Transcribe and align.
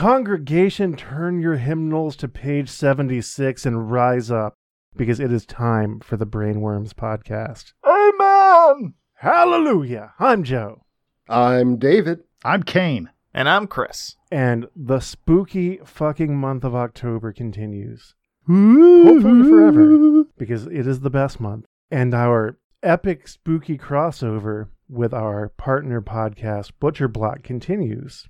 Congregation, 0.00 0.96
turn 0.96 1.42
your 1.42 1.56
hymnals 1.56 2.16
to 2.16 2.26
page 2.26 2.70
76 2.70 3.66
and 3.66 3.92
rise 3.92 4.30
up 4.30 4.54
because 4.96 5.20
it 5.20 5.30
is 5.30 5.44
time 5.44 6.00
for 6.00 6.16
the 6.16 6.26
Brainworms 6.26 6.94
podcast. 6.94 7.74
Amen. 7.84 8.94
Hallelujah. 9.16 10.14
I'm 10.18 10.42
Joe. 10.42 10.86
I'm 11.28 11.76
David. 11.76 12.20
I'm 12.42 12.62
Kane. 12.62 13.10
And 13.34 13.46
I'm 13.46 13.66
Chris. 13.66 14.16
And 14.32 14.68
the 14.74 15.00
spooky 15.00 15.80
fucking 15.84 16.34
month 16.34 16.64
of 16.64 16.74
October 16.74 17.34
continues. 17.34 18.14
Hopefully 18.48 19.46
forever, 19.50 20.24
because 20.38 20.66
it 20.68 20.86
is 20.86 21.00
the 21.00 21.10
best 21.10 21.40
month. 21.40 21.66
And 21.90 22.14
our 22.14 22.58
epic 22.82 23.28
spooky 23.28 23.76
crossover 23.76 24.68
with 24.88 25.12
our 25.12 25.50
partner 25.50 26.00
podcast, 26.00 26.70
Butcher 26.80 27.06
Block, 27.06 27.42
continues 27.42 28.26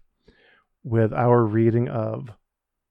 with 0.83 1.13
our 1.13 1.45
reading 1.45 1.89
of 1.89 2.31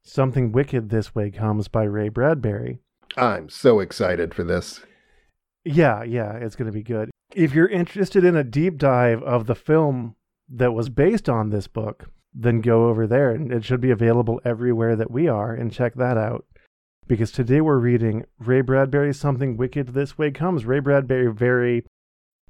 Something 0.04 0.52
Wicked 0.52 0.90
This 0.90 1.14
Way 1.14 1.32
Comes 1.32 1.68
by 1.68 1.84
Ray 1.84 2.10
Bradbury. 2.10 2.80
I'm 3.18 3.50
so 3.50 3.80
excited 3.80 4.34
for 4.34 4.44
this. 4.44 4.82
Yeah, 5.66 6.04
yeah, 6.04 6.34
it's 6.34 6.56
going 6.56 6.72
to 6.72 6.78
be 6.78 6.84
good. 6.84 7.10
If 7.34 7.54
you're 7.54 7.68
interested 7.68 8.24
in 8.24 8.36
a 8.36 8.44
deep 8.44 8.78
dive 8.78 9.22
of 9.24 9.46
the 9.46 9.56
film 9.56 10.16
that 10.50 10.74
was 10.74 10.90
based 10.90 11.30
on 11.30 11.50
this 11.50 11.68
book, 11.68 12.10
then 12.34 12.62
go 12.62 12.88
over 12.90 13.08
there 13.08 13.32
and 13.32 13.52
it 13.52 13.66
should 13.66 13.82
be 13.82 13.92
available 13.92 14.40
everywhere 14.46 14.96
that 14.96 15.12
we 15.12 15.28
are 15.28 15.54
and 15.54 15.72
check 15.72 15.96
that 15.96 16.18
out. 16.18 16.46
Because 17.08 17.32
today 17.32 17.60
we're 17.60 17.80
reading 17.80 18.26
Ray 18.40 18.62
Bradbury's 18.62 19.20
Something 19.20 19.58
Wicked 19.58 19.90
This 19.90 20.18
Way 20.18 20.32
Comes. 20.32 20.66
Ray 20.66 20.80
Bradbury, 20.80 21.34
very 21.34 21.86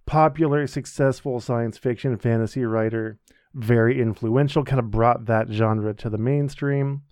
popular, 0.06 0.68
successful 0.68 1.40
science 1.40 1.78
fiction 1.78 2.18
fantasy 2.18 2.66
writer, 2.66 3.20
very 3.60 4.02
influential, 4.02 4.64
kind 4.64 4.80
of 4.80 4.90
brought 4.92 5.26
that 5.26 5.50
genre 5.50 5.94
to 5.96 6.10
the 6.10 6.18
mainstream. 6.18 7.04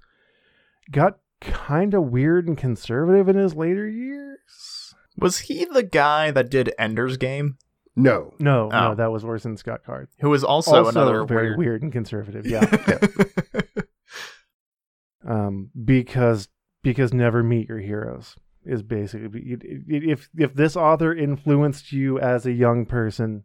Got 0.92 1.20
kind 1.42 1.94
of 1.94 2.04
weird 2.06 2.48
and 2.48 2.58
conservative 2.58 3.28
in 3.30 3.36
his 3.36 3.56
later 3.56 3.88
years. 3.88 4.94
Was 5.18 5.40
he 5.40 5.66
the 5.66 5.84
guy 5.84 6.32
that 6.32 6.50
did 6.50 6.74
Ender's 6.80 7.18
Game? 7.18 7.58
No. 7.96 8.34
No, 8.40 8.70
no, 8.70 8.92
Oh. 8.92 8.96
that 8.96 9.12
was 9.12 9.24
Orson 9.24 9.58
Scott 9.58 9.82
Card. 9.84 10.08
Who 10.20 10.30
was 10.30 10.44
also, 10.44 10.86
Also, 10.86 10.90
another 10.92 11.24
very 11.26 11.48
weird. 11.50 11.58
weird. 11.58 11.82
and 11.84 11.92
conservative. 11.92 12.46
Yeah, 12.46 12.64
um, 15.28 15.70
because 15.84 16.48
because 16.84 17.14
never 17.14 17.44
meet 17.44 17.68
your 17.70 17.80
heroes 17.80 18.36
is 18.64 18.84
basically 18.84 19.58
if 19.88 20.30
if 20.38 20.54
this 20.54 20.76
author 20.76 21.14
influenced 21.14 21.92
you 21.92 22.20
as 22.20 22.46
a 22.46 22.52
young 22.52 22.86
person, 22.86 23.44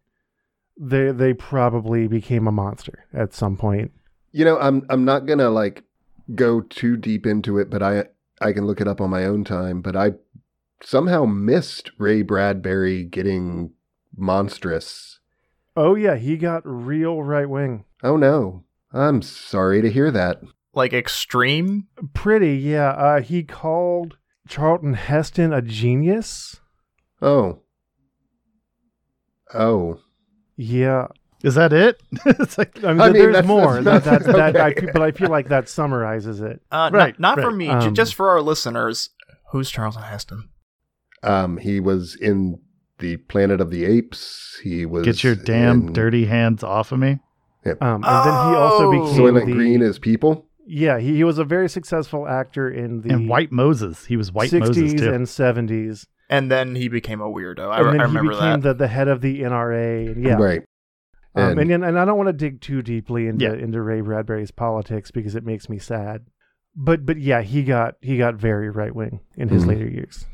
they 0.78 1.12
they 1.12 1.34
probably 1.34 2.06
became 2.08 2.46
a 2.46 2.52
monster 2.52 3.06
at 3.12 3.34
some 3.34 3.56
point. 3.56 3.92
You 4.32 4.44
know, 4.44 4.58
I'm 4.58 4.84
I'm 4.88 5.04
not 5.04 5.26
gonna 5.26 5.50
like 5.50 5.84
go 6.34 6.60
too 6.60 6.96
deep 6.96 7.26
into 7.26 7.58
it, 7.58 7.70
but 7.70 7.82
I 7.82 8.04
I 8.40 8.52
can 8.52 8.66
look 8.66 8.80
it 8.80 8.88
up 8.88 9.00
on 9.00 9.10
my 9.10 9.24
own 9.24 9.44
time. 9.44 9.82
But 9.82 9.96
I 9.96 10.12
somehow 10.82 11.24
missed 11.24 11.90
Ray 11.98 12.22
Bradbury 12.22 13.04
getting 13.04 13.72
monstrous. 14.16 15.20
Oh 15.76 15.94
yeah, 15.94 16.16
he 16.16 16.36
got 16.36 16.62
real 16.64 17.22
right 17.22 17.48
wing. 17.48 17.84
Oh 18.02 18.16
no. 18.16 18.64
I'm 18.94 19.22
sorry 19.22 19.80
to 19.80 19.90
hear 19.90 20.10
that. 20.10 20.42
like 20.74 20.92
extreme? 20.92 21.86
Pretty, 22.12 22.56
yeah. 22.56 22.90
Uh, 22.90 23.20
he 23.22 23.42
called 23.42 24.18
Charlton 24.46 24.92
Heston 24.94 25.50
a 25.52 25.62
genius. 25.62 26.60
Oh. 27.22 27.60
Oh. 29.54 30.00
Yeah, 30.56 31.08
Is 31.42 31.54
that 31.56 31.72
it? 31.72 32.00
it's 32.26 32.56
like 32.58 32.82
I 32.84 32.92
mean, 32.92 33.00
I 33.00 33.04
th- 33.04 33.12
mean, 33.14 33.22
there's 33.22 33.34
that's- 33.34 33.48
more. 33.48 33.80
that's- 33.82 34.04
that, 34.04 34.24
that, 34.32 34.52
that, 34.54 34.56
I, 34.56 34.92
but 34.92 35.02
I 35.02 35.10
feel 35.12 35.30
like 35.30 35.48
that 35.48 35.68
summarizes 35.68 36.40
it. 36.40 36.60
Uh, 36.70 36.90
Right, 36.92 37.18
Not, 37.18 37.36
not 37.38 37.44
for 37.44 37.50
me, 37.50 37.68
Um, 37.68 37.94
just 37.94 38.14
for 38.14 38.28
our 38.30 38.40
listeners. 38.42 39.10
Who's 39.50 39.70
Charlton 39.70 40.02
Heston? 40.02 40.48
Um, 41.22 41.58
he 41.58 41.78
was 41.80 42.14
in 42.16 42.58
the 42.98 43.16
Planet 43.18 43.60
of 43.60 43.70
the 43.70 43.84
Apes. 43.84 44.58
He 44.62 44.86
was 44.86 45.04
get 45.04 45.22
your 45.24 45.34
damn 45.34 45.88
in 45.88 45.92
dirty 45.92 46.26
hands 46.26 46.62
off 46.62 46.92
of 46.92 46.98
me. 46.98 47.18
Um, 47.80 48.02
and 48.02 48.04
then 48.04 48.32
he 48.50 48.56
also 48.56 48.86
Oh! 48.88 48.90
became 48.90 49.18
Soylent 49.18 49.46
the, 49.46 49.52
Green 49.52 49.82
as 49.82 49.98
people. 49.98 50.46
Yeah, 50.66 50.98
he, 50.98 51.16
he 51.16 51.24
was 51.24 51.38
a 51.38 51.44
very 51.44 51.68
successful 51.68 52.26
actor 52.28 52.70
in 52.70 53.00
the 53.02 53.10
and 53.14 53.28
White 53.28 53.50
Moses. 53.52 54.04
He 54.06 54.16
was 54.16 54.30
White 54.32 54.50
60s 54.50 54.60
Moses 54.60 54.94
too. 54.94 55.12
and 55.12 55.26
70s. 55.26 56.06
And 56.30 56.50
then 56.50 56.74
he 56.74 56.88
became 56.88 57.20
a 57.20 57.26
weirdo. 57.30 57.68
I, 57.70 57.78
and 57.80 57.86
then 57.88 58.00
I 58.00 58.04
he 58.04 58.08
remember 58.08 58.32
became 58.32 58.60
that. 58.60 58.68
the, 58.68 58.74
the 58.74 58.88
head 58.88 59.08
of 59.08 59.20
the 59.20 59.42
NRA. 59.42 60.12
And 60.12 60.24
yeah. 60.24 60.34
Right. 60.34 60.62
Um, 61.34 61.58
And- 61.58 61.70
and, 61.72 61.84
and 61.84 61.98
I 61.98 62.04
don't 62.04 62.16
want 62.16 62.28
to 62.28 62.32
dig 62.32 62.60
too 62.60 62.80
deeply 62.82 63.26
into, 63.26 63.44
Yeah. 63.44 63.52
into 63.54 63.82
Ray 63.82 64.00
Bradbury's 64.02 64.50
politics 64.50 65.10
because 65.10 65.34
it 65.34 65.44
makes 65.44 65.68
me 65.68 65.78
sad. 65.78 66.26
But 66.74 67.04
but 67.04 67.18
yeah, 67.18 67.42
he 67.42 67.64
got 67.64 67.96
he 68.00 68.16
got 68.16 68.36
very 68.36 68.70
right 68.70 68.94
wing 68.94 69.20
in 69.36 69.50
his 69.50 69.64
Mhm. 69.64 69.68
later 69.68 69.88
years. 69.88 70.24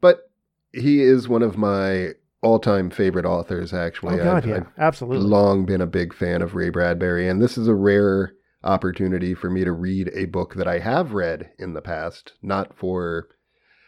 But 0.00 0.30
he 0.72 1.02
is 1.02 1.28
one 1.28 1.42
of 1.42 1.58
my 1.58 2.12
all-time 2.42 2.88
favorite 2.88 3.26
authors. 3.26 3.74
Actually, 3.74 4.20
oh 4.20 4.24
God, 4.24 4.36
I've, 4.38 4.46
yeah, 4.46 4.56
I've 4.56 4.66
absolutely. 4.78 5.26
long 5.26 5.66
been 5.66 5.80
a 5.82 5.86
big 5.86 6.14
fan 6.14 6.40
of 6.40 6.54
Ray 6.54 6.70
Bradbury, 6.70 7.28
and 7.28 7.42
this 7.42 7.58
is 7.58 7.68
a 7.68 7.74
rare 7.74 8.32
opportunity 8.64 9.34
for 9.34 9.50
me 9.50 9.64
to 9.64 9.72
read 9.72 10.10
a 10.14 10.24
book 10.26 10.54
that 10.54 10.66
I 10.66 10.78
have 10.80 11.12
read 11.12 11.50
in 11.58 11.74
the 11.74 11.82
past. 11.82 12.32
Not 12.42 12.76
for, 12.76 13.28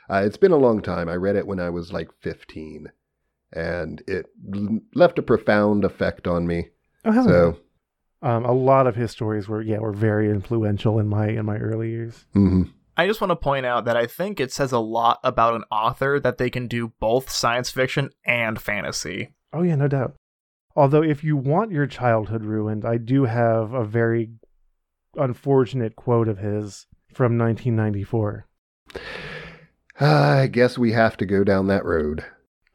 uh, 0.09 0.23
it's 0.25 0.37
been 0.37 0.53
a 0.53 0.57
long 0.57 0.83
time. 0.83 1.09
I 1.09 1.15
read 1.15 1.37
it 1.37 1.47
when 1.47 1.59
I 1.59 1.71
was 1.71 1.93
like 1.93 2.11
fifteen, 2.21 2.93
and 3.53 4.03
it 4.07 4.27
l- 4.55 4.81
left 4.95 5.19
a 5.19 5.23
profound 5.23 5.85
effect 5.85 6.27
on 6.27 6.47
me. 6.47 6.69
Oh, 7.05 7.13
hell. 7.13 7.25
So, 7.25 7.59
um, 8.23 8.45
a 8.45 8.53
lot 8.53 8.87
of 8.87 8.97
his 8.97 9.11
stories 9.11 9.49
were 9.49 9.63
yeah 9.63 9.79
were 9.79 9.93
very 9.93 10.31
influential 10.31 10.99
in 10.99 11.09
my 11.09 11.29
in 11.29 11.45
my 11.47 11.57
early 11.59 11.91
years. 11.91 12.27
mhm. 12.35 12.71
I 12.99 13.07
just 13.07 13.21
want 13.21 13.31
to 13.31 13.37
point 13.37 13.67
out 13.67 13.85
that 13.85 13.97
I 13.97 14.07
think 14.07 14.41
it 14.41 14.51
says 14.51 14.73
a 14.73 14.79
lot 14.79 15.21
about 15.23 15.55
an 15.55 15.65
author 15.71 16.19
that 16.19 16.39
they 16.39 16.49
can 16.49 16.67
do 16.67 16.95
both 16.99 17.29
science 17.29 17.71
fiction 17.71 18.09
and 18.25 18.59
fantasy. 18.59 19.35
Oh 19.53 19.61
yeah, 19.63 19.75
no 19.75 19.87
doubt. 19.87 20.15
Although 20.75 21.03
if 21.03 21.23
you 21.23 21.37
want 21.37 21.73
your 21.73 21.87
childhood 21.87 22.43
ruined, 22.45 22.87
I 22.87 22.97
do 22.97 23.25
have 23.25 23.75
a 23.75 23.85
very 23.85 24.31
unfortunate 25.17 25.97
quote 25.97 26.29
of 26.29 26.39
his 26.39 26.87
from 27.13 27.39
1994. 27.39 28.47
I 29.99 30.47
guess 30.49 30.77
we 30.77 30.93
have 30.93 31.17
to 31.17 31.27
go 31.27 31.43
down 31.45 31.67
that 31.69 31.85
road. 31.85 32.25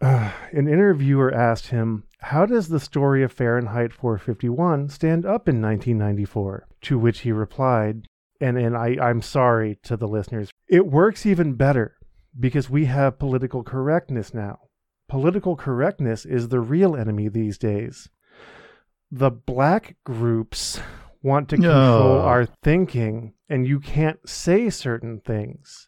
Uh, 0.01 0.31
an 0.51 0.67
interviewer 0.67 1.33
asked 1.33 1.67
him, 1.67 2.03
How 2.19 2.45
does 2.45 2.69
the 2.69 2.79
story 2.79 3.23
of 3.23 3.31
Fahrenheit 3.31 3.93
451 3.93 4.89
stand 4.89 5.25
up 5.25 5.47
in 5.47 5.61
1994? 5.61 6.67
To 6.81 6.97
which 6.97 7.19
he 7.19 7.31
replied, 7.31 8.07
and, 8.39 8.57
and 8.57 8.75
I, 8.75 8.97
I'm 8.99 9.21
sorry 9.21 9.77
to 9.83 9.95
the 9.95 10.07
listeners, 10.07 10.49
it 10.67 10.87
works 10.87 11.25
even 11.25 11.53
better 11.53 11.95
because 12.39 12.69
we 12.69 12.85
have 12.85 13.19
political 13.19 13.63
correctness 13.63 14.33
now. 14.33 14.59
Political 15.07 15.57
correctness 15.57 16.25
is 16.25 16.47
the 16.47 16.61
real 16.61 16.95
enemy 16.95 17.27
these 17.27 17.57
days. 17.57 18.09
The 19.11 19.29
black 19.29 19.97
groups 20.05 20.79
want 21.23 21.49
to 21.49 21.55
control 21.55 21.73
Oh. 21.73 22.21
our 22.21 22.45
thinking, 22.45 23.33
and 23.49 23.67
you 23.67 23.79
can't 23.79 24.27
say 24.27 24.69
certain 24.69 25.19
things 25.19 25.87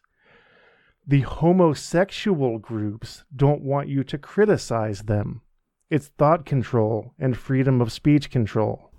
the 1.06 1.20
homosexual 1.20 2.58
groups 2.58 3.24
don't 3.36 3.60
want 3.60 3.88
you 3.88 4.02
to 4.04 4.16
criticize 4.16 5.02
them. 5.02 5.42
It's 5.90 6.08
thought 6.08 6.46
control 6.46 7.12
and 7.18 7.36
freedom 7.36 7.80
of 7.82 7.92
speech 7.92 8.30
control. 8.30 8.90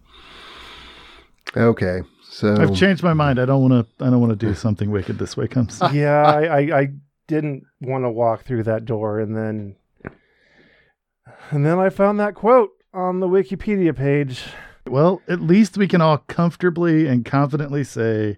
Okay, 1.57 2.01
so 2.29 2.55
I've 2.59 2.75
changed 2.75 3.01
my 3.01 3.13
mind. 3.13 3.39
I 3.39 3.45
don't 3.45 3.67
want 3.67 3.87
to. 3.97 4.05
I 4.05 4.09
don't 4.09 4.19
want 4.19 4.37
to 4.39 4.45
do 4.47 4.53
something 4.65 4.91
wicked 4.91 5.17
this 5.17 5.35
way 5.35 5.47
comes. 5.47 5.81
yeah, 5.93 6.21
I, 6.21 6.43
I, 6.43 6.79
I 6.79 6.87
didn't 7.27 7.63
want 7.81 8.03
to 8.03 8.09
walk 8.11 8.43
through 8.43 8.63
that 8.63 8.85
door, 8.85 9.19
and 9.19 9.35
then, 9.35 9.75
and 11.49 11.65
then 11.65 11.79
I 11.79 11.89
found 11.89 12.19
that 12.19 12.35
quote 12.35 12.69
on 12.93 13.19
the 13.19 13.27
Wikipedia 13.27 13.95
page. 13.95 14.43
Well, 14.87 15.21
at 15.27 15.41
least 15.41 15.77
we 15.77 15.87
can 15.87 16.01
all 16.01 16.19
comfortably 16.19 17.07
and 17.07 17.25
confidently 17.25 17.83
say, 17.83 18.37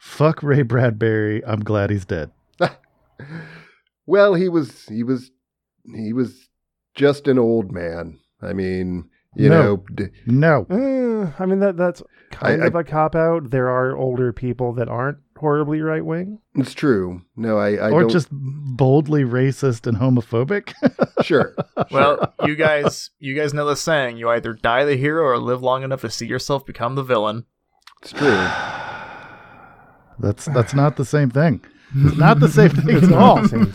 "Fuck 0.00 0.42
Ray 0.42 0.62
Bradbury. 0.62 1.44
I'm 1.44 1.60
glad 1.60 1.90
he's 1.90 2.04
dead." 2.06 2.30
well, 4.06 4.34
he 4.34 4.48
was 4.48 4.86
he 4.86 5.02
was 5.02 5.30
he 5.94 6.12
was 6.12 6.48
just 6.94 7.28
an 7.28 7.38
old 7.38 7.70
man. 7.72 8.18
I 8.40 8.52
mean, 8.52 9.08
you 9.36 9.48
No. 9.48 9.62
know, 9.62 9.84
d- 9.94 10.04
No. 10.26 10.66
Uh, 10.70 11.32
I 11.42 11.46
mean 11.46 11.60
that 11.60 11.76
that's 11.76 12.02
kind 12.30 12.62
I- 12.62 12.66
of 12.66 12.74
a 12.74 12.84
cop 12.84 13.14
out. 13.14 13.50
There 13.50 13.68
are 13.68 13.96
older 13.96 14.32
people 14.32 14.72
that 14.74 14.88
aren't 14.88 15.18
horribly 15.38 15.80
right 15.80 16.04
wing. 16.04 16.38
it's 16.54 16.74
true. 16.74 17.22
No, 17.36 17.58
I, 17.58 17.74
I 17.74 17.90
or 17.90 18.02
don't. 18.02 18.10
just 18.10 18.28
boldly 18.30 19.24
racist 19.24 19.86
and 19.86 19.96
homophobic. 19.96 20.72
sure. 21.24 21.54
Well, 21.90 22.34
you 22.44 22.54
guys, 22.56 23.10
you 23.18 23.34
guys 23.34 23.54
know 23.54 23.64
the 23.66 23.76
saying: 23.76 24.16
you 24.18 24.28
either 24.28 24.52
die 24.52 24.84
the 24.84 24.96
hero 24.96 25.24
or 25.24 25.38
live 25.38 25.62
long 25.62 25.82
enough 25.82 26.00
to 26.02 26.10
see 26.10 26.26
yourself 26.26 26.64
become 26.66 26.94
the 26.94 27.02
villain. 27.02 27.44
It's 28.02 28.12
true. 28.12 28.28
that's 30.18 30.46
that's 30.46 30.74
not 30.74 30.96
the 30.96 31.04
same 31.04 31.30
thing. 31.30 31.64
It's 31.96 32.18
not 32.18 32.38
the 32.40 32.48
same 32.48 32.68
thing 32.70 32.96
It's 32.96 33.04
at 33.04 33.10
not 33.10 33.20
all. 33.22 33.42
the 33.42 33.48
same 33.48 33.66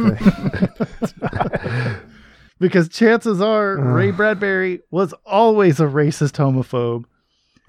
thing. 1.90 2.10
because 2.60 2.88
chances 2.90 3.42
are 3.42 3.76
Ray 3.96 4.12
Bradbury 4.12 4.82
was 4.92 5.14
always 5.26 5.80
a 5.80 5.86
racist 5.86 6.34
homophobe 6.34 7.06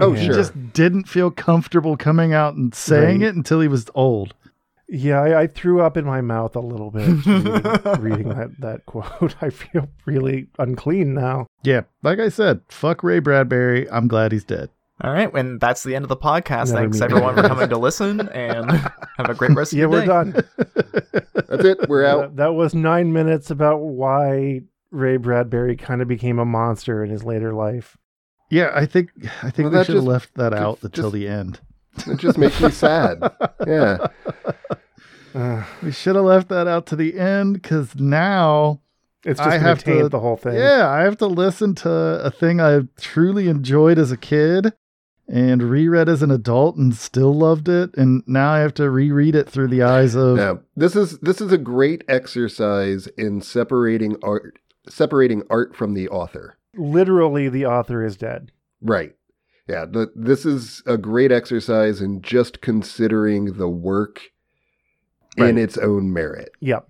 Oh, 0.00 0.12
Yeah. 0.12 0.18
He 0.20 0.26
sure. 0.26 0.34
just 0.34 0.72
didn't 0.72 1.08
feel 1.08 1.30
comfortable 1.30 1.96
coming 1.96 2.32
out 2.32 2.54
and 2.54 2.74
saying 2.74 3.20
Right. 3.20 3.28
it 3.28 3.34
until 3.36 3.60
he 3.60 3.68
was 3.68 3.86
old. 3.94 4.34
Yeah, 4.88 5.20
I, 5.22 5.40
I 5.42 5.46
threw 5.46 5.80
up 5.80 5.96
in 5.96 6.04
my 6.04 6.20
mouth 6.20 6.54
a 6.56 6.60
little 6.60 6.90
bit 6.90 7.06
reading, 7.26 8.00
reading 8.02 8.28
that, 8.28 8.50
that 8.60 8.86
quote. 8.86 9.34
I 9.40 9.48
feel 9.50 9.88
really 10.04 10.48
unclean 10.58 11.14
now. 11.14 11.46
Yeah, 11.62 11.82
like 12.02 12.18
I 12.18 12.28
said, 12.28 12.60
fuck 12.68 13.02
Ray 13.02 13.18
Bradbury. 13.18 13.90
I'm 13.90 14.08
glad 14.08 14.32
he's 14.32 14.44
dead. 14.44 14.68
All 15.00 15.10
right, 15.12 15.32
and 15.34 15.58
that's 15.60 15.82
the 15.82 15.96
end 15.96 16.04
of 16.04 16.08
the 16.10 16.16
podcast. 16.16 16.68
Never 16.68 16.82
Thanks 16.82 17.00
meet 17.00 17.04
everyone 17.10 17.34
for 17.34 17.42
coming 17.42 17.68
to 17.70 17.78
listen, 17.78 18.28
and 18.28 18.70
have 18.70 19.30
a 19.30 19.34
great 19.34 19.52
rest 19.56 19.72
of 19.72 19.78
Yeah, 19.78 19.86
your 19.88 20.00
day. 20.00 20.06
Yeah, 20.06 20.22
we're 20.22 20.24
done. 20.24 20.44
That's 21.48 21.64
it. 21.64 21.88
We're 21.88 22.04
out. 22.04 22.20
That, 22.20 22.36
that 22.36 22.54
was 22.54 22.74
nine 22.74 23.12
minutes 23.12 23.50
about 23.50 23.78
why 23.78 24.60
Ray 24.90 25.16
Bradbury 25.16 25.76
kind 25.76 26.02
of 26.02 26.08
became 26.08 26.38
a 26.38 26.44
monster 26.44 27.02
in 27.02 27.10
his 27.10 27.24
later 27.24 27.52
life. 27.54 27.96
Yeah, 28.50 28.70
I 28.74 28.86
think 28.86 29.10
I 29.42 29.50
think 29.50 29.70
Well, 29.70 29.80
we 29.80 29.84
should 29.84 29.94
have 29.96 30.04
left 30.04 30.34
that 30.34 30.50
just- 30.52 30.62
out 30.62 30.78
until 30.82 31.10
the 31.10 31.26
end. 31.28 31.60
It 32.06 32.18
just 32.18 32.38
makes 32.38 32.60
me 32.60 32.70
sad. 32.70 33.22
Yeah. 33.66 34.06
Uh, 35.34 35.64
We 35.82 35.90
should 35.92 36.16
have 36.16 36.24
left 36.24 36.48
that 36.48 36.66
out 36.66 36.86
to 36.86 36.96
the 36.96 37.18
end 37.18 37.54
because 37.54 37.94
now, 37.96 38.80
it's 39.24 39.38
just 39.40 39.48
I 39.50 39.58
have 39.58 39.82
to- 39.84 40.08
the 40.08 40.20
whole 40.20 40.36
thing. 40.36 40.54
yeah, 40.54 40.88
I 40.88 41.02
have 41.02 41.16
to 41.18 41.26
listen 41.26 41.74
to 41.76 41.90
a 41.90 42.30
thing 42.30 42.60
I 42.60 42.82
truly 43.00 43.48
enjoyed 43.48 43.98
as 43.98 44.12
a 44.12 44.16
kid 44.16 44.72
and 45.26 45.62
reread 45.62 46.08
as 46.08 46.22
an 46.22 46.30
adult 46.30 46.76
and 46.76 46.94
still 46.94 47.32
loved 47.32 47.68
it, 47.68 47.96
and 47.96 48.22
now 48.26 48.50
I 48.52 48.58
have 48.58 48.74
to 48.74 48.90
reread 48.90 49.34
it 49.34 49.48
through 49.48 49.68
the 49.68 49.82
eyes 49.82 50.14
of 50.14 50.36
Now, 50.36 50.60
this 50.76 50.94
is 50.94 51.18
this 51.20 51.40
is 51.40 51.50
a 51.50 51.56
great 51.58 52.04
exercise 52.08 53.06
in 53.16 53.40
separating 53.40 54.16
art 54.22 54.58
separating 54.88 55.42
art 55.48 55.74
from 55.74 55.94
the 55.94 56.08
author. 56.10 56.58
Literally, 56.76 57.48
the 57.48 57.66
author 57.66 58.04
is 58.04 58.16
dead. 58.16 58.52
Right. 58.80 59.14
Yeah, 59.68 59.86
the, 59.86 60.12
this 60.14 60.44
is 60.44 60.82
a 60.86 60.98
great 60.98 61.32
exercise 61.32 62.00
in 62.00 62.20
just 62.22 62.60
considering 62.60 63.54
the 63.54 63.68
work 63.68 64.20
Right. 65.38 65.50
in 65.50 65.58
its 65.58 65.76
own 65.78 66.12
merit. 66.12 66.50
Yep. 66.60 66.86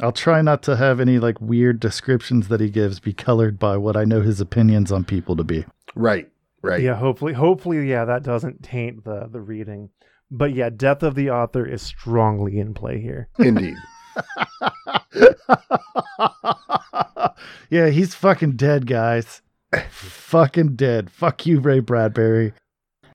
I'll 0.00 0.10
try 0.12 0.40
not 0.42 0.62
to 0.64 0.76
have 0.76 1.00
any 1.00 1.18
like 1.18 1.40
weird 1.40 1.80
descriptions 1.80 2.48
that 2.48 2.60
he 2.60 2.70
gives 2.70 2.98
be 2.98 3.12
colored 3.12 3.58
by 3.58 3.76
what 3.76 3.96
I 3.96 4.04
know 4.04 4.22
his 4.22 4.40
opinions 4.40 4.90
on 4.90 5.04
people 5.04 5.36
to 5.36 5.44
be. 5.44 5.66
Right. 5.94 6.30
Right. 6.62 6.80
Yeah. 6.82 6.94
Hopefully, 6.94 7.34
hopefully, 7.34 7.86
yeah, 7.88 8.06
that 8.06 8.22
doesn't 8.22 8.62
taint 8.62 9.04
the 9.04 9.28
the 9.30 9.40
reading. 9.40 9.90
But 10.30 10.54
yeah, 10.54 10.70
death 10.70 11.02
of 11.02 11.14
the 11.14 11.28
author 11.30 11.66
is 11.66 11.82
strongly 11.82 12.58
in 12.58 12.72
play 12.72 13.00
here. 13.00 13.28
Indeed. 13.38 13.76
yeah, 17.70 17.88
he's 17.88 18.14
fucking 18.14 18.52
dead, 18.52 18.86
guys. 18.86 19.42
fucking 19.90 20.76
dead. 20.76 21.10
Fuck 21.10 21.46
you, 21.46 21.60
Ray 21.60 21.80
Bradbury. 21.80 22.52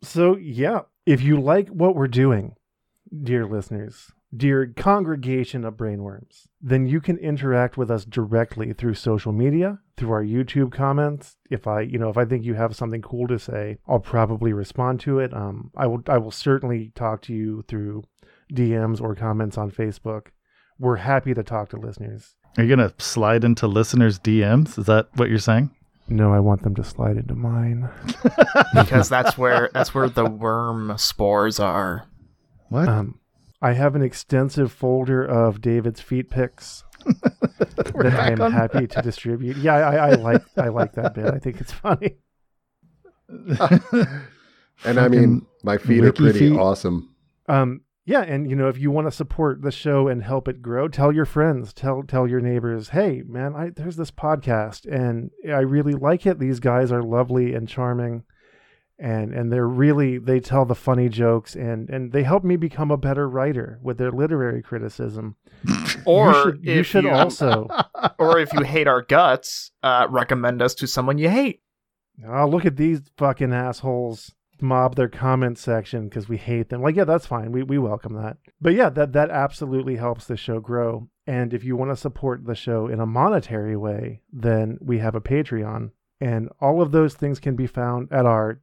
So, 0.01 0.37
yeah, 0.37 0.81
if 1.05 1.21
you 1.21 1.39
like 1.39 1.69
what 1.69 1.95
we're 1.95 2.07
doing, 2.07 2.55
dear 3.23 3.45
listeners, 3.45 4.11
dear 4.35 4.71
congregation 4.77 5.65
of 5.65 5.75
brainworms, 5.75 6.47
then 6.61 6.85
you 6.85 7.01
can 7.01 7.17
interact 7.17 7.77
with 7.77 7.89
us 7.89 8.05
directly 8.05 8.73
through 8.73 8.93
social 8.93 9.31
media, 9.31 9.79
through 9.97 10.11
our 10.11 10.23
YouTube 10.23 10.71
comments. 10.71 11.37
If 11.49 11.67
I, 11.67 11.81
you 11.81 11.97
know, 11.97 12.09
if 12.09 12.17
I 12.17 12.25
think 12.25 12.45
you 12.45 12.53
have 12.53 12.75
something 12.75 13.01
cool 13.01 13.27
to 13.27 13.39
say, 13.39 13.77
I'll 13.87 13.99
probably 13.99 14.53
respond 14.53 14.99
to 15.01 15.19
it. 15.19 15.33
Um, 15.33 15.71
I 15.75 15.87
will, 15.87 16.03
I 16.07 16.17
will 16.17 16.31
certainly 16.31 16.91
talk 16.95 17.21
to 17.23 17.33
you 17.33 17.63
through 17.67 18.03
DMs 18.53 19.01
or 19.01 19.15
comments 19.15 19.57
on 19.57 19.71
Facebook. 19.71 20.27
We're 20.79 20.95
happy 20.97 21.33
to 21.33 21.43
talk 21.43 21.69
to 21.69 21.77
listeners. 21.77 22.35
Are 22.57 22.63
you 22.63 22.69
gonna 22.69 22.93
slide 22.97 23.43
into 23.43 23.67
listeners' 23.67 24.19
DMs? 24.19 24.77
Is 24.79 24.85
that 24.85 25.09
what 25.15 25.29
you're 25.29 25.37
saying? 25.39 25.71
No, 26.07 26.33
I 26.33 26.39
want 26.39 26.63
them 26.63 26.73
to 26.75 26.83
slide 26.83 27.17
into 27.17 27.35
mine. 27.35 27.89
because 28.73 29.09
that's 29.09 29.37
where 29.37 29.69
that's 29.73 29.93
where 29.93 30.09
the 30.09 30.25
worm 30.25 30.93
spores 30.97 31.59
are. 31.59 32.07
What? 32.69 32.87
Um, 32.87 33.19
I 33.61 33.73
have 33.73 33.95
an 33.95 34.01
extensive 34.01 34.71
folder 34.71 35.23
of 35.23 35.61
David's 35.61 36.01
feet 36.01 36.29
pics 36.29 36.83
that 37.05 38.15
I 38.17 38.31
am 38.31 38.41
on 38.41 38.51
happy 38.51 38.87
to 38.87 39.01
distribute. 39.01 39.57
Yeah, 39.57 39.75
I, 39.75 40.11
I 40.11 40.13
like 40.15 40.43
I 40.57 40.69
like 40.69 40.93
that 40.93 41.13
bit. 41.13 41.25
I 41.25 41.39
think 41.39 41.61
it's 41.61 41.73
funny. 41.73 42.15
And 44.85 44.99
I 44.99 45.07
mean, 45.09 45.45
my 45.63 45.77
feet 45.77 46.03
are 46.03 46.13
pretty 46.13 46.39
feet. 46.39 46.57
awesome. 46.57 47.13
Um, 47.47 47.81
yeah, 48.09 48.23
and 48.23 48.49
you 48.49 48.55
know, 48.55 48.67
if 48.69 48.79
you 48.79 48.89
want 48.89 49.05
to 49.05 49.11
support 49.11 49.61
the 49.61 49.69
show 49.69 50.07
and 50.07 50.23
help 50.23 50.47
it 50.47 50.63
grow, 50.63 50.87
tell 50.87 51.13
your 51.13 51.27
friends, 51.27 51.71
tell 51.73 52.01
tell 52.01 52.27
your 52.27 52.41
neighbors, 52.41 52.89
hey 52.89 53.21
man, 53.23 53.55
I 53.55 53.69
there's 53.69 53.97
this 53.97 54.09
podcast 54.09 54.91
and 54.91 55.29
I 55.45 55.59
really 55.59 55.93
like 55.93 56.25
it. 56.25 56.39
These 56.39 56.59
guys 56.59 56.91
are 56.91 57.03
lovely 57.03 57.53
and 57.53 57.69
charming. 57.69 58.23
And 58.97 59.31
and 59.31 59.53
they're 59.53 59.67
really 59.67 60.17
they 60.17 60.39
tell 60.39 60.65
the 60.65 60.73
funny 60.73 61.07
jokes 61.07 61.55
and 61.55 61.87
and 61.91 62.11
they 62.11 62.23
help 62.23 62.43
me 62.43 62.55
become 62.55 62.89
a 62.89 62.97
better 62.97 63.29
writer 63.29 63.79
with 63.83 63.99
their 63.99 64.11
literary 64.11 64.63
criticism. 64.63 65.35
Or 66.05 66.29
you 66.29 66.41
should, 66.41 66.65
you 66.65 66.83
should 66.83 67.05
also 67.05 67.67
or 68.17 68.39
if 68.39 68.51
you 68.53 68.63
hate 68.63 68.87
our 68.87 69.03
guts, 69.03 69.69
uh, 69.83 70.07
recommend 70.09 70.63
us 70.63 70.73
to 70.75 70.87
someone 70.87 71.19
you 71.19 71.29
hate. 71.29 71.61
Oh, 72.27 72.47
look 72.47 72.65
at 72.65 72.75
these 72.75 73.01
fucking 73.17 73.53
assholes 73.53 74.33
mob 74.61 74.95
their 74.95 75.07
comment 75.07 75.57
section 75.57 76.07
because 76.09 76.27
we 76.29 76.37
hate 76.37 76.69
them. 76.69 76.81
Like, 76.81 76.95
yeah, 76.95 77.03
that's 77.03 77.25
fine. 77.25 77.51
We 77.51 77.63
we 77.63 77.77
welcome 77.77 78.13
that. 78.15 78.37
But 78.61 78.73
yeah, 78.73 78.89
that 78.89 79.13
that 79.13 79.29
absolutely 79.29 79.95
helps 79.95 80.25
the 80.25 80.37
show 80.37 80.59
grow. 80.59 81.09
And 81.27 81.53
if 81.53 81.63
you 81.63 81.75
want 81.75 81.91
to 81.91 81.95
support 81.95 82.45
the 82.45 82.55
show 82.55 82.87
in 82.87 82.99
a 82.99 83.05
monetary 83.05 83.75
way, 83.75 84.21
then 84.31 84.77
we 84.81 84.97
have 84.99 85.15
a 85.15 85.21
Patreon, 85.21 85.91
and 86.19 86.49
all 86.59 86.81
of 86.81 86.91
those 86.91 87.13
things 87.13 87.39
can 87.39 87.55
be 87.55 87.67
found 87.67 88.11
at 88.11 88.25
our 88.25 88.61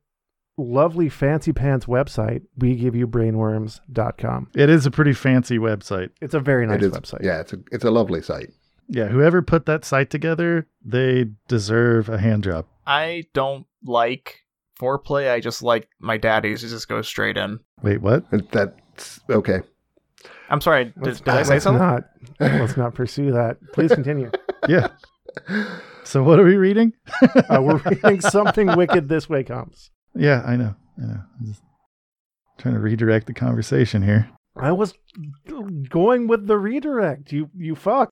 lovely 0.59 1.09
fancy 1.09 1.53
pants 1.53 1.87
website. 1.87 2.43
We 2.57 2.77
give 2.77 2.97
you 2.97 3.07
brainworms.com. 3.07 4.51
it 4.55 4.71
is 4.71 4.87
a 4.87 4.91
pretty 4.91 5.13
fancy 5.13 5.59
website. 5.59 6.11
It's 6.21 6.35
a 6.35 6.41
very 6.41 6.67
nice 6.67 6.83
it 6.83 6.87
is, 6.87 6.93
website. 6.93 7.23
Yeah, 7.23 7.41
it's 7.41 7.53
a 7.53 7.59
it's 7.71 7.85
a 7.85 7.91
lovely 7.91 8.23
site. 8.23 8.51
Yeah, 8.89 9.09
whoever 9.09 9.43
put 9.43 9.67
that 9.67 9.85
site 9.85 10.11
together, 10.11 10.69
they 10.85 11.27
deserve 11.49 12.09
a 12.09 12.19
hand 12.19 12.45
job. 12.45 12.67
I 12.87 13.25
don't 13.35 13.67
like 13.85 14.46
foreplay. 14.81 15.31
I 15.31 15.41
just 15.41 15.63
like 15.63 15.89
my 16.01 16.17
daddies 16.17 16.61
to 16.61 16.69
just 16.69 16.89
go 16.89 17.03
straight 17.03 17.37
in. 17.37 17.61
Wait, 17.83 18.01
what? 18.01 18.25
That's 18.53 19.21
okay. 19.31 19.61
I'm 20.49 20.61
sorry. 20.61 20.93
Did, 21.03 21.17
did 21.17 21.29
I 21.29 21.43
say 21.43 21.55
let's 21.55 21.65
something? 21.65 21.83
not 21.83 22.05
let's 22.41 22.77
not 22.77 22.95
pursue 22.95 23.33
that. 23.33 23.59
Please 23.73 23.93
continue. 23.93 24.31
Yeah. 24.69 24.89
So 26.03 26.25
what 26.25 26.41
are 26.41 26.45
we 26.45 26.57
reading? 26.57 26.93
Uh, 27.23 27.61
we're 27.63 27.77
reading 27.77 28.21
something 28.21 28.75
wicked 28.75 29.09
this 29.09 29.29
way 29.29 29.45
comes. 29.45 29.91
Yeah, 30.15 30.43
I 30.45 30.57
know. 30.57 30.75
I 30.99 31.03
know. 31.03 31.21
I'm 31.39 31.47
just 31.47 31.63
trying 32.59 32.75
to 32.75 32.81
redirect 32.81 33.27
the 33.27 33.35
conversation 33.35 34.03
here. 34.03 34.29
I 34.57 34.73
was 34.73 34.95
going 35.89 36.27
with 36.27 36.47
the 36.47 36.59
redirect. 36.59 37.33
You 37.33 37.51
you 37.55 37.77
fuck. 37.77 38.09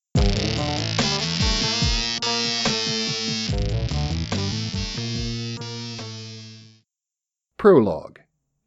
Prologue. 7.65 8.21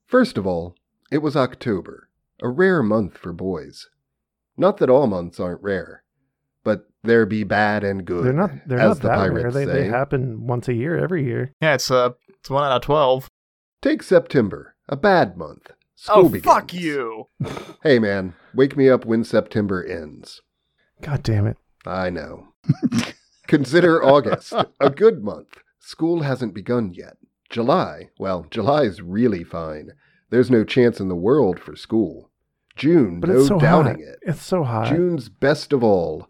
First 0.08 0.40
of 0.40 0.48
all, 0.48 0.76
it 1.12 1.20
was 1.20 1.36
October, 1.36 2.10
a 2.42 2.50
rare 2.50 2.82
month 2.82 3.16
for 3.16 3.32
boys. 3.32 3.90
Not 4.58 4.78
that 4.78 4.90
all 4.90 5.06
months 5.06 5.40
aren't 5.40 5.62
rare, 5.62 6.04
but 6.64 6.90
there 7.04 7.28
be 7.28 7.44
bad 7.44 7.84
and 7.84 8.06
good. 8.06 8.26
They're 8.26 8.34
not 8.34 8.50
they're 8.66 8.80
as 8.80 8.88
not 8.88 9.02
the 9.04 9.08
that 9.10 9.18
pirates 9.18 9.44
rare. 9.44 9.52
They 9.52 9.66
say. 9.66 9.82
they 9.84 9.88
happen 9.88 10.48
once 10.48 10.68
a 10.68 10.74
year, 10.74 10.98
every 10.98 11.24
year. 11.24 11.54
Yeah, 11.62 11.76
it's 11.76 11.92
uh, 11.92 12.14
it's 12.28 12.50
one 12.50 12.64
out 12.64 12.76
of 12.76 12.82
twelve. 12.82 13.30
Take 13.84 14.02
September, 14.02 14.76
a 14.90 14.96
bad 14.96 15.38
month. 15.38 15.74
School 15.94 16.26
oh, 16.26 16.30
begins. 16.30 16.46
fuck 16.46 16.74
you! 16.74 17.28
Hey 17.84 18.00
man, 18.00 18.34
wake 18.56 18.76
me 18.76 18.90
up 18.90 19.06
when 19.06 19.24
September 19.24 19.86
ends. 19.86 20.42
God 21.04 21.22
damn 21.22 21.46
it. 21.46 21.58
I 21.86 22.10
know. 22.10 22.48
Consider 23.48 24.04
August, 24.04 24.56
a 24.80 24.90
good 24.90 25.24
month. 25.24 25.60
School 25.80 26.24
hasn't 26.24 26.56
begun 26.56 26.96
yet. 26.96 27.18
July, 27.50 28.10
well, 28.20 28.46
July's 28.50 29.02
really 29.02 29.44
fine. 29.44 29.92
There's 30.30 30.52
no 30.52 30.64
chance 30.64 31.00
in 31.00 31.08
the 31.08 31.16
world 31.16 31.60
for 31.60 31.76
school. 31.76 32.30
June, 32.76 33.20
But 33.20 33.30
no 33.30 33.44
so 33.46 33.60
doubting 33.60 33.94
hot. 33.94 34.02
it. 34.02 34.20
It's 34.24 34.42
so 34.42 34.64
hot. 34.64 34.88
June's 34.88 35.30
best 35.30 35.74
of 35.74 35.84
all, 35.84 36.28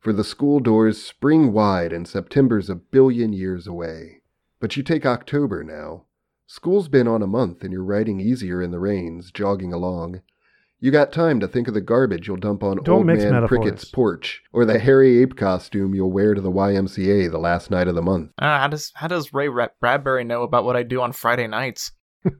for 0.00 0.12
the 0.12 0.24
school 0.24 0.60
doors 0.60 1.02
spring 1.02 1.52
wide 1.52 1.92
and 1.92 2.08
September's 2.08 2.70
a 2.70 2.74
billion 2.74 3.32
years 3.32 3.66
away. 3.66 4.22
But 4.60 4.76
you 4.76 4.82
take 4.82 5.04
October 5.04 5.62
now. 5.62 6.04
School's 6.46 6.88
been 6.88 7.06
on 7.06 7.22
a 7.22 7.26
month 7.26 7.62
and 7.62 7.72
you're 7.72 7.84
riding 7.84 8.18
easier 8.20 8.62
in 8.62 8.70
the 8.70 8.78
rains, 8.80 9.30
jogging 9.30 9.72
along. 9.72 10.22
You 10.80 10.90
got 10.90 11.12
time 11.12 11.40
to 11.40 11.48
think 11.48 11.68
of 11.68 11.74
the 11.74 11.80
garbage 11.82 12.26
you'll 12.26 12.38
dump 12.38 12.62
on 12.62 12.78
Don't 12.78 12.88
old 12.88 13.06
man 13.06 13.18
metaphors. 13.18 13.48
Prickett's 13.48 13.84
porch, 13.84 14.40
or 14.52 14.64
the 14.64 14.78
hairy 14.78 15.20
ape 15.22 15.36
costume 15.36 15.94
you'll 15.94 16.10
wear 16.10 16.34
to 16.34 16.40
the 16.40 16.50
YMCA 16.50 17.30
the 17.30 17.38
last 17.38 17.70
night 17.70 17.86
of 17.86 17.94
the 17.94 18.02
month. 18.02 18.30
Uh, 18.38 18.58
how 18.58 18.68
does 18.68 18.90
how 18.94 19.06
does 19.06 19.32
Ray 19.34 19.48
Ra- 19.48 19.68
Bradbury 19.80 20.24
know 20.24 20.42
about 20.42 20.64
what 20.64 20.76
I 20.76 20.82
do 20.82 21.00
on 21.02 21.12
Friday 21.12 21.46
nights? 21.46 21.92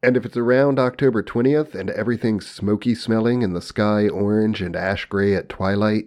And 0.00 0.16
if 0.16 0.24
it's 0.24 0.36
around 0.36 0.78
October 0.78 1.24
20th 1.24 1.74
and 1.74 1.90
everything's 1.90 2.46
smoky 2.46 2.94
smelling 2.94 3.42
and 3.42 3.56
the 3.56 3.60
sky 3.60 4.06
orange 4.08 4.62
and 4.62 4.76
ash 4.76 5.06
gray 5.06 5.34
at 5.34 5.48
twilight, 5.48 6.04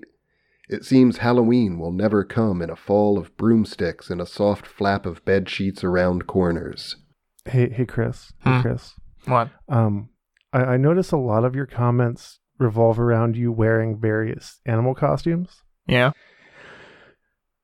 it 0.70 0.86
seems 0.86 1.18
Halloween 1.18 1.78
will 1.78 1.92
never 1.92 2.24
come 2.24 2.62
in 2.62 2.70
a 2.70 2.78
fall 2.78 3.18
of 3.18 3.36
broomsticks 3.36 4.10
and 4.10 4.22
a 4.22 4.26
soft 4.26 4.66
flap 4.66 5.06
of 5.06 5.26
bed 5.26 5.50
sheets 5.50 5.84
around 5.84 6.26
corners. 6.26 6.96
Hey, 7.44 7.68
hey, 7.70 7.86
Chris. 7.86 8.32
Hey, 8.40 8.52
Hmm. 8.56 8.62
Chris. 8.62 8.94
What? 9.26 9.50
Um, 9.68 10.08
I, 10.54 10.60
I 10.60 10.78
notice 10.78 11.12
a 11.12 11.18
lot 11.18 11.46
of 11.46 11.56
your 11.56 11.66
comments 11.66 12.40
revolve 12.58 13.00
around 13.00 13.36
you 13.36 13.52
wearing 13.52 13.98
various 13.98 14.60
animal 14.66 14.94
costumes. 14.94 15.64
Yeah. 15.88 16.12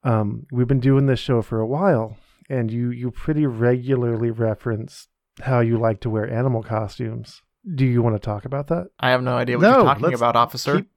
Um, 0.03 0.45
we've 0.51 0.67
been 0.67 0.79
doing 0.79 1.05
this 1.05 1.19
show 1.19 1.41
for 1.41 1.59
a 1.59 1.67
while, 1.67 2.17
and 2.49 2.71
you 2.71 2.91
you 2.91 3.11
pretty 3.11 3.45
regularly 3.45 4.31
reference 4.31 5.07
how 5.41 5.59
you 5.59 5.77
like 5.77 5.99
to 6.01 6.09
wear 6.09 6.31
animal 6.31 6.63
costumes. 6.63 7.41
Do 7.75 7.85
you 7.85 8.01
want 8.01 8.15
to 8.15 8.19
talk 8.19 8.45
about 8.45 8.67
that? 8.67 8.87
I 8.99 9.09
have 9.11 9.21
no 9.21 9.35
idea 9.35 9.57
what 9.57 9.63
No, 9.63 9.77
you're 9.77 9.85
talking 9.85 10.13
about, 10.13 10.35
officer. 10.35 10.75
Keep 10.77 10.89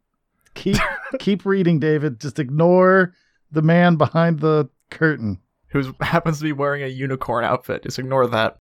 keep 0.54 0.76
keep 1.18 1.44
reading, 1.44 1.80
David. 1.80 2.20
Just 2.20 2.38
ignore 2.38 3.14
the 3.50 3.62
man 3.62 3.96
behind 3.96 4.40
the 4.40 4.68
curtain. 4.90 5.40
Who 5.72 5.94
happens 6.00 6.38
to 6.38 6.44
be 6.44 6.52
wearing 6.52 6.82
a 6.82 6.88
unicorn 6.88 7.44
outfit. 7.44 7.84
Just 7.84 7.98
ignore 7.98 8.26
that. 8.28 8.58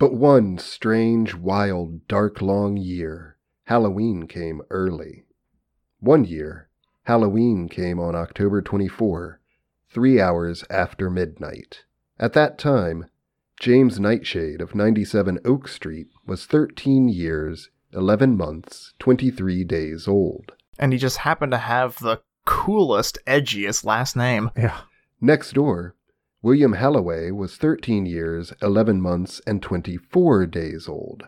But 0.00 0.14
one 0.14 0.56
strange, 0.56 1.34
wild, 1.34 2.08
dark, 2.08 2.40
long 2.40 2.78
year, 2.78 3.36
Halloween 3.64 4.26
came 4.26 4.62
early. 4.70 5.26
One 5.98 6.24
year, 6.24 6.70
Halloween 7.02 7.68
came 7.68 8.00
on 8.00 8.14
October 8.14 8.62
24, 8.62 9.42
three 9.90 10.18
hours 10.18 10.64
after 10.70 11.10
midnight. 11.10 11.84
At 12.18 12.32
that 12.32 12.56
time, 12.56 13.10
James 13.60 14.00
Nightshade 14.00 14.62
of 14.62 14.74
97 14.74 15.38
Oak 15.44 15.68
Street 15.68 16.08
was 16.26 16.46
13 16.46 17.10
years, 17.10 17.68
11 17.92 18.38
months, 18.38 18.94
23 19.00 19.64
days 19.64 20.08
old. 20.08 20.52
And 20.78 20.94
he 20.94 20.98
just 20.98 21.18
happened 21.18 21.52
to 21.52 21.58
have 21.58 21.98
the 21.98 22.22
coolest, 22.46 23.18
edgiest 23.26 23.84
last 23.84 24.16
name. 24.16 24.50
Yeah. 24.56 24.80
Next 25.20 25.52
door, 25.52 25.94
William 26.42 26.72
Halloway 26.72 27.30
was 27.30 27.56
13 27.56 28.06
years, 28.06 28.54
11 28.62 29.00
months, 29.00 29.42
and 29.46 29.60
24 29.60 30.46
days 30.46 30.88
old. 30.88 31.24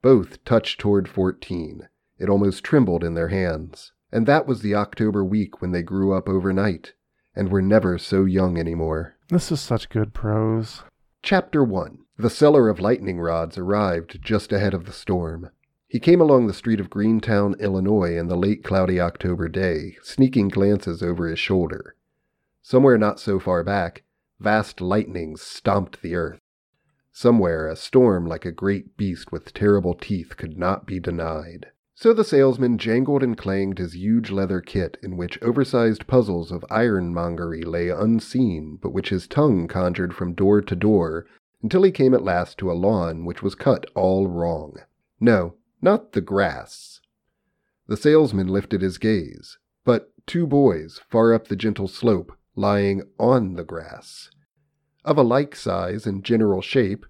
Both 0.00 0.44
touched 0.44 0.78
toward 0.78 1.08
14. 1.08 1.88
It 2.18 2.28
almost 2.28 2.62
trembled 2.62 3.02
in 3.02 3.14
their 3.14 3.28
hands. 3.28 3.92
And 4.12 4.26
that 4.26 4.46
was 4.46 4.62
the 4.62 4.76
October 4.76 5.24
week 5.24 5.60
when 5.60 5.72
they 5.72 5.82
grew 5.82 6.14
up 6.14 6.28
overnight 6.28 6.94
and 7.34 7.50
were 7.50 7.60
never 7.60 7.98
so 7.98 8.24
young 8.24 8.58
anymore. 8.58 9.16
This 9.28 9.50
is 9.50 9.60
such 9.60 9.88
good 9.88 10.14
prose. 10.14 10.82
Chapter 11.22 11.64
1 11.64 11.98
The 12.16 12.30
seller 12.30 12.68
of 12.68 12.78
lightning 12.78 13.18
rods 13.18 13.58
arrived 13.58 14.22
just 14.22 14.52
ahead 14.52 14.72
of 14.72 14.86
the 14.86 14.92
storm. 14.92 15.50
He 15.88 15.98
came 15.98 16.20
along 16.20 16.46
the 16.46 16.54
street 16.54 16.80
of 16.80 16.90
Greentown, 16.90 17.56
Illinois, 17.58 18.16
in 18.16 18.28
the 18.28 18.36
late 18.36 18.62
cloudy 18.62 19.00
October 19.00 19.48
day, 19.48 19.96
sneaking 20.02 20.48
glances 20.48 21.02
over 21.02 21.26
his 21.26 21.38
shoulder. 21.38 21.96
Somewhere 22.62 22.98
not 22.98 23.18
so 23.18 23.40
far 23.40 23.64
back, 23.64 24.04
vast 24.40 24.80
lightnings 24.80 25.42
stomped 25.42 26.02
the 26.02 26.14
earth. 26.14 26.40
Somewhere, 27.12 27.66
a 27.66 27.74
storm 27.74 28.26
like 28.26 28.44
a 28.44 28.52
great 28.52 28.96
beast 28.96 29.32
with 29.32 29.52
terrible 29.52 29.94
teeth 29.94 30.36
could 30.36 30.56
not 30.56 30.86
be 30.86 31.00
denied. 31.00 31.66
So 31.94 32.12
the 32.12 32.22
salesman 32.22 32.78
jangled 32.78 33.24
and 33.24 33.36
clanged 33.36 33.78
his 33.78 33.96
huge 33.96 34.30
leather 34.30 34.60
kit, 34.60 34.98
in 35.02 35.16
which 35.16 35.42
oversized 35.42 36.06
puzzles 36.06 36.52
of 36.52 36.64
ironmongery 36.70 37.62
lay 37.62 37.88
unseen, 37.88 38.78
but 38.80 38.92
which 38.92 39.08
his 39.08 39.26
tongue 39.26 39.66
conjured 39.66 40.14
from 40.14 40.34
door 40.34 40.60
to 40.60 40.76
door, 40.76 41.26
until 41.60 41.82
he 41.82 41.90
came 41.90 42.14
at 42.14 42.22
last 42.22 42.56
to 42.58 42.70
a 42.70 42.74
lawn 42.74 43.24
which 43.24 43.42
was 43.42 43.56
cut 43.56 43.84
all 43.96 44.28
wrong. 44.28 44.76
No, 45.18 45.56
not 45.82 46.12
the 46.12 46.20
grass. 46.20 47.00
The 47.88 47.96
salesman 47.96 48.46
lifted 48.46 48.80
his 48.80 48.98
gaze, 48.98 49.58
but 49.84 50.12
two 50.24 50.46
boys 50.46 51.00
far 51.10 51.34
up 51.34 51.48
the 51.48 51.56
gentle 51.56 51.88
slope, 51.88 52.37
lying 52.58 53.02
on 53.18 53.54
the 53.54 53.64
grass. 53.64 54.30
Of 55.04 55.16
a 55.16 55.22
like 55.22 55.54
size 55.54 56.06
and 56.06 56.24
general 56.24 56.60
shape, 56.60 57.06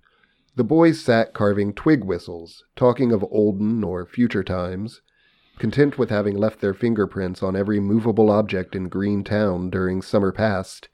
the 0.55 0.65
boys 0.65 1.01
sat 1.01 1.33
carving 1.35 1.73
twig 1.73 2.05
whistles, 2.05 2.65
talking 2.77 3.13
of 3.13 3.25
olden 3.31 3.83
or 3.83 4.05
future 4.05 4.45
times, 4.45 5.01
content 5.59 5.99
with 5.99 6.11
having 6.11 6.37
left 6.37 6.61
their 6.61 6.75
fingerprints 6.75 7.43
on 7.43 7.57
every 7.57 7.81
movable 7.81 8.31
object 8.31 8.77
in 8.77 8.89
Green 8.89 9.25
Town 9.25 9.71
during 9.71 10.03
summer 10.03 10.33
past, 10.33 10.89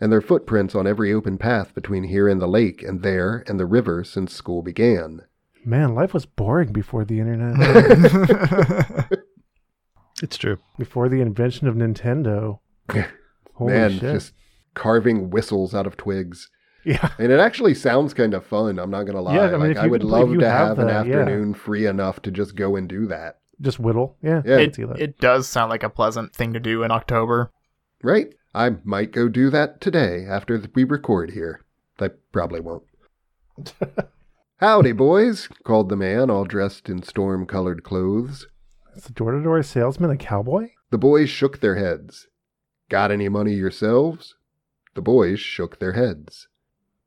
and 0.00 0.10
their 0.10 0.20
footprints 0.22 0.74
on 0.74 0.86
every 0.86 1.12
open 1.12 1.36
path 1.38 1.74
between 1.74 2.04
here 2.04 2.28
and 2.28 2.40
the 2.40 2.48
lake 2.48 2.82
and 2.82 3.02
there 3.02 3.44
and 3.46 3.60
the 3.60 3.66
river 3.66 4.02
since 4.02 4.34
school 4.34 4.62
began. 4.62 5.20
Man, 5.64 5.94
life 5.94 6.12
was 6.14 6.26
boring 6.26 6.72
before 6.72 7.04
the 7.04 7.20
internet, 7.20 9.06
It's 10.22 10.36
true. 10.38 10.58
before 10.78 11.08
the 11.08 11.20
invention 11.20 11.68
of 11.68 11.74
Nintendo. 11.74 12.60
Holy 13.62 13.72
Man, 13.72 13.92
shit. 13.92 14.00
just 14.00 14.32
carving 14.74 15.30
whistles 15.30 15.74
out 15.74 15.86
of 15.86 15.96
twigs. 15.96 16.50
Yeah. 16.84 17.10
And 17.18 17.30
it 17.30 17.38
actually 17.38 17.74
sounds 17.74 18.12
kind 18.14 18.34
of 18.34 18.44
fun. 18.44 18.78
I'm 18.78 18.90
not 18.90 19.04
gonna 19.04 19.20
lie. 19.20 19.36
Yeah, 19.36 19.54
I 19.54 19.58
mean, 19.58 19.74
like 19.74 19.76
I 19.76 19.86
would 19.86 20.04
love 20.04 20.32
to 20.32 20.48
have 20.48 20.68
have, 20.68 20.78
an 20.78 20.86
that, 20.88 21.06
yeah. 21.06 21.20
afternoon 21.20 21.54
free 21.54 21.86
enough 21.86 22.20
to 22.22 22.30
just 22.30 22.56
go 22.56 22.76
and 22.76 22.88
do 22.88 23.06
that. 23.06 23.38
Just 23.60 23.78
whittle. 23.78 24.16
Yeah. 24.22 24.42
Yeah. 24.44 24.58
It, 24.58 24.74
see 24.74 24.84
that. 24.84 24.98
it 24.98 25.18
does 25.18 25.46
sound 25.48 25.70
like 25.70 25.84
a 25.84 25.90
pleasant 25.90 26.34
thing 26.34 26.52
to 26.52 26.60
do 26.60 26.82
in 26.82 26.90
October. 26.90 27.52
Right? 28.02 28.34
I 28.54 28.70
might 28.84 29.12
go 29.12 29.28
do 29.28 29.48
that 29.50 29.80
today 29.80 30.26
after 30.28 30.60
we 30.74 30.84
record 30.84 31.30
here. 31.30 31.64
I 32.00 32.10
probably 32.32 32.60
won't. 32.60 32.82
Howdy, 34.56 34.92
boys, 34.92 35.48
called 35.64 35.88
the 35.88 35.96
man, 35.96 36.30
all 36.30 36.44
dressed 36.44 36.88
in 36.88 37.02
storm 37.02 37.46
colored 37.46 37.84
clothes. 37.84 38.46
Is 38.96 39.04
the 39.04 39.12
door 39.12 39.32
to 39.32 39.42
door 39.42 39.62
salesman 39.62 40.10
a 40.10 40.16
cowboy? 40.16 40.70
The 40.90 40.98
boys 40.98 41.30
shook 41.30 41.60
their 41.60 41.76
heads. 41.76 42.28
Got 42.92 43.10
any 43.10 43.30
money 43.30 43.54
yourselves? 43.54 44.34
The 44.92 45.00
boys 45.00 45.40
shook 45.40 45.78
their 45.78 45.94
heads. 45.94 46.48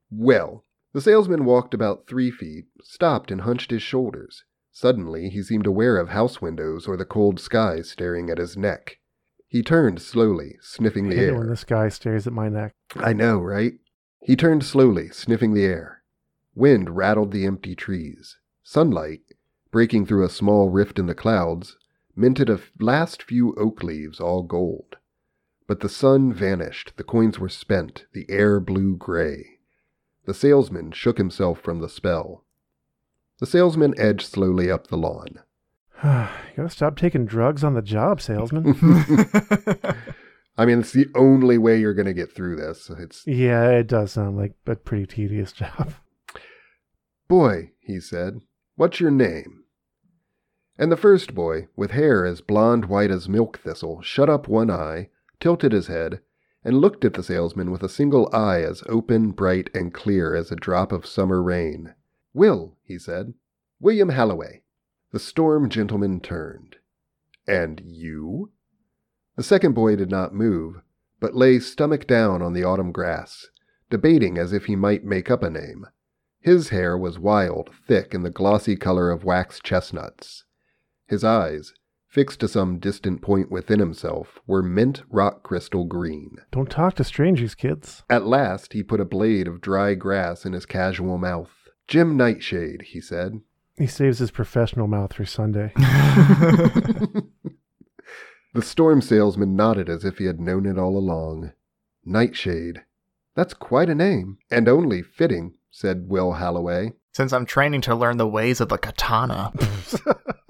Well, 0.09 0.63
the 0.93 0.99
salesman 0.99 1.45
walked 1.45 1.75
about 1.75 2.07
three 2.07 2.31
feet, 2.31 2.65
stopped, 2.81 3.29
and 3.29 3.41
hunched 3.41 3.69
his 3.69 3.83
shoulders. 3.83 4.45
Suddenly, 4.71 5.29
he 5.29 5.43
seemed 5.43 5.67
aware 5.67 5.97
of 5.97 6.09
house 6.09 6.41
windows 6.41 6.87
or 6.87 6.97
the 6.97 7.05
cold 7.05 7.39
sky 7.39 7.83
staring 7.83 8.31
at 8.31 8.39
his 8.39 8.57
neck. 8.57 8.97
He 9.47 9.61
turned 9.61 10.01
slowly, 10.01 10.57
sniffing 10.59 11.07
the 11.07 11.17
air. 11.17 11.37
when 11.37 11.49
this 11.49 11.63
guy 11.63 11.89
stares 11.89 12.25
at 12.25 12.33
my 12.33 12.49
neck. 12.49 12.73
I 12.95 13.13
know, 13.13 13.37
right? 13.37 13.73
He 14.23 14.35
turned 14.35 14.63
slowly, 14.63 15.09
sniffing 15.09 15.53
the 15.53 15.65
air. 15.65 16.01
Wind 16.55 16.97
rattled 16.97 17.31
the 17.31 17.45
empty 17.45 17.75
trees. 17.75 18.39
Sunlight, 18.63 19.21
breaking 19.69 20.07
through 20.07 20.25
a 20.25 20.29
small 20.29 20.69
rift 20.69 20.97
in 20.97 21.05
the 21.05 21.13
clouds, 21.13 21.77
minted 22.15 22.49
a 22.49 22.59
last 22.79 23.21
few 23.21 23.53
oak 23.53 23.83
leaves 23.83 24.19
all 24.19 24.41
gold. 24.41 24.97
But 25.67 25.79
the 25.79 25.89
sun 25.89 26.31
vanished, 26.31 26.93
the 26.95 27.03
coins 27.03 27.39
were 27.39 27.49
spent, 27.49 28.05
the 28.13 28.25
air 28.29 28.59
blew 28.59 28.95
gray. 28.95 29.59
The 30.25 30.33
salesman 30.33 30.91
shook 30.91 31.17
himself 31.17 31.59
from 31.59 31.79
the 31.79 31.89
spell. 31.89 32.43
The 33.39 33.45
salesman 33.45 33.93
edged 33.97 34.27
slowly 34.27 34.69
up 34.69 34.87
the 34.87 34.97
lawn. 34.97 35.39
you 36.03 36.27
gotta 36.55 36.69
stop 36.69 36.95
taking 36.95 37.25
drugs 37.25 37.63
on 37.63 37.73
the 37.73 37.81
job, 37.81 38.21
salesman. 38.21 38.75
I 40.57 40.65
mean, 40.65 40.79
it's 40.79 40.93
the 40.93 41.07
only 41.15 41.57
way 41.57 41.79
you're 41.79 41.93
to 41.93 42.13
get 42.13 42.33
through 42.33 42.55
this. 42.55 42.89
It's 42.97 43.25
yeah, 43.27 43.69
it 43.71 43.87
does 43.87 44.13
sound 44.13 44.37
like 44.37 44.53
a 44.65 44.75
pretty 44.75 45.05
tedious 45.05 45.51
job. 45.51 45.93
Boy, 47.27 47.71
he 47.79 47.99
said, 47.99 48.39
what's 48.75 48.99
your 48.99 49.11
name? 49.11 49.63
And 50.77 50.91
the 50.91 50.97
first 50.97 51.33
boy, 51.33 51.67
with 51.75 51.91
hair 51.91 52.25
as 52.25 52.41
blonde 52.41 52.85
white 52.85 53.11
as 53.11 53.27
milk 53.27 53.57
thistle, 53.57 54.01
shut 54.01 54.29
up 54.29 54.47
one 54.47 54.69
eye, 54.69 55.09
tilted 55.39 55.71
his 55.71 55.87
head, 55.87 56.21
and 56.63 56.81
looked 56.81 57.05
at 57.05 57.13
the 57.13 57.23
salesman 57.23 57.71
with 57.71 57.83
a 57.83 57.89
single 57.89 58.29
eye 58.33 58.61
as 58.61 58.83
open, 58.87 59.31
bright, 59.31 59.69
and 59.73 59.93
clear 59.93 60.35
as 60.35 60.51
a 60.51 60.55
drop 60.55 60.91
of 60.91 61.05
summer 61.05 61.41
rain. 61.41 61.93
Will, 62.33 62.77
he 62.83 62.97
said. 62.97 63.33
William 63.79 64.09
Halloway. 64.09 64.63
The 65.11 65.19
storm 65.19 65.69
gentleman 65.69 66.19
turned. 66.19 66.77
And 67.47 67.81
you? 67.85 68.51
The 69.35 69.43
second 69.43 69.73
boy 69.73 69.95
did 69.95 70.09
not 70.09 70.33
move, 70.33 70.81
but 71.19 71.35
lay 71.35 71.59
stomach 71.59 72.07
down 72.07 72.41
on 72.41 72.53
the 72.53 72.63
autumn 72.63 72.91
grass, 72.91 73.47
debating 73.89 74.37
as 74.37 74.51
if 74.51 74.65
he 74.65 74.75
might 74.75 75.03
make 75.03 75.29
up 75.29 75.43
a 75.43 75.49
name. 75.49 75.85
His 76.39 76.69
hair 76.69 76.97
was 76.97 77.19
wild, 77.19 77.69
thick, 77.87 78.13
and 78.13 78.25
the 78.25 78.29
glossy 78.29 78.75
color 78.75 79.11
of 79.11 79.23
wax 79.23 79.59
chestnuts. 79.59 80.45
His 81.07 81.23
eyes, 81.23 81.73
fixed 82.15 82.39
to 82.39 82.47
some 82.47 82.79
distant 82.79 83.21
point 83.21 83.51
within 83.51 83.79
himself, 83.79 84.39
were 84.47 84.63
mint 84.63 85.03
rock 85.09 85.43
crystal 85.43 85.83
green. 85.83 86.37
Don't 86.49 86.71
talk 86.71 86.95
to 86.95 87.03
strangers, 87.03 87.55
kids. 87.55 88.03
At 88.09 88.25
last 88.25 88.71
he 88.71 88.83
put 88.83 89.01
a 89.01 89.05
blade 89.05 89.49
of 89.49 89.59
dry 89.59 89.95
grass 89.95 90.45
in 90.45 90.53
his 90.53 90.65
casual 90.65 91.17
mouth. 91.17 91.51
Jim 91.89 92.15
Nightshade, 92.15 92.83
he 92.83 93.01
said. 93.01 93.41
He 93.77 93.85
saves 93.85 94.19
his 94.19 94.31
professional 94.31 94.87
mouth 94.87 95.11
for 95.11 95.25
Sunday. 95.25 95.73
The 98.55 98.61
storm 98.61 99.01
salesman 99.01 99.57
nodded 99.57 99.89
as 99.89 100.05
if 100.05 100.17
he 100.17 100.27
had 100.27 100.39
known 100.39 100.65
it 100.65 100.79
all 100.79 100.97
along. 100.97 101.51
Nightshade. 102.05 102.83
That's 103.35 103.53
quite 103.53 103.89
a 103.89 103.95
name, 103.95 104.37
and 104.49 104.69
only 104.69 105.01
fitting, 105.01 105.55
said 105.69 106.07
Will 106.07 106.31
Halloway. 106.31 106.93
Since 107.11 107.33
I'm 107.33 107.45
training 107.45 107.81
to 107.81 107.93
learn 107.93 108.15
the 108.15 108.25
ways 108.25 108.61
of 108.61 108.69
the 108.69 108.77
katana. 108.77 109.51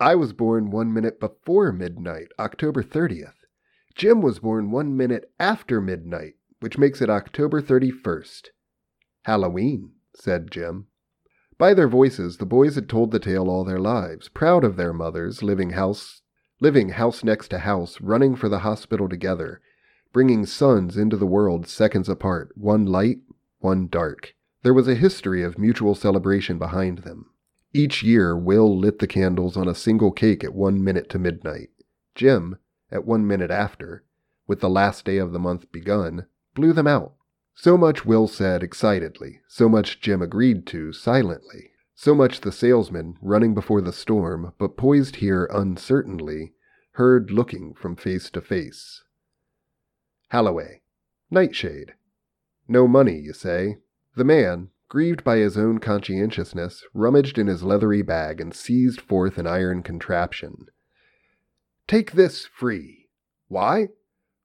I 0.00 0.14
was 0.14 0.32
born 0.32 0.70
one 0.70 0.92
minute 0.92 1.18
before 1.18 1.72
midnight, 1.72 2.28
October 2.38 2.82
30th. 2.82 3.34
Jim 3.96 4.22
was 4.22 4.38
born 4.38 4.70
one 4.70 4.96
minute 4.96 5.30
after 5.40 5.80
midnight, 5.80 6.34
which 6.60 6.78
makes 6.78 7.02
it 7.02 7.10
October 7.10 7.60
31st. 7.60 8.50
Halloween, 9.24 9.92
said 10.14 10.50
Jim. 10.50 10.86
By 11.58 11.74
their 11.74 11.88
voices, 11.88 12.36
the 12.36 12.46
boys 12.46 12.76
had 12.76 12.88
told 12.88 13.10
the 13.10 13.18
tale 13.18 13.50
all 13.50 13.64
their 13.64 13.80
lives, 13.80 14.28
proud 14.28 14.62
of 14.62 14.76
their 14.76 14.92
mothers, 14.92 15.42
living 15.42 15.70
house 15.70 16.22
living 16.60 16.90
house 16.90 17.22
next 17.22 17.48
to 17.48 17.58
house, 17.58 18.00
running 18.00 18.34
for 18.34 18.48
the 18.48 18.60
hospital 18.60 19.08
together, 19.08 19.60
bringing 20.12 20.44
sons 20.44 20.96
into 20.96 21.16
the 21.16 21.26
world 21.26 21.66
seconds 21.68 22.08
apart, 22.08 22.50
one 22.56 22.84
light, 22.86 23.18
one 23.58 23.86
dark. 23.86 24.34
There 24.62 24.74
was 24.74 24.88
a 24.88 24.94
history 24.94 25.42
of 25.42 25.58
mutual 25.58 25.94
celebration 25.94 26.58
behind 26.58 26.98
them. 26.98 27.26
Each 27.78 28.02
year, 28.02 28.36
Will 28.36 28.76
lit 28.76 28.98
the 28.98 29.06
candles 29.06 29.56
on 29.56 29.68
a 29.68 29.74
single 29.74 30.10
cake 30.10 30.42
at 30.42 30.52
one 30.52 30.82
minute 30.82 31.08
to 31.10 31.18
midnight. 31.20 31.70
Jim, 32.16 32.58
at 32.90 33.04
one 33.04 33.24
minute 33.24 33.52
after, 33.52 34.02
with 34.48 34.58
the 34.58 34.68
last 34.68 35.04
day 35.04 35.18
of 35.18 35.30
the 35.30 35.38
month 35.38 35.70
begun, 35.70 36.26
blew 36.56 36.72
them 36.72 36.88
out. 36.88 37.14
So 37.54 37.76
much 37.76 38.04
Will 38.04 38.26
said 38.26 38.64
excitedly, 38.64 39.42
so 39.46 39.68
much 39.68 40.00
Jim 40.00 40.20
agreed 40.20 40.66
to 40.66 40.92
silently, 40.92 41.70
so 41.94 42.16
much 42.16 42.40
the 42.40 42.50
salesman, 42.50 43.16
running 43.22 43.54
before 43.54 43.80
the 43.80 43.92
storm, 43.92 44.54
but 44.58 44.76
poised 44.76 45.14
here 45.22 45.48
uncertainly, 45.52 46.54
heard 46.94 47.30
looking 47.30 47.74
from 47.74 47.94
face 47.94 48.28
to 48.30 48.40
face. 48.40 49.04
Halloway, 50.30 50.82
Nightshade. 51.30 51.94
No 52.66 52.88
money, 52.88 53.20
you 53.20 53.32
say? 53.32 53.76
The 54.16 54.24
man, 54.24 54.70
grieved 54.88 55.22
by 55.22 55.36
his 55.36 55.58
own 55.58 55.78
conscientiousness, 55.78 56.84
rummaged 56.94 57.38
in 57.38 57.46
his 57.46 57.62
leathery 57.62 58.02
bag 58.02 58.40
and 58.40 58.54
seized 58.54 59.00
forth 59.00 59.38
an 59.38 59.46
iron 59.46 59.82
contraption. 59.82 60.66
Take 61.86 62.12
this 62.12 62.46
free. 62.46 63.08
Why? 63.48 63.88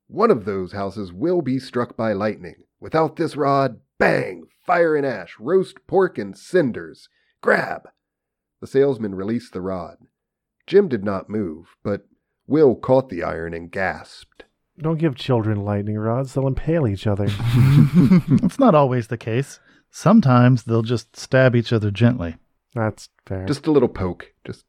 One 0.07 0.31
of 0.31 0.45
those 0.45 0.73
houses 0.73 1.11
will 1.11 1.41
be 1.41 1.59
struck 1.59 1.95
by 1.95 2.13
lightning. 2.13 2.63
Without 2.79 3.15
this 3.15 3.35
rod, 3.35 3.79
bang, 3.97 4.43
fire 4.65 4.95
and 4.95 5.05
ash, 5.05 5.35
roast 5.39 5.77
pork 5.87 6.17
and 6.17 6.37
cinders. 6.37 7.09
Grab! 7.41 7.89
The 8.59 8.67
salesman 8.67 9.15
released 9.15 9.53
the 9.53 9.61
rod. 9.61 9.97
Jim 10.67 10.87
did 10.87 11.03
not 11.03 11.29
move, 11.29 11.75
but 11.83 12.05
Will 12.47 12.75
caught 12.75 13.09
the 13.09 13.23
iron 13.23 13.53
and 13.53 13.71
gasped. 13.71 14.43
Don't 14.77 14.97
give 14.97 15.15
children 15.15 15.63
lightning 15.63 15.97
rods, 15.97 16.33
they'll 16.33 16.47
impale 16.47 16.87
each 16.87 17.07
other. 17.07 17.27
That's 18.27 18.59
not 18.59 18.75
always 18.75 19.07
the 19.07 19.17
case. 19.17 19.59
Sometimes 19.95 20.63
they'll 20.63 20.81
just 20.81 21.15
stab 21.15 21.55
each 21.55 21.71
other 21.71 21.91
gently. 21.91 22.35
That's 22.73 23.09
fair. 23.27 23.45
Just 23.45 23.67
a 23.67 23.71
little 23.71 23.87
poke. 23.87 24.33
Just, 24.43 24.65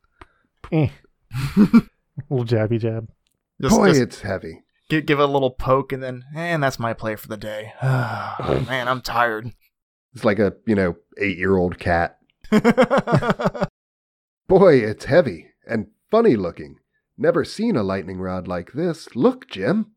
Eh. 0.71 0.90
little 2.28 2.45
jabby 2.45 2.78
jab. 2.78 3.09
Just, 3.59 3.75
boy, 3.75 3.88
just 3.88 4.00
it's 4.02 4.21
heavy. 4.21 4.64
give, 4.90 5.07
give 5.07 5.19
it 5.21 5.23
a 5.23 5.26
little 5.26 5.50
poke 5.50 5.93
and 5.93 6.02
then, 6.02 6.25
and 6.35 6.62
that's 6.62 6.78
my 6.78 6.93
play 6.93 7.16
for 7.16 7.28
the 7.28 7.38
day. 7.38 7.73
Man, 7.83 8.87
I'm 8.87 9.00
tired. 9.00 9.50
It's 10.14 10.25
like 10.25 10.38
a, 10.38 10.52
you 10.66 10.75
know, 10.75 10.97
eight 11.19 11.38
year 11.38 11.57
old 11.57 11.78
cat. 11.78 12.19
Boy, 14.47 14.76
it's 14.76 15.07
heavy 15.07 15.47
and 15.66 15.87
funny 16.11 16.37
looking. 16.37 16.76
Never 17.16 17.45
seen 17.47 17.76
a 17.76 17.83
lightning 17.83 18.19
rod 18.19 18.47
like 18.47 18.73
this. 18.73 19.09
Look, 19.16 19.49
Jim. 19.49 19.93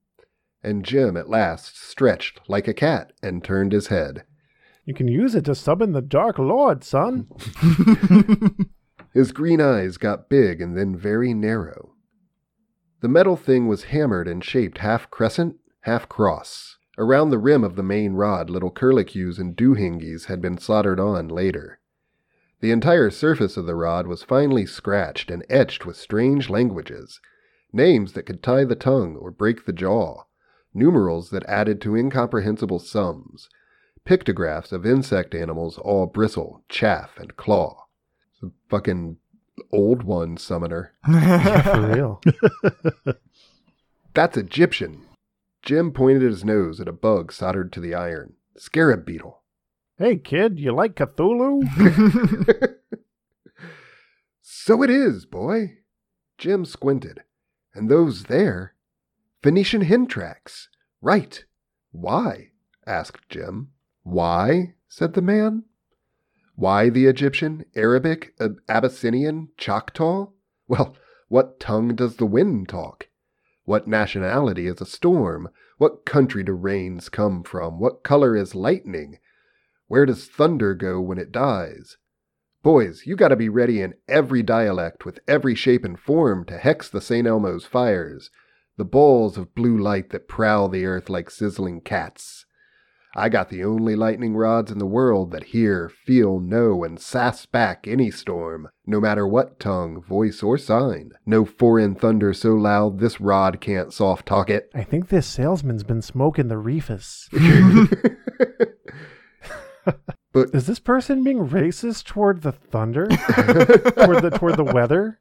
And 0.63 0.86
Jim 0.86 1.17
at 1.17 1.29
last 1.29 1.77
stretched 1.77 2.39
like 2.48 2.67
a 2.69 2.74
cat 2.74 3.12
and 3.22 3.43
turned 3.43 3.74
his 3.74 3.88
head. 3.88 4.24
You 4.88 4.94
can 4.94 5.10
use 5.10 5.36
it 5.36 5.44
to 5.44 5.53
summon 5.53 5.91
the 5.91 6.01
Dark 6.01 6.39
Lord, 6.39 6.82
son. 6.82 7.27
His 9.13 9.34
green 9.34 9.60
eyes 9.60 9.98
got 9.98 10.29
big 10.29 10.62
and 10.62 10.77
then 10.77 10.96
very 10.96 11.34
narrow. 11.34 11.91
The 13.01 13.10
metal 13.10 13.36
thing 13.36 13.67
was 13.67 13.84
hammered 13.84 14.29
and 14.29 14.41
shaped 14.41 14.77
half 14.77 15.12
crescent, 15.12 15.58
half 15.82 16.08
cross. 16.08 16.77
Around 16.98 17.32
the 17.32 17.38
rim 17.38 17.65
of 17.65 17.75
the 17.75 17.84
main 17.84 18.13
rod, 18.13 18.50
little 18.50 18.72
curlicues 18.72 19.40
and 19.40 19.57
doohingies 19.57 20.27
had 20.27 20.42
been 20.42 20.57
soldered 20.57 21.01
on 21.01 21.27
later. 21.27 21.81
The 22.61 22.72
entire 22.72 23.09
surface 23.09 23.57
of 23.57 23.66
the 23.66 23.75
rod 23.75 24.07
was 24.07 24.24
finely 24.24 24.66
scratched 24.66 25.29
and 25.29 25.46
etched 25.50 25.85
with 25.85 25.98
strange 25.98 26.50
languages, 26.50 27.20
names 27.74 28.14
that 28.14 28.24
could 28.24 28.42
tie 28.42 28.64
the 28.64 28.74
tongue 28.74 29.18
or 29.18 29.31
break 29.31 29.66
the 29.66 29.74
jaw, 29.74 30.24
numerals 30.74 31.29
that 31.31 31.46
added 31.46 31.81
to 31.81 31.98
incomprehensible 31.98 32.79
sums, 32.79 33.50
pictographs 34.07 34.72
of 34.72 34.85
insect 34.85 35.35
animals 35.35 35.77
all 35.77 36.05
bristle, 36.05 36.63
chaff, 36.70 37.17
and 37.17 37.35
claw. 37.35 37.87
It's 38.31 38.41
a 38.41 38.51
fucking 38.70 39.17
old 39.70 40.03
one 40.03 40.37
summoner. 40.37 40.93
For 41.05 41.91
real. 41.93 42.22
That's 44.13 44.37
Egyptian. 44.37 45.01
Jim 45.61 45.91
pointed 45.91 46.22
his 46.22 46.46
nose 46.46 46.79
at 46.79 46.87
a 46.87 46.93
bug 46.93 47.33
soldered 47.33 47.74
to 47.74 47.81
the 47.81 47.93
iron. 47.93 48.35
Scarab 48.55 49.05
beetle. 49.05 49.41
hey, 49.98 50.15
kid, 50.15 50.57
you 50.57 50.72
like 50.72 50.96
Cthulhu? 50.96 51.67
so 54.41 54.83
it 54.83 54.89
is, 54.89 55.25
boy. 55.25 55.79
Jim 56.37 56.63
squinted. 56.63 57.24
And 57.74 57.89
those 57.89 58.24
there? 58.24 58.74
Phoenician 59.43 59.81
hen 59.81 60.07
tracks. 60.07 60.70
Right. 61.01 61.43
Why? 61.91 62.51
asked 62.85 63.27
Jim. 63.29 63.72
Why? 64.09 64.75
said 64.87 65.15
the 65.15 65.22
man. 65.22 65.65
Why 66.55 66.87
the 66.89 67.07
Egyptian, 67.07 67.65
Arabic, 67.75 68.33
Ab- 68.39 68.61
Abyssinian, 68.70 69.50
Choctaw? 69.57 70.27
Well, 70.65 70.96
what 71.27 71.59
tongue 71.59 71.93
does 71.93 72.15
the 72.15 72.25
wind 72.25 72.70
talk? 72.70 73.09
What 73.65 73.85
nationality 73.85 74.65
is 74.65 74.79
a 74.79 74.85
storm? 74.85 75.50
What 75.77 76.05
country 76.05 76.41
do 76.41 76.53
rains 76.53 77.09
come 77.09 77.43
from? 77.43 77.81
What 77.81 78.05
color 78.05 78.37
is 78.37 78.55
lightning? 78.55 79.20
Where 79.87 80.05
does 80.05 80.29
thunder 80.29 80.74
go 80.74 81.01
when 81.01 81.17
it 81.17 81.33
dies? 81.33 81.98
Boys, 82.63 83.05
you 83.05 83.17
gotta 83.17 83.35
be 83.35 83.50
ready 83.50 83.81
in 83.81 83.96
every 84.07 84.41
dialect 84.41 85.03
with 85.03 85.20
every 85.27 85.53
shape 85.53 85.83
and 85.83 86.00
form 86.00 86.46
to 86.46 86.57
hex 86.57 86.87
the 86.87 87.01
St. 87.01 87.27
Elmo's 87.27 87.65
fires, 87.65 88.31
the 88.77 88.85
balls 88.85 89.37
of 89.37 89.53
blue 89.53 89.77
light 89.77 90.11
that 90.11 90.29
prowl 90.29 90.70
the 90.70 90.85
earth 90.85 91.09
like 91.09 91.29
sizzling 91.29 91.81
cats. 91.81 92.46
I 93.15 93.29
got 93.29 93.50
the 93.50 93.63
only 93.63 93.96
lightning 93.96 94.35
rods 94.35 94.72
in 94.72 94.77
the 94.77 94.85
world 94.85 95.31
that 95.31 95.46
hear, 95.46 95.89
feel, 95.89 96.39
know, 96.39 96.83
and 96.83 97.00
sass 97.00 97.46
back 97.46 97.87
any 97.87 98.11
storm, 98.11 98.70
no 98.85 99.00
matter 99.00 99.27
what 99.27 99.59
tongue, 99.59 100.01
voice, 100.01 100.43
or 100.43 100.57
sign. 100.57 101.11
No 101.25 101.46
foreign 101.46 101.96
thunder 101.96 102.33
so 102.33 102.53
loud 102.53 103.00
this 103.00 103.20
rod 103.20 103.59
can't 103.59 103.93
soft 103.93 104.27
talk 104.27 104.50
it. 104.50 104.70
I 104.75 104.83
think 104.83 105.09
this 105.09 105.25
salesman's 105.25 105.83
been 105.83 106.01
smoking 106.01 106.48
the 106.48 106.55
reefus. 106.55 107.27
but 110.33 110.53
Is 110.53 110.67
this 110.67 110.79
person 110.79 111.24
being 111.24 111.48
racist 111.48 112.05
toward 112.05 112.41
the 112.41 112.51
thunder? 112.51 113.07
toward 113.07 114.22
the 114.22 114.37
toward 114.37 114.57
the 114.57 114.63
weather? 114.63 115.20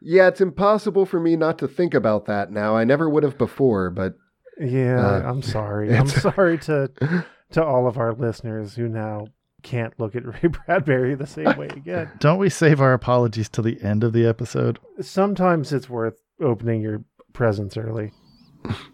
yeah, 0.00 0.28
it's 0.28 0.40
impossible 0.40 1.06
for 1.06 1.20
me 1.20 1.36
not 1.36 1.58
to 1.58 1.68
think 1.68 1.92
about 1.92 2.26
that 2.26 2.50
now. 2.50 2.76
I 2.76 2.84
never 2.84 3.10
would 3.10 3.24
have 3.24 3.36
before, 3.36 3.90
but 3.90 4.14
Yeah, 4.60 5.00
Uh, 5.06 5.28
I'm 5.30 5.42
sorry. 5.42 5.94
I'm 5.96 6.06
sorry 6.08 6.58
to 6.58 6.90
to 7.52 7.64
all 7.64 7.86
of 7.86 7.98
our 7.98 8.12
listeners 8.14 8.74
who 8.74 8.88
now 8.88 9.26
can't 9.62 9.98
look 9.98 10.14
at 10.14 10.24
Ray 10.42 10.48
Bradbury 10.50 11.14
the 11.14 11.26
same 11.26 11.56
way 11.56 11.68
again. 11.68 12.10
Don't 12.18 12.38
we 12.38 12.50
save 12.50 12.80
our 12.80 12.92
apologies 12.92 13.48
till 13.48 13.64
the 13.64 13.80
end 13.82 14.04
of 14.04 14.12
the 14.12 14.26
episode? 14.26 14.78
Sometimes 15.00 15.72
it's 15.72 15.88
worth 15.88 16.20
opening 16.40 16.82
your 16.82 17.04
presents 17.32 17.76
early. 17.76 18.12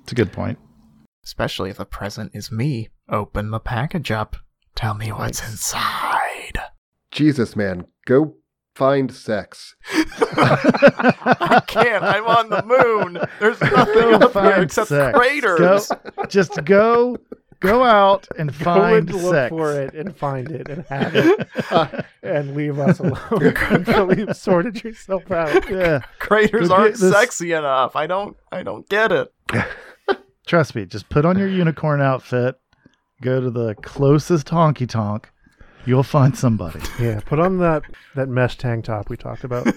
It's 0.03 0.13
a 0.13 0.15
good 0.15 0.33
point. 0.33 0.59
Especially 1.25 1.71
if 1.71 1.77
the 1.77 1.85
present 1.85 2.33
is 2.35 2.51
me. 2.51 2.89
Open 3.09 3.51
the 3.51 3.61
package 3.61 4.11
up. 4.11 4.37
Tell 4.75 4.95
me 4.95 5.13
what's 5.13 5.47
inside. 5.47 6.59
Jesus, 7.11 7.55
man, 7.57 7.87
go 8.07 8.37
find 8.81 9.13
sex. 9.13 9.75
I 9.93 11.63
can't. 11.67 12.03
I'm 12.03 12.27
on 12.27 12.49
the 12.49 12.63
moon. 12.65 13.19
There's 13.39 13.61
nothing 13.61 13.95
Go 13.95 14.13
up 14.15 14.21
here 14.23 14.29
find 14.31 14.63
except 14.63 14.89
sex. 14.89 15.19
craters. 15.19 15.59
Go, 15.89 16.25
just 16.29 16.65
go, 16.65 17.19
go 17.61 17.85
out 17.85 18.27
and 18.39 18.49
Go 18.59 18.65
find 18.65 19.11
and 19.11 19.23
look 19.23 19.35
sex. 19.35 19.51
for 19.51 19.73
it 19.79 19.93
and 19.95 20.17
find 20.17 20.51
it 20.51 20.67
and 20.71 20.85
have 20.87 21.15
it 21.15 22.05
and 22.23 22.55
leave 22.57 22.79
us 22.79 23.01
alone 23.01 23.55
until 23.71 24.15
you've 24.19 24.35
sorted 24.35 24.83
yourself 24.83 25.31
out. 25.31 25.69
Yeah, 25.71 26.01
Craters 26.19 26.69
Go 26.69 26.75
get 26.77 26.81
aren't 26.81 26.97
this- 26.97 27.13
sexy 27.13 27.53
enough. 27.53 27.97
I 27.97 28.07
don't. 28.07 28.35
I 28.51 28.63
don't 28.63 28.89
get 28.89 29.13
it. 29.13 29.31
trust 30.47 30.75
me. 30.75 30.87
Just 30.87 31.09
put 31.11 31.27
on 31.27 31.39
your 31.39 31.49
unicorn 31.49 32.01
outfit. 32.01 32.59
Go 33.21 33.43
to 33.43 33.51
the 33.51 33.75
closest 33.83 34.47
honky 34.47 34.89
tonk. 34.89 35.29
You'll 35.87 36.03
find 36.03 36.37
somebody. 36.37 36.81
Yeah, 37.01 37.21
put 37.21 37.39
on 37.39 37.59
that 37.59 37.83
that 38.15 38.29
mesh 38.29 38.59
tank 38.59 38.85
top 38.85 39.09
we 39.09 39.17
talked 39.17 39.45
about. 39.45 39.67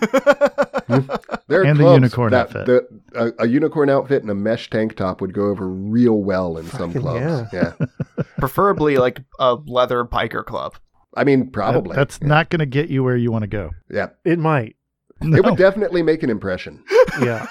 There 1.48 1.64
And 1.64 1.80
the 1.80 1.94
unicorn 1.94 2.32
that, 2.32 2.56
outfit. 2.56 2.66
The, 2.66 3.34
a, 3.40 3.44
a 3.44 3.48
unicorn 3.48 3.90
outfit 3.90 4.22
and 4.22 4.32
a 4.32 4.36
mesh 4.36 4.70
tank 4.70 4.96
top 4.96 5.22
would 5.22 5.34
go 5.34 5.46
over 5.46 5.68
real 5.68 6.22
well 6.22 6.58
in 6.58 6.66
some 6.68 6.94
clubs. 6.94 7.50
Yeah. 7.54 7.74
Preferably 8.38 8.98
like 8.98 9.20
a 9.40 9.56
leather 9.66 10.04
biker 10.06 10.46
club. 10.46 10.76
I 11.16 11.24
mean, 11.24 11.50
probably. 11.52 11.96
That's 11.96 12.22
not 12.22 12.50
going 12.50 12.60
to 12.60 12.66
get 12.66 12.90
you 12.90 13.04
where 13.04 13.18
you 13.18 13.32
want 13.32 13.44
to 13.44 13.48
go. 13.48 13.72
yeah. 13.90 14.10
It 14.26 14.40
might. 14.40 14.76
No. 15.22 15.38
It 15.38 15.46
would 15.46 15.58
definitely 15.58 16.02
make 16.04 16.24
an 16.24 16.30
impression. 16.30 16.84
Yeah. 17.22 17.46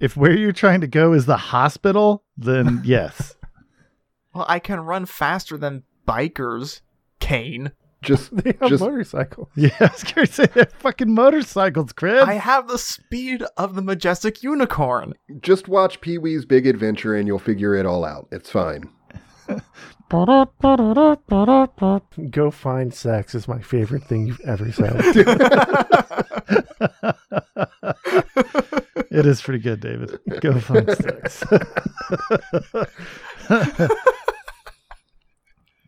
if 0.00 0.16
where 0.16 0.34
you're 0.34 0.52
trying 0.52 0.80
to 0.80 0.86
go 0.86 1.12
is 1.12 1.26
the 1.26 1.36
hospital, 1.36 2.24
then 2.36 2.80
yes. 2.84 3.36
Well, 4.34 4.46
I 4.48 4.58
can 4.58 4.80
run 4.80 5.04
faster 5.06 5.58
than 5.58 5.82
bikers, 6.08 6.80
Kane. 7.20 7.72
Just 8.04 8.36
They 8.44 8.54
have 8.60 8.68
Just- 8.70 8.82
motorcycles. 8.82 9.48
Yeah, 9.56 9.70
I 9.80 9.84
was 9.84 10.04
going 10.04 10.26
to 10.26 10.32
say 10.32 10.46
they're 10.46 10.66
fucking 10.78 11.12
motorcycles, 11.14 11.92
Chris. 11.92 12.22
I 12.24 12.34
have 12.34 12.68
the 12.68 12.78
speed 12.78 13.42
of 13.56 13.74
the 13.74 13.82
majestic 13.82 14.42
unicorn. 14.42 15.14
just 15.40 15.68
watch 15.68 16.00
Pee 16.00 16.18
Wee's 16.18 16.44
Big 16.44 16.66
Adventure 16.66 17.14
and 17.16 17.26
you'll 17.26 17.38
figure 17.38 17.74
it 17.74 17.86
all 17.86 18.04
out. 18.04 18.28
It's 18.32 18.50
fine. 18.50 18.90
Go 22.30 22.50
find 22.50 22.94
sex 22.94 23.34
is 23.34 23.48
my 23.48 23.60
favorite 23.60 24.04
thing 24.04 24.26
you've 24.26 24.40
ever 24.42 24.70
said. 24.72 24.94
it 29.10 29.26
is 29.26 29.42
pretty 29.42 29.58
good, 29.60 29.80
David. 29.80 30.18
Go 30.40 30.58
find 30.60 30.90
sex. 30.96 31.42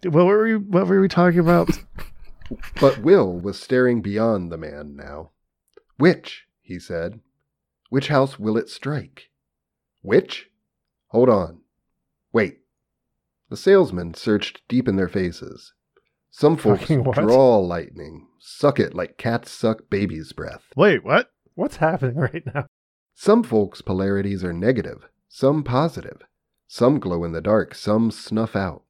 what 0.04 0.26
were 0.26 0.44
we? 0.44 0.56
What 0.56 0.86
were 0.86 1.00
we 1.00 1.08
talking 1.08 1.40
about? 1.40 1.70
But 2.80 2.98
Will 2.98 3.38
was 3.38 3.58
staring 3.58 4.02
beyond 4.02 4.50
the 4.50 4.58
man 4.58 4.96
now. 4.96 5.30
Which, 5.98 6.46
he 6.60 6.78
said. 6.78 7.20
Which 7.90 8.08
house 8.08 8.38
will 8.38 8.56
it 8.56 8.68
strike? 8.68 9.30
Which? 10.02 10.50
Hold 11.08 11.28
on. 11.28 11.60
Wait. 12.32 12.60
The 13.48 13.56
salesman 13.56 14.14
searched 14.14 14.62
deep 14.68 14.88
in 14.88 14.96
their 14.96 15.08
faces. 15.08 15.72
Some 16.30 16.56
folks 16.58 16.86
draw 16.86 17.58
lightning, 17.58 18.28
suck 18.38 18.78
it 18.78 18.94
like 18.94 19.16
cats 19.16 19.50
suck 19.50 19.88
baby's 19.88 20.32
breath. 20.32 20.64
Wait, 20.76 21.04
what? 21.04 21.30
What's 21.54 21.76
happening 21.76 22.16
right 22.32 22.44
now? 22.54 22.66
Some 23.14 23.42
folks' 23.42 23.80
polarities 23.80 24.44
are 24.44 24.52
negative, 24.52 25.08
some 25.28 25.64
positive. 25.64 26.22
Some 26.68 26.98
glow 26.98 27.24
in 27.24 27.32
the 27.32 27.40
dark, 27.40 27.74
some 27.74 28.10
snuff 28.10 28.54
out. 28.56 28.82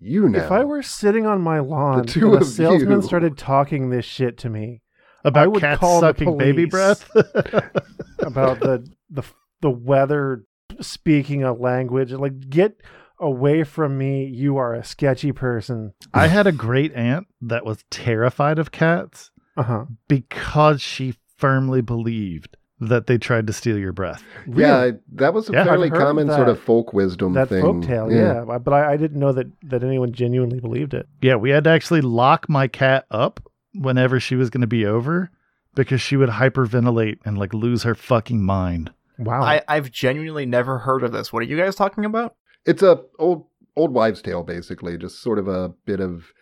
You 0.00 0.28
now. 0.28 0.44
If 0.44 0.52
I 0.52 0.64
were 0.64 0.82
sitting 0.82 1.26
on 1.26 1.40
my 1.40 1.58
lawn 1.58 2.06
two 2.06 2.34
and 2.34 2.42
a 2.42 2.44
salesman 2.44 3.00
you. 3.00 3.02
started 3.02 3.36
talking 3.36 3.90
this 3.90 4.04
shit 4.04 4.38
to 4.38 4.48
me 4.50 4.82
About 5.24 5.52
would 5.52 5.60
cats 5.60 5.80
call 5.80 6.00
the 6.00 6.08
sucking 6.08 6.38
baby 6.38 6.64
breath? 6.66 7.08
about 8.20 8.60
the 8.60 8.86
the 9.10 9.22
the 9.60 9.70
weather, 9.70 10.44
speaking 10.80 11.42
a 11.42 11.52
language, 11.52 12.12
like 12.12 12.48
get 12.48 12.80
away 13.20 13.64
from 13.64 13.98
me. 13.98 14.24
You 14.26 14.56
are 14.56 14.74
a 14.74 14.84
sketchy 14.84 15.32
person. 15.32 15.94
I 16.14 16.28
had 16.28 16.46
a 16.46 16.52
great 16.52 16.92
aunt 16.94 17.26
that 17.40 17.64
was 17.64 17.84
terrified 17.90 18.58
of 18.58 18.70
cats 18.70 19.30
Uh 19.56 19.62
huh. 19.64 19.84
because 20.06 20.80
she 20.80 21.14
firmly 21.36 21.80
believed 21.80 22.56
that 22.80 23.06
they 23.08 23.18
tried 23.18 23.46
to 23.48 23.52
steal 23.52 23.76
your 23.78 23.92
breath. 23.92 24.22
yeah, 24.46 24.92
that 25.14 25.34
was 25.34 25.48
a 25.48 25.52
Yeah, 25.52 25.64
fairly 25.64 25.90
common 25.90 26.28
that- 26.28 26.36
sort 26.36 26.48
of 26.48 26.60
folk 26.60 26.92
wisdom 26.92 27.32
that 27.34 27.48
thing. 27.48 27.62
folktale, 27.64 28.10
yeah. 28.14 28.58
But 28.58 28.72
I, 28.72 28.92
I 28.92 28.96
didn't 28.96 29.18
know 29.18 29.32
that 29.32 29.46
that 29.64 29.82
anyone 29.82 30.12
genuinely 30.12 30.60
believed 30.60 30.94
it. 30.94 31.08
Yeah, 31.20 31.36
we 31.36 31.50
had 31.50 31.64
to 31.64 31.70
actually 31.70 32.00
lock 32.02 32.48
my 32.48 32.68
cat 32.68 33.06
up 33.10 33.40
whenever 33.74 34.20
she 34.20 34.34
was 34.36 34.48
going 34.50 34.60
to 34.60 34.66
be 34.66 34.86
over 34.86 35.30
because 35.74 36.00
she 36.00 36.16
would 36.16 36.28
hyperventilate 36.30 37.18
and 37.24 37.36
like 37.38 37.52
lose 37.54 37.82
her 37.82 37.94
fucking 37.94 38.42
mind. 38.42 38.92
Wow. 39.18 39.42
I, 39.42 39.62
I've 39.68 39.90
genuinely 39.90 40.46
never 40.46 40.78
heard 40.78 41.02
of 41.02 41.10
this. 41.12 41.32
What 41.32 41.40
are 41.42 41.46
you 41.46 41.56
guys 41.56 41.74
talking 41.74 42.04
about? 42.04 42.36
It's 42.64 42.82
a 42.82 43.02
old 43.18 43.46
old 43.76 43.92
wives' 43.92 44.22
tale, 44.22 44.42
basically, 44.44 44.96
just 44.98 45.20
sort 45.22 45.38
of 45.38 45.48
a 45.48 45.70
bit 45.84 46.00
of. 46.00 46.32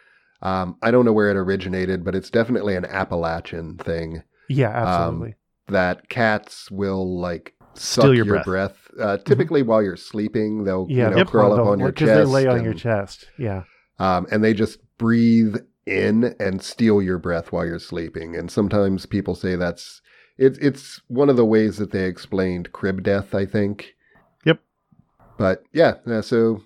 Um, 0.42 0.76
I 0.82 0.90
don't 0.90 1.06
know 1.06 1.14
where 1.14 1.30
it 1.30 1.36
originated, 1.36 2.04
but 2.04 2.14
it's 2.14 2.28
definitely 2.28 2.76
an 2.76 2.84
Appalachian 2.84 3.78
thing 3.78 4.22
yeah, 4.50 4.68
absolutely. 4.68 5.34
That 5.68 6.08
cats 6.08 6.70
will 6.70 7.18
like 7.18 7.54
Steal 7.74 8.04
suck 8.04 8.14
your 8.14 8.42
breath. 8.42 8.90
Uh, 8.98 9.18
typically, 9.18 9.62
while 9.62 9.82
you're 9.82 9.96
sleeping, 9.96 10.64
they'll 10.64 10.86
yeah, 10.88 11.04
you 11.04 11.10
know 11.10 11.16
they'll 11.16 11.24
crawl 11.26 11.52
up 11.52 11.66
on 11.66 11.78
your 11.78 11.92
because 11.92 12.08
chest. 12.08 12.18
they 12.18 12.24
lay 12.24 12.46
on 12.46 12.64
your 12.64 12.74
chest. 12.74 13.26
Yeah. 13.38 13.64
um, 13.98 14.26
and 14.30 14.42
they 14.42 14.54
just 14.54 14.78
breathe 14.98 15.56
in 15.84 16.34
and 16.40 16.62
steal 16.62 17.02
your 17.02 17.18
breath 17.18 17.52
while 17.52 17.64
you're 17.66 17.78
sleeping. 17.78 18.34
And 18.34 18.50
sometimes 18.50 19.06
people 19.06 19.34
say 19.34 19.56
that's 19.56 20.00
it's 20.38 20.58
it's 20.58 21.00
one 21.08 21.28
of 21.28 21.36
the 21.36 21.44
ways 21.44 21.76
that 21.78 21.92
they 21.92 22.04
explained 22.04 22.72
crib 22.72 23.02
death. 23.02 23.34
I 23.34 23.44
think. 23.46 23.94
Yep. 24.44 24.60
But 25.38 25.64
yeah, 25.72 25.94
yeah, 26.06 26.22
so 26.22 26.62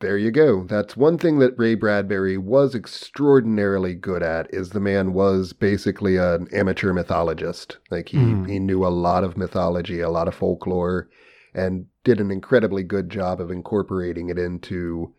there 0.00 0.16
you 0.16 0.30
go. 0.30 0.64
That's 0.64 0.96
one 0.96 1.18
thing 1.18 1.38
that 1.40 1.58
Ray 1.58 1.74
Bradbury 1.74 2.38
was 2.38 2.74
extraordinarily 2.74 3.94
good 3.94 4.22
at 4.22 4.52
is 4.54 4.70
the 4.70 4.80
man 4.80 5.12
was 5.12 5.52
basically 5.52 6.16
an 6.16 6.48
amateur 6.52 6.92
mythologist. 6.92 7.78
Like 7.90 8.08
he, 8.10 8.18
Mhm. 8.18 8.48
he 8.48 8.58
knew 8.58 8.86
a 8.86 8.88
lot 8.88 9.24
of 9.24 9.36
mythology, 9.36 10.00
a 10.00 10.10
lot 10.10 10.28
of 10.28 10.34
folklore, 10.34 11.08
and 11.54 11.86
did 12.04 12.20
an 12.20 12.30
incredibly 12.30 12.82
good 12.84 13.10
job 13.10 13.40
of 13.40 13.50
incorporating 13.50 14.28
it 14.28 14.38
into 14.38 15.14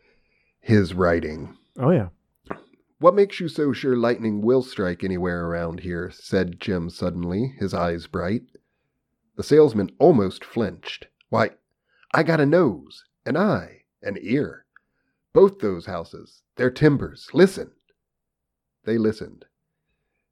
his 0.61 0.93
writing. 0.93 1.57
Oh 1.77 1.91
yeah. 1.91 2.09
What 2.99 3.15
makes 3.15 3.39
you 3.39 3.47
so 3.47 3.71
sure 3.71 3.95
lightning 3.95 4.41
will 4.41 4.61
strike 4.61 5.03
anywhere 5.03 5.45
around 5.45 5.81
here? 5.81 6.11
said 6.13 6.59
Jim 6.59 6.89
suddenly, 6.89 7.53
his 7.57 7.73
eyes 7.73 8.07
bright. 8.07 8.43
The 9.37 9.43
salesman 9.43 9.89
almost 9.99 10.43
flinched. 10.43 11.07
Why, 11.29 11.51
I 12.13 12.23
got 12.23 12.41
a 12.41 12.45
nose, 12.45 13.05
an 13.25 13.37
eye, 13.37 13.83
an 14.01 14.17
ear. 14.21 14.65
Both 15.39 15.59
those 15.59 15.85
houses, 15.85 16.41
their 16.57 16.69
timbers. 16.69 17.29
Listen. 17.31 17.71
They 18.83 18.97
listened. 18.97 19.45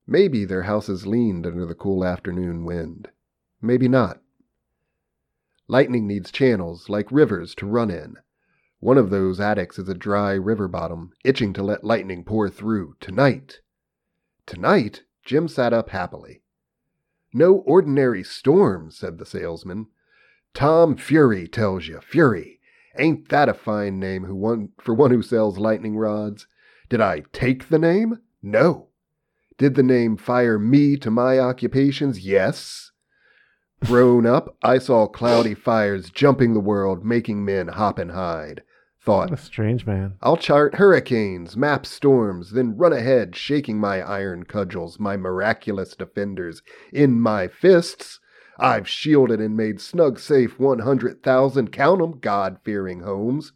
Maybe 0.06 0.43
their 0.43 0.63
houses 0.63 1.08
leaned 1.08 1.48
under 1.48 1.65
the 1.65 1.76
cool 1.76 2.04
afternoon 2.04 2.65
wind. 2.65 3.08
Maybe 3.62 3.88
not. 3.88 4.22
Lightning 5.70 6.08
needs 6.08 6.30
channels 6.30 6.89
like 6.89 7.10
rivers 7.10 7.56
to 7.56 7.65
run 7.65 7.89
in. 7.89 8.17
One 8.82 8.98
of 8.98 9.10
those 9.10 9.39
attics 9.39 9.80
is 9.80 9.88
a 9.88 9.93
dry 9.93 10.34
river 10.34 10.67
bottom, 10.67 11.13
itching 11.24 11.54
to 11.54 11.63
let 11.63 11.86
lightning 11.86 12.26
pour 12.26 12.50
through 12.50 12.98
tonight. 13.00 13.62
Tonight, 14.46 15.04
Jim 15.24 15.48
sat 15.48 15.72
up 15.72 15.91
happily. 15.91 16.41
No 17.32 17.60
ordinary 17.60 18.26
storm, 18.26 18.91
said 18.91 19.20
the 19.20 19.26
salesman. 19.26 19.88
Tom 20.54 20.98
Fury 20.98 21.48
tells 21.48 21.88
you, 21.88 22.02
Fury. 22.02 22.57
Ain't 22.99 23.29
that 23.29 23.49
a 23.49 23.53
fine 23.53 23.99
name 23.99 24.25
who 24.25 24.36
one, 24.36 24.69
for 24.79 24.93
one 24.93 25.12
who 25.12 25.21
sells 25.21 25.57
lightning 25.57 25.97
rods? 25.97 26.47
Did 26.89 27.01
I 27.01 27.23
take 27.33 27.69
the 27.69 27.79
name? 27.79 28.19
No. 28.41 28.88
Did 29.57 29.75
the 29.75 29.83
name 29.83 30.17
fire 30.17 30.60
me 30.60 30.97
to 30.97 31.10
my 31.10 31.39
occupations? 31.39 32.19
Yes. 32.19 32.91
Grown 33.86 34.25
up, 34.25 34.55
I 34.63 34.79
saw 34.79 35.07
cloudy 35.07 35.53
fires 35.53 36.10
jumping 36.10 36.53
the 36.53 36.60
world, 36.60 37.05
making 37.05 37.45
men 37.45 37.67
hop 37.67 37.99
and 37.99 38.12
hide. 38.12 38.63
Thought, 39.01 39.29
What 39.29 39.39
a 39.39 39.41
strange 39.41 39.86
man. 39.86 40.15
I'll 40.21 40.38
chart 40.38 40.75
hurricanes, 40.75 41.55
map 41.55 41.86
storms, 41.86 42.51
then 42.51 42.75
run 42.75 42.91
ahead, 42.91 43.36
shaking 43.36 43.79
my 43.79 44.01
iron 44.01 44.43
cudgels, 44.43 44.99
my 44.99 45.15
miraculous 45.15 45.95
defenders, 45.95 46.62
in 46.91 47.21
my 47.21 47.47
fists. 47.47 48.19
I've 48.58 48.88
shielded 48.88 49.39
and 49.39 49.56
made 49.56 49.80
snug 49.80 50.17
safe 50.20 50.60
100,000, 50.60 51.72
count 51.72 52.02
'em, 52.02 52.20
God 52.20 52.58
fearing 52.63 53.02
homes. 53.02 53.54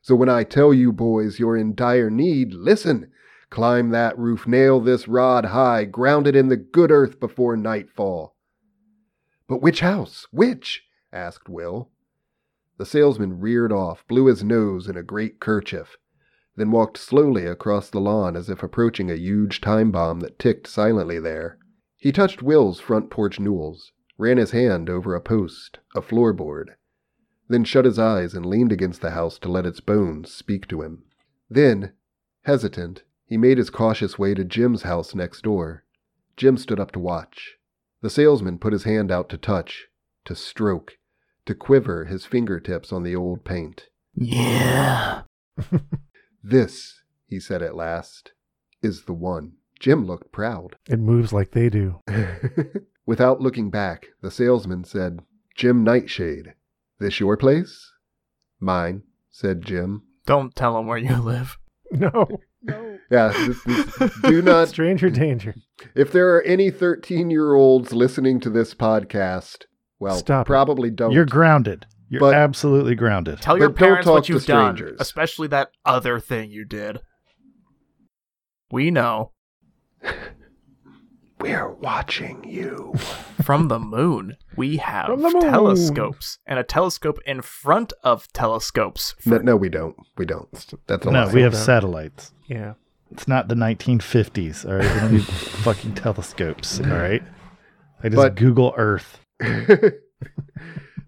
So 0.00 0.14
when 0.14 0.28
I 0.28 0.44
tell 0.44 0.72
you 0.72 0.92
boys 0.92 1.40
you're 1.40 1.56
in 1.56 1.74
dire 1.74 2.10
need, 2.10 2.54
listen. 2.54 3.10
Climb 3.50 3.90
that 3.90 4.16
roof, 4.18 4.46
nail 4.46 4.80
this 4.80 5.08
rod 5.08 5.46
high, 5.46 5.84
ground 5.84 6.26
it 6.26 6.36
in 6.36 6.48
the 6.48 6.56
good 6.56 6.90
earth 6.92 7.18
before 7.18 7.56
nightfall. 7.56 8.36
But 9.48 9.62
which 9.62 9.80
house? 9.80 10.26
Which? 10.30 10.84
asked 11.12 11.48
Will. 11.48 11.90
The 12.78 12.86
salesman 12.86 13.40
reared 13.40 13.72
off, 13.72 14.06
blew 14.06 14.26
his 14.26 14.44
nose 14.44 14.88
in 14.88 14.96
a 14.96 15.02
great 15.02 15.40
kerchief, 15.40 15.96
then 16.56 16.70
walked 16.70 16.98
slowly 16.98 17.46
across 17.46 17.90
the 17.90 18.00
lawn 18.00 18.36
as 18.36 18.50
if 18.50 18.62
approaching 18.62 19.10
a 19.10 19.16
huge 19.16 19.60
time 19.60 19.90
bomb 19.90 20.20
that 20.20 20.38
ticked 20.38 20.66
silently 20.66 21.18
there. 21.18 21.58
He 21.96 22.12
touched 22.12 22.42
Will's 22.42 22.78
front 22.78 23.10
porch 23.10 23.40
newels, 23.40 23.92
ran 24.18 24.36
his 24.38 24.50
hand 24.52 24.88
over 24.88 25.14
a 25.14 25.20
post, 25.20 25.78
a 25.94 26.00
floorboard, 26.00 26.70
then 27.48 27.64
shut 27.64 27.84
his 27.84 27.98
eyes 27.98 28.34
and 28.34 28.46
leaned 28.46 28.72
against 28.72 29.00
the 29.00 29.10
house 29.10 29.38
to 29.38 29.48
let 29.48 29.66
its 29.66 29.80
bones 29.80 30.32
speak 30.32 30.66
to 30.68 30.82
him. 30.82 31.04
Then, 31.48 31.92
hesitant, 32.42 33.04
he 33.24 33.36
made 33.36 33.58
his 33.58 33.70
cautious 33.70 34.18
way 34.18 34.34
to 34.34 34.44
Jim's 34.44 34.82
house 34.82 35.14
next 35.14 35.42
door. 35.42 35.84
Jim 36.36 36.56
stood 36.56 36.80
up 36.80 36.92
to 36.92 36.98
watch. 36.98 37.56
The 38.02 38.10
salesman 38.10 38.58
put 38.58 38.72
his 38.72 38.84
hand 38.84 39.10
out 39.10 39.28
to 39.30 39.38
touch, 39.38 39.86
to 40.24 40.34
stroke, 40.34 40.98
to 41.44 41.54
quiver 41.54 42.06
his 42.06 42.26
fingertips 42.26 42.92
on 42.92 43.02
the 43.02 43.16
old 43.16 43.44
paint. 43.44 43.88
Yeah. 44.14 45.22
This, 46.48 47.02
he 47.26 47.40
said 47.40 47.60
at 47.60 47.74
last, 47.74 48.30
is 48.80 49.06
the 49.06 49.12
one. 49.12 49.54
Jim 49.80 50.06
looked 50.06 50.30
proud. 50.30 50.76
It 50.88 51.00
moves 51.00 51.32
like 51.32 51.50
they 51.50 51.68
do. 51.68 52.02
Without 53.06 53.40
looking 53.40 53.70
back, 53.70 54.06
the 54.20 54.30
salesman 54.30 54.84
said, 54.84 55.20
Jim 55.54 55.84
Nightshade, 55.84 56.54
this 56.98 57.20
your 57.20 57.36
place? 57.36 57.92
Mine, 58.60 59.02
said 59.30 59.62
Jim. 59.62 60.02
Don't 60.26 60.54
tell 60.56 60.76
him 60.78 60.86
where 60.86 60.98
you 60.98 61.16
live. 61.16 61.58
No. 61.92 62.26
No. 62.62 62.98
Yeah, 63.12 63.28
this, 63.28 63.62
this, 63.62 64.12
do 64.24 64.42
not. 64.42 64.66
Stranger 64.66 65.08
danger. 65.08 65.54
If 65.94 66.10
there 66.10 66.34
are 66.34 66.42
any 66.42 66.68
13 66.72 67.30
year 67.30 67.54
olds 67.54 67.92
listening 67.92 68.40
to 68.40 68.50
this 68.50 68.74
podcast, 68.74 69.66
well, 70.00 70.16
Stop 70.16 70.46
it. 70.46 70.48
probably 70.48 70.90
don't. 70.90 71.12
You're 71.12 71.26
grounded. 71.26 71.86
You're 72.08 72.18
But- 72.18 72.34
absolutely 72.34 72.96
grounded. 72.96 73.40
Tell 73.40 73.56
your 73.56 73.68
But 73.68 73.78
don't 73.78 73.86
parents 73.88 74.04
talk 74.06 74.14
what 74.14 74.28
you've 74.28 74.44
done, 74.46 74.74
strangers. 74.76 74.96
especially 75.00 75.46
that 75.46 75.70
other 75.84 76.18
thing 76.18 76.50
you 76.50 76.64
did. 76.64 76.98
We 78.72 78.90
know. 78.90 79.30
We're 81.40 81.70
watching 81.74 82.44
you. 82.44 82.94
From 83.42 83.68
the 83.68 83.78
moon, 83.78 84.36
we 84.56 84.78
have 84.78 85.10
moon. 85.18 85.40
telescopes 85.40 86.38
and 86.46 86.58
a 86.58 86.64
telescope 86.64 87.18
in 87.26 87.42
front 87.42 87.92
of 88.02 88.26
telescopes. 88.32 89.14
no, 89.26 89.38
no, 89.38 89.54
we 89.56 89.68
don't. 89.68 89.94
We 90.16 90.24
don't. 90.24 90.48
That's 90.86 91.06
a 91.06 91.10
No, 91.10 91.24
lie. 91.26 91.32
we 91.32 91.42
have 91.42 91.54
satellites. 91.54 92.32
Yeah. 92.46 92.74
It's 93.12 93.28
not 93.28 93.48
the 93.48 93.54
1950s. 93.54 94.66
All 94.66 94.74
right, 94.76 94.94
we 94.94 95.00
don't 95.00 95.12
need 95.12 95.24
fucking 95.64 95.94
telescopes. 95.94 96.80
All 96.80 96.86
right, 96.86 97.22
I 98.02 98.08
just 98.08 98.16
But- 98.16 98.34
Google 98.36 98.72
Earth. 98.76 99.20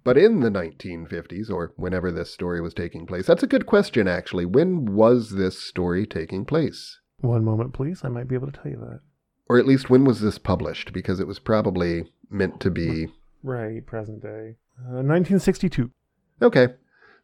but 0.05 0.17
in 0.19 0.41
the 0.41 0.51
1950s, 0.51 1.51
or 1.51 1.73
whenever 1.77 2.11
this 2.13 2.31
story 2.33 2.61
was 2.61 2.75
taking 2.75 3.07
place, 3.07 3.27
that's 3.27 3.43
a 3.43 3.47
good 3.49 3.67
question, 3.67 4.07
actually. 4.07 4.45
When 4.47 4.85
was 4.95 5.31
this 5.31 5.59
story 5.59 6.07
taking 6.07 6.45
place? 6.45 6.99
One 7.21 7.45
moment, 7.45 7.73
please. 7.73 8.03
I 8.05 8.09
might 8.09 8.29
be 8.29 8.35
able 8.37 8.51
to 8.51 8.57
tell 8.63 8.71
you 8.71 8.79
that. 8.79 9.01
Or 9.49 9.59
at 9.59 9.67
least 9.67 9.89
when 9.91 10.05
was 10.05 10.21
this 10.21 10.39
published? 10.39 10.93
Because 10.93 11.21
it 11.21 11.27
was 11.27 11.39
probably 11.39 12.05
meant 12.31 12.61
to 12.61 12.71
be. 12.71 13.09
Right, 13.43 13.85
present 13.87 14.23
day. 14.23 14.57
Uh, 14.79 15.01
1962. 15.03 15.91
Okay. 16.43 16.69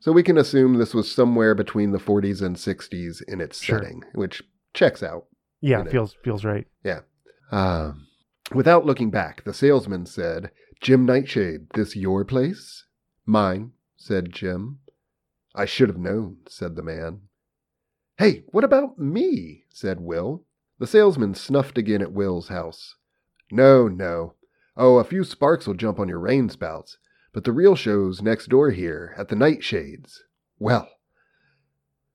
So 0.00 0.12
we 0.12 0.22
can 0.22 0.38
assume 0.38 0.74
this 0.74 0.94
was 0.94 1.10
somewhere 1.10 1.54
between 1.54 1.92
the 1.92 1.98
40s 1.98 2.42
and 2.42 2.56
60s 2.56 3.22
in 3.28 3.40
its 3.40 3.60
Sure. 3.62 3.78
setting, 3.78 4.02
which 4.14 4.42
checks 4.74 5.02
out. 5.02 5.26
Yeah, 5.60 5.84
feels 5.84 6.14
feels 6.22 6.44
right. 6.44 6.66
Yeah. 6.82 7.00
Um, 7.50 8.06
without 8.54 8.84
looking 8.84 9.10
back, 9.10 9.44
the 9.44 9.54
salesman 9.54 10.04
said, 10.06 10.50
Jim 10.80 11.06
Nightshade, 11.06 11.68
this 11.74 11.96
your 11.96 12.24
place? 12.24 12.84
Mine, 13.24 13.72
said 13.96 14.32
Jim. 14.32 14.80
I 15.54 15.64
should 15.64 15.88
have 15.88 15.96
known, 15.98 16.38
said 16.48 16.76
the 16.76 16.82
man. 16.82 17.20
Hey, 18.18 18.44
what 18.48 18.64
about 18.64 18.98
me? 18.98 19.64
said 19.70 20.00
Will. 20.00 20.44
The 20.78 20.86
salesman 20.86 21.34
snuffed 21.34 21.78
again 21.78 22.02
at 22.02 22.12
Will's 22.12 22.48
house. 22.48 22.96
No, 23.50 23.86
no. 23.88 24.34
Oh, 24.76 24.98
a 24.98 25.04
few 25.04 25.22
sparks 25.22 25.66
will 25.66 25.74
jump 25.74 26.00
on 26.00 26.08
your 26.08 26.18
rain 26.18 26.48
spouts, 26.48 26.98
but 27.32 27.44
the 27.44 27.52
real 27.52 27.76
show's 27.76 28.20
next 28.20 28.48
door 28.48 28.70
here, 28.70 29.14
at 29.16 29.28
the 29.28 29.36
Nightshades. 29.36 30.18
Well. 30.58 30.88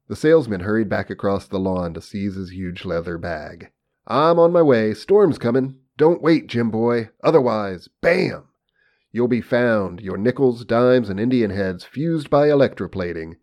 The 0.09 0.15
salesman 0.15 0.61
hurried 0.61 0.89
back 0.89 1.09
across 1.09 1.47
the 1.47 1.59
lawn 1.59 1.93
to 1.93 2.01
seize 2.01 2.35
his 2.35 2.51
huge 2.51 2.83
leather 2.83 3.17
bag. 3.17 3.71
I'm 4.07 4.39
on 4.39 4.51
my 4.51 4.63
way. 4.63 4.93
Storm's 4.93 5.37
coming. 5.37 5.77
Don't 5.97 6.21
wait, 6.21 6.47
Jim 6.47 6.71
boy. 6.71 7.09
Otherwise, 7.23 7.89
bam! 8.01 8.45
You'll 9.11 9.27
be 9.27 9.41
found, 9.41 10.01
your 10.01 10.17
nickels, 10.17 10.65
dimes, 10.65 11.09
and 11.09 11.19
Indian 11.19 11.51
heads 11.51 11.83
fused 11.83 12.29
by 12.29 12.47
electroplating. 12.47 13.35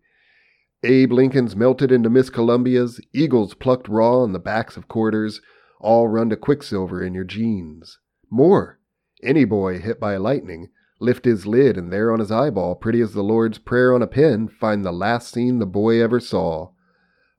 Abe 0.83 1.11
Lincoln's 1.11 1.55
melted 1.55 1.91
into 1.91 2.09
Miss 2.09 2.29
Columbia's, 2.29 3.01
eagles 3.13 3.53
plucked 3.53 3.87
raw 3.87 4.19
on 4.21 4.33
the 4.33 4.39
backs 4.39 4.77
of 4.77 4.87
quarters, 4.87 5.41
all 5.79 6.07
run 6.07 6.29
to 6.29 6.35
quicksilver 6.35 7.03
in 7.03 7.13
your 7.13 7.23
jeans. 7.23 7.99
More. 8.29 8.79
Any 9.23 9.45
boy 9.45 9.79
hit 9.79 9.99
by 9.99 10.17
lightning, 10.17 10.69
lift 10.99 11.25
his 11.25 11.47
lid, 11.47 11.77
and 11.77 11.91
there 11.91 12.11
on 12.11 12.19
his 12.19 12.31
eyeball, 12.31 12.75
pretty 12.75 13.01
as 13.01 13.13
the 13.13 13.23
Lord's 13.23 13.57
Prayer 13.57 13.93
on 13.93 14.01
a 14.03 14.07
pin, 14.07 14.47
find 14.47 14.85
the 14.85 14.91
last 14.91 15.31
scene 15.33 15.57
the 15.59 15.65
boy 15.65 16.01
ever 16.01 16.19
saw. 16.19 16.69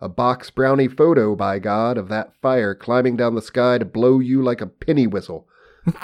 A 0.00 0.08
box 0.08 0.50
brownie 0.50 0.88
photo, 0.88 1.34
by 1.36 1.58
God, 1.60 1.96
of 1.98 2.08
that 2.08 2.32
fire 2.40 2.74
climbing 2.74 3.16
down 3.16 3.34
the 3.34 3.42
sky 3.42 3.78
to 3.78 3.84
blow 3.84 4.18
you 4.18 4.42
like 4.42 4.60
a 4.60 4.66
penny 4.66 5.06
whistle. 5.06 5.46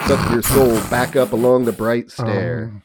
Suck 0.06 0.30
your 0.30 0.42
soul 0.42 0.74
back 0.90 1.14
up 1.16 1.32
along 1.32 1.64
the 1.64 1.72
bright 1.72 2.10
stair. 2.10 2.70
Um, 2.72 2.82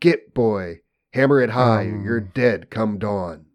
Get, 0.00 0.32
boy. 0.32 0.80
Hammer 1.12 1.40
it 1.40 1.50
high, 1.50 1.88
Um. 1.88 2.02
you're 2.04 2.20
dead 2.20 2.70
come 2.70 2.98
dawn. 2.98 3.46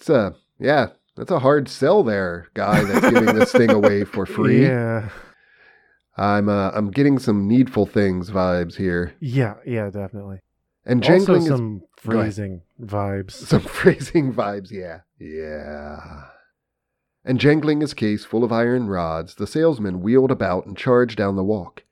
It's 0.00 0.08
a, 0.08 0.34
yeah, 0.58 0.88
that's 1.14 1.30
a 1.30 1.40
hard 1.40 1.68
sell 1.68 2.02
there, 2.02 2.48
guy 2.54 2.82
that's 2.82 3.10
giving 3.10 3.34
this 3.34 3.52
thing 3.52 3.70
away 3.70 4.04
for 4.04 4.24
free. 4.24 4.62
Yeah. 4.62 5.10
I'm, 6.16 6.48
uh, 6.48 6.70
I'm 6.70 6.90
getting 6.90 7.18
some 7.18 7.46
needful 7.46 7.84
things 7.84 8.30
vibes 8.30 8.76
here. 8.76 9.14
Yeah, 9.20 9.56
yeah, 9.66 9.90
definitely. 9.90 10.40
And 10.86 11.02
jangling 11.02 11.42
is 11.42 11.48
some 11.48 11.76
ahead. 11.76 11.88
phrasing 11.98 12.62
vibes. 12.80 13.32
Some 13.32 13.60
phrasing 13.60 14.32
vibes, 14.32 14.70
yeah. 14.70 15.00
Yeah. 15.18 16.24
And 17.22 17.38
jangling 17.38 17.82
his 17.82 17.92
case 17.92 18.24
full 18.24 18.42
of 18.42 18.52
iron 18.52 18.88
rods, 18.88 19.34
the 19.34 19.46
salesman 19.46 20.00
wheeled 20.00 20.30
about 20.30 20.64
and 20.64 20.78
charged 20.78 21.18
down 21.18 21.36
the 21.36 21.44
walk, 21.44 21.84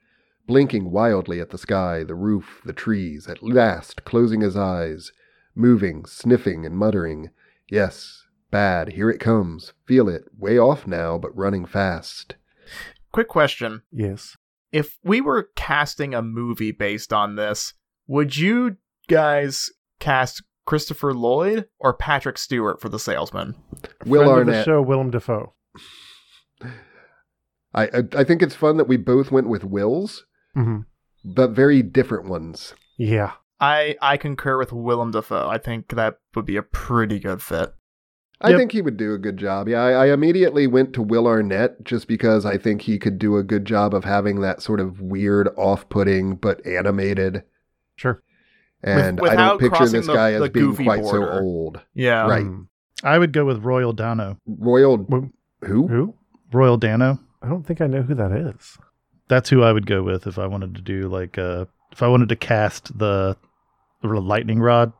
blinking 0.46 0.90
wildly 0.90 1.40
at 1.40 1.50
the 1.50 1.58
sky, 1.58 2.04
the 2.04 2.14
roof, 2.14 2.62
the 2.64 2.72
trees, 2.72 3.28
at 3.28 3.42
last 3.42 4.06
closing 4.06 4.40
his 4.40 4.56
eyes, 4.56 5.12
moving, 5.54 6.06
sniffing, 6.06 6.64
and 6.64 6.78
muttering, 6.78 7.28
Yes, 7.70 8.24
bad, 8.50 8.90
here 8.92 9.10
it 9.10 9.18
comes. 9.20 9.72
Feel 9.86 10.08
it, 10.08 10.24
way 10.36 10.58
off 10.58 10.86
now, 10.86 11.18
but 11.18 11.36
running 11.36 11.66
fast. 11.66 12.36
Quick 13.12 13.28
question. 13.28 13.82
Yes. 13.92 14.36
If 14.72 14.98
we 15.02 15.20
were 15.20 15.50
casting 15.56 16.14
a 16.14 16.22
movie 16.22 16.72
based 16.72 17.12
on 17.12 17.36
this, 17.36 17.74
would 18.06 18.36
you 18.36 18.76
guys 19.08 19.70
cast 19.98 20.42
Christopher 20.66 21.14
Lloyd 21.14 21.66
or 21.78 21.94
Patrick 21.94 22.36
Stewart 22.38 22.80
for 22.80 22.88
the 22.88 22.98
salesman? 22.98 23.54
Will 24.04 24.24
Friend 24.24 24.40
of 24.40 24.46
the 24.46 24.52
Arnett. 24.52 24.64
show, 24.64 24.82
Willem 24.82 25.10
Dafoe. 25.10 25.54
I, 27.74 27.84
I, 27.84 28.02
I 28.16 28.24
think 28.24 28.42
it's 28.42 28.54
fun 28.54 28.76
that 28.78 28.88
we 28.88 28.96
both 28.96 29.30
went 29.30 29.48
with 29.48 29.64
Wills, 29.64 30.24
hmm 30.54 30.80
but 31.24 31.50
very 31.50 31.82
different 31.82 32.28
ones. 32.28 32.74
Yeah. 32.96 33.32
I 33.60 33.96
I 34.00 34.16
concur 34.16 34.58
with 34.58 34.72
Willem 34.72 35.10
Dafoe. 35.10 35.48
I 35.48 35.58
think 35.58 35.88
that 35.94 36.18
would 36.34 36.46
be 36.46 36.56
a 36.56 36.62
pretty 36.62 37.18
good 37.18 37.42
fit. 37.42 37.72
I 38.40 38.50
Yep. 38.50 38.58
think 38.58 38.72
he 38.72 38.82
would 38.82 38.96
do 38.96 39.14
a 39.14 39.18
good 39.18 39.36
job. 39.36 39.68
Yeah, 39.68 39.82
I, 39.82 40.06
I 40.06 40.12
immediately 40.12 40.68
went 40.68 40.92
to 40.92 41.02
Will 41.02 41.26
Arnett 41.26 41.82
just 41.82 42.06
because 42.06 42.46
I 42.46 42.56
think 42.56 42.82
he 42.82 42.96
could 42.96 43.18
do 43.18 43.36
a 43.36 43.42
good 43.42 43.64
job 43.64 43.94
of 43.94 44.04
having 44.04 44.40
that 44.42 44.62
sort 44.62 44.78
of 44.78 45.00
weird, 45.00 45.48
off-putting 45.56 46.36
but 46.36 46.64
animated. 46.64 47.42
Sure. 47.96 48.22
And 48.80 49.20
With- 49.20 49.32
I 49.32 49.34
don't 49.34 49.58
picture 49.58 49.88
this 49.88 50.06
the- 50.06 50.14
guy 50.14 50.38
the 50.38 50.44
as 50.44 50.50
being 50.50 50.72
quite 50.76 51.00
border. 51.02 51.26
so 51.32 51.40
old. 51.42 51.80
Yeah. 51.94 52.28
Right. 52.28 52.44
Mm. 52.44 52.68
I 53.02 53.18
would 53.18 53.32
go 53.32 53.44
with 53.44 53.64
Royal 53.64 53.92
Dano. 53.92 54.38
Royal 54.46 54.98
who? 55.64 55.88
Who? 55.88 56.14
Royal 56.52 56.76
Dano. 56.76 57.18
I 57.42 57.48
don't 57.48 57.66
think 57.66 57.80
I 57.80 57.88
know 57.88 58.02
who 58.02 58.14
that 58.14 58.30
is. 58.30 58.78
That's 59.26 59.50
who 59.50 59.64
I 59.64 59.72
would 59.72 59.86
go 59.86 60.04
with 60.04 60.28
if 60.28 60.38
I 60.38 60.46
wanted 60.46 60.76
to 60.76 60.80
do 60.80 61.08
like 61.08 61.38
uh 61.38 61.64
if 61.90 62.02
I 62.04 62.06
wanted 62.08 62.28
to 62.28 62.36
cast 62.36 62.96
the, 62.98 63.36
the 64.02 64.20
lightning 64.20 64.60
rod 64.60 64.92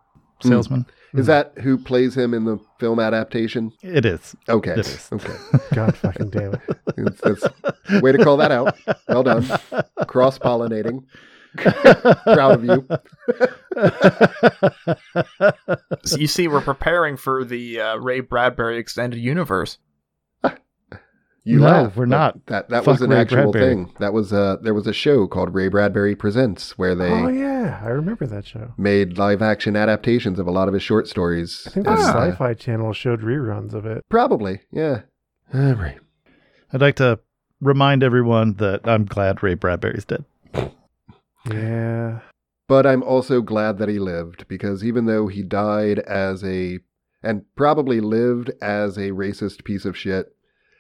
Hmm. 0.43 0.49
salesman. 0.49 0.87
Is 1.15 1.27
that 1.27 1.55
who 1.63 1.79
plays 1.79 2.17
him 2.17 2.35
in 2.35 2.45
the 2.45 2.59
film 2.79 3.01
adaptation? 3.01 3.73
It 3.83 4.05
is. 4.05 4.37
Okay. 4.49 4.73
It 4.73 4.79
is. 4.81 5.09
Okay. 5.13 5.35
God 5.75 5.97
fucking 5.97 6.31
damn 6.31 6.55
it. 6.55 6.61
It's- 6.99 7.21
that's- 7.23 8.03
way 8.03 8.13
to 8.13 8.23
call 8.23 8.37
that 8.37 8.53
out. 8.53 8.77
Well 9.09 9.23
done. 9.23 9.47
Cross 10.07 10.39
pollinating. 10.39 11.05
Proud 11.57 12.53
of 12.53 12.65
you. 12.65 12.87
So 16.05 16.17
you 16.17 16.27
see, 16.27 16.49
we're 16.49 16.61
preparing 16.61 17.17
for 17.17 17.45
the 17.45 17.81
uh, 17.81 17.97
Ray 17.97 18.21
Bradbury 18.21 18.79
extended 18.79 19.19
universe. 19.19 19.79
You 21.49 21.61
No, 21.61 21.67
laugh, 21.67 21.97
we're 21.97 22.05
not. 22.07 22.45
That 22.47 22.69
that 22.69 22.85
Fuck 22.85 22.93
was 22.95 23.01
an 23.03 23.11
Ray 23.11 23.17
actual 23.21 23.51
Bradbury. 23.53 23.75
thing. 23.75 23.93
That 24.01 24.13
was 24.13 24.33
uh 24.33 24.57
there 24.61 24.75
was 24.75 24.87
a 24.87 24.93
show 24.93 25.27
called 25.27 25.55
Ray 25.55 25.69
Bradbury 25.69 26.15
Presents 26.15 26.77
where 26.77 26.95
they 26.95 27.11
Oh 27.11 27.29
yeah, 27.29 27.81
I 27.83 27.89
remember 27.89 28.27
that 28.27 28.47
show. 28.47 28.73
made 28.77 29.17
live 29.17 29.41
action 29.41 29.75
adaptations 29.75 30.39
of 30.39 30.47
a 30.47 30.51
lot 30.51 30.69
of 30.69 30.75
his 30.75 30.83
short 30.83 31.09
stories. 31.09 31.63
I 31.67 31.71
think 31.71 31.87
the 31.87 31.93
And, 31.93 32.01
uh, 32.01 32.13
Sci-Fi 32.13 32.55
Channel 32.55 32.93
showed 32.93 33.23
reruns 33.23 33.73
of 33.73 33.87
it. 33.87 34.05
probably, 34.11 34.61
yeah. 34.71 35.03
All 35.55 35.73
right. 35.75 35.99
I'd 36.73 36.83
like 36.83 36.97
to 36.97 37.19
remind 37.63 38.03
everyone 38.03 38.55
that 38.55 38.87
I'm 38.87 39.07
glad 39.07 39.43
Ray 39.43 39.55
Bradbury's 39.55 40.05
dead. 40.05 40.25
Yeah. 41.51 42.21
But 42.69 42.87
I'm 42.87 43.03
also 43.03 43.41
glad 43.41 43.79
that 43.79 43.89
he 43.89 43.99
lived 43.99 44.47
because 44.49 44.85
even 44.85 45.07
though 45.07 45.29
he 45.29 45.43
died 45.43 46.01
as 46.01 46.45
a 46.45 46.81
and 47.23 47.43
probably 47.57 48.01
lived 48.01 48.51
as 48.61 48.97
a 48.99 49.11
racist 49.13 49.65
piece 49.65 49.85
of 49.87 49.97
shit 49.97 50.35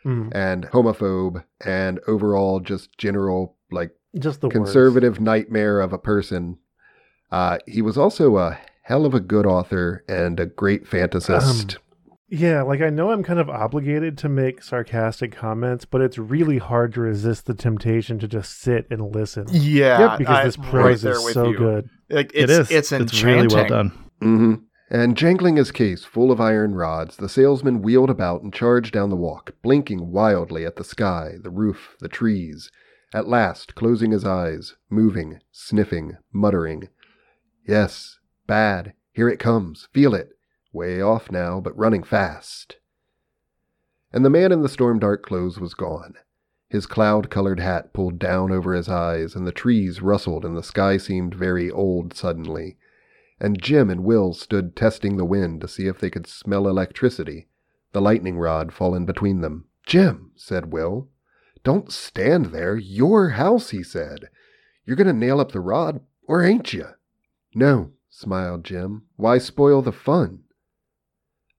Mm. 0.05 0.31
and 0.35 0.65
homophobe 0.69 1.45
and 1.65 1.99
overall 2.07 2.61
just 2.61 2.97
general 2.99 3.57
like 3.71 3.91
Just 4.19 4.41
the 4.41 4.47
worst. 4.47 4.55
conservative 4.57 5.21
nightmare 5.21 5.81
of 5.81 5.93
a 5.93 5.99
person. 5.99 6.59
Uh, 7.31 7.59
he 7.67 7.83
was 7.83 7.99
also 7.99 8.37
a 8.39 8.59
hell 8.85 9.05
of 9.05 9.13
a 9.13 9.21
good 9.21 9.45
author 9.45 10.05
and 10.09 10.39
a 10.41 10.47
great 10.47 10.85
fantasist. 10.87 11.77
Yeah, 12.31 12.63
like 12.63 12.81
I 12.83 12.91
know 12.91 13.11
I'm 13.11 13.23
kind 13.23 13.39
of 13.41 13.49
obligated 13.51 14.17
to 14.19 14.29
make 14.29 14.63
sarcastic 14.63 15.33
comments, 15.33 15.85
but 15.85 16.01
it's 16.03 16.17
really 16.19 16.59
hard 16.59 16.93
to 16.95 17.01
resist 17.01 17.47
the 17.47 17.55
temptation 17.55 18.19
to 18.21 18.29
just 18.29 18.61
sit 18.61 18.87
and 18.91 19.15
listen. 19.15 19.47
Yeah, 19.51 20.17
because 20.19 20.37
I- 20.37 20.45
this 20.45 20.57
prose 20.59 21.03
there 21.03 21.15
is 21.19 21.25
with 21.25 21.35
so 21.35 21.51
you. 21.51 21.57
good. 21.59 21.89
Like 22.11 22.31
It 22.35 22.51
it's, 22.51 22.53
is. 22.53 22.71
It's 22.71 22.93
It's 22.93 22.93
enchanting. 22.93 23.45
really 23.49 23.55
well 23.55 23.67
done. 23.69 23.93
hmm 24.21 24.55
And 24.91 25.17
jangling 25.17 25.57
his 25.57 25.71
case 25.71 26.05
full 26.05 26.33
of 26.33 26.41
iron 26.41 26.75
rods, 26.75 27.17
the 27.17 27.29
salesman 27.29 27.83
wheeled 27.83 28.09
about 28.09 28.43
and 28.43 28.53
charged 28.53 28.95
down 28.95 29.11
the 29.11 29.17
walk, 29.17 29.55
blinking 29.63 30.13
wildly 30.13 30.65
at 30.65 30.77
the 30.77 30.85
sky, 30.85 31.35
the 31.43 31.51
roof, 31.51 31.95
the 32.01 32.09
trees, 32.09 32.71
at 33.13 33.29
last 33.29 33.75
closing 33.75 34.13
his 34.13 34.25
eyes, 34.25 34.77
moving, 34.89 35.41
sniffing, 35.53 36.17
muttering. 36.33 36.89
Yes, 37.67 38.19
bad. 38.47 38.95
Here 39.13 39.29
it 39.29 39.39
comes. 39.39 39.89
Feel 39.93 40.15
it. 40.15 40.31
Way 40.73 41.03
off 41.03 41.31
now, 41.31 41.61
but 41.61 41.77
running 41.77 42.03
fast. 42.03 42.77
and 44.11 44.25
the 44.25 44.31
man 44.31 44.53
in 44.53 44.63
the 44.63 44.69
storm 44.71 44.99
dark 44.99 45.23
clothes 45.23 45.61
was 45.61 45.75
gone. 45.75 46.15
His 46.71 46.87
cloud 46.87 47.31
colored 47.31 47.61
hat 47.61 47.93
pulled 47.93 48.19
down 48.19 48.53
over 48.53 48.73
his 48.75 48.89
eyes, 48.89 49.35
and 49.35 49.47
the 49.47 49.53
trees 49.53 50.01
rustled, 50.01 50.45
and 50.45 50.57
the 50.57 50.63
sky 50.63 50.97
seemed 50.97 51.35
very 51.35 51.71
old 51.71 52.15
suddenly. 52.15 52.79
And 53.41 53.63
Jim 53.63 53.89
and 53.91 54.05
Will 54.05 54.35
stood 54.35 54.75
testing 54.75 55.17
the 55.17 55.25
wind 55.25 55.61
to 55.61 55.69
see 55.69 55.87
if 55.87 55.99
they 55.99 56.11
could 56.11 56.27
smell 56.27 56.67
electricity, 56.67 57.49
the 57.93 58.01
lightning 58.01 58.37
rod 58.39 58.73
fallen 58.73 59.05
between 59.05 59.41
them. 59.41 59.67
Jim, 59.87 60.33
said 60.37 60.73
Will. 60.73 61.09
Don't 61.65 61.93
stand 61.93 62.47
there. 62.47 62.77
Your 62.77 63.31
house, 63.31 63.71
he 63.71 63.83
said. 63.83 64.29
You're 64.85 64.97
going 64.97 65.07
to 65.07 65.13
nail 65.13 65.41
up 65.41 65.53
the 65.53 65.61
rod, 65.61 66.01
or 66.27 66.43
ain't 66.43 66.73
you? 66.73 66.87
No, 67.55 67.93
smiled 68.11 68.65
Jim. 68.65 69.03
Why 69.17 69.39
spoil 69.39 69.83
the 69.83 69.93
fun? 69.93 70.41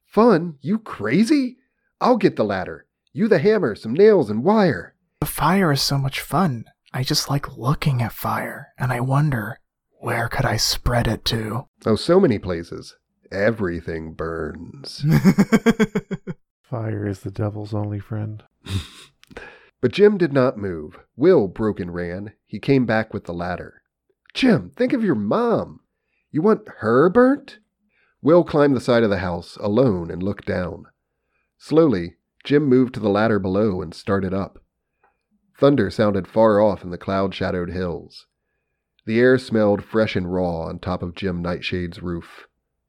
Fun? 0.05 0.55
You 0.61 0.79
crazy? 0.79 1.57
I'll 2.01 2.17
get 2.17 2.35
the 2.35 2.43
ladder. 2.43 2.85
You 3.13 3.27
the 3.27 3.39
hammer, 3.39 3.75
some 3.75 3.93
nails 3.93 4.29
and 4.29 4.43
wire. 4.43 4.95
The 5.21 5.27
fire 5.27 5.71
is 5.71 5.81
so 5.81 5.97
much 5.97 6.21
fun. 6.21 6.65
I 6.93 7.03
just 7.03 7.29
like 7.29 7.57
looking 7.57 8.01
at 8.01 8.13
fire, 8.13 8.69
and 8.77 8.91
I 8.91 8.99
wonder, 8.99 9.59
where 9.99 10.27
could 10.27 10.45
I 10.45 10.57
spread 10.57 11.07
it 11.07 11.25
to? 11.25 11.67
Oh, 11.85 11.95
so 11.95 12.19
many 12.19 12.39
places. 12.39 12.95
Everything 13.31 14.13
burns. 14.13 15.05
Fire 16.63 17.07
is 17.07 17.21
the 17.21 17.31
devil's 17.31 17.73
only 17.73 17.99
friend. 17.99 18.43
But 19.81 19.93
Jim 19.93 20.17
did 20.17 20.33
not 20.33 20.57
move. 20.57 20.99
Will 21.15 21.47
broke 21.47 21.79
and 21.79 21.93
ran. 21.93 22.33
He 22.45 22.59
came 22.59 22.85
back 22.85 23.13
with 23.13 23.23
the 23.25 23.33
ladder. 23.33 23.81
Jim, 24.33 24.71
think 24.75 24.93
of 24.93 25.03
your 25.03 25.15
mom. 25.15 25.79
You 26.31 26.41
want 26.41 26.67
her 26.79 27.09
burnt? 27.09 27.59
Will 28.21 28.43
climbed 28.43 28.75
the 28.75 28.81
side 28.81 29.03
of 29.03 29.09
the 29.09 29.19
house 29.19 29.57
alone 29.61 30.11
and 30.11 30.21
looked 30.21 30.45
down. 30.45 30.85
Slowly, 31.57 32.17
Jim 32.43 32.65
moved 32.65 32.93
to 32.95 32.99
the 32.99 33.09
ladder 33.09 33.39
below 33.39 33.81
and 33.81 33.93
started 33.93 34.33
up. 34.33 34.59
Thunder 35.57 35.89
sounded 35.89 36.27
far 36.27 36.59
off 36.59 36.83
in 36.83 36.89
the 36.89 36.97
cloud 36.97 37.33
shadowed 37.33 37.69
hills. 37.69 38.27
The 39.09 39.19
air 39.19 39.39
smelled 39.39 39.83
fresh 39.83 40.15
and 40.15 40.31
raw 40.31 40.67
on 40.67 40.77
top 40.77 41.01
of 41.01 41.15
Jim 41.15 41.41
Nightshade's 41.41 42.03
roof. 42.03 42.45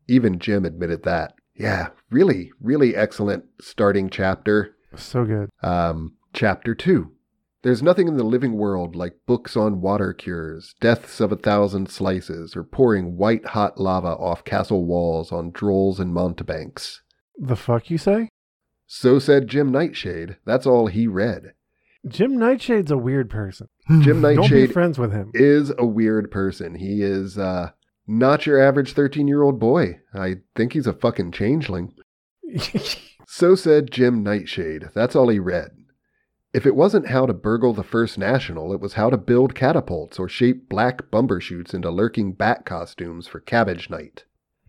Even 0.06 0.38
Jim 0.38 0.66
admitted 0.66 1.02
that. 1.04 1.32
Yeah, 1.54 1.88
really, 2.10 2.52
really 2.60 2.94
excellent 2.94 3.46
starting 3.58 4.10
chapter. 4.10 4.76
So 4.94 5.24
good. 5.24 5.48
Um, 5.62 6.16
chapter 6.34 6.74
2. 6.74 7.10
There's 7.62 7.82
nothing 7.82 8.06
in 8.06 8.18
the 8.18 8.24
living 8.24 8.58
world 8.58 8.94
like 8.94 9.24
books 9.26 9.56
on 9.56 9.80
water 9.80 10.12
cures, 10.12 10.74
deaths 10.78 11.20
of 11.20 11.32
a 11.32 11.36
thousand 11.36 11.88
slices, 11.88 12.54
or 12.54 12.64
pouring 12.64 13.16
white 13.16 13.46
hot 13.46 13.80
lava 13.80 14.08
off 14.08 14.44
castle 14.44 14.84
walls 14.84 15.32
on 15.32 15.52
drolls 15.52 15.98
and 15.98 16.12
mountebanks. 16.12 17.00
The 17.38 17.56
fuck 17.56 17.88
you 17.88 17.96
say? 17.96 18.28
So 18.86 19.18
said 19.18 19.48
Jim 19.48 19.72
Nightshade. 19.72 20.36
That's 20.44 20.66
all 20.66 20.88
he 20.88 21.06
read. 21.06 21.54
Jim 22.08 22.38
Nightshade's 22.38 22.90
a 22.90 22.96
weird 22.98 23.28
person. 23.30 23.68
Jim 24.00 24.20
Nightshade 24.20 24.36
Don't 24.36 24.48
be 24.50 24.54
Nightshade 24.60 24.72
friends 24.72 24.98
with 24.98 25.12
him. 25.12 25.30
is 25.34 25.72
a 25.78 25.84
weird 25.86 26.30
person. 26.30 26.74
He 26.76 27.02
is 27.02 27.36
uh, 27.36 27.70
not 28.06 28.46
your 28.46 28.60
average 28.62 28.92
13 28.94 29.28
year 29.28 29.42
old 29.42 29.58
boy. 29.60 30.00
I 30.14 30.36
think 30.56 30.72
he's 30.72 30.86
a 30.86 30.92
fucking 30.92 31.32
changeling. 31.32 31.92
So 33.32 33.54
said 33.54 33.92
Jim 33.92 34.24
Nightshade. 34.24 34.86
That's 34.92 35.14
all 35.14 35.28
he 35.28 35.38
read. 35.38 35.70
If 36.52 36.66
it 36.66 36.74
wasn't 36.74 37.10
how 37.10 37.26
to 37.26 37.32
burgle 37.32 37.72
the 37.72 37.84
First 37.84 38.18
National, 38.18 38.72
it 38.72 38.80
was 38.80 38.94
how 38.94 39.08
to 39.08 39.16
build 39.16 39.54
catapults 39.54 40.18
or 40.18 40.28
shape 40.28 40.68
black 40.68 41.12
bumbershoots 41.12 41.72
into 41.72 41.92
lurking 41.92 42.32
bat 42.32 42.66
costumes 42.66 43.28
for 43.28 43.38
Cabbage 43.38 43.88
Night. 43.88 44.24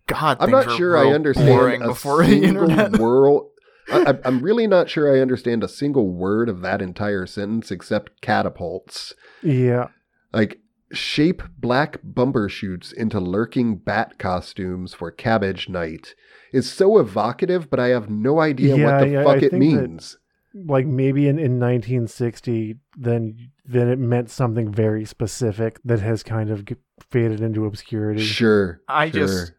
God, 0.06 0.36
I'm 0.38 0.52
not 0.52 0.70
sure 0.76 0.96
I 0.96 1.12
understand 1.12 1.82
a 1.82 1.88
before 1.88 2.24
the 2.24 2.40
single 2.40 3.00
world. 3.00 3.50
I, 3.92 4.10
I- 4.12 4.18
I'm 4.24 4.40
really 4.42 4.66
not 4.66 4.88
sure 4.90 5.14
I 5.14 5.20
understand 5.20 5.62
a 5.62 5.68
single 5.68 6.08
word 6.08 6.48
of 6.48 6.60
that 6.62 6.80
entire 6.82 7.26
sentence 7.26 7.70
except 7.70 8.20
catapults. 8.20 9.14
yeah. 9.42 9.88
Like, 10.32 10.58
shape 10.92 11.42
black 11.58 11.98
bumbershoots 12.02 12.92
into 12.92 13.18
lurking 13.20 13.76
bat 13.76 14.18
costumes 14.18 14.92
for 14.94 15.10
Cabbage 15.10 15.68
Night 15.68 16.14
is 16.52 16.70
so 16.70 16.98
evocative, 16.98 17.70
but 17.70 17.80
I 17.80 17.88
have 17.88 18.10
no 18.10 18.40
idea 18.40 18.76
Yeah, 18.76 18.84
what 18.84 19.00
the 19.04 19.08
yeah, 19.10 19.24
fuck 19.24 19.32
I 19.32 19.36
it 19.36 19.40
think 19.40 19.52
that- 19.52 19.58
means. 19.58 20.18
Like 20.54 20.84
maybe 20.86 21.28
in, 21.28 21.38
in 21.38 21.58
1960, 21.58 22.76
then 22.98 23.38
then 23.64 23.88
it 23.88 23.98
meant 23.98 24.28
something 24.28 24.70
very 24.70 25.06
specific 25.06 25.80
that 25.82 26.00
has 26.00 26.22
kind 26.22 26.50
of 26.50 26.66
faded 27.10 27.40
into 27.40 27.64
obscurity. 27.64 28.22
Sure. 28.22 28.80
I 28.86 29.10
sure. 29.10 29.26
just- 29.26 29.52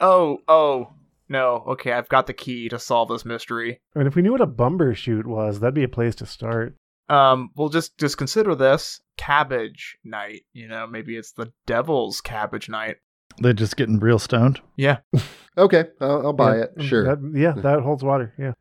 Oh, 0.00 0.38
oh, 0.48 0.94
no. 1.30 1.64
Okay, 1.68 1.92
I've 1.92 2.08
got 2.10 2.26
the 2.26 2.34
key 2.34 2.68
to 2.68 2.78
solve 2.78 3.08
this 3.08 3.24
mystery. 3.24 3.80
I 3.94 3.98
mean, 4.00 4.06
if 4.08 4.14
we 4.14 4.20
knew 4.22 4.32
what 4.32 4.40
a 4.42 4.46
bumbershoot 4.46 5.24
was, 5.24 5.60
that'd 5.60 5.74
be 5.74 5.84
a 5.84 5.88
place 5.88 6.14
to 6.16 6.26
start. 6.26 6.76
Um, 7.08 7.50
we'll 7.56 7.70
just 7.70 7.96
just 7.98 8.18
consider 8.18 8.54
this 8.54 9.00
cabbage 9.16 9.96
night. 10.04 10.42
You 10.52 10.68
know, 10.68 10.86
maybe 10.86 11.16
it's 11.16 11.32
the 11.32 11.52
devil's 11.66 12.20
cabbage 12.20 12.68
night. 12.68 12.96
They're 13.38 13.52
just 13.52 13.76
getting 13.76 13.98
real 13.98 14.18
stoned. 14.18 14.60
Yeah. 14.76 14.98
Okay, 15.58 15.86
I'll, 16.00 16.26
I'll 16.28 16.32
buy 16.32 16.56
Yeah, 16.58 16.62
it. 16.76 16.82
Sure. 16.84 17.04
that- 17.04 17.32
yeah, 17.34 17.52
that 17.60 17.80
holds 17.80 18.02
water. 18.04 18.32
Yeah. 18.38 18.52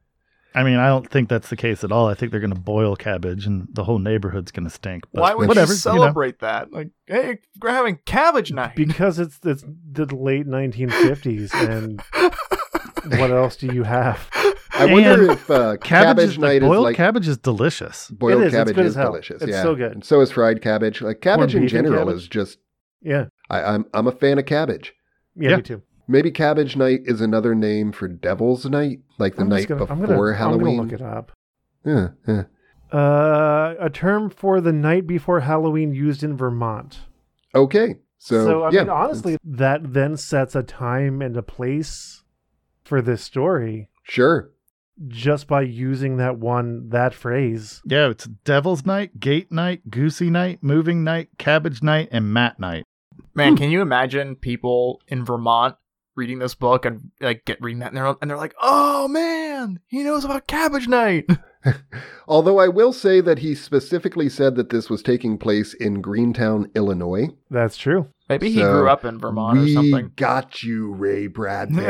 I 0.56 0.64
mean, 0.64 0.78
I 0.78 0.88
don't 0.88 1.08
think 1.10 1.30
that's 1.30 1.48
the 1.50 1.56
case 1.56 1.84
at 1.84 1.92
all. 1.92 2.08
I 2.08 2.16
think 2.16 2.32
they're 2.32 2.42
going 2.42 2.54
to 2.54 2.60
boil 2.60 2.96
cabbage 2.96 3.46
and 3.46 3.68
the 3.72 3.84
whole 3.84 4.00
neighborhood's 4.00 4.52
going 4.52 4.64
to 4.66 4.70
stink. 4.72 5.04
But 5.14 5.22
Why 5.22 5.34
would 5.36 5.48
whatever, 5.48 5.72
you 5.74 5.78
celebrate 5.78 6.40
that? 6.40 6.74
Like, 6.74 6.90
hey, 7.06 7.38
we're 7.62 7.70
having 7.70 8.00
cabbage 8.06 8.52
night. 8.52 8.76
Because 8.76 9.20
it's 9.20 9.40
it's 9.46 9.64
the 9.92 10.08
late 10.14 10.48
1950s, 10.48 11.54
and 11.54 12.02
what 13.06 13.32
else 13.32 13.56
do 13.56 13.68
you 13.68 13.84
have? 13.84 14.30
I 14.72 14.86
wonder 14.86 15.32
if 15.32 15.50
uh, 15.50 15.78
Cabbage, 15.78 15.84
cabbage, 15.84 16.30
is, 16.30 16.38
night 16.38 16.62
boiled 16.62 16.78
is 16.78 16.84
like 16.84 16.96
cabbage 16.96 17.28
is 17.28 17.38
delicious. 17.38 18.10
boiled 18.10 18.42
It 18.42 18.48
is, 18.48 18.54
it's 18.54 18.72
cabbage 18.72 18.86
is 18.86 18.96
delicious. 18.96 19.42
It's 19.42 19.52
yeah, 19.52 19.64
so 19.64 19.76
good. 19.76 19.92
And 19.92 20.06
so 20.06 20.22
is 20.22 20.32
fried 20.32 20.62
cabbage. 20.62 21.02
Like 21.02 21.22
cabbage 21.22 21.56
in 21.56 21.68
general 21.68 22.06
cabbage? 22.06 22.16
is 22.16 22.28
just. 22.28 22.60
Yeah. 23.02 23.26
I, 23.50 23.62
I'm 23.62 23.86
I'm 23.94 24.08
a 24.08 24.12
fan 24.12 24.40
of 24.40 24.46
cabbage. 24.46 24.94
Yeah, 25.36 25.50
Yeah. 25.52 25.56
me 25.58 25.62
too. 25.64 25.82
Maybe 26.08 26.32
Cabbage 26.32 26.76
Night 26.76 27.02
is 27.06 27.22
another 27.22 27.54
name 27.54 27.92
for 27.92 28.08
Devil's 28.08 28.66
Night, 28.66 29.02
like 29.20 29.36
the 29.36 29.44
I'm 29.44 29.50
night 29.50 29.68
gonna, 29.68 29.86
I'm 29.88 30.00
before 30.02 30.32
gonna, 30.32 30.38
Halloween. 30.38 30.80
I'm 30.80 30.88
gonna 30.88 30.92
look 30.92 30.94
it 30.94 31.02
up. 31.04 31.32
Yeah, 31.86 32.08
yeah. 32.28 32.98
Uh, 33.00 33.76
a 33.80 33.92
term 33.92 34.32
for 34.32 34.60
the 34.60 34.74
night 34.74 35.06
before 35.06 35.42
Halloween 35.42 35.94
used 35.94 36.24
in 36.24 36.36
Vermont. 36.36 37.02
Okay, 37.54 37.98
so, 38.18 38.64
I 38.64 38.72
yeah, 38.72 38.82
mean, 38.82 38.90
honestly, 38.90 39.38
that 39.44 39.94
then 39.94 40.18
sets 40.18 40.54
a 40.54 40.62
time 40.62 41.22
and 41.22 41.38
a 41.38 41.42
place 41.42 42.24
for 42.90 43.02
this 43.02 43.24
story 43.24 43.88
sure. 44.04 44.50
just 45.08 45.48
by 45.48 45.62
using 45.62 46.18
that 46.18 46.38
one 46.38 46.90
that 46.90 47.14
phrase. 47.14 47.82
Yeah, 47.86 48.10
it's 48.10 48.26
Devil's 48.26 48.86
Night, 48.86 49.20
Gate 49.20 49.52
Night, 49.52 49.90
Goosey 49.90 50.30
Night, 50.30 50.60
Moving 50.62 51.04
Night, 51.04 51.30
Cabbage 51.38 51.82
Night, 51.82 52.10
and 52.12 52.34
Mat 52.34 52.60
Night. 52.60 52.84
Man, 53.34 53.56
can 53.56 53.70
you 53.70 53.82
imagine 53.82 54.36
people 54.36 55.02
in 55.08 55.24
Vermont 55.24 55.76
reading 56.16 56.40
this 56.40 56.56
book 56.56 56.86
and 56.86 57.12
like 57.22 57.46
get 57.46 57.62
reading 57.62 57.80
that 57.80 57.90
and 57.94 57.98
they're 57.98 58.16
and 58.22 58.30
they're 58.30 58.38
like, 58.38 58.56
"Oh 58.62 59.08
man, 59.08 59.80
he 59.88 60.04
knows 60.04 60.26
about 60.26 60.48
cabbage 60.48 60.88
night." 60.88 61.28
Although 62.28 62.58
I 62.60 62.68
will 62.70 62.94
say 62.94 63.20
that 63.22 63.40
he 63.40 63.54
specifically 63.56 64.30
said 64.30 64.56
that 64.56 64.70
this 64.70 64.90
was 64.90 65.02
taking 65.04 65.38
place 65.38 65.74
in 65.74 66.02
Greentown, 66.02 66.72
Illinois. 66.76 67.30
That's 67.52 67.76
true. 67.78 68.08
Maybe 68.30 68.50
he 68.52 68.62
grew 68.62 68.88
up 68.90 69.04
in 69.06 69.20
Vermont 69.20 69.60
we 69.60 69.72
or 69.72 69.74
something. 69.74 70.12
got 70.16 70.64
you, 70.64 70.94
Ray 70.94 71.28
Bradbury. 71.28 71.88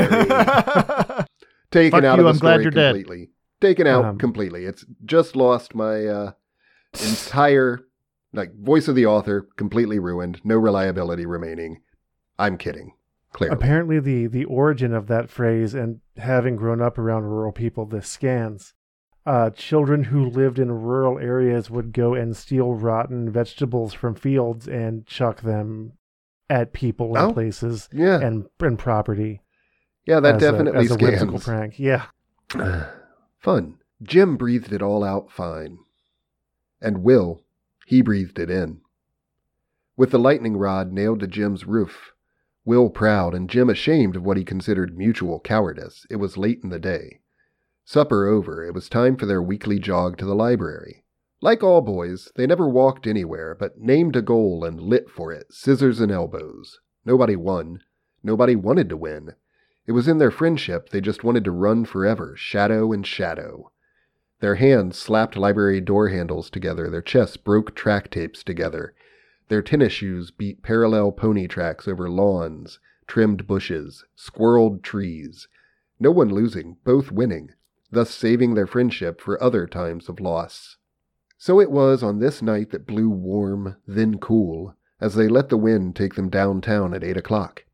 Taken 1.71 1.91
Fuck 1.91 2.03
out 2.03 2.17
you, 2.19 2.25
of 2.25 2.25
the 2.25 2.29
I'm 2.29 2.37
glad 2.37 2.51
story 2.53 2.63
you're 2.63 2.71
dead. 2.71 2.93
completely. 2.95 3.29
Taken 3.61 3.87
out 3.87 4.05
Um, 4.05 4.17
completely. 4.17 4.65
It's 4.65 4.85
just 5.05 5.35
lost 5.35 5.75
my 5.75 6.05
uh, 6.07 6.31
entire 7.07 7.81
like 8.33 8.55
voice 8.55 8.87
of 8.87 8.95
the 8.95 9.05
author 9.05 9.47
completely 9.57 9.99
ruined. 9.99 10.39
No 10.43 10.55
reliability 10.55 11.25
remaining. 11.25 11.81
I'm 12.39 12.57
kidding. 12.57 12.93
Clearly. 13.39 13.53
Apparently, 13.55 13.99
the 14.01 14.27
the 14.27 14.43
origin 14.45 14.93
of 14.93 15.07
that 15.07 15.29
phrase, 15.29 15.73
and 15.73 16.01
having 16.17 16.57
grown 16.57 16.81
up 16.81 16.97
around 16.97 17.23
rural 17.23 17.53
people, 17.53 17.85
this 17.85 18.07
scans. 18.09 18.73
Uh, 19.25 19.49
children 19.51 20.03
who 20.05 20.25
lived 20.29 20.59
in 20.59 20.69
rural 20.71 21.17
areas 21.19 21.69
would 21.69 21.93
go 21.93 22.13
and 22.15 22.35
steal 22.35 22.73
rotten 22.73 23.29
vegetables 23.31 23.93
from 23.93 24.13
fields 24.15 24.67
and 24.67 25.05
chuck 25.05 25.41
them 25.41 25.93
at 26.49 26.73
people 26.73 27.15
and 27.15 27.29
Oh. 27.29 27.33
places 27.33 27.87
yeah. 27.93 28.19
and 28.19 28.47
and 28.59 28.77
property. 28.77 29.41
yeah, 30.05 30.19
that 30.19 30.35
as 30.35 30.43
a- 30.43 30.51
definitely 30.51 30.85
as 30.85 30.91
a 30.91 30.95
whimsical 30.97 31.39
prank. 31.39 31.79
Yeah, 31.79 32.07
Fun. 33.39 33.77
Jim 34.03 34.35
breathed 34.35 34.73
it 34.73 34.81
all 34.81 35.03
out 35.03 35.31
fine. 35.31 35.77
And 36.81 37.03
Will, 37.03 37.43
he 37.85 38.01
breathed 38.01 38.37
it 38.39 38.49
in. 38.49 38.81
With 39.95 40.11
the 40.11 40.19
lightning 40.19 40.57
rod 40.57 40.91
nailed 40.91 41.19
to 41.21 41.27
Jim's 41.27 41.65
roof, 41.65 42.11
Will 42.65 42.89
proud 42.89 43.33
and 43.33 43.49
Jim 43.49 43.69
ashamed 43.69 44.15
of 44.15 44.23
what 44.23 44.37
he 44.37 44.43
considered 44.43 44.97
mutual 44.97 45.39
cowardice, 45.39 46.05
it 46.09 46.17
was 46.17 46.37
late 46.37 46.59
in 46.63 46.69
the 46.69 46.79
day. 46.79 47.21
Supper 47.85 48.27
over, 48.27 48.63
it 48.63 48.73
was 48.73 48.89
time 48.89 49.15
for 49.15 49.25
their 49.25 49.41
weekly 49.41 49.79
jog 49.79 50.17
to 50.17 50.25
the 50.25 50.35
library. 50.35 51.03
Like 51.41 51.63
all 51.63 51.81
boys, 51.81 52.31
they 52.35 52.45
never 52.45 52.67
walked 52.67 53.07
anywhere, 53.07 53.55
but 53.55 53.79
named 53.79 54.15
a 54.15 54.21
goal 54.21 54.65
and 54.65 54.79
lit 54.79 55.09
for 55.09 55.31
it, 55.31 55.53
scissors 55.53 56.01
and 56.01 56.11
elbows. 56.11 56.79
Nobody 57.05 57.35
won. 57.35 57.81
Nobody 58.21 58.55
wanted 58.55 58.89
to 58.89 58.97
win. 58.97 59.35
It 59.87 59.93
was 59.93 60.07
in 60.07 60.17
their 60.17 60.29
friendship, 60.29 60.89
they 60.89 61.01
just 61.01 61.23
wanted 61.23 61.45
to 61.45 61.51
run 61.51 61.85
forever, 61.85 62.35
shadow 62.35 62.91
and 62.91 63.07
shadow. 63.07 63.71
Their 64.41 64.55
hands 64.55 64.97
slapped 64.97 65.35
library 65.35 65.81
door 65.81 66.09
handles 66.09 66.49
together, 66.49 66.89
their 66.89 67.01
chests 67.01 67.37
broke 67.37 67.73
track 67.73 68.11
tapes 68.11 68.43
together. 68.43 68.93
Their 69.49 69.63
tennis 69.63 69.91
shoes 69.91 70.29
beat 70.31 70.61
parallel 70.61 71.11
pony 71.11 71.47
tracks 71.47 71.87
over 71.87 72.07
lawns, 72.09 72.79
trimmed 73.07 73.47
bushes, 73.47 74.05
squirreled 74.15 74.83
trees. 74.83 75.47
No 75.99 76.11
one 76.11 76.29
losing, 76.29 76.77
both 76.83 77.11
winning, 77.11 77.49
thus 77.91 78.11
saving 78.11 78.53
their 78.53 78.67
friendship 78.67 79.19
for 79.19 79.41
other 79.41 79.65
times 79.65 80.07
of 80.07 80.19
loss. 80.19 80.77
So 81.39 81.59
it 81.59 81.71
was 81.71 82.03
on 82.03 82.19
this 82.19 82.43
night 82.43 82.69
that 82.69 82.85
blew 82.85 83.09
warm, 83.09 83.77
then 83.87 84.19
cool, 84.19 84.75
as 85.01 85.15
they 85.15 85.27
let 85.27 85.49
the 85.49 85.57
wind 85.57 85.95
take 85.95 86.13
them 86.13 86.29
downtown 86.29 86.93
at 86.93 87.03
eight 87.03 87.17
o'clock. 87.17 87.65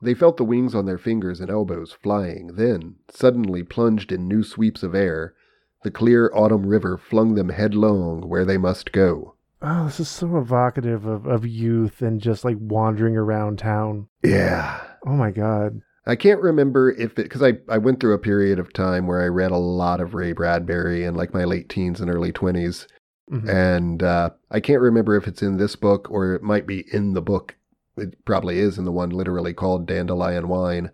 They 0.00 0.14
felt 0.14 0.38
the 0.38 0.44
wings 0.44 0.74
on 0.74 0.86
their 0.86 0.98
fingers 0.98 1.40
and 1.40 1.50
elbows 1.50 1.92
flying, 1.92 2.54
then, 2.54 2.96
suddenly 3.10 3.62
plunged 3.62 4.12
in 4.12 4.26
new 4.26 4.42
sweeps 4.42 4.82
of 4.82 4.94
air, 4.94 5.34
the 5.82 5.90
clear 5.90 6.30
autumn 6.34 6.64
river 6.66 6.96
flung 6.96 7.34
them 7.34 7.50
headlong 7.50 8.28
where 8.28 8.46
they 8.46 8.56
must 8.56 8.92
go. 8.92 9.35
Oh, 9.62 9.86
this 9.86 10.00
is 10.00 10.08
so 10.08 10.36
evocative 10.36 11.06
of, 11.06 11.26
of 11.26 11.46
youth 11.46 12.02
and 12.02 12.20
just 12.20 12.44
like 12.44 12.56
wandering 12.60 13.16
around 13.16 13.58
town. 13.58 14.08
Yeah. 14.22 14.80
Oh 15.06 15.12
my 15.14 15.30
god. 15.30 15.80
I 16.06 16.14
can't 16.14 16.40
remember 16.40 16.92
if 16.92 17.18
it, 17.18 17.24
because 17.24 17.42
I, 17.42 17.54
I 17.68 17.78
went 17.78 17.98
through 17.98 18.14
a 18.14 18.18
period 18.18 18.58
of 18.58 18.72
time 18.72 19.06
where 19.06 19.22
I 19.22 19.26
read 19.26 19.50
a 19.50 19.56
lot 19.56 20.00
of 20.00 20.14
Ray 20.14 20.32
Bradbury 20.32 21.04
in 21.04 21.14
like 21.14 21.34
my 21.34 21.44
late 21.44 21.68
teens 21.68 22.00
and 22.00 22.10
early 22.10 22.32
20s. 22.32 22.86
Mhm. 23.30 23.48
And 23.48 24.02
uh, 24.02 24.30
I 24.50 24.60
can't 24.60 24.80
remember 24.80 25.16
if 25.16 25.26
it's 25.26 25.42
in 25.42 25.56
this 25.56 25.74
book 25.74 26.08
or 26.10 26.34
it 26.34 26.42
might 26.42 26.66
be 26.66 26.84
in 26.92 27.14
the 27.14 27.22
book. 27.22 27.56
It 27.96 28.24
probably 28.24 28.58
is 28.58 28.78
in 28.78 28.84
the 28.84 28.92
one 28.92 29.10
literally 29.10 29.52
called 29.54 29.86
Dandelion 29.86 30.48
Wine, 30.48 30.90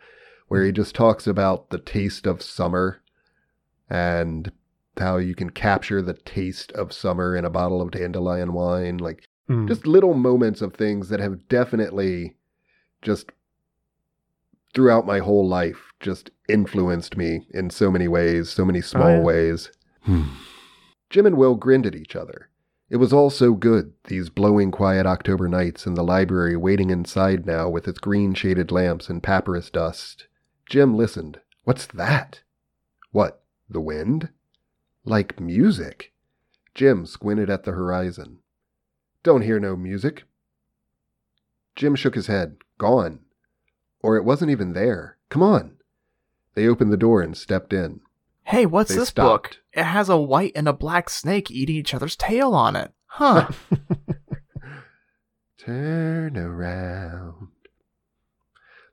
where 0.49 0.65
he 0.65 0.73
just 0.73 0.95
talks 0.95 1.27
about 1.27 1.71
the 1.71 1.79
taste 1.79 2.27
of 2.27 2.41
summer 2.41 3.03
and 3.91 4.51
how 4.99 5.17
you 5.17 5.35
can 5.35 5.51
capture 5.51 6.03
the 6.03 6.15
taste 6.15 6.73
of 6.73 6.93
summer 6.93 7.35
in 7.37 7.45
a 7.45 7.51
bottle 7.51 7.81
of 7.81 7.91
dandelion 7.91 8.53
wine. 8.53 8.99
Like 8.99 9.27
Mm. 9.49 9.67
just 9.67 9.89
little 9.89 10.15
moments 10.15 10.63
of 10.63 10.73
things 10.73 11.09
that 11.09 11.19
have 11.19 11.49
definitely 11.49 12.37
just 13.03 13.33
throughout 14.73 15.05
my 15.05 15.19
whole 15.19 15.47
life 15.47 15.93
just 16.01 16.31
influenced 16.49 17.17
me 17.17 17.47
in 17.51 17.69
so 17.69 17.91
many 17.91 18.07
ways, 18.07 18.49
so 18.51 18.65
many 18.65 18.81
small 18.81 19.17
yeah. 19.17 19.21
ways. 19.21 19.71
Jim 21.11 21.27
and 21.27 21.37
Will 21.37 21.57
grinned 21.57 21.87
at 21.87 21.95
each 21.97 22.15
other. 22.17 22.49
It 22.89 22.97
was 22.97 23.13
all 23.13 23.31
so 23.31 23.55
good, 23.55 23.93
these 24.05 24.29
blowing 24.29 24.71
quiet 24.71 25.07
October 25.07 25.49
nights 25.49 25.87
in 25.87 25.95
the 25.95 26.05
library 26.05 26.57
waiting 26.57 26.91
inside 26.91 27.45
now 27.45 27.69
with 27.69 27.89
its 27.89 27.99
green 27.99 28.35
shaded 28.35 28.71
lamps 28.71 29.09
and 29.09 29.23
papyrus 29.23 29.71
dust. 29.71 30.29
Jim 30.67 30.95
listened. 30.97 31.41
What's 31.65 31.87
that? 31.87 32.43
What, 33.11 33.43
the 33.69 33.81
wind? 33.81 34.29
Like 35.05 35.41
music. 35.41 36.13
Jim 36.75 37.07
squinted 37.07 37.51
at 37.51 37.65
the 37.65 37.73
horizon. 37.73 38.39
Don't 39.23 39.43
hear 39.43 39.59
no 39.61 39.77
music. 39.77 40.25
Jim 41.77 41.95
shook 41.95 42.15
his 42.15 42.27
head. 42.27 42.57
Gone. 42.79 43.21
Or 44.03 44.17
it 44.17 44.25
wasn't 44.25 44.51
even 44.51 44.73
there. 44.73 45.19
Come 45.29 45.43
on. 45.43 45.77
They 46.55 46.67
opened 46.67 46.93
the 46.93 46.97
door 46.97 47.21
and 47.23 47.37
stepped 47.37 47.73
in. 47.73 48.01
Hey, 48.45 48.67
what's 48.67 48.91
They 48.91 48.97
this 48.97 49.09
stopped. 49.11 49.55
book? 49.55 49.57
It 49.73 49.85
has 49.85 50.09
a 50.09 50.17
white 50.17 50.53
and 50.55 50.69
a 50.69 50.73
black 50.73 51.09
snake 51.09 51.51
eating 51.51 51.77
each 51.77 51.95
other's 51.95 52.17
tail 52.17 52.53
on 52.55 52.77
it. 52.77 52.93
Huh. 53.07 53.49
Turn 55.59 56.37
around. 56.37 57.49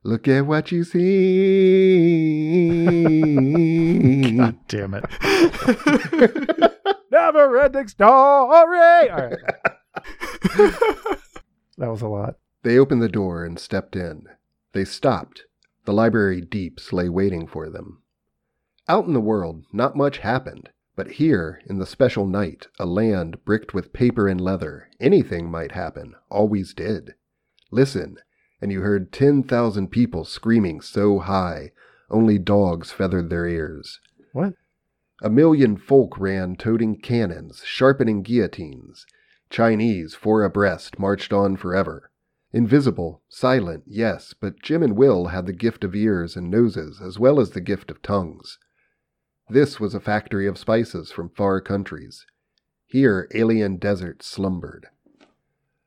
Look 0.02 0.26
at 0.28 0.46
what 0.46 0.72
you 0.72 0.82
see. 0.84 2.84
God 4.36 4.56
damn 4.66 4.94
it. 4.94 5.04
Never 7.10 7.60
ending 7.60 7.88
story. 7.88 8.10
All 8.10 8.66
right. 8.66 9.36
That 11.78 11.90
was 11.90 12.02
a 12.02 12.08
lot. 12.08 12.34
They 12.62 12.78
opened 12.78 13.00
the 13.00 13.08
door 13.08 13.42
and 13.42 13.58
stepped 13.58 13.96
in. 13.96 14.26
They 14.74 14.84
stopped. 14.84 15.44
The 15.86 15.94
library 15.94 16.42
deeps 16.42 16.92
lay 16.92 17.08
waiting 17.08 17.46
for 17.46 17.70
them. 17.70 18.02
Out 18.86 19.06
in 19.06 19.14
the 19.14 19.20
world, 19.20 19.64
not 19.72 19.96
much 19.96 20.18
happened, 20.18 20.68
but 20.94 21.12
here, 21.12 21.62
in 21.66 21.78
the 21.78 21.86
special 21.86 22.26
night, 22.26 22.66
a 22.78 22.84
land 22.84 23.42
bricked 23.46 23.72
with 23.72 23.94
paper 23.94 24.28
and 24.28 24.38
leather, 24.38 24.90
anything 25.00 25.50
might 25.50 25.72
happen, 25.72 26.14
always 26.30 26.74
did. 26.74 27.14
Listen, 27.70 28.18
and 28.60 28.70
you 28.70 28.82
heard 28.82 29.12
10,000 29.12 29.88
people 29.88 30.24
screaming 30.24 30.80
so 30.80 31.20
high, 31.20 31.72
only 32.10 32.38
dogs 32.38 32.90
feathered 32.92 33.30
their 33.30 33.46
ears. 33.46 34.00
What? 34.32 34.54
A 35.22 35.30
million 35.30 35.76
folk 35.76 36.18
ran 36.18 36.56
toting 36.56 36.96
cannons, 36.96 37.62
sharpening 37.64 38.22
guillotines. 38.22 39.06
Chinese, 39.50 40.14
four 40.14 40.44
abreast, 40.44 40.98
marched 40.98 41.32
on 41.32 41.56
forever. 41.56 42.10
Invisible, 42.52 43.22
silent, 43.28 43.84
yes, 43.86 44.34
but 44.38 44.60
Jim 44.60 44.82
and 44.82 44.96
Will 44.96 45.26
had 45.26 45.46
the 45.46 45.52
gift 45.52 45.84
of 45.84 45.94
ears 45.94 46.36
and 46.36 46.50
noses 46.50 47.00
as 47.00 47.18
well 47.18 47.38
as 47.38 47.50
the 47.50 47.60
gift 47.60 47.90
of 47.90 48.02
tongues. 48.02 48.58
This 49.48 49.78
was 49.78 49.94
a 49.94 50.00
factory 50.00 50.46
of 50.46 50.58
spices 50.58 51.10
from 51.10 51.30
far 51.30 51.60
countries. 51.60 52.24
Here 52.86 53.28
alien 53.34 53.76
deserts 53.76 54.26
slumbered. 54.26 54.88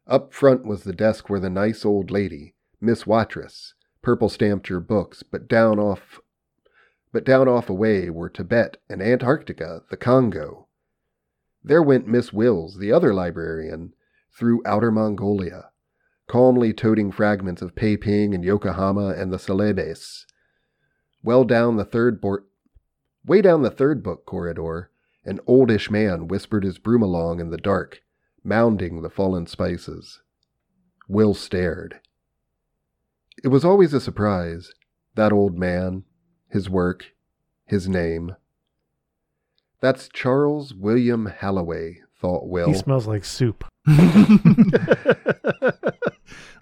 Up 0.05 0.33
front 0.33 0.65
was 0.65 0.83
the 0.83 0.93
desk 0.93 1.29
where 1.29 1.39
the 1.39 1.49
nice 1.49 1.85
old 1.85 2.11
lady, 2.11 2.55
Miss 2.83 3.07
Watrous, 3.07 3.75
purple 4.01 4.27
stamped 4.27 4.67
your 4.67 4.81
books, 4.81 5.23
but 5.23 5.47
down 5.47 5.79
off 5.79 6.19
but 7.13 7.23
down 7.23 7.47
off 7.47 7.69
away 7.69 8.09
were 8.09 8.27
Tibet 8.27 8.75
and 8.89 9.01
Antarctica, 9.01 9.83
the 9.89 9.95
Congo. 9.95 10.67
There 11.63 11.81
went 11.81 12.09
Miss 12.09 12.33
Wills, 12.33 12.77
the 12.77 12.91
other 12.91 13.13
librarian, 13.13 13.93
through 14.37 14.63
outer 14.65 14.91
Mongolia, 14.91 15.69
calmly 16.27 16.73
toting 16.73 17.09
fragments 17.13 17.61
of 17.61 17.73
Peiping 17.73 18.35
and 18.35 18.43
Yokohama 18.43 19.13
and 19.15 19.31
the 19.31 19.39
Celebes. 19.39 20.25
Well 21.23 21.45
down 21.45 21.77
the 21.77 21.85
third 21.85 22.19
board, 22.19 22.43
way 23.25 23.41
down 23.41 23.61
the 23.61 23.71
third 23.71 24.03
book 24.03 24.25
corridor, 24.25 24.91
an 25.23 25.39
oldish 25.47 25.89
man 25.89 26.27
whispered 26.27 26.65
his 26.65 26.79
broom 26.79 27.01
along 27.01 27.39
in 27.39 27.49
the 27.49 27.57
dark, 27.57 28.01
mounding 28.43 29.03
the 29.03 29.09
fallen 29.09 29.47
spices. 29.47 30.21
Will 31.07 31.33
stared. 31.33 32.01
It 33.43 33.49
was 33.49 33.65
always 33.65 33.93
a 33.93 33.99
surprise, 33.99 34.71
that 35.15 35.33
old 35.33 35.57
man, 35.57 36.03
his 36.49 36.69
work, 36.69 37.07
his 37.65 37.89
name. 37.89 38.37
That's 39.81 40.07
Charles 40.13 40.73
William 40.73 41.25
Halloway, 41.25 41.99
thought 42.21 42.47
Will. 42.47 42.67
He 42.67 42.73
smells 42.73 43.05
like 43.05 43.25
soup. 43.25 43.65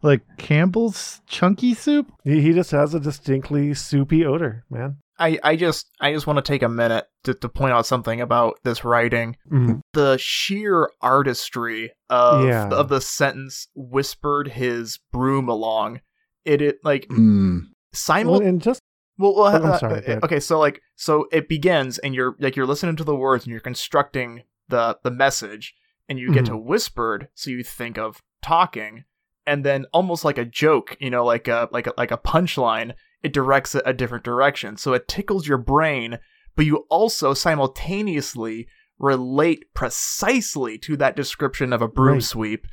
like 0.02 0.22
Campbell's 0.38 1.22
chunky 1.28 1.74
soup? 1.74 2.12
He, 2.24 2.42
he 2.42 2.54
just 2.54 2.72
has 2.72 2.94
a 2.94 3.00
distinctly 3.00 3.74
soupy 3.74 4.26
odor, 4.26 4.66
man. 4.70 4.98
I, 5.20 5.38
I 5.44 5.56
just 5.56 5.88
I 6.00 6.14
just 6.14 6.26
want 6.26 6.38
to 6.38 6.42
take 6.42 6.64
a 6.64 6.70
minute 6.70 7.06
to, 7.26 7.36
to 7.36 7.50
point 7.50 7.74
out 7.74 7.86
something 7.86 8.22
about 8.22 8.58
this 8.64 8.84
writing. 8.84 9.36
Mm. 9.52 9.82
The 9.94 10.18
sheer 10.18 10.90
artistry 11.00 11.92
of 12.10 12.48
Yeah. 12.48 12.70
of 12.70 12.90
the 12.90 13.02
sentence 13.02 13.68
whispered 13.76 14.48
his 14.48 15.00
broom 15.12 15.48
along. 15.48 16.02
It 16.46 16.62
it 16.62 16.80
like 16.84 17.08
Mm, 17.10 17.68
simul 17.94 18.34
Well, 18.34 18.42
and 18.42 18.62
just 18.62 18.82
Well, 19.18 19.36
well, 19.36 19.46
Oh, 19.46 19.58
I'm 19.58 19.66
uh, 19.74 19.78
sorry, 19.78 20.06
uh, 20.08 20.20
okay, 20.24 20.40
so 20.40 20.60
like, 20.60 20.82
so 20.96 21.28
it 21.32 21.48
begins, 21.48 21.98
and 22.00 22.16
you're 22.16 22.36
like 22.40 22.56
you're 22.56 22.66
listening 22.66 22.96
to 22.98 23.04
the 23.04 23.16
words, 23.16 23.44
and 23.46 23.52
you're 23.52 23.60
constructing 23.60 24.44
the 24.70 24.98
the 25.04 25.12
message, 25.12 25.76
and 26.10 26.18
you 26.18 26.32
get 26.32 26.46
Mm-hmm. 26.46 26.54
to 26.54 26.58
whispered, 26.58 27.28
so 27.36 27.52
you 27.52 27.64
think 27.64 27.98
of 27.98 28.22
talking, 28.42 29.04
and 29.46 29.64
then 29.64 29.86
almost 29.94 30.26
like 30.26 30.38
a 30.40 30.46
joke, 30.46 30.98
you 31.00 31.10
know, 31.10 31.24
like 31.26 31.48
a 31.48 31.70
like 31.72 31.88
a 31.88 31.94
like 31.98 32.12
a 32.12 32.18
punchline, 32.18 32.94
it 33.22 33.34
directs 33.34 33.76
it 33.76 33.84
a 33.86 33.94
different 33.94 34.24
direction, 34.24 34.78
so 34.78 34.94
it 34.94 35.08
tickles 35.08 35.48
your 35.48 35.58
brain, 35.60 36.18
but 36.56 36.66
you 36.66 36.78
also 36.90 37.34
simultaneously 37.36 38.68
relate 38.98 39.66
precisely 39.74 40.78
to 40.78 40.96
that 40.98 41.16
description 41.16 41.74
of 41.74 41.82
a 41.82 41.88
broom 41.88 42.16
Right. 42.16 42.24
sweep. 42.24 42.68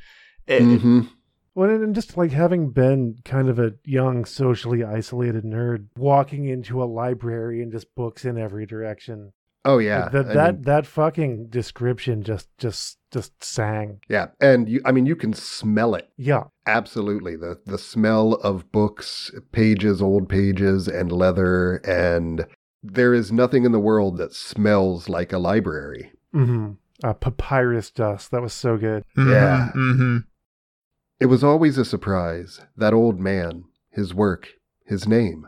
It- 0.47 0.63
mhm. 0.63 1.09
Well, 1.55 1.69
and 1.69 1.95
just 1.95 2.15
like 2.17 2.31
having 2.31 2.69
been 2.71 3.17
kind 3.25 3.49
of 3.49 3.59
a 3.59 3.73
young, 3.83 4.25
socially 4.25 4.83
isolated 4.83 5.43
nerd, 5.43 5.87
walking 5.97 6.45
into 6.45 6.81
a 6.81 6.85
library 6.85 7.61
and 7.61 7.71
just 7.71 7.93
books 7.95 8.25
in 8.25 8.37
every 8.37 8.65
direction. 8.65 9.33
Oh 9.65 9.77
yeah, 9.79 10.03
Like, 10.03 10.11
that 10.13 10.25
I 10.29 10.33
that 10.35 10.53
mean, 10.55 10.61
that 10.63 10.87
fucking 10.87 11.47
description 11.49 12.23
just 12.23 12.47
just 12.57 12.97
just 13.11 13.43
sang. 13.43 13.99
yeah, 14.07 14.27
and 14.39 14.69
you, 14.69 14.81
I 14.85 14.91
mean, 14.93 15.05
you 15.05 15.15
can 15.17 15.33
smell 15.33 15.95
it. 15.95 16.09
Yeah, 16.17 16.43
Absolutely, 16.65 17.35
the 17.35 17.59
the 17.65 17.77
smell 17.77 18.33
of 18.35 18.71
books, 18.71 19.31
pages, 19.51 20.01
old 20.01 20.29
pages, 20.29 20.87
and 20.87 21.11
leather, 21.11 21.77
and 21.85 22.45
there 22.81 23.13
is 23.13 23.31
nothing 23.33 23.65
in 23.65 23.73
the 23.73 23.79
world 23.79 24.17
that 24.17 24.33
smells 24.33 25.09
like 25.09 25.33
a 25.33 25.39
library. 25.39 26.11
hmm 26.31 26.71
uh, 27.03 27.13
papyrus 27.13 27.91
dust. 27.91 28.31
That 28.31 28.41
was 28.41 28.53
so 28.53 28.77
good. 28.77 29.03
Yeah. 29.17 29.71
hmm 29.73 30.17
It 31.19 31.25
was 31.25 31.43
always 31.43 31.77
a 31.77 31.83
surprise, 31.83 32.61
that 32.77 32.93
old 32.93 33.19
man, 33.19 33.65
his 33.89 34.13
work, 34.13 34.53
his 34.85 35.05
name. 35.05 35.47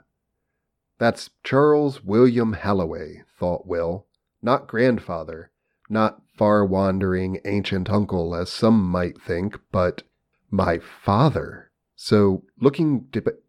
That's 0.97 1.29
Charles 1.45 2.03
William 2.03 2.53
Halloway, 2.53 3.23
thought 3.39 3.65
Will. 3.65 4.05
not 4.41 4.67
grandfather, 4.67 5.49
not 5.89 6.21
far 6.35 6.65
wandering 6.65 7.39
ancient 7.45 7.89
uncle 7.89 8.35
as 8.35 8.49
some 8.49 8.83
might 8.83 9.21
think, 9.21 9.59
but 9.71 10.03
my 10.49 10.77
father. 10.79 11.71
So 11.95 12.43
looking 12.59 13.07
dip- 13.11 13.43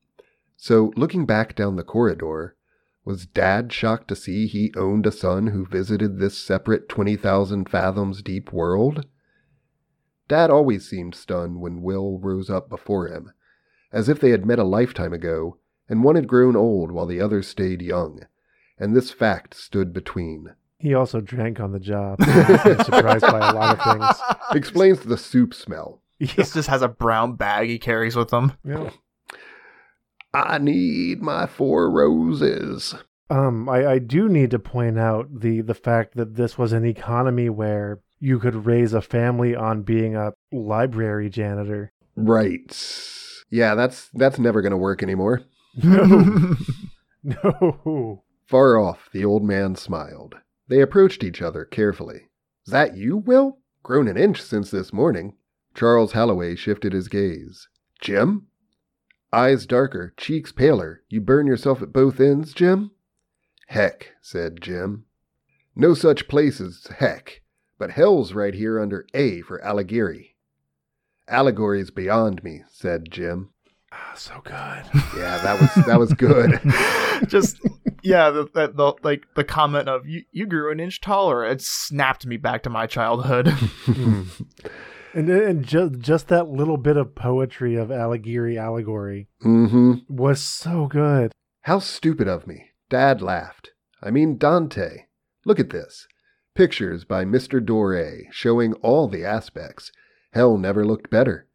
so 0.56 0.92
looking 0.94 1.26
back 1.26 1.56
down 1.56 1.74
the 1.74 1.82
corridor, 1.82 2.54
was 3.04 3.26
Dad 3.26 3.72
shocked 3.72 4.06
to 4.08 4.16
see 4.16 4.46
he 4.46 4.72
owned 4.76 5.06
a 5.06 5.12
son 5.12 5.48
who 5.48 5.66
visited 5.66 6.18
this 6.18 6.38
separate 6.38 6.88
20,000 6.88 7.68
fathoms 7.68 8.22
deep 8.22 8.52
world? 8.52 9.06
Dad 10.28 10.50
always 10.50 10.88
seemed 10.88 11.14
stunned 11.14 11.60
when 11.60 11.82
Will 11.82 12.18
rose 12.18 12.48
up 12.48 12.68
before 12.68 13.08
him, 13.08 13.32
as 13.92 14.08
if 14.08 14.20
they 14.20 14.30
had 14.30 14.46
met 14.46 14.58
a 14.58 14.64
lifetime 14.64 15.12
ago, 15.12 15.58
and 15.88 16.02
one 16.04 16.14
had 16.14 16.28
grown 16.28 16.56
old 16.56 16.92
while 16.92 17.06
the 17.06 17.20
other 17.20 17.42
stayed 17.42 17.82
young, 17.82 18.20
and 18.78 18.94
this 18.96 19.10
fact 19.10 19.54
stood 19.54 19.92
between. 19.92 20.54
He 20.78 20.94
also 20.94 21.20
drank 21.20 21.60
on 21.60 21.72
the 21.72 21.78
job. 21.80 22.22
so 22.24 22.30
he's 22.30 22.62
been 22.62 22.84
surprised 22.84 23.22
by 23.22 23.50
a 23.50 23.54
lot 23.54 23.78
of 23.78 24.00
things. 24.00 24.38
Explains 24.56 25.00
the 25.00 25.18
soup 25.18 25.54
smell. 25.54 26.00
Yeah. 26.18 26.32
This 26.36 26.54
just 26.54 26.68
has 26.68 26.82
a 26.82 26.88
brown 26.88 27.34
bag 27.36 27.68
he 27.68 27.78
carries 27.78 28.16
with 28.16 28.32
him. 28.32 28.52
yeah. 28.64 28.90
I 30.34 30.58
need 30.58 31.20
my 31.20 31.46
four 31.46 31.90
roses. 31.90 32.94
Um, 33.28 33.68
I, 33.68 33.86
I 33.86 33.98
do 33.98 34.28
need 34.28 34.50
to 34.52 34.58
point 34.58 34.98
out 34.98 35.40
the 35.40 35.60
the 35.60 35.74
fact 35.74 36.16
that 36.16 36.36
this 36.36 36.56
was 36.56 36.72
an 36.72 36.84
economy 36.84 37.48
where 37.48 38.00
you 38.22 38.38
could 38.38 38.66
raise 38.66 38.94
a 38.94 39.02
family 39.02 39.52
on 39.56 39.82
being 39.82 40.14
a 40.14 40.32
library 40.52 41.28
janitor. 41.28 41.92
Right. 42.14 42.72
Yeah, 43.50 43.74
that's 43.74 44.08
that's 44.14 44.38
never 44.38 44.62
gonna 44.62 44.78
work 44.78 45.02
anymore. 45.02 45.42
No, 45.82 46.56
no. 47.22 48.22
Far 48.46 48.78
off, 48.78 49.08
the 49.12 49.24
old 49.24 49.42
man 49.42 49.74
smiled. 49.74 50.34
They 50.68 50.80
approached 50.80 51.24
each 51.24 51.40
other 51.40 51.64
carefully. 51.64 52.28
Is 52.66 52.72
that 52.72 52.96
you, 52.96 53.16
Will? 53.16 53.58
Grown 53.82 54.06
an 54.08 54.16
inch 54.16 54.42
since 54.42 54.70
this 54.70 54.92
morning. 54.92 55.34
Charles 55.74 56.12
Halloway 56.12 56.56
shifted 56.56 56.92
his 56.92 57.08
gaze. 57.08 57.68
Jim? 58.00 58.48
Eyes 59.32 59.64
darker, 59.66 60.12
cheeks 60.18 60.52
paler. 60.52 61.02
You 61.08 61.20
burn 61.20 61.46
yourself 61.46 61.80
at 61.80 61.92
both 61.92 62.20
ends, 62.20 62.52
Jim? 62.52 62.90
Heck, 63.68 64.10
said 64.20 64.60
Jim. 64.60 65.06
No 65.74 65.94
such 65.94 66.28
place 66.28 66.60
as 66.60 66.86
heck, 66.98 67.40
but 67.82 67.90
hell's 67.90 68.32
right 68.32 68.54
here 68.54 68.78
under 68.78 69.08
A 69.12 69.40
for 69.40 69.60
Allegory. 69.60 70.36
Allegory's 71.26 71.90
beyond 71.90 72.44
me, 72.44 72.62
said 72.70 73.10
Jim. 73.10 73.50
Ah, 73.90 74.12
so 74.14 74.40
good. 74.44 74.54
Yeah, 75.18 75.36
that 75.38 75.60
was 75.60 75.86
that 75.86 75.98
was 75.98 76.12
good. 76.14 76.60
just 77.28 77.58
yeah, 78.04 78.30
the, 78.30 78.44
the, 78.54 78.68
the 78.68 78.92
like 79.02 79.26
the 79.34 79.42
comment 79.42 79.88
of 79.88 80.06
you 80.06 80.22
you 80.30 80.46
grew 80.46 80.70
an 80.70 80.78
inch 80.78 81.00
taller. 81.00 81.44
It 81.44 81.60
snapped 81.60 82.24
me 82.24 82.36
back 82.36 82.62
to 82.62 82.70
my 82.70 82.86
childhood. 82.86 83.52
And 85.14 85.28
and 85.28 85.62
just 85.66 85.98
just 85.98 86.28
that 86.28 86.48
little 86.48 86.78
bit 86.78 86.96
of 86.96 87.14
poetry 87.14 87.76
of 87.76 87.90
allegory 87.90 88.56
allegory 88.56 89.28
mm-hmm. 89.44 89.96
was 90.08 90.40
so 90.40 90.86
good. 90.86 91.32
How 91.62 91.80
stupid 91.80 92.28
of 92.28 92.46
me. 92.46 92.70
Dad 92.88 93.20
laughed. 93.20 93.72
I 94.02 94.10
mean 94.10 94.38
Dante. 94.38 95.06
Look 95.44 95.60
at 95.60 95.68
this. 95.68 96.06
Pictures 96.54 97.04
by 97.04 97.24
Mr. 97.24 97.64
Doré 97.64 98.30
showing 98.30 98.74
all 98.74 99.08
the 99.08 99.24
aspects. 99.24 99.90
Hell 100.32 100.58
never 100.58 100.84
looked 100.84 101.08
better. 101.08 101.46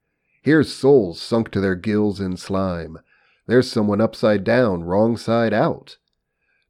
Here's 0.42 0.74
souls 0.74 1.22
sunk 1.22 1.52
to 1.52 1.60
their 1.60 1.76
gills 1.76 2.20
in 2.20 2.36
slime. 2.38 2.98
There's 3.46 3.70
someone 3.72 4.02
upside 4.02 4.44
down, 4.44 4.84
wrong 4.84 5.16
side 5.16 5.54
out. 5.54 5.98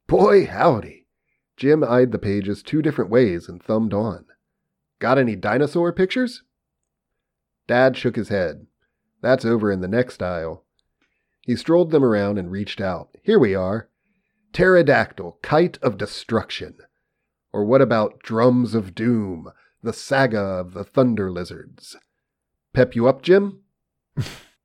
Boy, 0.06 0.46
howdy. 0.46 1.06
Jim 1.56 1.82
eyed 1.82 2.12
the 2.12 2.18
pages 2.18 2.62
two 2.62 2.82
different 2.82 3.10
ways 3.10 3.48
and 3.48 3.62
thumbed 3.62 3.94
on. 3.94 4.26
Got 4.98 5.18
any 5.18 5.34
dinosaur 5.34 5.92
pictures? 5.92 6.42
Dad 7.66 7.96
shook 7.96 8.16
his 8.16 8.28
head. 8.28 8.66
That's 9.22 9.44
over 9.44 9.72
in 9.72 9.80
the 9.80 9.88
next 9.88 10.22
aisle. 10.22 10.64
He 11.42 11.56
strolled 11.56 11.90
them 11.90 12.04
around 12.04 12.38
and 12.38 12.50
reached 12.50 12.80
out. 12.80 13.08
Here 13.22 13.38
we 13.38 13.54
are. 13.54 13.88
Pterodactyl, 14.52 15.38
Kite 15.42 15.78
of 15.82 15.96
Destruction. 15.96 16.76
Or 17.52 17.64
what 17.64 17.80
about 17.80 18.20
Drums 18.22 18.74
of 18.74 18.94
Doom, 18.94 19.50
the 19.82 19.92
saga 19.92 20.38
of 20.40 20.74
the 20.74 20.84
Thunder 20.84 21.30
Lizards? 21.30 21.96
Pep 22.74 22.94
you 22.94 23.08
up, 23.08 23.22
Jim? 23.22 23.60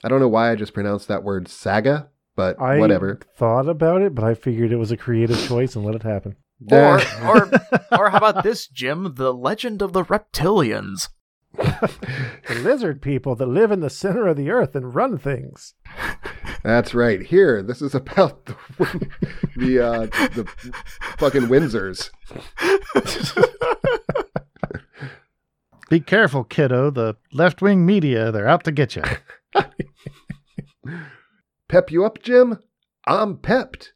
I 0.04 0.10
don't 0.10 0.20
know 0.20 0.28
why 0.28 0.52
I 0.52 0.56
just 0.56 0.74
pronounced 0.74 1.08
that 1.08 1.24
word 1.24 1.48
saga, 1.48 2.10
but 2.36 2.60
I 2.60 2.78
whatever. 2.80 3.20
thought 3.38 3.70
about 3.70 4.02
it, 4.02 4.14
but 4.14 4.24
I 4.26 4.34
figured 4.34 4.72
it 4.72 4.78
was 4.78 4.92
a 4.92 4.98
creative 4.98 5.40
choice 5.48 5.76
and 5.76 5.86
let 5.86 5.96
it 5.96 6.04
happen. 6.04 6.36
or 6.70 7.00
or 7.26 7.50
or 7.98 8.10
how 8.10 8.18
about 8.18 8.44
this, 8.44 8.68
Jim? 8.68 9.14
The 9.16 9.34
legend 9.34 9.82
of 9.82 9.94
the 9.94 10.04
reptilians. 10.04 11.10
The 12.48 12.56
lizard 12.56 13.02
people 13.02 13.36
that 13.36 13.46
live 13.46 13.72
in 13.72 13.80
the 13.80 13.90
center 13.90 14.28
of 14.28 14.36
the 14.36 14.50
earth 14.50 14.76
and 14.76 14.94
run 14.94 15.18
things. 15.18 15.76
That's 16.64 16.94
right. 16.94 17.22
Here, 17.22 17.62
this 17.62 17.82
is 17.82 17.94
about 17.94 18.46
the 18.46 18.56
the, 19.58 19.80
uh, 19.80 20.06
the 20.34 20.48
fucking 21.18 21.44
Windsors. 21.44 22.10
Be 25.90 26.00
careful, 26.00 26.46
kiddo. 26.46 26.90
The 26.90 27.18
left 27.34 27.62
wing 27.62 27.86
media, 27.86 28.32
they're 28.32 28.48
out 28.48 28.64
to 28.64 28.72
get 28.72 28.96
you. 28.96 29.04
Pep 31.68 31.92
you 31.92 32.06
up, 32.06 32.24
Jim? 32.24 32.60
I'm 33.06 33.38
pepped. 33.38 33.94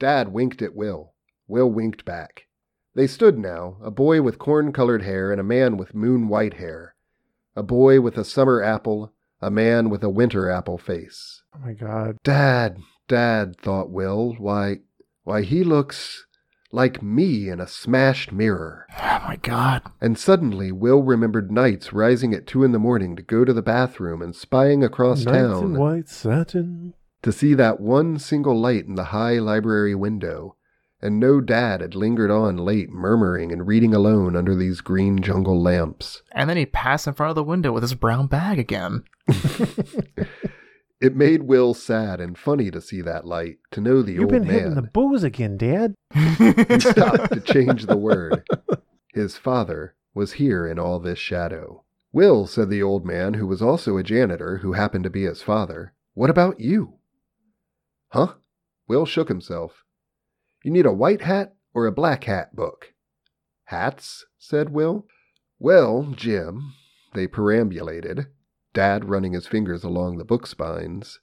Dad 0.00 0.32
winked 0.32 0.60
at 0.62 0.74
Will. 0.74 1.14
Will 1.46 1.70
winked 1.70 2.04
back. 2.04 2.46
They 2.94 3.06
stood 3.06 3.38
now, 3.38 3.76
a 3.82 3.90
boy 3.90 4.20
with 4.22 4.38
corn 4.38 4.72
colored 4.72 5.02
hair 5.02 5.30
and 5.30 5.40
a 5.40 5.44
man 5.44 5.76
with 5.76 5.94
moon 5.94 6.28
white 6.28 6.54
hair. 6.54 6.94
A 7.54 7.62
boy 7.62 8.00
with 8.00 8.18
a 8.18 8.24
summer 8.24 8.62
apple, 8.62 9.12
a 9.40 9.50
man 9.50 9.90
with 9.90 10.02
a 10.02 10.10
winter 10.10 10.50
apple 10.50 10.78
face. 10.78 11.43
Oh 11.54 11.58
my 11.64 11.72
god. 11.72 12.18
Dad, 12.24 12.78
Dad, 13.08 13.56
thought 13.60 13.90
Will, 13.90 14.34
why, 14.38 14.78
why, 15.22 15.42
he 15.42 15.62
looks 15.64 16.26
like 16.72 17.02
me 17.02 17.48
in 17.48 17.60
a 17.60 17.68
smashed 17.68 18.32
mirror. 18.32 18.86
Oh 18.98 19.20
my 19.26 19.36
god. 19.36 19.82
And 20.00 20.18
suddenly, 20.18 20.72
Will 20.72 21.02
remembered 21.02 21.52
nights 21.52 21.92
rising 21.92 22.34
at 22.34 22.46
two 22.46 22.64
in 22.64 22.72
the 22.72 22.78
morning 22.78 23.14
to 23.16 23.22
go 23.22 23.44
to 23.44 23.52
the 23.52 23.62
bathroom 23.62 24.20
and 24.20 24.34
spying 24.34 24.82
across 24.82 25.24
Nights 25.24 25.36
town 25.36 25.64
in 25.64 25.78
white 25.78 26.08
satin. 26.08 26.94
to 27.22 27.30
see 27.30 27.54
that 27.54 27.80
one 27.80 28.18
single 28.18 28.58
light 28.60 28.86
in 28.86 28.96
the 28.96 29.04
high 29.04 29.38
library 29.38 29.94
window, 29.94 30.56
and 31.00 31.20
no 31.20 31.40
dad 31.40 31.80
had 31.80 31.94
lingered 31.94 32.30
on 32.30 32.56
late 32.56 32.90
murmuring 32.90 33.52
and 33.52 33.66
reading 33.66 33.94
alone 33.94 34.34
under 34.34 34.56
these 34.56 34.80
green 34.80 35.22
jungle 35.22 35.62
lamps. 35.62 36.22
And 36.32 36.50
then 36.50 36.56
he 36.56 36.66
passed 36.66 37.06
in 37.06 37.14
front 37.14 37.30
of 37.30 37.36
the 37.36 37.44
window 37.44 37.70
with 37.70 37.82
his 37.84 37.94
brown 37.94 38.26
bag 38.26 38.58
again. 38.58 39.04
It 41.00 41.16
made 41.16 41.42
Will 41.42 41.74
sad 41.74 42.20
and 42.20 42.38
funny 42.38 42.70
to 42.70 42.80
see 42.80 43.00
that 43.02 43.26
light, 43.26 43.58
to 43.72 43.80
know 43.80 44.00
the 44.02 44.12
You've 44.12 44.22
old 44.22 44.32
man. 44.32 44.42
You've 44.42 44.48
been 44.48 44.58
hitting 44.58 44.74
the 44.74 44.82
booze 44.82 45.24
again, 45.24 45.56
Dad. 45.56 45.94
He 46.14 46.80
stopped 46.80 47.32
to 47.32 47.40
change 47.40 47.86
the 47.86 47.96
word. 47.96 48.46
His 49.12 49.36
father 49.36 49.94
was 50.14 50.34
here 50.34 50.66
in 50.66 50.78
all 50.78 51.00
this 51.00 51.18
shadow. 51.18 51.84
Will, 52.12 52.46
said 52.46 52.70
the 52.70 52.82
old 52.82 53.04
man, 53.04 53.34
who 53.34 53.46
was 53.46 53.60
also 53.60 53.96
a 53.96 54.02
janitor, 54.04 54.58
who 54.58 54.72
happened 54.72 55.04
to 55.04 55.10
be 55.10 55.24
his 55.24 55.42
father, 55.42 55.92
what 56.14 56.30
about 56.30 56.60
you? 56.60 56.94
Huh? 58.10 58.34
Will 58.86 59.04
shook 59.04 59.28
himself. 59.28 59.84
You 60.62 60.70
need 60.70 60.86
a 60.86 60.92
white 60.92 61.22
hat 61.22 61.56
or 61.74 61.86
a 61.86 61.92
black 61.92 62.24
hat 62.24 62.54
book? 62.54 62.94
Hats, 63.64 64.24
said 64.38 64.70
Will. 64.70 65.06
Well, 65.58 66.12
Jim, 66.14 66.74
they 67.14 67.26
perambulated, 67.26 68.26
Dad 68.74 69.08
running 69.08 69.32
his 69.32 69.46
fingers 69.46 69.82
along 69.84 70.18
the 70.18 70.24
book 70.24 70.46
spines. 70.46 71.18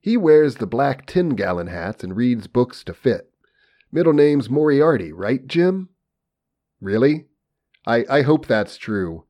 He 0.00 0.16
wears 0.16 0.56
the 0.56 0.66
black 0.66 1.06
tin 1.06 1.30
gallon 1.30 1.66
hats 1.66 2.04
and 2.04 2.14
reads 2.14 2.46
books 2.46 2.84
to 2.84 2.94
fit. 2.94 3.30
Middle 3.90 4.12
name's 4.12 4.50
Moriarty, 4.50 5.12
right, 5.12 5.46
Jim? 5.46 5.88
Really? 6.80 7.24
I, 7.86 8.04
I 8.08 8.22
hope 8.22 8.46
that's 8.46 8.76
true. 8.76 9.24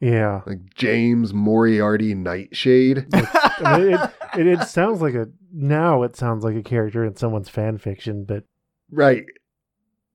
Yeah. 0.00 0.42
Like 0.46 0.74
James 0.74 1.32
Moriarty 1.32 2.14
Nightshade? 2.14 3.06
I 3.14 3.78
mean, 3.78 3.94
it, 3.94 4.10
it, 4.38 4.46
it 4.46 4.68
sounds 4.68 5.00
like 5.00 5.14
a 5.14 5.28
now 5.52 6.02
it 6.02 6.16
sounds 6.16 6.44
like 6.44 6.56
a 6.56 6.62
character 6.62 7.04
in 7.04 7.16
someone's 7.16 7.48
fan 7.48 7.78
fiction, 7.78 8.24
but 8.24 8.44
right. 8.90 9.24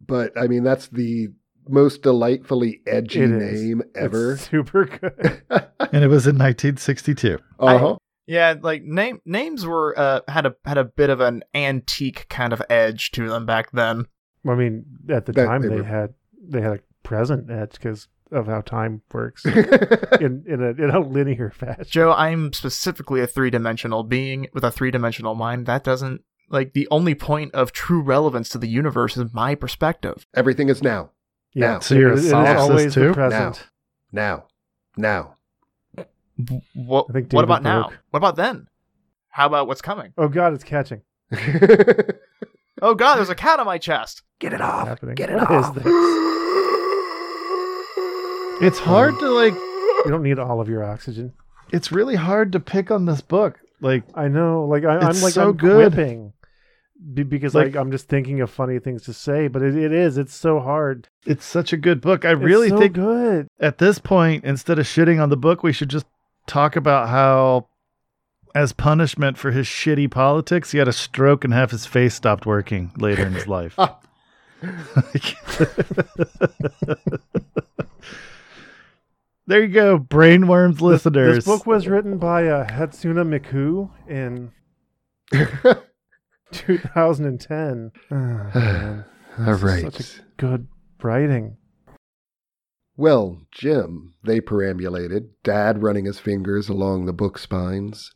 But 0.05 0.37
I 0.37 0.47
mean 0.47 0.63
that's 0.63 0.87
the 0.87 1.29
most 1.69 2.01
delightfully 2.01 2.81
edgy 2.87 3.21
It 3.21 3.31
is. 3.31 3.61
name 3.61 3.81
ever. 3.95 4.33
it's 4.33 4.49
super 4.49 4.85
good. 4.85 5.41
and 5.49 6.03
it 6.03 6.07
was 6.07 6.27
in 6.27 6.37
1962. 6.37 7.37
uh-huh. 7.59 7.95
Yeah, 8.27 8.55
like 8.61 8.83
name 8.83 9.21
names 9.25 9.65
were 9.65 9.97
uh 9.97 10.21
had 10.27 10.45
a 10.45 10.55
had 10.65 10.77
a 10.77 10.83
bit 10.85 11.09
of 11.09 11.19
an 11.19 11.43
antique 11.55 12.27
kind 12.29 12.53
of 12.53 12.61
edge 12.69 13.09
to 13.11 13.27
them 13.27 13.45
back 13.47 13.71
then. 13.71 14.05
I 14.47 14.53
mean, 14.55 14.85
at 15.09 15.25
the 15.25 15.31
That- 15.33 15.45
time 15.45 15.61
they 15.63 15.69
they, 15.69 15.75
were- 15.77 15.83
had 15.83 16.13
they 16.41 16.61
had 16.61 16.73
a 16.73 16.79
present 17.03 17.49
edge 17.49 17.71
because 17.71 18.07
of 18.31 18.45
how 18.45 18.61
time 18.61 19.01
works 19.11 19.43
in 19.45 20.43
in 20.47 20.61
a 20.61 20.69
in 20.83 20.91
a 20.91 20.99
linear 20.99 21.49
fashion. 21.49 21.85
Joe, 21.87 22.11
I'm 22.13 22.53
specifically 22.53 23.21
a 23.21 23.25
three 23.27 23.49
dimensional 23.49 24.03
being 24.03 24.45
with 24.53 24.63
a 24.63 24.69
three 24.71 24.91
dimensional 24.91 25.33
mind. 25.33 25.65
That 25.65 25.83
doesn't 25.83 26.21
like 26.49 26.73
the 26.73 26.87
only 26.91 27.15
point 27.15 27.55
of 27.55 27.71
true 27.71 28.01
relevance 28.01 28.49
to 28.49 28.59
the 28.59 28.67
universe 28.69 29.17
is 29.17 29.33
my 29.33 29.55
perspective. 29.55 30.27
Everything 30.35 30.69
is 30.69 30.83
now. 30.83 31.09
Yeah, 31.53 31.67
Now. 31.73 31.79
So 31.79 31.95
you're 31.95 32.09
it- 32.11 32.13
a 32.13 32.17
it 32.17 32.25
is 32.25 32.31
solipsist 32.31 32.57
always 32.59 32.93
too? 32.93 33.07
the 33.09 33.13
present. 33.13 33.67
Now. 34.11 34.45
Now. 34.97 35.35
What, 35.95 36.05
what 36.73 37.13
David 37.13 37.43
about 37.43 37.63
now? 37.63 37.89
What 38.11 38.17
about 38.17 38.35
then? 38.37 38.67
How 39.29 39.45
about 39.47 39.67
what's 39.67 39.81
coming? 39.81 40.13
Oh 40.17 40.27
God, 40.29 40.53
it's 40.53 40.63
catching. 40.63 41.01
Oh 42.81 42.95
god, 42.95 43.17
there's 43.17 43.27
a 43.29 43.35
cat 43.35 43.59
on 43.59 43.65
my 43.65 43.77
chest. 43.77 44.21
Get 44.39 44.53
it 44.53 44.61
off. 44.61 44.87
happening? 44.87 45.15
Get 45.15 45.29
it 45.29 45.35
What 45.35 45.51
off. 45.51 45.75
is 45.77 45.83
this? 45.83 45.93
It's 48.61 48.79
hard 48.79 49.17
to 49.19 49.29
like. 49.29 49.53
You 50.05 50.11
don't 50.11 50.23
need 50.23 50.39
all 50.39 50.61
of 50.61 50.69
your 50.69 50.85
oxygen. 50.85 51.33
It's 51.73 51.91
really 51.91 52.15
hard 52.15 52.53
to 52.53 52.59
pick 52.61 52.89
on 52.89 53.05
this 53.05 53.19
book. 53.19 53.59
Like 53.81 54.03
I 54.15 54.29
know. 54.29 54.63
Like 54.63 54.85
I, 54.85 54.95
I'm 54.99 55.19
like 55.21 55.33
so 55.33 55.49
I'm 55.49 55.57
good. 55.57 55.91
quipping 55.91 56.29
be, 56.29 56.33
because 57.13 57.55
Like- 57.55 57.67
like 57.67 57.75
I'm 57.75 57.91
just 57.91 58.07
thinking 58.09 58.41
of 58.41 58.49
funny 58.49 58.79
things 58.79 59.03
to 59.03 59.13
say. 59.13 59.47
But 59.47 59.61
it, 59.61 59.75
it 59.75 59.91
is. 59.93 60.17
It's 60.17 60.33
so 60.35 60.59
hard. 60.59 61.07
it's 61.25 61.45
such 61.45 61.71
a 61.73 61.77
good 61.77 62.01
book. 62.01 62.25
I 62.25 62.31
really 62.31 62.69
so 62.69 62.77
think 62.77 62.93
good. 62.93 63.47
at 63.59 63.77
this 63.77 63.99
point, 63.99 64.43
instead 64.43 64.79
of 64.79 64.85
shitting 64.85 65.21
on 65.21 65.29
the 65.29 65.37
book, 65.37 65.63
we 65.63 65.71
should 65.73 65.89
just 65.89 66.05
talk 66.47 66.75
about 66.75 67.09
how, 67.09 67.67
as 68.55 68.73
punishment 68.73 69.37
for 69.37 69.51
his 69.51 69.65
shitty 69.67 70.09
politics, 70.11 70.71
he 70.71 70.77
had 70.79 70.87
a 70.87 70.93
stroke 70.93 71.43
and 71.43 71.53
half 71.53 71.71
his 71.71 71.85
face 71.85 72.15
stopped 72.15 72.45
working 72.45 72.91
later 72.97 73.25
in 73.25 73.33
his 73.33 73.47
life. 73.47 73.77
there 79.47 79.61
you 79.63 79.67
go, 79.69 79.97
brainworms 79.99 80.81
listeners. 80.81 81.37
This 81.37 81.45
book 81.45 81.65
was 81.65 81.87
written 81.87 82.17
by 82.17 82.47
uh, 82.47 82.67
Hatsune 82.69 83.15
Miku 83.27 83.89
in 84.07 84.51
2010. 86.51 87.91
Oh, 88.11 88.15
man. 88.15 89.05
All 89.37 89.45
This 89.45 89.57
is 89.57 89.63
right. 89.63 89.93
Such 89.93 90.19
a 90.19 90.21
good 90.37 90.67
writing. 91.01 91.57
Well, 92.97 93.43
Jim, 93.51 94.15
they 94.23 94.41
perambulated, 94.41 95.29
Dad 95.43 95.81
running 95.81 96.03
his 96.03 96.19
fingers 96.19 96.67
along 96.67 97.05
the 97.05 97.13
book 97.13 97.37
spines. 97.37 98.13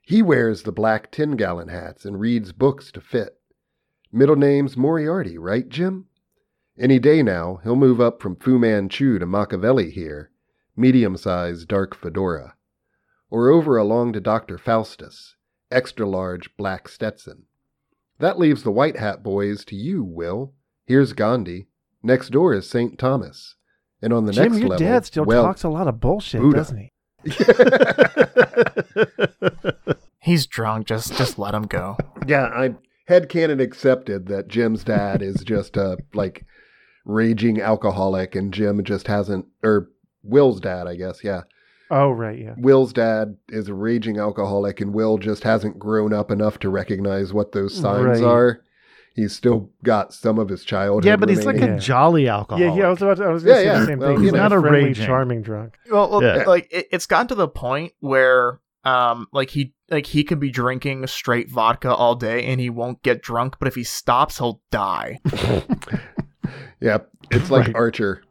He 0.00 0.22
wears 0.22 0.62
the 0.62 0.72
black 0.72 1.12
tin 1.12 1.36
gallon 1.36 1.68
hats 1.68 2.06
and 2.06 2.18
reads 2.18 2.52
books 2.52 2.90
to 2.92 3.02
fit. 3.02 3.38
Middle 4.10 4.36
name's 4.36 4.78
Moriarty, 4.78 5.36
right, 5.36 5.68
Jim? 5.68 6.06
Any 6.78 6.98
day 6.98 7.22
now, 7.22 7.60
he'll 7.62 7.76
move 7.76 8.00
up 8.00 8.22
from 8.22 8.36
Fu 8.36 8.58
Manchu 8.58 9.18
to 9.18 9.26
Machiavelli 9.26 9.90
here, 9.90 10.30
medium 10.74 11.18
sized 11.18 11.68
dark 11.68 11.94
fedora. 11.94 12.54
Or 13.28 13.50
over 13.50 13.76
along 13.76 14.14
to 14.14 14.20
Dr. 14.20 14.56
Faustus, 14.56 15.36
extra 15.70 16.08
large 16.08 16.56
black 16.56 16.88
Stetson. 16.88 17.47
That 18.18 18.38
leaves 18.38 18.62
the 18.62 18.70
white 18.70 18.96
hat 18.96 19.22
boys 19.22 19.64
to 19.66 19.76
you, 19.76 20.02
Will. 20.02 20.54
Here's 20.86 21.12
Gandhi. 21.12 21.68
Next 22.02 22.30
door 22.30 22.54
is 22.54 22.68
St. 22.68 22.98
Thomas. 22.98 23.56
And 24.00 24.12
on 24.12 24.26
the 24.26 24.32
Jim, 24.32 24.52
next 24.52 24.60
your 24.60 24.68
level, 24.70 24.86
dad 24.86 25.06
still 25.06 25.24
well, 25.24 25.44
talks 25.44 25.64
a 25.64 25.68
lot 25.68 25.88
of 25.88 26.00
bullshit, 26.00 26.40
Buddha. 26.40 26.56
doesn't 26.56 26.78
he? 26.78 26.92
He's 30.20 30.46
drunk. 30.46 30.86
Just 30.86 31.16
just 31.16 31.38
let 31.38 31.54
him 31.54 31.64
go. 31.64 31.96
yeah, 32.26 32.44
I 32.44 32.74
head 33.06 33.28
headcanon 33.28 33.60
accepted 33.60 34.26
that 34.26 34.48
Jim's 34.48 34.84
dad 34.84 35.22
is 35.22 35.42
just 35.42 35.76
a 35.76 35.98
like 36.14 36.44
raging 37.04 37.60
alcoholic, 37.60 38.36
and 38.36 38.54
Jim 38.54 38.84
just 38.84 39.08
hasn't, 39.08 39.46
or 39.64 39.88
Will's 40.22 40.60
dad, 40.60 40.86
I 40.86 40.94
guess. 40.94 41.24
Yeah, 41.24 41.42
Oh, 41.90 42.10
right, 42.10 42.38
yeah. 42.38 42.54
Will's 42.58 42.92
dad 42.92 43.36
is 43.48 43.68
a 43.68 43.74
raging 43.74 44.18
alcoholic, 44.18 44.80
and 44.80 44.92
Will 44.92 45.16
just 45.18 45.42
hasn't 45.42 45.78
grown 45.78 46.12
up 46.12 46.30
enough 46.30 46.58
to 46.60 46.68
recognize 46.68 47.32
what 47.32 47.52
those 47.52 47.74
signs 47.74 48.20
Right. 48.20 48.22
are. 48.22 48.60
He's 49.14 49.34
still 49.34 49.70
got 49.82 50.12
some 50.14 50.38
of 50.38 50.48
his 50.48 50.64
childhood. 50.64 51.04
yeah, 51.04 51.16
but 51.16 51.28
he's 51.28 51.44
like 51.44 51.54
remaining. 51.54 51.70
Yeah. 51.70 51.76
a 51.76 51.80
jolly 51.80 52.28
alcoholic. 52.28 52.68
Yeah, 52.74 52.76
yeah, 52.82 52.86
I 52.86 52.90
was 52.90 53.02
about 53.02 53.16
to, 53.16 53.24
I 53.24 53.28
was 53.30 53.42
going 53.42 53.56
to 53.56 53.62
Yeah, 53.64 53.68
say 53.68 53.74
yeah. 53.74 53.80
the 53.80 53.86
same 53.86 53.98
Well, 53.98 54.08
thing. 54.10 54.16
you 54.18 54.22
He's 54.24 54.32
know. 54.32 54.38
not 54.38 54.48
Not 54.50 54.52
a 54.52 54.58
a 54.58 54.60
friendly, 54.60 54.84
raging. 54.84 55.06
charming 55.06 55.42
drunk. 55.42 55.78
Well, 55.90 56.10
well 56.10 56.22
Yeah. 56.22 56.44
like 56.44 56.68
it, 56.70 56.86
it's 56.92 57.06
gotten 57.06 57.26
to 57.28 57.34
the 57.34 57.48
point 57.48 57.94
where 58.00 58.60
um 58.84 59.26
like 59.32 59.50
he 59.50 59.74
like 59.90 60.06
he 60.06 60.22
could 60.22 60.38
be 60.38 60.50
drinking 60.50 61.04
straight 61.08 61.50
vodka 61.50 61.92
all 61.92 62.14
day 62.14 62.44
and 62.44 62.60
he 62.60 62.70
won't 62.70 63.02
get 63.02 63.20
drunk, 63.22 63.56
but 63.58 63.66
if 63.66 63.74
he 63.74 63.82
stops, 63.82 64.38
he'll 64.38 64.60
die. 64.70 65.18
Yeah, 66.80 66.98
it's 67.30 67.50
like 67.50 67.66
Right. 67.66 67.74
Archer. 67.76 68.22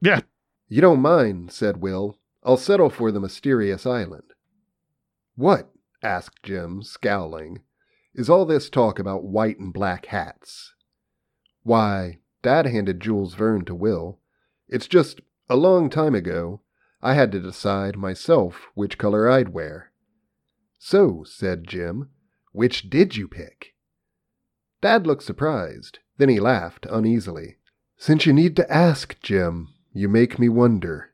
Yeah. 0.00 0.20
You 0.68 0.80
don't 0.80 1.00
mind, 1.02 1.50
said 1.50 1.78
Will. 1.78 2.18
I'll 2.46 2.56
settle 2.56 2.90
for 2.90 3.10
the 3.10 3.18
mysterious 3.18 3.84
island. 3.86 4.32
What? 5.34 5.72
asked 6.00 6.44
Jim, 6.44 6.80
scowling. 6.84 7.62
Is 8.14 8.30
all 8.30 8.46
this 8.46 8.70
talk 8.70 9.00
about 9.00 9.24
white 9.24 9.58
and 9.58 9.72
black 9.72 10.06
hats? 10.06 10.72
Why, 11.64 12.20
Dad 12.42 12.66
handed 12.66 13.00
Jules 13.00 13.34
Verne 13.34 13.64
to 13.64 13.74
Will. 13.74 14.20
It's 14.68 14.86
just, 14.86 15.20
a 15.50 15.56
long 15.56 15.90
time 15.90 16.14
ago, 16.14 16.60
I 17.02 17.14
had 17.14 17.32
to 17.32 17.40
decide 17.40 17.96
myself 17.96 18.68
which 18.74 18.96
color 18.96 19.28
I'd 19.28 19.48
wear. 19.48 19.90
So, 20.78 21.24
said 21.24 21.66
Jim, 21.66 22.10
which 22.52 22.88
did 22.88 23.16
you 23.16 23.26
pick? 23.26 23.74
Dad 24.80 25.04
looked 25.04 25.24
surprised. 25.24 25.98
Then 26.16 26.28
he 26.28 26.38
laughed 26.38 26.86
uneasily. 26.88 27.56
Since 27.96 28.24
you 28.24 28.32
need 28.32 28.54
to 28.54 28.72
ask, 28.72 29.20
Jim, 29.20 29.74
you 29.92 30.08
make 30.08 30.38
me 30.38 30.48
wonder. 30.48 31.12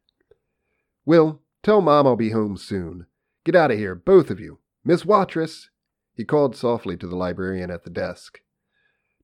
Will, 1.05 1.41
tell 1.63 1.81
Mom 1.81 2.07
I'll 2.07 2.17
be 2.17 2.31
home 2.31 2.57
soon. 2.57 3.07
Get 3.45 3.57
out 3.57 3.71
of 3.71 3.79
here, 3.79 3.95
both 3.95 4.31
of 4.31 4.41
you. 4.41 4.59
Miss 4.85 5.05
Watrous! 5.05 5.71
He 6.15 6.25
called 6.25 6.55
softly 6.55 6.97
to 6.99 7.07
the 7.07 7.17
librarian 7.17 7.71
at 7.71 7.85
the 7.85 7.91
desk. 7.91 8.41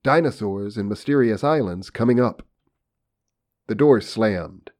Dinosaurs 0.02 0.76
and 0.76 0.88
mysterious 0.88 1.44
islands 1.44 1.90
coming 1.90 2.20
up. 2.20 2.42
The 3.66 3.74
door 3.74 4.00
slammed. 4.00 4.70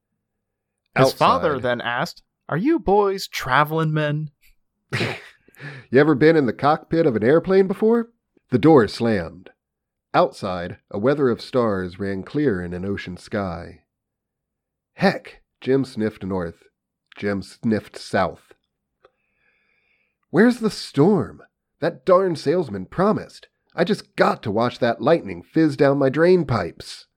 His 0.97 1.13
father 1.13 1.59
then 1.59 1.81
asked, 1.81 2.23
"Are 2.47 2.57
you 2.57 2.79
boys 2.79 3.27
traveling 3.27 3.93
men?" 3.93 4.31
You 5.91 5.99
ever 5.99 6.15
been 6.15 6.37
in 6.37 6.45
the 6.45 6.53
cockpit 6.53 7.05
of 7.05 7.15
an 7.15 7.23
airplane 7.23 7.67
before? 7.67 8.11
The 8.49 8.57
door 8.57 8.87
slammed. 8.87 9.49
Outside, 10.13 10.77
a 10.89 10.97
weather 10.97 11.29
of 11.29 11.41
stars 11.41 11.99
ran 11.99 12.23
clear 12.23 12.61
in 12.61 12.73
an 12.73 12.85
ocean 12.85 13.17
sky. 13.17 13.83
Heck, 14.93 15.41
Jim 15.59 15.83
sniffed 15.83 16.23
north. 16.23 16.63
Jim 17.17 17.41
sniffed 17.41 17.97
south. 17.97 18.53
Where's 20.29 20.59
the 20.59 20.69
storm? 20.69 21.41
That 21.79 22.05
darn 22.05 22.35
salesman 22.35 22.85
promised. 22.85 23.47
I 23.75 23.83
just 23.83 24.15
got 24.15 24.43
to 24.43 24.51
watch 24.51 24.79
that 24.79 25.01
lightning 25.01 25.41
fizz 25.43 25.77
down 25.77 25.97
my 25.97 26.09
drain 26.09 26.45
pipes. 26.45 27.07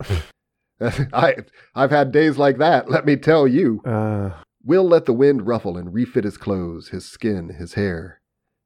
I, 0.80 1.36
I've 1.74 1.90
had 1.90 2.12
days 2.12 2.36
like 2.36 2.58
that, 2.58 2.90
let 2.90 3.06
me 3.06 3.16
tell 3.16 3.46
you. 3.46 3.80
Uh, 3.84 4.32
Will 4.64 4.84
let 4.88 5.04
the 5.04 5.12
wind 5.12 5.46
ruffle 5.46 5.76
and 5.76 5.92
refit 5.92 6.24
his 6.24 6.38
clothes, 6.38 6.88
his 6.88 7.04
skin, 7.04 7.50
his 7.58 7.74
hair. 7.74 8.20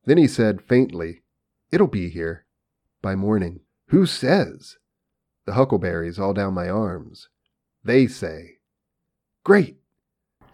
Then 0.05 0.17
he 0.17 0.29
said 0.29 0.63
faintly, 0.63 1.23
It'll 1.73 1.89
be 1.89 2.09
here. 2.09 2.47
By 3.03 3.15
morning. 3.15 3.61
Who 3.89 4.07
says? 4.07 4.77
The 5.45 5.55
huckleberries 5.55 6.19
all 6.19 6.35
down 6.35 6.55
my 6.55 6.69
arms. 6.69 7.29
They 7.85 8.07
say. 8.07 8.59
Great. 9.45 9.79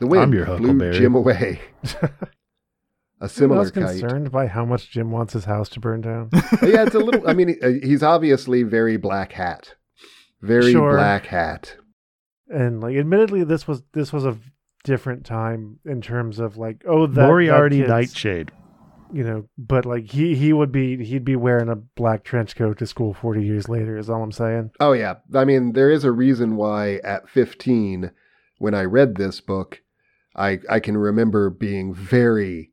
The 0.01 0.07
wind 0.07 0.23
I'm 0.25 0.33
your 0.35 0.45
blew 0.47 0.57
huckleberry. 0.57 0.99
Jim 0.99 1.15
away. 1.15 1.61
A 3.21 3.25
I 3.25 3.27
similar 3.29 3.61
was 3.61 3.71
kite. 3.71 4.01
concerned 4.01 4.31
by 4.33 4.47
how 4.49 4.65
much 4.65 4.91
Jim 4.91 5.11
wants 5.11 5.33
his 5.33 5.45
house 5.45 5.69
to 5.71 5.81
burn 5.81 6.01
down. 6.01 6.31
yeah, 6.63 6.83
it's 6.85 6.95
a 6.95 6.99
little. 6.99 7.27
I 7.29 7.33
mean, 7.33 7.57
he- 7.63 7.81
he's 7.81 8.03
obviously 8.03 8.63
very 8.65 8.97
black 8.97 9.33
hat. 9.33 9.75
Very 10.43 10.73
Sure. 10.73 10.93
black 10.93 11.27
hat. 11.27 11.77
and 12.49 12.81
like, 12.83 12.97
admittedly, 12.97 13.45
this 13.45 13.67
was 13.67 13.83
this 13.93 14.13
was 14.13 14.25
a 14.27 14.37
different 14.83 15.25
time 15.25 15.79
in 15.87 16.03
terms 16.03 16.39
of 16.39 16.57
like, 16.59 16.83
oh, 16.87 17.07
that 17.07 17.27
Moriarty 17.27 17.79
that 17.83 17.87
kid's- 17.87 17.91
Nightshade. 18.13 18.51
you 19.13 19.23
know, 19.25 19.49
but 19.57 19.87
like 19.87 20.11
he 20.11 20.35
he 20.35 20.53
would 20.53 20.73
be 20.73 21.03
he'd 21.05 21.25
be 21.25 21.37
wearing 21.37 21.69
a 21.71 21.77
black 21.77 22.25
trench 22.25 22.57
coat 22.57 22.79
to 22.79 22.87
school 22.87 23.15
forty 23.15 23.45
years 23.45 23.69
later. 23.69 23.97
Is 23.97 24.11
all 24.11 24.23
I'm 24.23 24.33
saying. 24.33 24.73
Oh 24.81 24.93
yeah, 24.93 25.15
I 25.33 25.45
mean 25.47 25.73
there 25.73 25.89
is 25.91 26.05
a 26.05 26.13
reason 26.13 26.57
why 26.57 26.97
at 27.05 27.29
15 27.31 28.11
when 28.59 28.75
I 28.75 28.83
read 28.83 29.15
this 29.17 29.41
book 29.41 29.81
I 30.35 30.61
I 30.69 30.81
can 30.81 30.97
remember 30.97 31.51
being 31.51 31.95
very 31.95 32.71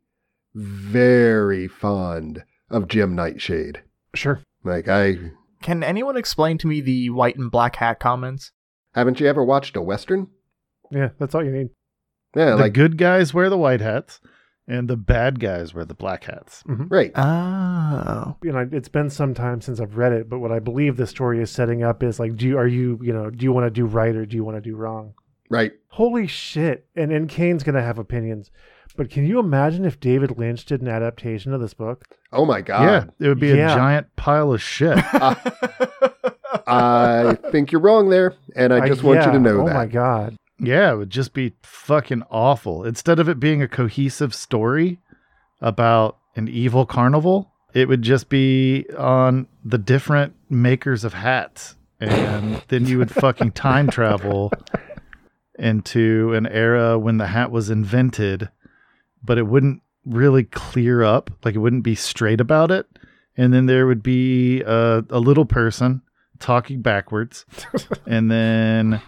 very 0.54 1.68
fond 1.68 2.44
of 2.70 2.88
Jim 2.88 3.16
Nightshade. 3.16 3.82
Sure. 4.14 4.42
Like 4.64 4.88
I 4.88 5.18
Can 5.62 5.84
anyone 5.84 6.18
explain 6.18 6.58
to 6.60 6.68
me 6.68 6.82
the 6.82 7.10
white 7.10 7.38
and 7.38 7.52
black 7.52 7.78
hat 7.78 8.00
comments? 8.00 8.52
haven't 8.94 9.20
you 9.22 9.28
ever 9.28 9.44
watched 9.44 9.78
a 9.78 9.82
western? 9.82 10.28
Yeah, 10.92 11.10
that's 11.18 11.34
all 11.34 11.44
you 11.44 11.52
need. 11.52 11.70
Yeah, 12.36 12.52
the 12.52 12.58
like 12.58 12.74
good 12.74 12.98
guys 12.98 13.34
wear 13.34 13.50
the 13.50 13.58
white 13.58 13.80
hats, 13.82 14.20
and 14.68 14.90
the 14.90 14.98
bad 14.98 15.40
guys 15.40 15.74
wear 15.74 15.86
the 15.86 15.94
black 15.94 16.26
hats. 16.26 16.64
Mm-hmm. 16.68 16.88
right. 16.88 17.12
Oh. 17.16 18.38
You 18.44 18.52
know, 18.52 18.68
it's 18.72 18.90
been 18.90 19.10
some 19.10 19.34
time 19.34 19.62
since 19.62 19.80
I've 19.80 19.98
read 19.98 20.12
it, 20.14 20.30
but 20.30 20.40
what 20.40 20.52
I 20.52 20.60
believe 20.60 20.98
the 20.98 21.08
story 21.08 21.42
is 21.42 21.50
setting 21.50 21.84
up 21.84 22.04
is 22.04 22.20
like, 22.20 22.36
do 22.36 22.48
you, 22.48 22.58
are 22.58 22.68
you 22.68 23.00
you 23.02 23.14
know 23.14 23.30
do 23.30 23.44
you 23.44 23.54
want 23.54 23.66
to 23.68 23.72
do 23.72 23.86
right 23.86 24.16
or 24.16 24.26
do 24.26 24.36
you 24.36 24.44
want 24.44 24.58
to 24.58 24.62
do 24.62 24.76
wrong? 24.76 25.14
Right. 25.52 25.74
Holy 25.90 26.26
shit! 26.28 26.88
And 26.96 27.12
and 27.12 27.28
Kane's 27.28 27.64
gonna 27.64 27.82
have 27.82 28.00
opinions, 28.00 28.50
but 28.96 29.10
can 29.10 29.26
you 29.26 29.38
imagine 29.38 29.84
if 29.84 30.00
David 30.00 30.38
Lynch 30.38 30.64
did 30.66 30.82
an 30.82 30.88
adaptation 30.88 31.54
of 31.54 31.60
this 31.60 31.74
book? 31.74 32.06
Oh 32.32 32.46
my 32.46 32.62
god. 32.62 32.84
yeah, 32.84 33.26
it 33.26 33.28
would 33.28 33.40
be 33.40 33.50
Yeah. 33.50 33.74
a 33.74 33.76
giant 33.76 34.16
pile 34.16 34.54
of 34.54 34.62
shit. 34.62 34.98
I 34.98 35.36
uh, 36.68 37.36
I 37.44 37.50
think 37.52 37.72
you're 37.74 37.82
wrong 37.82 38.10
there, 38.10 38.34
and 38.56 38.74
I 38.74 38.88
just 38.88 39.04
want 39.04 39.20
you 39.20 39.26
yeah, 39.26 39.32
to 39.34 39.40
know 39.40 39.62
oh 39.62 39.66
that. 39.68 39.74
my 39.74 39.86
god. 39.88 40.38
Yeah, 40.58 40.94
it 40.94 40.96
would 40.96 41.10
just 41.10 41.34
be 41.34 41.54
fucking 41.64 42.24
awful. 42.32 42.86
Instead 42.86 43.20
of 43.20 43.28
it 43.28 43.40
being 43.40 43.62
a 43.62 43.68
cohesive 43.68 44.34
story 44.34 45.00
about 45.60 46.18
an 46.36 46.48
evil 46.48 46.86
carnival, 46.86 47.52
it 47.74 47.90
would 47.90 48.04
just 48.04 48.30
be 48.30 48.86
on 48.98 49.48
the 49.66 49.78
different 49.78 50.34
makers 50.50 51.04
of 51.04 51.14
hats. 51.14 51.76
And 52.00 52.62
then 52.70 52.86
you 52.88 52.98
would 53.00 53.12
fucking 53.12 53.52
time 53.52 53.88
travel 53.90 54.52
into 55.62 56.34
an 56.34 56.46
era 56.48 56.98
when 57.00 57.18
the 57.18 57.28
hat 57.28 57.52
was 57.52 57.70
invented, 57.70 58.50
but 59.24 59.38
it 59.38 59.48
wouldn't 59.48 59.82
really 60.06 60.44
clear 60.44 61.04
up. 61.04 61.30
Like 61.46 61.56
it 61.56 61.60
wouldn't 61.60 61.84
be 61.84 61.96
straight 61.96 62.42
about 62.42 62.72
it. 62.72 62.88
And 63.38 63.54
then 63.54 63.68
there 63.68 63.88
would 63.88 64.04
be 64.04 64.62
a, 64.62 65.06
a 65.10 65.20
little 65.20 65.46
person 65.46 66.02
talking 66.40 66.82
backwards. 66.82 67.46
and 68.06 68.30
then 68.30 69.02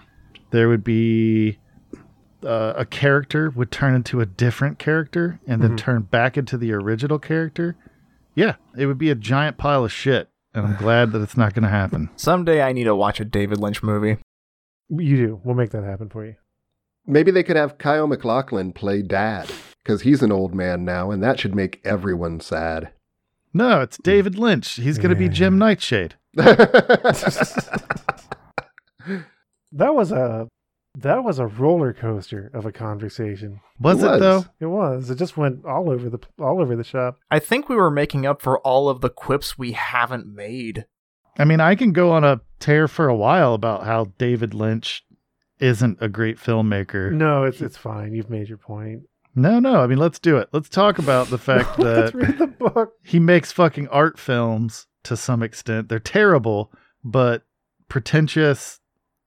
there 0.52 0.70
would 0.70 0.84
be 0.84 1.58
uh, 2.46 2.74
a 2.78 2.86
character 2.86 3.50
would 3.50 3.72
turn 3.72 3.96
into 3.96 4.22
a 4.22 4.26
different 4.26 4.78
character 4.78 5.40
and 5.48 5.62
then 5.62 5.72
Mhm. 5.72 5.78
turn 5.78 6.02
back 6.04 6.38
into 6.38 6.58
the 6.58 6.72
original 6.74 7.18
character. 7.18 7.76
Yeah, 8.36 8.56
it 8.78 8.86
would 8.86 8.98
be 8.98 9.10
a 9.10 9.16
giant 9.16 9.58
pile 9.58 9.86
of 9.86 9.92
shit. 9.92 10.30
And 10.54 10.68
I'm 10.68 10.76
glad 10.76 11.12
that 11.14 11.22
it's 11.22 11.36
not 11.38 11.54
going 11.56 11.64
to 11.64 11.70
happen. 11.70 12.10
Someday 12.16 12.62
I 12.62 12.74
need 12.74 12.84
to 12.84 12.96
watch 12.96 13.20
a 13.20 13.26
David 13.26 13.60
Lynch 13.60 13.82
movie. 13.82 14.18
You 14.90 15.18
do. 15.18 15.42
We'll 15.44 15.56
make 15.56 15.72
that 15.72 15.84
happen 15.84 16.10
for 16.10 16.26
you. 16.26 16.36
Maybe 17.06 17.32
they 17.32 17.44
could 17.44 17.56
have 17.58 17.78
Kyle 17.78 18.08
MacLachlan 18.08 18.74
play 18.74 19.02
dad, 19.02 19.50
because 19.84 20.02
he's 20.04 20.22
an 20.24 20.32
old 20.32 20.54
man 20.56 20.86
now, 20.86 21.12
and 21.12 21.22
that 21.24 21.40
should 21.40 21.54
make 21.56 21.82
everyone 21.84 22.40
sad. 22.40 22.92
No, 23.54 23.82
it's 23.82 23.98
David 23.98 24.38
Lynch. 24.40 24.76
He's 24.76 24.98
going 24.98 25.10
to 25.12 25.16
be 25.16 25.30
Jim 25.30 25.58
Nightshade. 25.58 26.16
That 29.76 29.96
was 29.96 30.12
a 30.12 30.48
that 31.00 31.24
was 31.24 31.40
a 31.40 31.48
roller 31.48 31.94
coaster 31.94 32.52
of 32.54 32.66
a 32.68 32.72
conversation. 32.72 33.60
Was 33.80 34.04
It 34.04 34.06
it, 34.06 34.10
was. 34.12 34.20
though? 34.20 34.46
It 34.60 34.66
was. 34.68 35.10
It 35.10 35.16
just 35.18 35.36
went 35.36 35.66
all 35.66 35.90
over 35.90 36.10
the 36.10 36.20
all 36.40 36.62
over 36.62 36.76
the 36.76 36.84
shop. 36.84 37.18
I 37.32 37.40
think 37.40 37.68
we 37.70 37.76
were 37.76 37.90
making 37.90 38.26
up 38.26 38.42
for 38.42 38.60
all 38.60 38.88
of 38.88 39.02
the 39.02 39.10
quips 39.10 39.58
we 39.58 39.72
haven't 39.72 40.28
made. 40.28 40.86
I 41.40 41.46
mean, 41.46 41.60
I 41.60 41.74
can 41.74 41.92
go 41.92 42.12
on 42.12 42.24
a 42.24 42.42
tear 42.60 42.88
for 42.88 43.08
a 43.08 43.16
while 43.16 43.56
about 43.56 43.86
how 43.86 44.14
David 44.20 44.54
Lynch 44.54 45.04
isn't 45.64 45.98
a 46.02 46.10
great 46.10 46.38
filmmaker. 46.38 47.12
No, 47.12 47.44
it's 47.46 47.62
it's 47.62 47.78
fine. 47.78 48.14
You've 48.14 48.30
made 48.30 48.50
your 48.50 48.58
point. 48.58 49.04
No, 49.36 49.60
no. 49.60 49.80
I 49.82 49.88
mean, 49.88 49.98
let's 49.98 50.20
do 50.20 50.38
it. 50.38 50.50
Let's 50.52 50.70
talk 50.70 51.00
about 51.00 51.28
the 51.30 51.38
fact 51.40 51.80
Let's 51.80 52.12
that 52.12 52.18
read 52.18 52.38
the 52.38 52.48
book. 52.48 52.94
he 53.04 53.20
makes 53.20 53.52
fucking 53.52 53.88
art 53.88 54.20
films 54.20 54.86
to 55.06 55.18
some 55.18 55.42
extent. 55.42 55.90
They're 55.90 56.00
terrible, 56.00 56.72
but 57.04 57.44
pretentious 57.90 58.80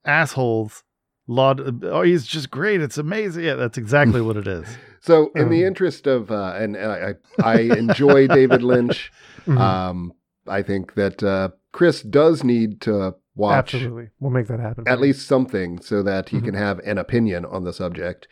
assholes. 0.04 0.82
Laud- 1.28 1.82
oh, 1.84 2.02
he's 2.02 2.24
just 2.24 2.50
great. 2.52 2.80
It's 2.80 2.98
amazing. 2.98 3.42
Yeah, 3.44 3.54
that's 3.54 3.76
exactly 3.78 4.20
what 4.20 4.36
it 4.36 4.46
is. 4.46 4.64
so, 5.00 5.30
in 5.34 5.48
the 5.48 5.62
Um. 5.62 5.68
interest 5.68 6.06
of, 6.06 6.30
uh, 6.30 6.52
and, 6.56 6.76
and 6.76 6.92
I, 6.92 7.14
I 7.42 7.60
enjoy 7.62 8.28
David 8.28 8.62
Lynch. 8.62 9.10
Mhm. 9.46 9.58
Um, 9.60 10.12
I 10.48 10.62
think 10.62 10.94
that 10.94 11.22
uh, 11.22 11.50
Chris 11.72 12.02
does 12.02 12.42
need 12.42 12.80
to 12.80 13.14
watch 13.36 13.74
Absolutely, 13.74 14.08
we'll 14.18 14.30
make 14.32 14.48
that 14.48 14.58
happen. 14.60 14.84
at 14.88 15.00
least 15.00 15.28
something 15.28 15.78
so 15.80 16.02
that 16.02 16.30
he 16.30 16.38
Mhm. 16.38 16.44
can 16.46 16.54
have 16.54 16.78
an 16.80 16.98
opinion 16.98 17.44
on 17.44 17.62
the 17.64 17.72
subject. 17.72 18.26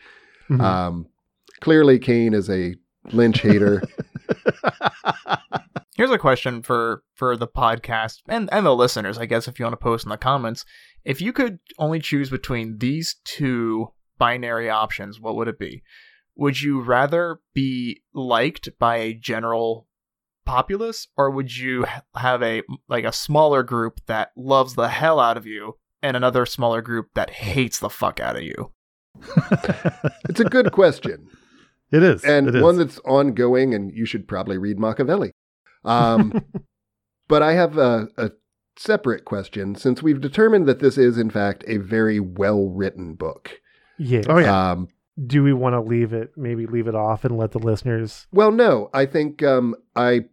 Mhm. 0.49 0.59
Um, 0.61 1.07
clearly, 1.61 1.97
Kane 1.99 2.33
is 2.33 2.49
a 2.49 2.75
Lynch 3.13 3.41
hater. 3.41 3.81
Here's 5.95 6.11
a 6.11 6.17
question 6.17 6.61
for 6.61 7.03
for 7.13 7.37
the 7.37 7.47
podcast 7.47 8.21
and 8.27 8.49
and 8.51 8.65
the 8.65 8.75
listeners, 8.75 9.17
I 9.17 9.25
guess 9.25 9.47
if 9.47 9.59
you 9.59 9.65
want 9.65 9.73
to 9.73 9.77
post 9.83 10.05
in 10.05 10.09
the 10.09 10.17
comments. 10.17 10.65
If 11.05 11.21
you 11.21 11.31
could 11.31 11.59
only 11.77 11.99
choose 11.99 12.29
between 12.29 12.79
these 12.79 13.15
two 13.23 13.89
binary 14.17 14.69
options, 14.69 15.19
what 15.21 15.35
would 15.35 15.47
it 15.47 15.59
be? 15.59 15.83
Would 16.35 16.61
you 16.61 16.81
rather 16.81 17.39
be 17.53 18.01
liked 18.13 18.69
by 18.77 18.97
a 18.97 19.13
general 19.13 19.87
populace 20.45 21.07
or 21.17 21.29
would 21.31 21.55
you 21.57 21.85
have 22.15 22.41
a 22.43 22.61
like 22.87 23.03
a 23.03 23.11
smaller 23.11 23.63
group 23.63 23.99
that 24.05 24.31
loves 24.37 24.75
the 24.75 24.89
hell 24.89 25.19
out 25.19 25.37
of 25.37 25.45
you 25.45 25.77
and 26.01 26.15
another 26.15 26.45
smaller 26.45 26.81
group 26.81 27.07
that 27.15 27.29
hates 27.31 27.79
the 27.79 27.89
fuck 27.89 28.19
out 28.19 28.35
of 28.35 28.43
you? 28.43 28.71
it's 30.29 30.39
a 30.39 30.45
good 30.45 30.71
question. 30.71 31.27
it 31.91 32.03
is. 32.03 32.23
and 32.23 32.47
it 32.47 32.55
is. 32.55 32.61
one 32.61 32.77
that's 32.77 32.99
ongoing, 32.99 33.73
and 33.73 33.91
you 33.93 34.05
should 34.05 34.27
probably 34.27 34.57
read 34.57 34.77
Machiavelli. 34.77 35.31
Um, 35.83 36.43
but 37.27 37.41
I 37.41 37.53
have 37.53 37.77
a, 37.77 38.09
a 38.17 38.31
separate 38.77 39.23
question 39.25 39.75
since 39.75 40.03
we've 40.03 40.19
determined 40.21 40.67
that 40.67 40.79
this 40.79 40.97
is, 40.97 41.17
in 41.17 41.29
fact, 41.29 41.63
a 41.67 41.77
very 41.77 42.19
well 42.19 42.69
written 42.69 43.13
book. 43.13 43.61
yes. 43.97 44.25
Oh, 44.27 44.37
yeah. 44.37 44.71
Um, 44.71 44.89
Do 45.25 45.43
we 45.43 45.53
want 45.53 45.73
to 45.73 45.81
leave 45.81 46.11
it? 46.11 46.31
Maybe 46.35 46.65
leave 46.65 46.87
it 46.87 46.95
off 46.95 47.23
and 47.23 47.37
let 47.37 47.51
the 47.51 47.59
listeners. 47.59 48.27
well, 48.31 48.51
no, 48.51 48.89
I 48.93 49.05
think 49.05 49.41
um, 49.43 49.75
I 49.95 50.25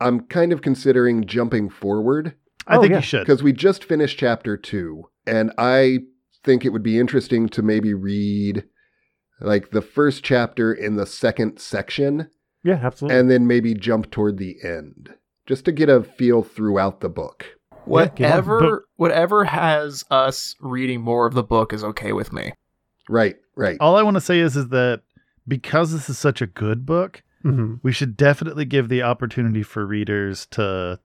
I'm 0.00 0.20
kind 0.26 0.52
of 0.52 0.62
considering 0.62 1.24
jumping 1.26 1.70
forward 1.70 2.34
I 2.66 2.76
Oh, 2.76 2.80
think 2.80 2.90
yeah. 2.90 2.96
you 2.98 3.02
should. 3.02 3.20
because 3.20 3.42
we 3.42 3.52
just 3.52 3.84
finished 3.84 4.18
chapter 4.18 4.56
two, 4.56 5.04
and 5.26 5.52
I 5.56 6.00
think 6.44 6.64
it 6.64 6.70
would 6.70 6.82
be 6.82 6.98
interesting 6.98 7.48
to 7.50 7.62
maybe 7.62 7.94
read 7.94 8.64
like 9.40 9.70
the 9.70 9.82
first 9.82 10.24
chapter 10.24 10.72
in 10.72 10.96
the 10.96 11.06
second 11.06 11.58
section 11.60 12.28
Yeah, 12.64 12.80
absolutely. 12.82 13.18
and 13.20 13.30
then 13.30 13.46
maybe 13.46 13.74
jump 13.74 14.10
toward 14.10 14.38
the 14.38 14.56
end 14.64 15.10
just 15.46 15.64
to 15.66 15.72
get 15.72 15.88
a 15.88 16.02
feel 16.02 16.42
throughout 16.42 17.00
the 17.00 17.08
book. 17.08 17.46
Yeah. 17.72 17.78
Whatever 17.84 18.60
But- 18.60 18.82
whatever 18.96 19.44
has 19.44 20.04
us 20.10 20.56
reading 20.60 21.02
more 21.02 21.26
of 21.26 21.34
the 21.34 21.42
book 21.44 21.72
is 21.72 21.84
okay 21.84 22.12
with 22.12 22.32
me. 22.32 22.52
Right, 23.08 23.36
right. 23.54 23.76
All 23.78 23.94
I 23.96 24.02
want 24.02 24.16
to 24.16 24.20
say 24.20 24.40
is, 24.40 24.56
is 24.56 24.68
that 24.70 25.02
because 25.46 25.92
this 25.92 26.10
is 26.10 26.18
such 26.18 26.42
a 26.42 26.46
good 26.48 26.84
book, 26.84 27.22
Mhm. 27.46 27.80
we 27.82 27.92
should 27.92 28.16
definitely 28.16 28.64
give 28.64 28.88
the 28.88 29.02
opportunity 29.02 29.62
for 29.62 29.86
readers 29.86 30.46
to, 30.46 30.98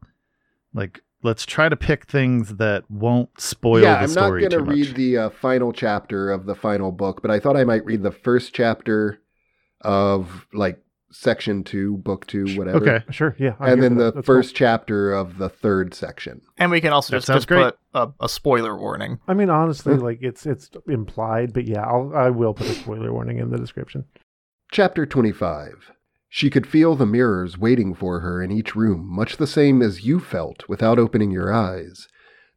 like, 0.74 1.02
let's 1.24 1.46
try 1.46 1.70
to 1.70 1.76
pick 1.76 2.06
things 2.06 2.56
that 2.56 2.89
won't 2.89 3.39
spoil 3.39 3.82
the 3.82 4.08
story. 4.08 4.42
yeah, 4.44 4.50
the 4.50 4.56
I'm 4.58 4.64
not 4.66 4.66
going 4.66 4.66
to 4.66 4.72
read 4.88 4.96
the 4.96 5.18
uh, 5.18 5.30
final 5.30 5.72
chapter 5.72 6.32
of 6.32 6.46
the 6.46 6.56
final 6.56 6.92
book, 6.92 7.22
but 7.22 7.30
I 7.32 7.39
thought 7.39 7.56
I 7.58 7.64
might 7.64 7.86
read 7.86 8.02
the 8.04 8.12
first 8.12 8.54
chapter 8.54 9.20
of 9.82 10.48
like 10.54 10.80
section 11.12 11.64
two, 11.64 11.98
book 11.98 12.26
two, 12.26 12.46
whatever. 12.58 12.78
Okay. 12.78 13.06
Sure. 13.12 13.36
Yeah. 13.38 13.54
I'm 13.60 13.74
And 13.74 13.84
then 13.84 13.96
the 13.98 14.06
that. 14.06 14.16
That's 14.16 14.26
cool. 14.28 14.36
first 14.36 14.56
chapter 14.56 15.14
of 15.14 15.38
the 15.38 15.50
third 15.50 15.94
section. 15.94 16.42
And 16.58 16.72
we 16.72 16.80
can 16.82 16.94
also 16.94 17.12
That 17.14 17.18
just, 17.20 17.28
just 17.28 17.48
great. 17.48 17.64
put 17.66 17.78
a, 17.94 18.10
a 18.22 18.30
spoiler 18.30 18.78
warning. 18.78 19.20
I 19.28 19.34
mean, 19.34 19.50
honestly, 19.50 19.96
like 19.96 20.20
it's 20.22 20.46
it's 20.46 20.70
implied, 20.88 21.54
but 21.54 21.68
yeah, 21.68 21.82
I'll 21.82 22.14
I 22.16 22.30
will 22.30 22.54
put 22.54 22.68
a 22.68 22.74
spoiler 22.74 23.12
warning 23.12 23.39
in 23.39 23.50
the 23.52 23.58
description. 23.58 24.06
Chapter 24.72 25.06
25. 25.06 25.92
She 26.34 26.50
could 26.50 26.66
feel 26.66 26.96
the 26.96 27.06
mirrors 27.06 27.58
waiting 27.58 27.94
for 27.94 28.22
her 28.22 28.42
in 28.42 28.52
each 28.52 28.74
room, 28.74 29.06
much 29.06 29.36
the 29.36 29.46
same 29.46 29.82
as 29.82 30.06
you 30.06 30.22
felt 30.22 30.64
without 30.70 30.98
opening 30.98 31.30
your 31.30 31.52
eyes, 31.52 32.08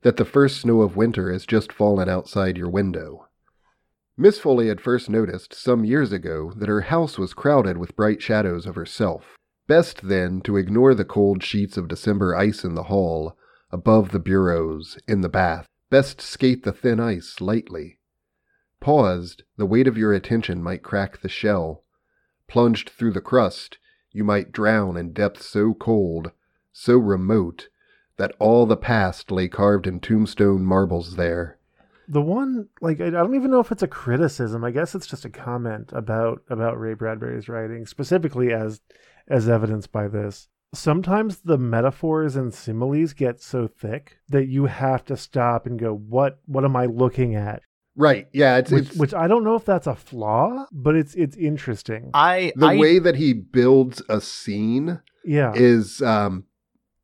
that 0.03 0.16
the 0.16 0.25
first 0.25 0.61
snow 0.61 0.83
of 0.83 0.95
winter 0.95 1.33
has 1.33 1.45
just 1.45 1.72
fallen 1.72 2.09
outside 2.09 2.57
your 2.57 2.70
window. 2.70 3.27
Miss 4.16 4.39
Foley 4.39 4.68
had 4.68 4.81
first 4.81 5.11
noticed 5.11 5.53
some 5.53 5.85
years 5.85 6.12
ago 6.12 6.53
that 6.55 6.68
her 6.68 6.83
house 6.83 7.18
was 7.18 7.35
crowded 7.35 7.77
with 7.77 7.97
bright 7.97 8.22
shadows 8.22 8.64
of 8.64 8.77
herself. 8.77 9.37
Best 9.66 10.07
then 10.07 10.41
to 10.43 10.57
ignore 10.57 10.95
the 10.95 11.05
cold 11.05 11.43
sheets 11.43 11.77
of 11.77 11.89
December 11.89 12.37
ice 12.37 12.62
in 12.62 12.77
the 12.77 12.85
hall, 12.85 13.37
above 13.72 14.12
the 14.12 14.20
bureaus, 14.20 14.97
in 15.09 15.20
the 15.20 15.29
bath. 15.29 15.66
Best 15.91 16.20
skate 16.20 16.62
the 16.62 16.72
thin 16.72 17.01
ice 17.01 17.41
lightly. 17.41 17.99
Paused, 18.79 19.43
the 19.57 19.66
weight 19.66 19.89
of 19.89 19.99
your 19.99 20.12
attention 20.12 20.62
might 20.62 20.85
crack 20.85 21.22
the 21.22 21.29
shell. 21.29 21.84
Plunged 22.49 22.90
through 22.90 23.12
the 23.12 23.20
crust, 23.20 23.78
you 24.12 24.24
might 24.24 24.53
drown 24.53 24.97
in 24.97 25.12
depths 25.12 25.47
so 25.47 25.74
cold, 25.74 26.30
so 26.72 26.97
remote, 26.99 27.68
that 28.16 28.34
all 28.38 28.66
the 28.66 28.76
past 28.76 29.30
lay 29.30 29.49
carved 29.49 29.86
in 29.86 29.99
tombstone 30.01 30.64
marbles 30.64 31.16
there. 31.16 31.59
The 32.07 32.22
one, 32.22 32.68
like, 32.80 33.01
I 33.01 33.11
don't 33.11 33.34
even 33.34 33.51
know 33.51 33.61
if 33.61 33.72
it's 33.72 33.82
a 33.82 33.88
criticism. 33.88 34.62
I 34.62 34.70
guess 34.70 34.95
it's 34.95 35.07
just 35.07 35.24
a 35.24 35.30
comment 35.30 35.90
about 35.92 36.42
about 36.49 36.78
Ray 36.78 36.95
Bradbury's 36.95 37.49
writing, 37.49 37.86
specifically 37.86 38.53
as 38.53 38.80
as 39.26 39.49
evidenced 39.49 39.90
by 39.90 40.09
this. 40.09 40.49
Sometimes 40.74 41.38
the 41.38 41.57
metaphors 41.57 42.36
and 42.36 42.53
similes 42.53 43.14
get 43.14 43.40
so 43.40 43.66
thick 43.66 44.18
that 44.28 44.49
you 44.49 44.66
have 44.66 45.05
to 45.07 45.16
stop 45.16 45.66
and 45.66 45.78
go, 45.78 45.95
"What? 45.95 46.40
What 46.47 46.64
am 46.64 46.76
I 46.76 46.86
looking 46.86 47.34
at?" 47.34 47.62
Right, 47.97 48.26
yeah, 48.32 48.57
it's, 48.57 48.70
Which, 48.72 48.88
it's 48.88 48.97
which 48.97 49.14
I 49.14 49.28
don't 49.28 49.45
know 49.45 49.55
if 49.55 49.64
that's 49.64 49.86
a 49.86 49.95
flaw, 49.95 50.66
but 50.72 50.97
it's 50.97 51.14
it's 51.14 51.36
interesting. 51.36 52.11
I 52.12 52.53
the 52.57 52.66
I, 52.66 52.76
way 52.76 52.99
that 52.99 53.14
he 53.14 53.32
builds 53.32 54.03
a 54.09 54.20
scene 54.20 55.01
yeah, 55.24 55.53
is 55.55 56.03
um 56.03 56.45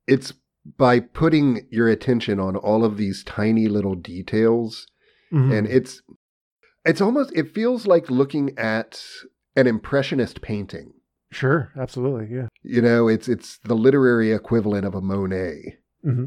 it's 0.06 0.32
by 0.76 1.00
putting 1.00 1.66
your 1.70 1.88
attention 1.88 2.40
on 2.40 2.56
all 2.56 2.84
of 2.84 2.96
these 2.96 3.22
tiny 3.24 3.68
little 3.68 3.94
details 3.94 4.86
Mhm. 5.32 5.56
and 5.56 5.66
it's 5.68 6.02
it's 6.84 7.00
almost 7.00 7.32
it 7.36 7.54
feels 7.54 7.86
like 7.86 8.10
looking 8.10 8.58
at 8.58 9.00
an 9.54 9.68
impressionist 9.68 10.42
painting. 10.42 10.92
Sure, 11.30 11.72
absolutely, 11.78 12.34
yeah. 12.34 12.48
you 12.62 12.82
know 12.82 13.06
it's 13.06 13.28
it's 13.28 13.58
the 13.58 13.76
literary 13.76 14.32
equivalent 14.32 14.84
of 14.84 14.96
a 14.96 15.00
monet. 15.00 15.78
Hmm 16.02 16.26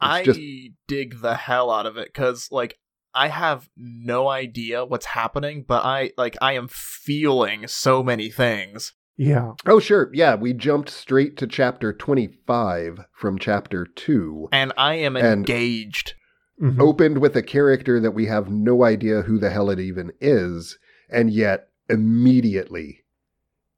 I 0.00 0.22
just 0.22 0.40
dig 0.86 1.20
the 1.20 1.34
hell 1.34 1.70
out 1.70 1.86
of 1.86 1.96
it 1.96 2.08
because, 2.12 2.48
like, 2.50 2.78
I 3.14 3.28
have 3.28 3.68
no 3.76 4.28
idea 4.28 4.84
what's 4.84 5.06
happening, 5.06 5.64
but 5.66 5.84
I 5.84 6.10
like 6.16 6.36
I 6.42 6.52
am 6.54 6.68
feeling 6.68 7.66
so 7.68 8.02
many 8.02 8.28
things. 8.30 8.92
Yeah. 9.16 9.52
Oh, 9.66 9.78
sure. 9.78 10.10
Yeah, 10.12 10.34
we 10.34 10.52
jumped 10.52 10.90
straight 10.90 11.36
to 11.36 11.46
chapter 11.46 11.92
25 11.92 12.98
from 13.12 13.38
chapter 13.38 13.86
2. 13.86 14.48
And 14.50 14.72
I 14.76 14.94
am 14.94 15.14
And- 15.16 15.26
engaged. 15.26 16.14
Mhm. 16.60 16.80
Opened 16.80 17.18
with 17.18 17.36
a 17.36 17.42
character 17.42 18.00
that 18.00 18.10
we 18.12 18.26
have 18.26 18.50
no 18.50 18.84
idea 18.84 19.22
who 19.22 19.38
the 19.38 19.50
hell 19.50 19.70
it 19.70 19.78
even 19.80 20.12
is, 20.20 20.78
and 21.10 21.30
yet 21.30 21.68
immediately, 21.88 23.04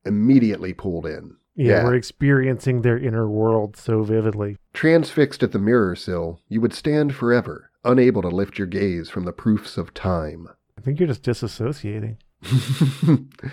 immediately 0.04 0.72
pulled 0.72 1.06
in. 1.06 1.36
yeah, 1.58 1.78
yeah. 1.78 1.84
we're 1.84 1.94
experiencing 1.94 2.82
their 2.82 2.98
inner 2.98 3.26
world 3.30 3.76
so 3.78 4.02
vividly. 4.02 4.58
Transfixed 4.74 5.42
at 5.42 5.52
the 5.52 5.58
mirror 5.58 5.96
sill, 5.96 6.38
you 6.48 6.60
would 6.60 6.74
stand 6.74 7.14
forever, 7.14 7.70
unable 7.86 8.22
to 8.22 8.28
lift 8.28 8.58
your 8.58 8.66
gaze 8.66 9.08
from 9.08 9.24
the 9.24 9.32
proofs 9.32 9.78
of 9.78 9.94
time. 9.94 10.48
I 10.76 10.82
think 10.82 10.98
you're 10.98 11.08
just 11.08 11.22
disassociating. 11.22 12.18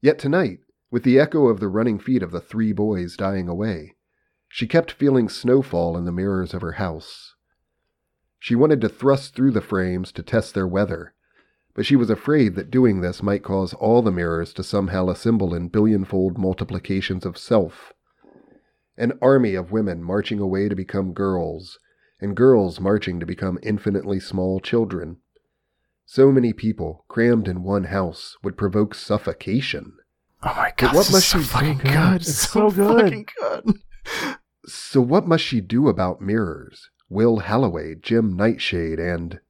Yet 0.00 0.18
tonight, 0.18 0.58
with 0.90 1.02
the 1.02 1.18
echo 1.20 1.46
of 1.48 1.60
the 1.60 1.68
running 1.68 1.98
feet 1.98 2.22
of 2.22 2.30
the 2.30 2.40
three 2.40 2.72
boys 2.72 3.16
dying 3.16 3.48
away, 3.48 3.94
she 4.48 4.66
kept 4.66 4.92
feeling 4.92 5.28
snowfall 5.28 5.96
in 5.96 6.04
the 6.04 6.12
mirrors 6.12 6.54
of 6.54 6.62
her 6.62 6.72
house. 6.72 7.34
She 8.38 8.54
wanted 8.54 8.80
to 8.80 8.88
thrust 8.88 9.34
through 9.34 9.52
the 9.52 9.60
frames 9.60 10.12
to 10.12 10.22
test 10.22 10.54
their 10.54 10.66
weather, 10.66 11.14
but 11.74 11.84
she 11.84 11.96
was 11.96 12.10
afraid 12.10 12.54
that 12.54 12.70
doing 12.70 13.00
this 13.00 13.22
might 13.22 13.42
cause 13.42 13.74
all 13.74 14.02
the 14.02 14.10
mirrors 14.10 14.52
to 14.54 14.62
somehow 14.62 15.08
assemble 15.08 15.54
in 15.54 15.68
billionfold 15.68 16.38
multiplications 16.38 17.26
of 17.26 17.36
self. 17.36 17.92
An 18.96 19.18
army 19.20 19.54
of 19.54 19.72
women 19.72 20.02
marching 20.02 20.38
away 20.38 20.68
to 20.68 20.74
become 20.74 21.12
girls, 21.12 21.78
and 22.20 22.36
girls 22.36 22.80
marching 22.80 23.20
to 23.20 23.26
become 23.26 23.58
infinitely 23.62 24.20
small 24.20 24.60
children. 24.60 25.18
So 26.04 26.30
many 26.30 26.52
people 26.52 27.04
crammed 27.08 27.48
in 27.48 27.62
one 27.62 27.84
house 27.84 28.36
would 28.42 28.56
provoke 28.56 28.94
suffocation. 28.94 29.94
Oh 30.42 30.54
my 30.56 30.72
But 30.76 30.76
god, 30.76 30.94
what 30.94 31.06
this 31.06 31.12
must 31.12 31.24
is 31.24 31.28
so 31.30 31.38
she 31.38 31.44
do? 31.44 31.48
fucking 31.50 31.92
God, 31.92 32.12
good. 32.12 32.20
it's 32.28 32.34
so 32.38 32.70
so 32.70 32.70
good. 32.70 33.02
fucking 33.02 33.26
good. 33.40 34.38
So 34.66 35.00
what 35.00 35.26
must 35.26 35.44
she 35.44 35.60
do 35.60 35.88
about 35.88 36.20
mirrors? 36.20 36.90
Will 37.08 37.38
Halloway, 37.40 37.94
Jim 37.94 38.36
Nightshade, 38.36 38.98
and 38.98 39.40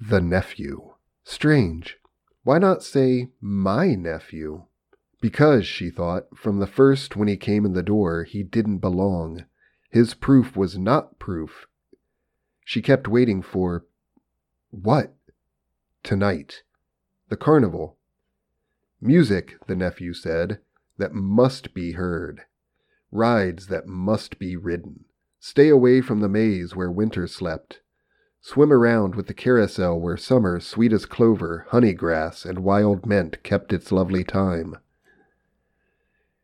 the 0.00 0.20
nephew? 0.20 0.94
Strange. 1.24 1.96
Why 2.42 2.58
not 2.58 2.82
say 2.82 3.28
my 3.40 3.94
nephew? 3.94 4.64
Because, 5.20 5.66
she 5.66 5.90
thought, 5.90 6.26
from 6.36 6.58
the 6.58 6.66
first 6.66 7.16
when 7.16 7.28
he 7.28 7.36
came 7.36 7.64
in 7.66 7.72
the 7.72 7.82
door, 7.82 8.24
he 8.24 8.42
didn't 8.42 8.78
belong. 8.78 9.44
His 9.90 10.14
proof 10.14 10.56
was 10.56 10.78
not 10.78 11.18
proof. 11.18 11.66
She 12.68 12.82
kept 12.82 13.08
waiting 13.08 13.40
for 13.40 13.86
what? 14.70 15.14
Tonight. 16.02 16.64
The 17.30 17.36
carnival. 17.38 17.96
Music, 19.00 19.56
the 19.66 19.74
nephew 19.74 20.12
said, 20.12 20.60
that 20.98 21.14
must 21.14 21.72
be 21.72 21.92
heard. 21.92 22.42
Rides 23.10 23.68
that 23.68 23.86
must 23.86 24.38
be 24.38 24.54
ridden. 24.54 25.06
Stay 25.40 25.70
away 25.70 26.02
from 26.02 26.20
the 26.20 26.28
maze 26.28 26.76
where 26.76 26.90
winter 26.90 27.26
slept. 27.26 27.80
Swim 28.42 28.70
around 28.70 29.14
with 29.14 29.28
the 29.28 29.32
carousel 29.32 29.98
where 29.98 30.18
summer, 30.18 30.60
sweet 30.60 30.92
as 30.92 31.06
clover, 31.06 31.64
honey 31.70 31.94
grass, 31.94 32.44
and 32.44 32.58
wild 32.58 33.06
mint 33.06 33.42
kept 33.42 33.72
its 33.72 33.90
lovely 33.90 34.24
time. 34.24 34.76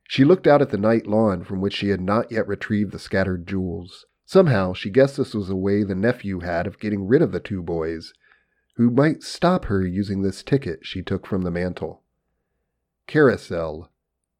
She 0.08 0.24
looked 0.24 0.46
out 0.46 0.62
at 0.62 0.70
the 0.70 0.78
night 0.78 1.06
lawn 1.06 1.44
from 1.44 1.60
which 1.60 1.74
she 1.74 1.90
had 1.90 2.00
not 2.00 2.32
yet 2.32 2.48
retrieved 2.48 2.92
the 2.92 2.98
scattered 2.98 3.46
jewels. 3.46 4.06
Somehow 4.24 4.72
she 4.72 4.90
guessed 4.90 5.16
this 5.16 5.34
was 5.34 5.50
a 5.50 5.56
way 5.56 5.82
the 5.82 5.94
nephew 5.94 6.40
had 6.40 6.66
of 6.66 6.78
getting 6.78 7.06
rid 7.06 7.22
of 7.22 7.32
the 7.32 7.40
two 7.40 7.62
boys, 7.62 8.14
who 8.76 8.90
might 8.90 9.22
stop 9.22 9.66
her 9.66 9.86
using 9.86 10.22
this 10.22 10.42
ticket 10.42 10.86
she 10.86 11.02
took 11.02 11.26
from 11.26 11.42
the 11.42 11.50
mantel. 11.50 12.02
Carousel, 13.06 13.90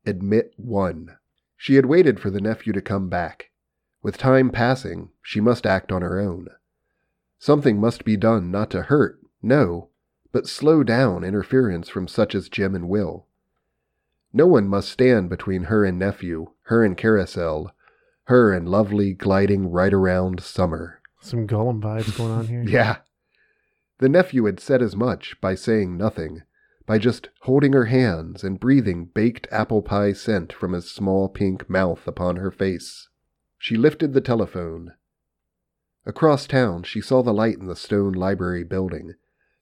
admit 0.07 0.53
one. 0.57 1.16
She 1.57 1.74
had 1.74 1.87
waited 1.87 2.18
for 2.18 2.30
the 2.30 2.41
nephew 2.41 2.72
to 2.72 2.80
come 2.80 3.09
back. 3.09 3.51
With 4.03 4.18
time 4.18 4.51
passing, 4.51 5.11
she 5.22 5.41
must 5.41 5.66
act 5.66 5.93
on 5.93 6.03
her 6.03 6.18
own. 6.18 6.49
Something 7.39 7.78
must 7.78 8.05
be 8.05 8.16
done 8.16 8.51
not 8.51 8.70
to 8.70 8.82
hurt, 8.82 9.20
no, 9.43 9.91
but 10.32 10.49
slow 10.49 10.82
down 10.82 11.24
interference 11.24 11.89
from 11.89 12.09
such 12.09 12.35
as 12.35 12.49
Jim 12.49 12.74
and 12.74 12.89
Will. 12.89 13.26
No 14.32 14.47
one 14.47 14.66
must 14.66 14.89
stand 14.89 15.30
between 15.30 15.64
her 15.64 15.85
and 15.85 15.99
nephew, 15.99 16.53
her 16.62 16.82
and 16.82 16.97
Carousel, 16.97 17.74
her 18.25 18.53
and 18.53 18.68
lovely 18.68 19.12
gliding 19.12 19.70
right 19.70 19.93
around 19.93 20.43
summer. 20.43 21.01
Some 21.20 21.47
Gollum 21.47 21.81
vibes 21.81 22.16
going 22.16 22.33
on 22.33 22.47
here. 22.47 22.64
Yeah. 22.68 22.99
The 23.99 24.09
nephew 24.09 24.45
had 24.47 24.61
said 24.61 24.83
as 24.83 24.97
much 24.97 25.41
by 25.41 25.55
saying 25.55 25.97
nothing, 25.97 26.43
by 26.85 26.99
just 26.99 27.29
holding 27.43 27.72
her 27.72 27.87
hands 27.87 28.43
and 28.43 28.61
breathing 28.61 29.07
baked 29.07 29.47
apple 29.51 29.83
pie 29.83 30.12
scent 30.12 30.53
from 30.53 30.72
his 30.72 30.91
small 30.91 31.29
pink 31.29 31.70
mouth 31.70 32.07
upon 32.07 32.37
her 32.37 32.51
face. 32.51 33.09
She 33.57 33.77
lifted 33.77 34.12
the 34.12 34.20
telephone. 34.20 34.93
Across 36.05 36.49
town, 36.49 36.83
she 36.83 37.01
saw 37.01 37.22
the 37.22 37.33
light 37.33 37.57
in 37.57 37.66
the 37.66 37.77
stone 37.77 38.12
library 38.12 38.64
building, 38.64 39.14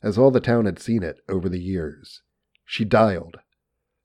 as 0.02 0.18
all 0.18 0.32
the 0.32 0.40
town 0.40 0.64
had 0.64 0.80
seen 0.80 1.04
it 1.04 1.18
over 1.28 1.48
the 1.48 1.60
years. 1.60 2.22
She 2.64 2.84
dialed. 2.84 3.36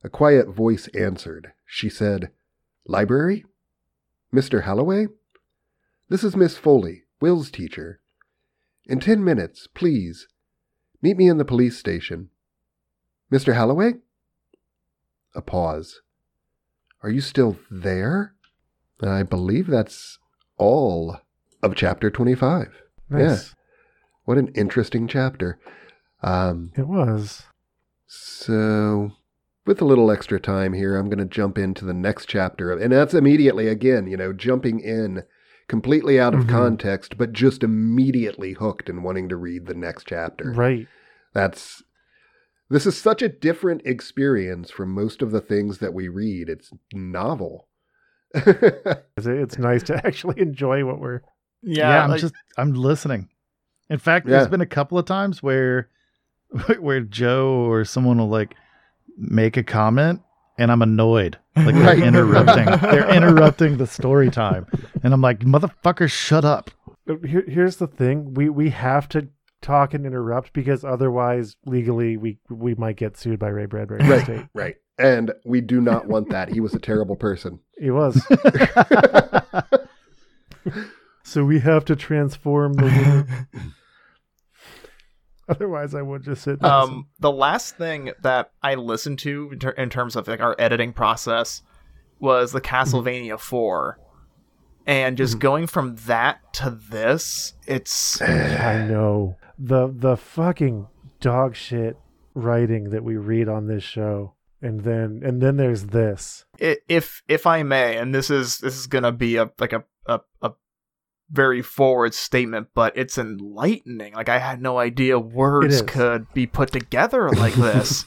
A 0.04 0.10
quiet 0.10 0.50
voice 0.50 0.88
answered. 0.90 1.54
She 1.66 1.90
said, 1.90 2.32
Library? 2.86 3.46
Mr. 4.38 4.66
Halloway? 4.66 5.08
This 6.10 6.24
is 6.24 6.36
Miss 6.36 6.58
Foley, 6.60 7.06
Will's 7.20 7.50
teacher. 7.50 8.02
In 8.86 9.00
ten 9.00 9.24
minutes, 9.24 9.66
please. 9.66 10.28
Meet 11.02 11.18
me 11.18 11.28
in 11.28 11.40
the 11.40 11.44
police 11.44 11.76
station. 11.76 12.30
Mr. 13.32 13.56
Halloway? 13.56 13.94
A 15.34 15.42
pause. 15.42 16.02
Are 17.02 17.10
you 17.10 17.20
still 17.20 17.58
there? 17.72 18.36
I 19.02 19.24
believe 19.24 19.66
that's 19.66 20.20
all 20.60 21.18
of 21.64 21.74
chapter 21.74 22.12
25. 22.12 22.84
Nice. 23.10 23.56
What 24.26 24.38
an 24.38 24.50
interesting 24.50 25.08
chapter. 25.08 25.58
Um, 26.22 26.74
It 26.78 26.88
was. 26.88 27.42
so, 28.06 29.14
with 29.68 29.82
a 29.82 29.86
little 29.86 30.10
extra 30.10 30.40
time 30.40 30.74
here, 30.74 30.96
I'm 30.96 31.08
going 31.10 31.20
to 31.20 31.26
jump 31.26 31.58
into 31.58 31.86
the 31.86 31.94
next 31.94 32.28
chapter. 32.28 32.72
And 32.72 32.92
that's 32.92 33.14
immediately, 33.14 33.68
again, 33.68 34.08
you 34.08 34.18
know, 34.18 34.34
jumping 34.34 34.80
in 34.80 35.24
completely 35.68 36.20
out 36.20 36.34
of 36.34 36.46
Mhm. 36.46 36.50
context, 36.50 37.18
but 37.18 37.34
just 37.34 37.62
immediately 37.64 38.54
hooked 38.54 38.90
and 38.90 39.04
wanting 39.04 39.28
to 39.30 39.36
read 39.36 39.66
the 39.66 39.74
next 39.76 40.06
chapter. 40.08 40.52
Right. 40.52 40.88
That's. 41.34 41.84
This 42.70 42.86
is 42.86 42.98
such 42.98 43.22
a 43.22 43.30
different 43.30 43.82
experience 43.86 44.70
from 44.72 44.92
most 44.94 45.22
of 45.22 45.32
the 45.32 45.40
things 45.42 45.78
that 45.80 45.94
we 45.94 46.08
read. 46.10 46.50
It's 46.50 46.72
novel. 46.94 47.68
It's, 48.36 49.26
it's 49.26 49.58
nice 49.58 49.84
to 49.84 49.96
actually 50.06 50.40
enjoy 50.42 50.86
what 50.86 51.00
we're. 51.00 51.22
Yeah, 51.64 51.90
Yeah, 51.90 52.04
I'm 52.04 52.10
like- 52.12 52.22
just 52.22 52.34
I'm 52.58 52.74
listening. 52.74 53.30
In 53.90 54.00
fact, 54.00 54.28
Yeah. 54.28 54.38
there's 54.38 54.50
been 54.50 54.62
a 54.62 54.66
couple 54.66 54.98
of 54.98 55.06
times 55.06 55.42
where 55.42 55.90
where 56.80 57.00
Joe 57.02 57.50
or 57.70 57.84
someone 57.86 58.18
will 58.18 58.30
like 58.30 58.56
make 59.18 59.58
a 59.58 59.64
comment 59.64 60.22
and 60.58 60.72
I'm 60.72 60.82
annoyed. 60.82 61.38
Like 61.56 61.76
they're 61.76 61.84
Right. 61.84 62.00
interrupting. 62.04 62.66
they're 62.92 63.10
interrupting 63.14 63.78
the 63.78 63.88
story 63.88 64.30
time. 64.30 64.66
And 65.04 65.14
I'm 65.14 65.22
like, 65.22 65.40
motherfucker, 65.40 66.10
shut 66.10 66.46
up. 66.46 66.72
Here, 67.26 67.44
here's 67.48 67.78
the 67.78 67.88
thing: 67.88 68.34
we 68.34 68.50
we 68.50 68.70
have 68.72 69.08
to 69.10 69.30
talk 69.62 69.94
and 69.94 70.06
interrupt 70.06 70.54
because 70.54 70.84
otherwise, 70.84 71.56
legally, 71.66 72.18
we 72.18 72.38
we 72.50 72.76
might 72.76 72.96
get 72.98 73.18
sued 73.18 73.40
by 73.40 73.48
Ray 73.50 73.66
Bradbury 73.66 74.02
Right. 74.08 74.24
State. 74.24 74.46
right. 74.54 74.76
And 75.00 75.32
we 75.46 75.62
do 75.62 75.80
not 75.80 76.08
want 76.08 76.30
that. 76.32 76.50
He 76.50 76.60
was 76.60 76.74
a 76.74 76.80
terrible 76.80 77.16
person. 77.16 77.60
He 77.80 77.92
was. 77.92 78.20
so 81.24 81.44
we 81.44 81.60
have 81.60 81.86
to 81.86 81.96
transform 81.96 82.74
the 82.74 82.84
world. 82.86 83.74
Otherwise, 85.50 85.96
I 85.96 86.02
would 86.02 86.24
just 86.24 86.44
sit. 86.44 86.64
um 86.64 87.08
the 87.20 87.32
last 87.32 87.78
thing 87.78 88.12
that 88.22 88.52
i 88.62 88.76
listened 88.76 89.20
to 89.20 89.50
in, 89.54 89.60
ter- 89.60 89.70
in 89.72 89.90
terms 89.90 90.16
of 90.16 90.28
like 90.28 90.40
our 90.42 90.56
editing 90.60 90.94
process 90.94 91.62
was 92.20 92.52
the 92.52 92.62
castlevania 92.62 93.40
4 93.40 94.00
and 94.86 95.18
just 95.18 95.40
going 95.40 95.68
from 95.68 95.96
that 96.08 96.40
to 96.54 96.70
this 96.90 97.54
it's 97.68 98.22
I 98.22 98.86
know 98.88 99.38
the 99.60 99.88
the 99.94 100.18
fucking 100.18 100.88
dog 101.20 101.56
shit 101.56 101.98
writing 102.34 102.90
that 102.92 103.04
we 103.04 103.18
read 103.18 103.50
on 103.50 103.66
this 103.68 103.84
show, 103.84 104.34
and 104.62 104.82
then 104.82 105.22
and 105.26 105.42
then 105.42 105.58
there's 105.58 105.86
this. 105.86 106.46
if 106.60 107.24
if 107.28 107.48
i 107.48 107.64
may 107.64 107.98
and 107.98 108.14
this 108.14 108.30
is 108.30 108.60
this 108.60 108.78
is 108.78 108.86
gonna 108.88 109.12
be 109.12 109.38
a 109.38 109.50
like 109.60 109.74
a 109.74 109.84
a, 110.06 110.20
a 110.42 110.52
very 111.30 111.62
forward 111.62 112.14
statement 112.14 112.68
but 112.74 112.96
it's 112.96 113.18
enlightening 113.18 114.14
like 114.14 114.30
i 114.30 114.40
had 114.40 114.62
no 114.62 114.78
idea 114.80 115.20
words 115.20 115.82
could 115.82 116.26
be 116.34 116.46
put 116.48 116.72
together 116.72 117.30
like 117.32 117.54
this 117.56 118.06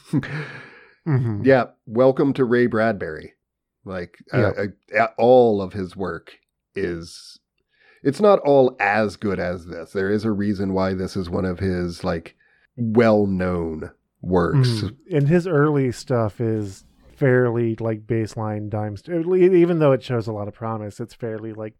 Mhm. 1.07 1.43
Yeah, 1.45 1.65
welcome 1.87 2.31
to 2.33 2.45
Ray 2.45 2.67
Bradbury. 2.67 3.33
Like 3.85 4.17
uh, 4.31 4.37
Yeah. 4.37 4.51
uh, 4.99 5.03
uh, 5.03 5.07
all 5.17 5.59
of 5.61 5.73
his 5.73 5.95
work 5.95 6.33
is 6.75 7.39
it's 8.03 8.19
not 8.21 8.37
all 8.39 8.75
as 8.79 9.15
good 9.15 9.39
as 9.39 9.65
this. 9.65 9.93
There 9.93 10.11
is 10.11 10.25
a 10.25 10.31
reason 10.31 10.73
why 10.73 10.93
this 10.93 11.17
is 11.17 11.27
one 11.27 11.45
of 11.45 11.57
his 11.57 12.03
like 12.03 12.35
well-known 12.95 13.89
works. 14.21 14.69
Mhm. 14.69 14.97
And 15.11 15.27
his 15.27 15.47
early 15.47 15.91
stuff 15.91 16.39
is 16.39 16.85
fairly 17.15 17.75
like 17.79 18.05
baseline 18.05 18.69
dime. 18.69 18.95
st- 18.97 19.25
Even 19.35 19.79
though 19.79 19.91
it 19.93 20.03
shows 20.03 20.27
a 20.27 20.31
lot 20.33 20.47
of 20.47 20.53
promise, 20.53 20.99
it's 20.99 21.13
fairly 21.13 21.53
like 21.53 21.73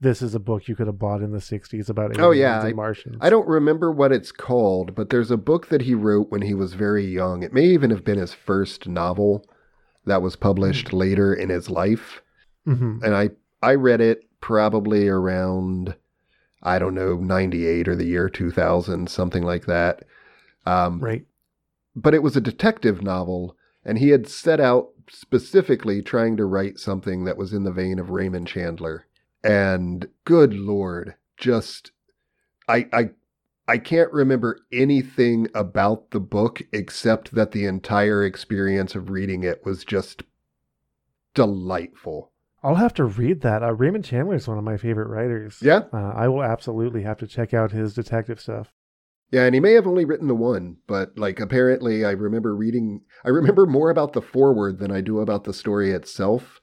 this 0.00 0.20
is 0.22 0.34
a 0.34 0.38
book 0.38 0.68
you 0.68 0.76
could 0.76 0.86
have 0.86 0.98
bought 0.98 1.22
in 1.22 1.32
the 1.32 1.38
'60s 1.38 1.88
about 1.88 2.18
Oh, 2.18 2.30
yeah, 2.30 2.64
and 2.64 2.76
Martians. 2.76 3.16
I 3.20 3.30
don't 3.30 3.48
remember 3.48 3.90
what 3.90 4.12
it's 4.12 4.32
called, 4.32 4.94
but 4.94 5.10
there's 5.10 5.30
a 5.30 5.36
book 5.36 5.68
that 5.68 5.82
he 5.82 5.94
wrote 5.94 6.30
when 6.30 6.42
he 6.42 6.54
was 6.54 6.74
very 6.74 7.04
young. 7.06 7.42
It 7.42 7.52
may 7.52 7.64
even 7.66 7.90
have 7.90 8.04
been 8.04 8.18
his 8.18 8.34
first 8.34 8.86
novel 8.88 9.44
that 10.04 10.22
was 10.22 10.36
published 10.36 10.92
later 10.92 11.32
in 11.34 11.48
his 11.48 11.68
life. 11.70 12.22
Mhm. 12.66 13.02
And 13.02 13.14
I 13.14 13.30
I 13.62 13.74
read 13.74 14.00
it 14.00 14.22
probably 14.40 15.08
around 15.08 15.96
I 16.62 16.78
don't 16.78 16.94
know 16.94 17.16
98 17.16 17.86
or 17.88 17.94
the 17.96 18.06
year 18.06 18.28
2000, 18.28 19.08
something 19.08 19.42
like 19.42 19.66
that. 19.66 20.04
Um, 20.64 20.98
Right. 21.00 21.24
but 21.94 22.12
it 22.14 22.22
was 22.22 22.36
a 22.36 22.40
detective 22.40 23.02
novel, 23.02 23.56
and 23.84 23.98
he 23.98 24.08
had 24.10 24.26
set 24.28 24.58
out 24.60 24.88
specifically 25.08 26.02
trying 26.02 26.36
to 26.36 26.44
write 26.44 26.78
something 26.80 27.24
that 27.24 27.36
was 27.36 27.52
in 27.52 27.62
the 27.64 27.70
vein 27.72 27.98
of 28.00 28.10
Raymond 28.10 28.46
Chandler. 28.48 29.04
And 29.46 30.08
good 30.24 30.54
lord, 30.54 31.14
just 31.36 31.92
I 32.68 32.88
I 32.92 33.10
I 33.68 33.78
can't 33.78 34.12
remember 34.12 34.58
anything 34.72 35.48
about 35.54 36.10
the 36.10 36.20
book 36.20 36.62
except 36.72 37.34
that 37.34 37.52
the 37.52 37.64
entire 37.64 38.24
experience 38.24 38.94
of 38.94 39.10
reading 39.10 39.44
it 39.44 39.64
was 39.64 39.84
just 39.84 40.24
delightful. 41.34 42.32
I'll 42.62 42.74
have 42.74 42.94
to 42.94 43.04
read 43.04 43.42
that. 43.42 43.62
Uh, 43.62 43.74
Raymond 43.74 44.04
Chandler 44.04 44.34
is 44.34 44.48
one 44.48 44.58
of 44.58 44.64
my 44.64 44.76
favorite 44.76 45.08
writers. 45.08 45.58
Yeah. 45.62 45.82
Uh, 45.92 46.12
I 46.16 46.26
will 46.26 46.42
absolutely 46.42 47.02
have 47.02 47.18
to 47.18 47.26
check 47.26 47.54
out 47.54 47.70
his 47.70 47.94
detective 47.94 48.40
stuff. 48.40 48.72
Yeah, 49.30 49.44
and 49.44 49.54
he 49.54 49.60
may 49.60 49.72
have 49.72 49.86
only 49.86 50.04
written 50.04 50.28
the 50.28 50.34
one, 50.34 50.78
but 50.86 51.16
like 51.16 51.38
apparently 51.38 52.04
I 52.04 52.12
remember 52.12 52.54
reading 52.54 53.02
I 53.24 53.28
remember 53.28 53.66
more 53.66 53.90
about 53.90 54.12
the 54.12 54.22
foreword 54.22 54.78
than 54.78 54.90
I 54.90 55.00
do 55.00 55.20
about 55.20 55.44
the 55.44 55.54
story 55.54 55.92
itself. 55.92 56.60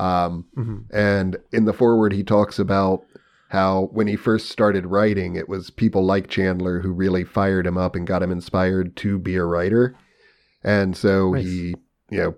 Um 0.00 0.46
hmm 0.54 0.78
and 0.90 1.36
in 1.52 1.64
the 1.66 1.72
foreword 1.72 2.12
he 2.12 2.24
talks 2.24 2.58
about 2.58 3.04
how 3.50 3.88
when 3.92 4.06
he 4.06 4.16
first 4.16 4.48
started 4.48 4.86
writing 4.86 5.34
it 5.36 5.48
was 5.48 5.70
people 5.70 6.04
like 6.04 6.28
Chandler 6.28 6.80
who 6.80 6.92
really 6.92 7.24
fired 7.24 7.66
him 7.66 7.76
up 7.76 7.94
and 7.96 8.06
got 8.06 8.22
him 8.22 8.30
inspired 8.30 8.96
to 8.96 9.18
be 9.18 9.36
a 9.36 9.44
writer. 9.44 9.96
And 10.62 10.96
so 10.96 11.32
Nice. 11.32 11.44
he, 11.44 11.74
you 12.10 12.18
know, 12.18 12.34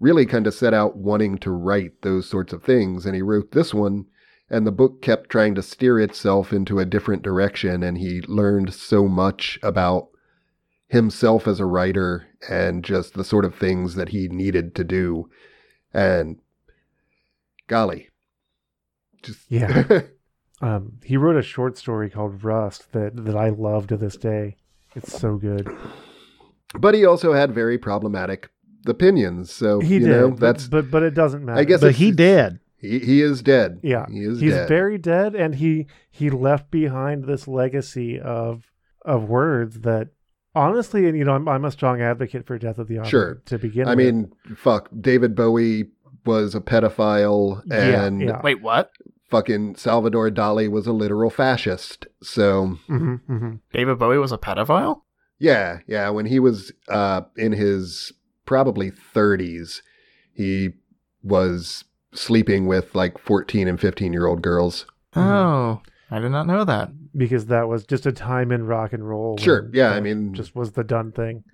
really 0.00 0.24
kind 0.24 0.46
of 0.46 0.54
set 0.54 0.72
out 0.72 0.96
wanting 0.96 1.36
to 1.38 1.50
write 1.50 2.02
those 2.02 2.28
sorts 2.28 2.52
of 2.52 2.62
things 2.62 3.04
and 3.04 3.14
he 3.14 3.22
wrote 3.22 3.52
this 3.52 3.74
one 3.74 4.06
and 4.48 4.66
the 4.66 4.72
book 4.72 5.02
kept 5.02 5.30
trying 5.30 5.54
to 5.54 5.62
steer 5.62 6.00
itself 6.00 6.52
into 6.52 6.78
a 6.78 6.86
different 6.86 7.22
direction 7.22 7.82
and 7.82 7.98
he 7.98 8.22
learned 8.22 8.72
so 8.72 9.06
much 9.06 9.58
about 9.62 10.08
himself 10.88 11.46
as 11.46 11.60
a 11.60 11.66
writer 11.66 12.26
and 12.48 12.82
just 12.82 13.14
the 13.14 13.24
sort 13.24 13.44
of 13.44 13.54
things 13.54 13.94
that 13.94 14.08
he 14.08 14.26
needed 14.28 14.74
to 14.74 14.84
do 14.84 15.28
and 15.92 16.38
golly 17.70 18.08
just 19.22 19.40
Yeah. 19.48 19.84
Um, 20.62 20.98
he 21.02 21.16
wrote 21.16 21.36
a 21.36 21.42
short 21.42 21.78
story 21.78 22.10
called 22.10 22.44
Rust 22.44 22.92
that, 22.92 23.24
that 23.24 23.34
I 23.34 23.48
love 23.48 23.86
to 23.86 23.96
this 23.96 24.18
day. 24.18 24.56
It's 24.94 25.10
so 25.18 25.36
good. 25.38 25.66
but 26.78 26.92
he 26.92 27.06
also 27.06 27.32
had 27.32 27.54
very 27.54 27.78
problematic 27.78 28.50
opinions 28.86 29.50
so 29.50 29.80
He 29.80 29.94
you 29.94 30.00
did, 30.00 30.08
know 30.10 30.30
that's 30.36 30.68
but 30.68 30.90
but 30.90 31.02
it 31.02 31.14
doesn't 31.14 31.42
matter. 31.46 31.58
I 31.58 31.64
guess 31.64 31.80
but 31.80 31.94
he 31.94 32.12
did. 32.12 32.60
he, 32.76 32.98
he 32.98 33.22
is 33.22 33.40
dead 33.40 33.80
Yeah, 33.82 34.04
he 34.10 34.20
is 34.20 34.38
he's 34.40 34.52
dead 34.52 34.68
very 34.68 34.98
dead, 34.98 35.34
and 35.34 35.54
he 35.54 35.86
he 36.10 36.28
left 36.28 36.70
behind 36.70 37.24
this 37.24 37.48
legacy 37.48 38.20
of 38.20 38.64
of 39.06 39.30
words 39.30 39.80
that 39.80 40.08
honestly, 40.54 41.06
and 41.08 41.16
you 41.16 41.24
know, 41.24 41.32
I'm 41.32 41.48
I'm 41.48 41.64
a 41.64 41.70
strong 41.70 42.02
advocate 42.02 42.46
for 42.46 42.58
death 42.58 42.78
of 42.78 42.86
the 42.88 42.98
author 42.98 43.08
Sure. 43.08 43.34
to 43.46 43.58
begin. 43.58 43.86
i 43.88 43.94
with. 43.94 43.98
mean 43.98 44.32
fuck 44.56 44.90
david 45.00 45.34
bowie 45.34 45.84
was 46.24 46.54
a 46.54 46.60
pedophile 46.60 47.62
and 47.70 48.20
yeah. 48.22 48.40
Wait, 48.42 48.60
what? 48.62 48.90
fucking 49.30 49.76
salvador 49.76 50.28
dali 50.28 50.68
was 50.68 50.88
a 50.88 50.92
literal 50.92 51.30
fascist 51.30 52.06
so 52.20 52.76
Mhm, 52.88 53.20
mhm. 53.28 53.60
David 53.72 53.98
Bowie 53.98 54.18
was 54.18 54.32
a 54.32 54.38
pedophile? 54.38 55.02
Yeah, 55.38 55.78
yeah. 55.86 56.08
When 56.10 56.26
he 56.26 56.38
was 56.40 56.72
uh, 56.88 57.22
in 57.36 57.52
his 57.52 58.12
probably 58.44 58.90
30s, 58.90 59.80
he 60.34 60.70
was 61.22 61.84
sleeping 62.12 62.66
with 62.66 62.94
like 62.94 63.16
14 63.18 63.68
and 63.68 63.80
15 63.80 64.12
year 64.12 64.26
old 64.26 64.42
girls. 64.42 64.84
Mhm. 65.14 65.22
Oh, 65.22 65.82
I 66.10 66.18
did 66.18 66.30
not 66.30 66.46
know 66.46 66.64
that. 66.64 66.90
because 67.16 67.46
that 67.46 67.68
was 67.68 67.86
just 67.86 68.04
a 68.06 68.12
time 68.12 68.50
in 68.52 68.66
rock 68.66 68.92
and 68.92 69.08
roll. 69.08 69.36
Sure, 69.38 69.70
yeah, 69.72 69.90
I 69.92 70.00
mean- 70.00 70.34
just 70.34 70.54
was 70.56 70.72
the 70.72 70.84
done 70.84 71.10
thing, 71.12 71.44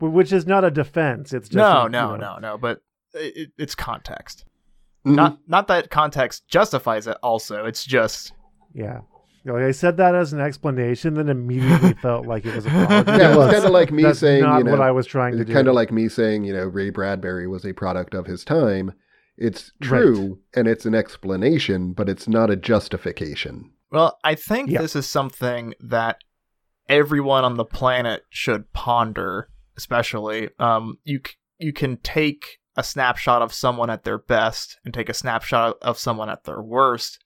which 0.00 0.32
is 0.32 0.46
not 0.46 0.64
a 0.64 0.70
defense. 0.70 1.32
It's 1.32 1.48
just 1.48 1.56
no, 1.56 1.84
you 1.84 1.88
no, 1.90 2.16
know, 2.16 2.16
no, 2.16 2.38
no. 2.38 2.58
But 2.58 2.80
it, 3.16 3.50
it's 3.58 3.74
context. 3.74 4.44
Mhm. 5.06 5.14
Not 5.16 5.38
not 5.46 5.68
that 5.68 5.90
context 5.90 6.48
justifies 6.48 7.06
it. 7.06 7.16
Also, 7.22 7.64
it's 7.64 7.84
just 7.84 8.32
Yeah. 8.74 9.00
Like 9.44 9.62
I 9.62 9.70
said 9.70 9.96
that 9.98 10.16
as 10.16 10.32
an 10.32 10.40
explanation, 10.40 11.14
then 11.14 11.28
immediately 11.28 11.94
felt 12.02 12.26
like 12.26 12.44
it 12.44 12.56
was 12.56 12.66
a 12.66 12.68
apology. 12.68 13.10
Yeah, 13.12 13.26
it 13.32 13.36
was 13.36 13.46
was. 13.46 13.52
kind 13.54 13.64
of 13.66 13.70
like 13.70 13.92
me 13.92 14.02
That's 14.02 14.18
saying, 14.18 14.42
not 14.42 14.58
you 14.58 14.64
know, 14.64 14.72
what 14.72 14.80
I 14.80 14.90
was 14.90 15.06
trying 15.06 15.32
to 15.32 15.38
do. 15.38 15.42
It's 15.42 15.52
kind 15.52 15.68
of 15.68 15.74
like 15.74 15.92
me 15.92 16.08
saying, 16.08 16.42
you 16.42 16.52
know, 16.52 16.64
Ray 16.64 16.90
Bradbury 16.90 17.46
was 17.46 17.64
a 17.64 17.72
product 17.72 18.12
of 18.12 18.26
his 18.26 18.44
time. 18.44 18.92
It's 19.38 19.70
true 19.80 20.40
and 20.56 20.66
it's 20.66 20.84
an 20.84 20.96
explanation, 20.96 21.92
but 21.92 22.08
it's 22.08 22.26
not 22.26 22.50
a 22.50 22.56
justification. 22.56 23.70
well. 23.92 24.18
I 24.24 24.34
think 24.34 24.68
Yeah. 24.70 24.82
this 24.82 24.96
is 24.96 25.06
something 25.06 25.74
that 25.78 26.16
everyone 26.88 27.44
on 27.44 27.56
the 27.56 27.64
planet 27.64 28.22
should 28.30 28.72
ponder. 28.72 29.48
Especially, 29.76 30.48
um, 30.58 30.98
you 31.04 31.20
c- 31.24 31.34
you 31.58 31.72
can 31.72 31.98
take 31.98 32.58
a 32.76 32.82
snapshot 32.82 33.42
of 33.42 33.52
someone 33.52 33.90
at 33.90 34.04
their 34.04 34.18
best 34.18 34.78
and 34.84 34.92
take 34.92 35.08
a 35.08 35.14
snapshot 35.14 35.76
of 35.82 35.98
someone 35.98 36.28
at 36.28 36.44
their 36.44 36.60
worst, 36.60 37.18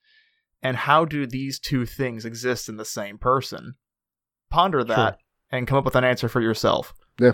and 0.63 0.77
how 0.77 1.05
do 1.05 1.27
these 1.27 1.59
two 1.59 1.87
things 1.87 2.25
exist 2.25 2.69
in 2.69 2.77
the 2.77 2.85
same 2.85 3.19
person? 3.19 3.75
Ponder 4.51 4.85
that 4.85 5.19
and 5.51 5.67
come 5.67 5.79
up 5.79 5.85
with 5.85 5.97
an 5.97 6.05
answer 6.05 6.29
for 6.29 6.41
yourself. 6.41 6.95
Yeah. 7.19 7.33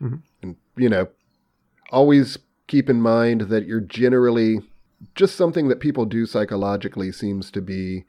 Mm-hmm. 0.00 0.16
And, 0.42 0.56
you 0.76 0.88
know, 0.88 1.08
always 1.90 2.38
keep 2.66 2.88
in 2.88 3.00
mind 3.00 3.42
that 3.42 3.66
you're 3.66 3.80
generally 3.80 4.60
just 5.14 5.36
something 5.36 5.68
that 5.68 5.80
people 5.80 6.04
do 6.04 6.26
psychologically 6.26 7.12
seems 7.12 7.50
to 7.50 7.60
be 7.60 8.04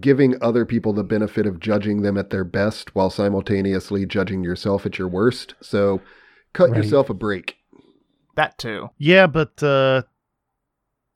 giving 0.00 0.34
other 0.42 0.64
people 0.66 0.92
the 0.92 1.04
benefit 1.04 1.46
of 1.46 1.60
judging 1.60 2.02
them 2.02 2.18
at 2.18 2.30
their 2.30 2.44
best 2.44 2.94
while 2.94 3.10
simultaneously 3.10 4.04
judging 4.04 4.42
yourself 4.42 4.84
at 4.84 4.98
your 4.98 5.06
worst. 5.06 5.54
So 5.60 6.00
cut 6.52 6.70
Right. 6.70 6.78
yourself 6.78 7.08
a 7.08 7.14
break. 7.14 7.56
That 8.36 8.58
too. 8.58 8.90
Yeah, 8.98 9.26
but 9.26 9.62
uh, 9.62 10.02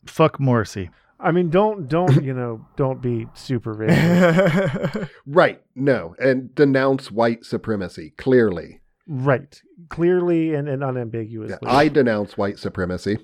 fuck 0.06 0.38
Morrissey. 0.40 0.90
I 1.20 1.32
mean, 1.32 1.50
don't 1.50 1.88
don't 1.88 2.22
you 2.22 2.32
know? 2.32 2.64
Don't 2.76 3.02
be 3.02 3.26
super 3.34 3.74
racist. 3.74 5.08
Right. 5.26 5.60
No. 5.74 6.14
And 6.18 6.54
denounce 6.54 7.10
white 7.10 7.44
supremacy, 7.44 8.14
clearly. 8.16 8.80
right? 9.06 9.60
Clearly 9.88 10.54
and, 10.54 10.68
and 10.68 10.80
Yeah, 10.82 10.88
unambiguously. 10.88 11.58
I 11.66 11.88
denounce 11.88 12.36
white 12.38 12.58
supremacy. 12.58 13.18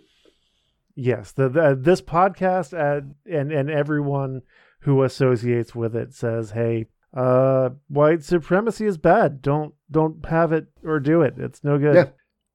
yes. 0.97 1.33
The, 1.33 1.49
the 1.49 1.79
this 1.81 2.03
podcast 2.03 2.75
uh, 2.77 3.03
and 3.31 3.53
and 3.53 3.71
everyone 3.71 4.43
who 4.81 5.03
associates 5.05 5.75
with 5.75 5.95
it 5.97 6.13
says, 6.15 6.51
"Hey, 6.51 6.87
uh, 7.17 7.71
white 7.89 8.23
supremacy 8.25 8.87
is 8.87 8.99
bad. 8.99 9.41
Don't 9.41 9.73
don't 9.91 10.27
have 10.27 10.53
it 10.53 10.67
or 10.85 10.99
do 11.01 11.23
it. 11.23 11.35
It's 11.39 11.63
no 11.65 11.79
good." 11.79 11.95
Yeah. 11.95 12.09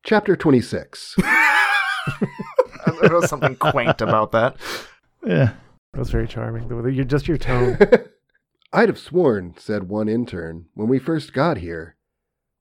Chapter 0.03 0.35
26. 0.35 1.15
there 3.01 3.13
was 3.13 3.29
something 3.29 3.55
quaint 3.55 4.01
about 4.01 4.31
that. 4.31 4.55
Yeah. 5.25 5.53
That's 5.93 6.09
very 6.09 6.27
charming. 6.27 6.69
You're 6.93 7.05
just 7.05 7.27
your 7.27 7.37
tone. 7.37 7.77
I'd 8.73 8.89
have 8.89 8.99
sworn, 8.99 9.55
said 9.57 9.89
one 9.89 10.07
intern, 10.07 10.67
when 10.75 10.87
we 10.87 10.99
first 10.99 11.33
got 11.33 11.57
here, 11.57 11.97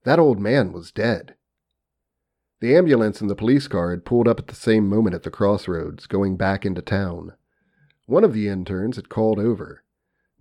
that 0.04 0.18
old 0.18 0.40
man 0.40 0.72
was 0.72 0.90
dead. 0.90 1.34
The 2.60 2.74
ambulance 2.74 3.20
and 3.20 3.30
the 3.30 3.36
police 3.36 3.68
car 3.68 3.90
had 3.90 4.04
pulled 4.04 4.26
up 4.26 4.40
at 4.40 4.48
the 4.48 4.54
same 4.54 4.88
moment 4.88 5.14
at 5.14 5.22
the 5.22 5.30
crossroads, 5.30 6.06
going 6.06 6.36
back 6.36 6.64
into 6.64 6.82
town. 6.82 7.32
One 8.06 8.24
of 8.24 8.32
the 8.32 8.48
interns 8.48 8.96
had 8.96 9.10
called 9.10 9.38
over. 9.38 9.84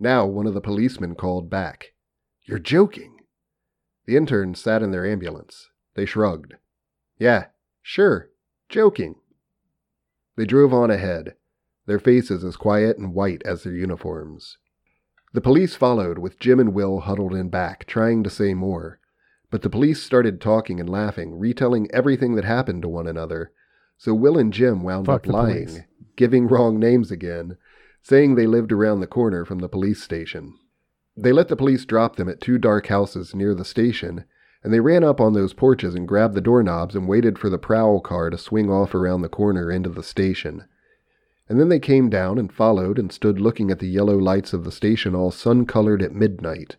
Now 0.00 0.26
one 0.26 0.46
of 0.46 0.54
the 0.54 0.60
policemen 0.60 1.14
called 1.14 1.50
back. 1.50 1.92
You're 2.44 2.58
joking. 2.58 3.18
The 4.06 4.16
interns 4.16 4.60
sat 4.60 4.82
in 4.82 4.90
their 4.90 5.06
ambulance. 5.06 5.68
They 5.94 6.06
shrugged. 6.06 6.54
Yeah, 7.18 7.46
sure, 7.82 8.30
joking. 8.68 9.16
They 10.36 10.44
drove 10.44 10.72
on 10.72 10.90
ahead, 10.90 11.34
their 11.86 11.98
faces 11.98 12.44
as 12.44 12.56
quiet 12.56 12.98
and 12.98 13.14
white 13.14 13.42
as 13.44 13.62
their 13.62 13.72
uniforms. 13.72 14.58
The 15.32 15.40
police 15.40 15.74
followed, 15.74 16.18
with 16.18 16.38
Jim 16.38 16.58
and 16.60 16.72
Will 16.72 17.00
huddled 17.00 17.34
in 17.34 17.48
back, 17.48 17.86
trying 17.86 18.22
to 18.24 18.30
say 18.30 18.54
more. 18.54 18.98
But 19.50 19.62
the 19.62 19.70
police 19.70 20.02
started 20.02 20.40
talking 20.40 20.78
and 20.80 20.88
laughing, 20.88 21.38
retelling 21.38 21.88
everything 21.92 22.34
that 22.36 22.44
happened 22.44 22.82
to 22.82 22.88
one 22.88 23.06
another. 23.06 23.52
So 23.96 24.14
Will 24.14 24.38
and 24.38 24.52
Jim 24.52 24.82
wound 24.82 25.06
Fuck 25.06 25.26
up 25.26 25.32
lying, 25.32 25.66
police. 25.66 25.80
giving 26.16 26.46
wrong 26.46 26.78
names 26.78 27.10
again. 27.10 27.56
saying 28.00 28.34
they 28.36 28.46
lived 28.46 28.72
around 28.72 29.00
the 29.00 29.06
corner 29.06 29.44
from 29.44 29.58
the 29.58 29.68
police 29.68 30.02
station. 30.02 30.54
They 31.16 31.32
let 31.32 31.48
the 31.48 31.56
police 31.56 31.84
drop 31.84 32.16
them 32.16 32.28
at 32.28 32.40
two 32.40 32.56
dark 32.58 32.86
houses 32.86 33.34
near 33.34 33.54
the 33.54 33.64
station, 33.64 34.24
and 34.62 34.72
they 34.72 34.80
ran 34.80 35.04
up 35.04 35.20
on 35.20 35.32
those 35.32 35.54
porches 35.54 35.94
and 35.94 36.08
grabbed 36.08 36.34
the 36.34 36.40
doorknobs 36.40 36.94
and 36.94 37.08
waited 37.08 37.38
for 37.38 37.48
the 37.48 37.58
prowl 37.58 38.00
car 38.00 38.30
to 38.30 38.38
swing 38.38 38.70
off 38.70 38.94
around 38.94 39.22
the 39.22 39.28
corner 39.28 39.70
into 39.70 39.88
the 39.88 40.02
station. 40.02 40.64
And 41.48 41.58
then 41.58 41.68
they 41.68 41.78
came 41.78 42.10
down 42.10 42.38
and 42.38 42.52
followed 42.52 42.98
and 42.98 43.10
stood 43.10 43.40
looking 43.40 43.70
at 43.70 43.78
the 43.78 43.88
yellow 43.88 44.18
lights 44.18 44.52
of 44.52 44.64
the 44.64 44.72
station 44.72 45.14
all 45.14 45.30
sun 45.30 45.64
colored 45.64 46.02
at 46.02 46.12
midnight. 46.12 46.76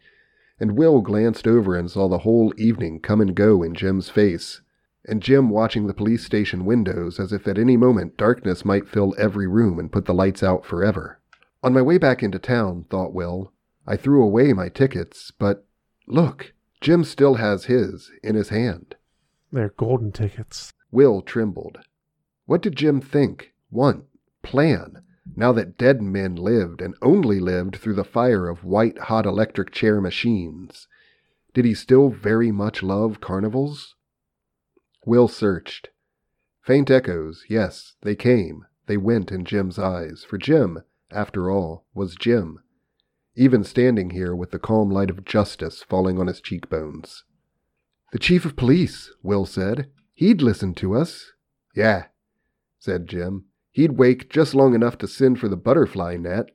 And 0.60 0.78
Will 0.78 1.02
glanced 1.02 1.48
over 1.48 1.76
and 1.76 1.90
saw 1.90 2.08
the 2.08 2.20
whole 2.20 2.54
evening 2.58 3.00
come 3.00 3.22
and 3.22 3.34
go 3.34 3.64
in 3.64 3.74
Jim's 3.74 4.10
face, 4.10 4.62
and 5.06 5.24
Jim 5.24 5.50
watching 5.50 5.88
the 5.88 5.94
police 5.94 6.26
station 6.26 6.66
windows 6.66 7.20
as 7.20 7.32
if 7.32 7.48
at 7.48 7.58
any 7.58 7.78
moment 7.78 8.18
darkness 8.18 8.66
might 8.66 8.90
fill 8.90 9.16
every 9.18 9.48
room 9.48 9.80
and 9.80 9.92
put 9.92 10.06
the 10.06 10.14
lights 10.14 10.44
out 10.44 10.66
forever. 10.66 11.20
On 11.64 11.74
my 11.74 11.82
way 11.82 11.98
back 11.98 12.22
into 12.22 12.40
town, 12.40 12.86
thought 12.90 13.14
Will, 13.14 13.54
I 13.88 13.96
threw 13.96 14.22
away 14.22 14.54
my 14.54 14.70
tickets, 14.70 15.32
but 15.32 15.66
look, 16.08 16.54
Jim 16.82 17.04
still 17.04 17.36
has 17.36 17.66
his 17.66 18.12
in 18.24 18.36
his 18.36 18.50
hand. 18.50 18.96
They're 19.52 19.74
golden 19.78 20.12
tickets. 20.12 20.74
Will 20.92 21.22
trembled. 21.22 21.80
What 22.46 22.62
did 22.62 22.76
Jim 22.76 23.02
think, 23.02 23.54
want, 23.70 24.06
plan, 24.42 25.04
now 25.36 25.52
that 25.52 25.78
dead 25.78 26.02
men 26.02 26.36
lived 26.36 26.82
and 26.82 26.96
only 27.02 27.40
lived 27.40 27.76
through 27.76 27.94
the 27.94 28.04
fire 28.04 28.48
of 28.48 28.64
white 28.64 28.98
hot 28.98 29.26
electric 29.26 29.72
chair 29.72 30.02
machines? 30.02 30.88
Did 31.54 31.66
he 31.66 31.74
still 31.74 32.10
very 32.10 32.52
much 32.52 32.82
love 32.82 33.22
carnivals? 33.22 33.96
Will 35.06 35.28
searched. 35.28 35.90
Faint 36.62 36.90
echoes, 36.90 37.46
yes, 37.50 37.96
they 38.02 38.16
came, 38.16 38.66
they 38.86 38.98
went 38.98 39.32
in 39.32 39.46
Jim's 39.46 39.80
eyes, 39.80 40.24
for 40.24 40.38
Jim, 40.38 40.80
after 41.12 41.50
all, 41.50 41.86
was 41.94 42.16
Jim, 42.16 42.60
even 43.40 43.64
standing 43.64 44.10
here 44.10 44.36
with 44.36 44.52
the 44.52 44.60
calm 44.60 44.92
light 44.92 45.10
of 45.10 45.24
justice 45.24 45.82
falling 45.82 46.20
on 46.20 46.28
his 46.28 46.42
cheekbones. 46.42 47.24
The 48.12 48.20
chief 48.20 48.44
of 48.44 48.58
police, 48.58 49.12
Will 49.24 49.46
said. 49.46 49.90
He'd 50.14 50.42
listen 50.42 50.74
to 50.76 50.94
us. 50.94 51.32
Yeah, 51.74 52.08
said 52.80 53.08
Jim. 53.08 53.46
He'd 53.72 53.94
wake 53.94 54.30
just 54.30 54.54
long 54.54 54.76
enough 54.76 54.98
to 54.98 55.08
send 55.08 55.40
for 55.40 55.48
the 55.48 55.56
butterfly 55.56 56.18
net. 56.18 56.48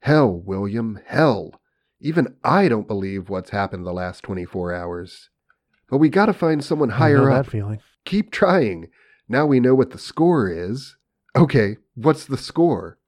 Hell, 0.00 0.30
William, 0.44 1.00
hell. 1.06 1.58
Even 1.98 2.36
I 2.44 2.68
don't 2.68 2.86
believe 2.86 3.30
what's 3.30 3.48
happened 3.48 3.86
the 3.86 3.92
last 3.94 4.22
24 4.22 4.74
hours. 4.74 5.30
But 5.88 5.96
we 5.96 6.10
gotta 6.10 6.34
find 6.34 6.62
someone 6.62 6.90
higher 6.90 7.30
up. 7.30 7.46
Keep 8.04 8.32
trying. 8.32 8.88
Now 9.30 9.46
we 9.46 9.60
know 9.60 9.74
what 9.74 9.92
the 9.92 9.98
score 9.98 10.50
is. 10.50 10.94
Okay, 11.34 11.78
what's 11.94 12.26
the 12.26 12.36
score? 12.36 12.98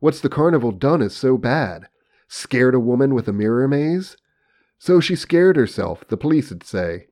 What's 0.00 0.20
the 0.20 0.30
carnival 0.30 0.72
done 0.72 1.02
is 1.02 1.14
so 1.14 1.36
bad? 1.36 1.88
Scared 2.36 2.74
a 2.74 2.80
woman 2.80 3.14
with 3.14 3.28
a 3.28 3.32
mirror 3.32 3.68
maze? 3.68 4.16
So 4.80 4.98
she 4.98 5.14
scared 5.14 5.54
herself, 5.54 6.04
the 6.08 6.16
police'd 6.16 6.64
say. 6.64 7.06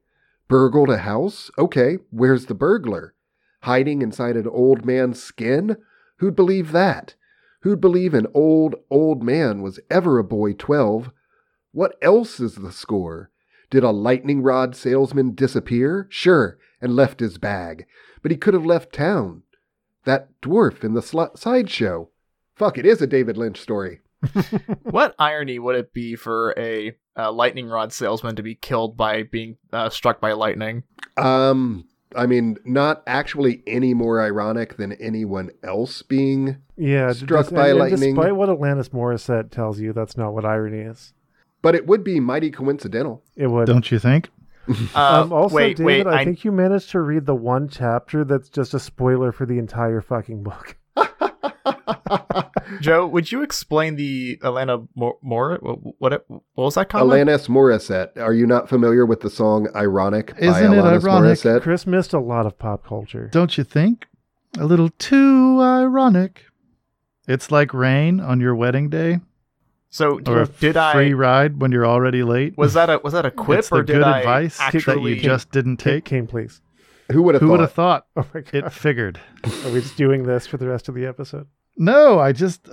Burgled 0.48 0.90
a 0.90 0.98
house? 0.98 1.48
Okay, 1.56 1.98
where's 2.10 2.46
the 2.46 2.56
burglar? 2.56 3.14
Hiding 3.60 4.02
inside 4.02 4.36
an 4.36 4.48
old 4.48 4.84
man's 4.84 5.22
skin? 5.22 5.76
Who'd 6.16 6.34
believe 6.34 6.72
that? 6.72 7.14
Who'd 7.60 7.80
believe 7.80 8.14
an 8.14 8.26
old, 8.34 8.74
old 8.90 9.22
man 9.22 9.62
was 9.62 9.78
ever 9.88 10.18
a 10.18 10.24
boy 10.24 10.54
twelve? 10.54 11.12
What 11.70 11.96
else 12.02 12.40
is 12.40 12.56
the 12.56 12.72
score? 12.72 13.30
Did 13.70 13.84
a 13.84 13.92
lightning 13.92 14.42
rod 14.42 14.74
salesman 14.74 15.36
disappear? 15.36 16.08
Sure, 16.10 16.58
and 16.80 16.96
left 16.96 17.20
his 17.20 17.38
bag. 17.38 17.86
But 18.22 18.32
he 18.32 18.36
could 18.36 18.54
have 18.54 18.66
left 18.66 18.92
town. 18.92 19.44
That 20.04 20.40
dwarf 20.40 20.82
in 20.82 20.94
the 20.94 21.00
sl- 21.00 21.36
sideshow. 21.36 22.08
Fuck, 22.56 22.76
it 22.76 22.84
is 22.84 23.00
a 23.00 23.06
David 23.06 23.36
Lynch 23.36 23.60
story. 23.60 24.00
what 24.82 25.14
irony 25.18 25.58
would 25.58 25.76
it 25.76 25.92
be 25.92 26.16
for 26.16 26.54
a, 26.56 26.92
uh 27.16 27.30
lightning 27.30 27.66
rod 27.66 27.92
salesman 27.92 28.36
to 28.36 28.42
be 28.42 28.54
killed 28.54 28.96
by 28.96 29.22
being 29.24 29.56
uh, 29.72 29.90
struck 29.90 30.20
by 30.20 30.32
lightning? 30.32 30.82
Um, 31.16 31.86
I 32.16 32.26
mean, 32.26 32.56
not 32.64 33.02
actually 33.06 33.62
any 33.66 33.94
more 33.94 34.20
ironic 34.20 34.76
than 34.76 34.92
anyone 34.92 35.50
else 35.62 36.02
being. 36.02 36.58
Yeah, 36.76 37.12
Struck 37.12 37.48
des- 37.48 37.54
by 37.54 37.68
and- 37.68 37.70
and 37.70 37.78
lightning. 37.90 38.14
Despite 38.14 38.36
what 38.36 38.50
Atlantis 38.50 38.90
Morissette 38.90 39.50
tells 39.50 39.80
you, 39.80 39.92
that's 39.92 40.16
not 40.16 40.34
what 40.34 40.44
irony 40.44 40.80
is. 40.80 41.12
But 41.62 41.74
it 41.74 41.86
would 41.86 42.02
be 42.02 42.18
mighty 42.20 42.50
coincidental. 42.50 43.22
It 43.36 43.46
would. 43.46 43.66
Don't 43.66 43.90
you 43.90 43.98
think? 43.98 44.30
Uh, 44.94 45.22
um, 45.24 45.32
also, 45.32 45.56
wait, 45.56 45.76
David, 45.76 45.86
wait. 45.86 46.06
I, 46.06 46.20
I, 46.20 46.24
think 46.24 46.44
you 46.44 46.52
managed 46.52 46.90
to 46.90 47.00
read 47.00 47.26
the 47.26 47.34
one 47.34 47.68
chapter 47.68 48.24
that's 48.24 48.48
just 48.48 48.74
a 48.74 48.78
spoiler 48.78 49.32
for 49.32 49.44
the 49.44 49.58
entire 49.58 50.00
fucking 50.00 50.44
book. 50.44 50.76
Joe, 52.80 53.06
would 53.06 53.30
you 53.32 53.42
explain 53.42 53.96
the 53.96 54.38
Atlanta 54.42 54.82
Mor- 54.94 55.18
Mor- 55.22 55.58
what, 55.60 55.78
what 55.98 56.24
what 56.28 56.64
was 56.64 56.74
that 56.74 56.88
comment? 56.88 57.10
Alanis 57.28 57.48
Morissette. 57.48 58.16
Are 58.16 58.32
you 58.34 58.46
not 58.46 58.68
familiar 58.68 59.04
with 59.06 59.20
the 59.20 59.30
song 59.30 59.68
"Ironic" 59.74 60.34
Isn't 60.38 60.72
it 60.72 60.76
Alanis 60.76 61.04
ironic? 61.04 61.38
Morissette? 61.38 61.62
Chris 61.62 61.86
missed 61.86 62.12
a 62.12 62.18
lot 62.20 62.46
of 62.46 62.58
pop 62.58 62.86
culture. 62.86 63.28
Don't 63.32 63.56
you 63.58 63.64
think? 63.64 64.06
A 64.58 64.64
little 64.66 64.90
too 64.98 65.60
ironic. 65.60 66.44
It's 67.28 67.50
like 67.50 67.72
rain 67.72 68.20
on 68.20 68.40
your 68.40 68.54
wedding 68.54 68.90
day, 68.90 69.20
So 69.90 70.20
or 70.26 70.42
a 70.42 70.46
did 70.46 70.74
free 70.74 70.76
I 70.76 70.92
free 70.92 71.14
ride 71.14 71.60
when 71.60 71.70
you're 71.72 71.86
already 71.86 72.22
late. 72.24 72.58
was 72.58 72.74
that 72.74 72.90
a 72.90 72.98
was 73.02 73.12
that 73.12 73.24
a 73.24 73.30
quip 73.30 73.60
It's 73.60 73.68
the 73.68 73.76
or 73.76 73.82
did 73.82 73.94
good 73.94 74.02
I 74.02 74.18
advice 74.20 74.58
that 74.58 75.00
you 75.00 75.16
just 75.20 75.50
didn't 75.52 75.76
take. 75.76 76.04
Came 76.04 76.26
please. 76.26 76.60
Who 77.10 77.22
would 77.22 77.34
have 77.34 77.42
Who 77.42 77.50
would 77.50 77.60
have 77.60 77.72
thought? 77.72 78.06
Oh 78.16 78.26
my 78.34 78.40
god. 78.40 78.54
It 78.54 78.72
figured. 78.72 79.20
Are 79.64 79.70
we 79.70 79.80
just 79.80 79.96
doing 79.96 80.22
this 80.24 80.46
for 80.46 80.56
the 80.56 80.68
rest 80.68 80.88
of 80.88 80.94
the 80.94 81.06
episode? 81.06 81.46
No, 81.76 82.18
I 82.18 82.32
just 82.32 82.68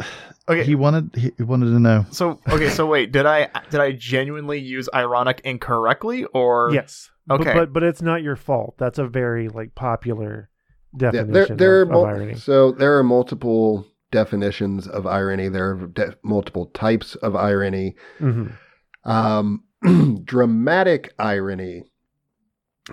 Okay. 0.49 0.63
he 0.63 0.75
wanted 0.75 1.15
he 1.37 1.43
wanted 1.43 1.67
to 1.67 1.79
know. 1.79 2.05
So 2.11 2.39
okay, 2.49 2.69
so 2.69 2.85
wait, 2.85 3.11
did 3.11 3.25
I 3.25 3.49
did 3.69 3.79
I 3.79 3.93
genuinely 3.93 4.59
use 4.59 4.89
ironic 4.93 5.41
incorrectly 5.43 6.25
or 6.25 6.71
Yes. 6.73 7.09
Okay. 7.31 7.53
But, 7.53 7.71
but 7.73 7.83
it's 7.83 8.01
not 8.01 8.23
your 8.23 8.35
fault. 8.35 8.75
That's 8.77 8.97
a 8.99 9.07
very 9.07 9.47
like 9.49 9.73
popular 9.75 10.49
Yeah, 10.99 11.11
definition 11.11 11.57
there, 11.57 11.57
there 11.57 11.81
of, 11.83 11.89
are 11.89 11.91
mul- 11.93 12.03
of 12.05 12.09
irony. 12.09 12.35
so 12.35 12.71
there 12.73 12.97
are 12.97 13.03
multiple 13.03 13.85
definitions 14.11 14.87
of 14.87 15.05
irony. 15.05 15.47
There 15.47 15.69
are 15.71 15.87
de- 15.87 16.15
multiple 16.23 16.65
types 16.67 17.15
of 17.15 17.35
irony. 17.35 17.95
hmm 18.17 18.47
Um, 19.05 19.63
dramatic 20.23 21.13
irony 21.19 21.83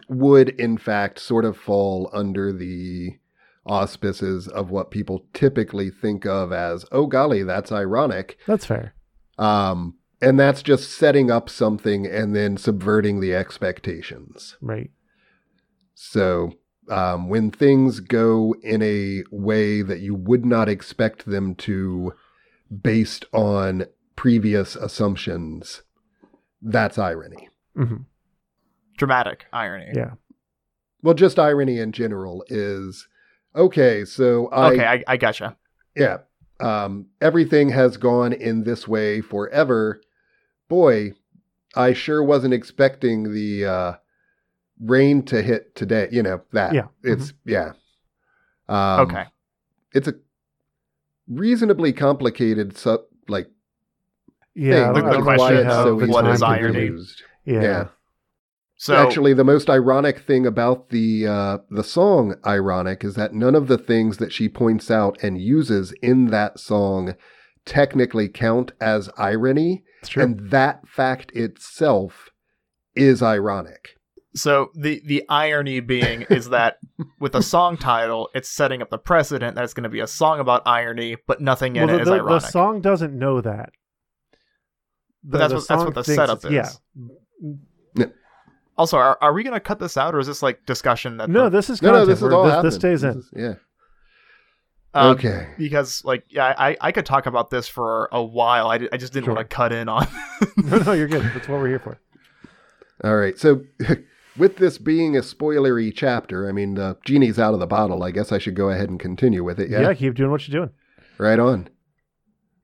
would, 0.09 0.51
in 0.51 0.79
fact, 0.79 1.19
sort 1.19 1.45
of 1.45 1.57
fall 1.57 2.11
under 2.13 2.53
the 2.53 3.19
auspices 3.65 4.47
of 4.49 4.71
what 4.71 4.91
people 4.91 5.27
typically 5.33 5.91
think 5.91 6.25
of 6.25 6.53
as, 6.53 6.85
oh, 6.93 7.07
golly, 7.07 7.43
that's 7.43 7.73
ironic. 7.73 8.39
That's 8.47 8.67
fair. 8.67 8.95
Um, 9.39 9.97
and 10.21 10.39
that's 10.39 10.63
just 10.63 10.93
setting 10.97 11.31
up 11.31 11.51
something 11.51 12.07
and 12.07 12.35
then 12.35 12.57
subverting 12.57 13.21
the 13.21 13.35
expectations. 13.35 14.57
Right. 14.61 14.91
So 15.95 16.53
um, 16.89 17.29
when 17.29 17.51
things 17.51 18.01
go 18.01 18.55
in 18.63 18.83
a 18.83 19.25
way 19.31 19.83
that 19.83 20.01
you 20.01 20.15
would 20.15 20.47
not 20.47 20.69
expect 20.69 21.27
them 21.27 21.55
to, 21.57 22.13
based 22.83 23.25
on 23.33 23.87
previous 24.15 24.77
assumptions, 24.77 25.83
that's 26.63 26.99
irony. 26.99 27.49
hmm 27.75 27.97
dramatic 28.97 29.47
irony? 29.53 29.91
Yeah. 29.95 30.13
Well, 31.03 31.15
just 31.15 31.39
irony 31.39 31.79
in 31.79 31.93
general 31.93 32.45
is 32.49 33.07
okay. 33.55 34.05
So 34.05 34.49
I, 34.49 34.73
Okay, 34.73 34.85
I, 34.87 35.05
I 35.07 35.17
gotcha. 35.17 35.57
yeah, 35.95 36.19
um, 36.61 37.07
everything 37.21 37.69
has 37.71 37.97
gone 37.97 38.33
in 38.33 38.65
this 38.65 38.89
way 38.89 39.21
forever. 39.21 40.01
Boy, 40.69 41.13
I 41.77 41.93
sure 41.93 42.23
wasn't 42.25 42.55
expecting 42.55 43.33
the 43.33 43.65
uh, 43.67 43.93
rain 44.81 45.23
to 45.27 45.43
hit 45.43 45.77
today. 45.77 46.09
You 46.11 46.23
know 46.23 46.41
that. 46.53 46.75
Yeah. 46.75 46.87
It's 47.05 47.33
yeah. 47.45 47.73
Um, 48.69 49.01
okay. 49.09 49.25
It's 49.93 50.09
a 50.09 50.15
reasonably 51.29 51.93
complicated 51.93 52.77
sub 52.77 53.03
like 53.29 53.49
Yeah. 54.55 54.93
thing. 54.93 54.95
The- 54.95 55.01
I 55.01 55.11
the 55.11 55.17
don't 55.17 55.23
question 55.23 55.47
actually 55.47 55.61
of 55.61 55.67
have 55.67 55.85
the 56.01 56.07
what 56.13 56.23
time 56.23 56.33
is 56.33 56.41
to 56.41 56.47
irony? 56.47 56.79
it. 56.87 57.01
Yeah. 57.45 57.63
Yeah. 57.63 57.89
So 58.79 58.95
Actually, 58.95 59.33
the 59.33 59.43
most 59.45 59.71
ironic 59.71 60.19
thing 60.21 60.45
about 60.47 60.91
the 60.91 61.27
uh, 61.27 61.59
the 61.71 61.83
song 61.85 62.35
"Ironic" 62.47 63.05
is 63.05 63.15
that 63.15 63.33
none 63.33 63.55
of 63.55 63.69
the 63.69 63.79
things 63.79 64.19
that 64.19 64.33
she 64.33 64.49
points 64.51 64.91
out 64.91 65.17
and 65.23 65.41
uses 65.41 65.93
in 66.03 66.27
that 66.27 66.61
song 66.61 67.15
technically 67.65 68.29
count 68.29 68.73
as 68.81 69.09
irony, 69.17 69.83
It's 70.01 70.11
true. 70.11 70.23
and 70.23 70.51
that 70.51 70.87
fact 70.87 71.33
itself 71.35 72.29
is 72.95 73.23
ironic. 73.23 73.97
so 74.35 74.69
the 74.75 75.01
the 75.07 75.25
irony 75.31 75.81
being 75.81 76.23
is 76.29 76.51
that 76.51 76.77
with 77.19 77.35
a 77.35 77.43
song 77.43 77.79
title, 77.79 78.29
it's 78.35 78.51
setting 78.51 78.83
up 78.83 78.91
the 78.91 78.99
precedent 78.99 79.55
that 79.57 79.65
it's 79.65 79.73
going 79.75 79.85
to 79.85 79.89
be 79.89 80.01
a 80.01 80.07
song 80.07 80.39
about 80.39 80.63
irony, 80.67 81.17
but 81.27 81.41
nothing 81.41 81.77
in 81.77 81.87
well, 81.87 81.95
it 81.99 82.05
the, 82.05 82.13
is 82.15 82.19
the, 82.21 82.25
the 82.29 82.41
song 82.41 82.83
doesn't 82.83 83.19
know 83.19 83.41
that. 83.41 83.71
But 85.25 85.39
that's 85.39 85.55
what- 85.55 85.67
that's 85.69 85.85
what 85.85 85.95
the 85.95 86.05
thinks 86.05 86.17
setup 86.23 86.45
is. 86.45 86.53
Yeah. 87.95 88.07
Also, 88.79 88.97
are, 88.99 89.19
are 89.21 89.33
we 89.33 89.43
going 89.43 89.55
to 89.55 89.61
cut 89.61 89.79
this 89.79 89.97
out, 89.97 90.15
or 90.15 90.19
is 90.19 90.27
this 90.27 90.43
like 90.43 90.65
discussion 90.67 91.17
that? 91.19 91.29
No, 91.31 91.45
the- 91.45 91.51
this 91.51 91.71
is 91.71 91.81
No, 91.83 91.91
content. 91.91 92.09
no, 92.09 92.13
this 92.13 92.19
is 92.19 92.23
We're- 92.23 92.35
all 92.35 92.45
this, 92.45 92.53
happening. 92.53 92.71
this 92.71 92.75
stays 92.77 93.03
in. 93.05 93.17
This 93.17 93.25
is- 93.27 93.33
yeah. 93.37 93.55
Um, 94.95 95.09
okay. 95.17 95.49
Because 95.59 96.03
like 96.05 96.25
yeah, 96.31 96.55
I 96.57 96.77
I 96.81 96.91
could 96.93 97.05
talk 97.05 97.27
about 97.27 97.51
this 97.51 97.69
for 97.69 98.09
a 98.13 98.23
while. 98.23 98.69
I, 98.69 98.89
I 98.93 98.97
just 98.97 99.13
didn't 99.13 99.27
Sure. 99.27 99.35
want 99.35 99.51
to 99.51 99.55
cut 99.55 99.71
in 99.73 99.89
on. 99.91 100.07
no, 100.57 100.79
no, 100.79 100.93
you're 100.93 101.07
good. 101.09 101.23
That's 101.35 101.49
what 101.49 101.59
we're 101.61 101.69
here 101.69 101.79
for. 101.81 101.99
All 103.05 103.17
right. 103.17 103.39
So, 103.39 103.63
with 104.39 104.57
this 104.57 104.79
being 104.79 105.15
a 105.17 105.21
spoilery 105.21 105.93
chapter, 105.95 106.49
I 106.49 106.53
mean, 106.53 106.75
the 106.77 106.97
genie's 107.05 107.39
out 107.39 107.53
of 107.53 107.61
the 107.61 107.67
bottle. 107.67 108.03
I 108.03 108.11
guess 108.11 108.33
I 108.33 108.39
should 108.39 108.55
go 108.55 108.71
ahead 108.71 108.89
and 108.89 108.99
continue 108.99 109.45
with 109.45 109.61
it. 109.61 109.69
Yeah, 109.69 109.83
Yeah. 109.83 109.93
keep 109.95 110.15
doing 110.15 110.31
what 110.31 110.49
you're 110.49 110.61
doing. 110.61 110.73
Right 111.19 111.39
on. 111.39 111.69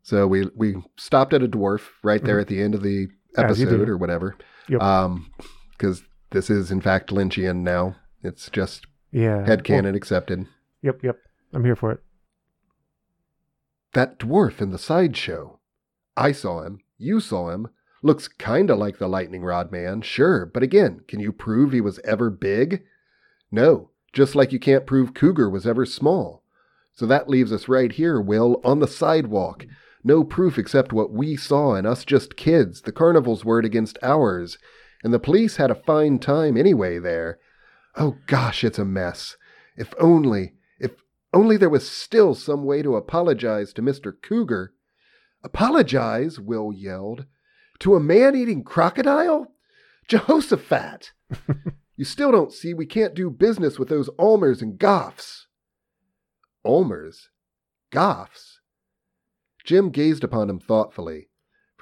So 0.02 0.26
we 0.26 0.48
we 0.56 0.76
stopped 0.96 1.34
at 1.34 1.42
a 1.42 1.48
dwarf 1.48 1.82
right 2.02 2.24
there 2.24 2.40
at 2.40 2.46
the 2.48 2.62
end 2.62 2.74
of 2.74 2.82
the 2.82 3.08
Mm-hmm. 3.36 3.50
As 3.50 3.58
you 3.58 3.64
do. 3.64 3.72
episode 3.76 3.88
or 3.88 3.96
whatever. 3.96 4.36
Yep. 4.68 4.82
Um, 4.82 5.30
because 5.82 6.04
this 6.30 6.48
is 6.48 6.70
in 6.70 6.80
fact 6.80 7.10
Lynchian 7.10 7.62
now. 7.62 7.96
It's 8.22 8.48
just 8.50 8.86
Yeah. 9.10 9.44
headcanon 9.44 9.96
accepted. 9.96 10.46
Yep, 10.80 11.02
yep. 11.02 11.18
I'm 11.52 11.64
here 11.64 11.74
for 11.74 11.90
it. 11.90 12.00
That 13.92 14.20
dwarf 14.20 14.60
in 14.62 14.70
the 14.70 14.78
sideshow. 14.78 15.58
I 16.16 16.30
saw 16.30 16.62
him. 16.62 16.78
You 16.98 17.18
saw 17.18 17.50
him. 17.50 17.66
Looks 18.00 18.28
kinda 18.28 18.76
like 18.76 18.98
the 18.98 19.08
lightning 19.08 19.42
rod 19.42 19.72
man, 19.72 20.02
sure, 20.02 20.46
but 20.46 20.62
again, 20.62 21.00
can 21.08 21.18
you 21.18 21.32
prove 21.32 21.72
he 21.72 21.80
was 21.80 21.98
ever 22.04 22.30
big? 22.30 22.84
No, 23.50 23.90
just 24.12 24.36
like 24.36 24.52
you 24.52 24.60
can't 24.60 24.86
prove 24.86 25.14
Cooger 25.14 25.50
was 25.50 25.66
ever 25.66 25.84
small. 25.84 26.44
So 26.92 27.06
that 27.06 27.28
leaves 27.28 27.52
us 27.52 27.68
right 27.68 27.90
here, 27.90 28.20
Will, 28.20 28.60
on 28.62 28.78
the 28.78 28.86
sidewalk. 28.86 29.66
No 30.04 30.22
proof 30.22 30.58
except 30.58 30.92
what 30.92 31.12
we 31.12 31.36
saw 31.36 31.74
and 31.74 31.86
us 31.88 32.04
just 32.04 32.36
kids, 32.36 32.82
the 32.82 32.92
carnival's 32.92 33.44
word 33.44 33.64
against 33.64 33.98
ours. 34.02 34.58
And 35.02 35.12
the 35.12 35.18
police 35.18 35.56
had 35.56 35.70
a 35.70 35.74
fine 35.74 36.18
time 36.18 36.56
anyway 36.56 36.98
there. 36.98 37.38
Oh 37.96 38.16
gosh, 38.26 38.64
it's 38.64 38.78
a 38.78 38.84
mess. 38.84 39.36
If 39.76 39.94
only, 39.98 40.54
if 40.78 40.92
only 41.32 41.56
there 41.56 41.70
was 41.70 41.88
still 41.88 42.34
some 42.34 42.64
way 42.64 42.82
to 42.82 42.96
apologize 42.96 43.72
to 43.74 43.82
Mr. 43.82 44.12
Cooger. 44.12 44.68
Apologize, 45.42 46.38
Will 46.38 46.72
yelled. 46.72 47.26
To 47.80 47.96
a 47.96 48.00
man 48.00 48.36
eating 48.36 48.62
crocodile? 48.62 49.48
Jehoshaphat! 50.08 51.12
you 51.96 52.04
still 52.04 52.30
don't 52.30 52.52
see 52.52 52.74
we 52.74 52.86
can't 52.86 53.14
do 53.14 53.28
business 53.28 53.78
with 53.78 53.88
those 53.88 54.08
Almers 54.18 54.62
and 54.62 54.78
Goffs. 54.78 55.46
Almers? 56.64 57.28
Goffs? 57.90 58.58
Jim 59.64 59.90
gazed 59.90 60.24
upon 60.24 60.48
him 60.48 60.60
thoughtfully, 60.60 61.28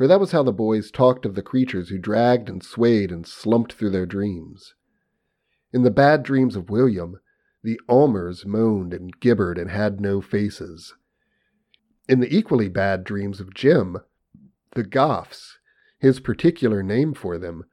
for 0.00 0.06
that 0.06 0.18
was 0.18 0.32
how 0.32 0.42
the 0.42 0.50
boys 0.50 0.90
talked 0.90 1.26
of 1.26 1.34
the 1.34 1.42
creatures 1.42 1.90
who 1.90 1.98
dragged 1.98 2.48
and 2.48 2.64
swayed 2.64 3.12
and 3.12 3.26
slumped 3.26 3.74
through 3.74 3.90
their 3.90 4.06
dreams. 4.06 4.72
In 5.74 5.82
the 5.82 5.90
bad 5.90 6.22
dreams 6.22 6.56
of 6.56 6.70
William, 6.70 7.20
the 7.62 7.78
Almers 7.86 8.46
moaned 8.46 8.94
and 8.94 9.20
gibbered 9.20 9.58
and 9.58 9.70
had 9.70 10.00
no 10.00 10.22
faces. 10.22 10.94
In 12.08 12.20
the 12.20 12.34
equally 12.34 12.70
bad 12.70 13.04
dreams 13.04 13.40
of 13.40 13.52
Jim, 13.52 13.98
the 14.74 14.84
Goffs, 14.84 15.58
his 15.98 16.18
particular 16.18 16.82
name 16.82 17.12
for 17.12 17.36
them, 17.36 17.64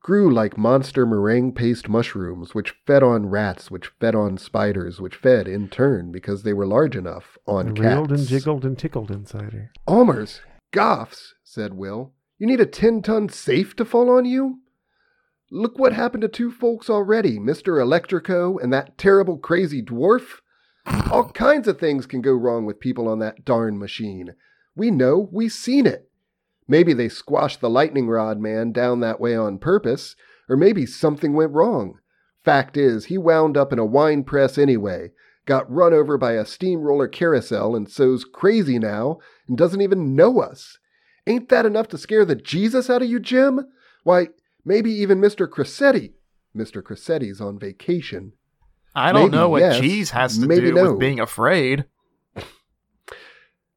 grew 0.00 0.32
like 0.32 0.56
monster 0.56 1.04
meringue 1.04 1.52
paste 1.52 1.88
mushrooms, 1.88 2.54
which 2.54 2.76
fed 2.86 3.02
on 3.02 3.26
rats, 3.26 3.68
which 3.68 3.88
fed 3.98 4.14
on 4.14 4.38
spiders, 4.38 5.00
which 5.00 5.16
fed 5.16 5.48
in 5.48 5.68
turn 5.68 6.12
because 6.12 6.44
they 6.44 6.52
were 6.52 6.68
large 6.68 6.94
enough 6.94 7.36
on 7.48 7.74
cats. 7.74 7.80
Reeled 7.80 8.12
and 8.12 8.28
jiggled 8.28 8.64
and 8.64 8.78
tickled 8.78 9.10
inside 9.10 9.52
her. 9.52 9.72
Almers, 9.88 10.38
Goffs, 10.72 11.32
said 11.42 11.74
Will. 11.74 12.12
You 12.38 12.46
need 12.46 12.60
a 12.60 12.66
ten 12.66 13.02
ton 13.02 13.28
safe 13.28 13.74
to 13.76 13.84
fall 13.84 14.10
on 14.10 14.24
you? 14.24 14.60
Look 15.50 15.78
what 15.78 15.94
happened 15.94 16.20
to 16.22 16.28
two 16.28 16.50
folks 16.50 16.90
already, 16.90 17.38
Mr. 17.38 17.82
Electrico 17.82 18.62
and 18.62 18.72
that 18.72 18.98
terrible 18.98 19.38
crazy 19.38 19.82
dwarf. 19.82 20.40
All 21.10 21.30
kinds 21.30 21.68
of 21.68 21.78
things 21.78 22.06
can 22.06 22.20
go 22.20 22.32
wrong 22.32 22.66
with 22.66 22.80
people 22.80 23.08
on 23.08 23.18
that 23.20 23.44
darn 23.44 23.78
machine. 23.78 24.34
We 24.76 24.90
know, 24.90 25.28
we 25.32 25.48
seen 25.48 25.86
it. 25.86 26.10
Maybe 26.68 26.92
they 26.92 27.08
squashed 27.08 27.60
the 27.60 27.70
lightning 27.70 28.08
rod 28.08 28.38
man 28.38 28.72
down 28.72 29.00
that 29.00 29.20
way 29.20 29.34
on 29.34 29.58
purpose, 29.58 30.16
or 30.48 30.56
maybe 30.56 30.84
something 30.84 31.32
went 31.32 31.52
wrong. 31.52 31.98
Fact 32.44 32.76
is, 32.76 33.06
he 33.06 33.16
wound 33.16 33.56
up 33.56 33.72
in 33.72 33.78
a 33.78 33.86
wine 33.86 34.24
press 34.24 34.58
anyway, 34.58 35.12
got 35.48 35.70
run 35.72 35.94
over 35.94 36.18
by 36.18 36.32
a 36.34 36.44
steamroller 36.44 37.08
carousel, 37.08 37.74
and 37.74 37.90
so's 37.90 38.24
crazy 38.24 38.78
now 38.78 39.18
and 39.48 39.56
doesn't 39.56 39.80
even 39.80 40.14
know 40.14 40.40
us. 40.40 40.78
Ain't 41.26 41.48
that 41.48 41.66
enough 41.66 41.88
to 41.88 41.98
scare 41.98 42.24
the 42.24 42.36
Jesus 42.36 42.88
out 42.90 43.02
of 43.02 43.08
you, 43.08 43.18
Jim? 43.18 43.66
Why, 44.04 44.28
maybe 44.64 44.92
even 44.92 45.20
Mr. 45.20 45.48
Crosetti. 45.48 46.12
Mr. 46.54 46.82
Crosetti's 46.82 47.40
on 47.40 47.58
vacation. 47.58 48.34
I 48.94 49.12
don't 49.12 49.30
Maybe 49.30 49.36
know 49.36 49.48
what 49.48 49.60
yes, 49.60 49.80
cheese 49.80 50.10
has 50.10 50.38
to 50.38 50.46
maybe 50.46 50.68
do 50.68 50.74
no. 50.74 50.90
with 50.90 51.00
being 51.00 51.20
afraid. 51.20 51.84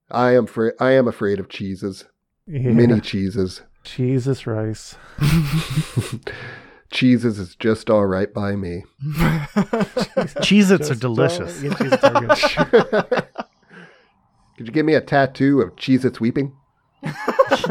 I 0.10 0.31
am 0.35 0.48
fr- 0.48 0.72
I 0.80 0.91
am 0.91 1.07
afraid 1.07 1.39
of 1.39 1.48
cheeses. 1.48 2.06
Yeah. 2.48 2.72
Many 2.72 2.99
cheeses. 3.02 3.61
Jesus 3.84 4.45
rice. 4.45 4.95
cheeses 6.91 7.39
is 7.39 7.55
just 7.55 7.89
all 7.89 8.05
right 8.05 8.31
by 8.34 8.55
me. 8.55 8.84
Cheez 10.43 10.72
Its 10.72 10.91
are 10.91 10.95
delicious. 10.95 11.63
yeah, 11.63 11.72
Cheez-Its 11.72 12.03
are. 12.03 13.22
Could 14.57 14.68
you 14.68 14.73
give 14.73 14.85
me 14.85 14.93
a 14.93 15.01
tattoo 15.01 15.61
of 15.61 15.76
Cheez 15.76 16.05
Its 16.05 16.19
weeping? 16.19 16.55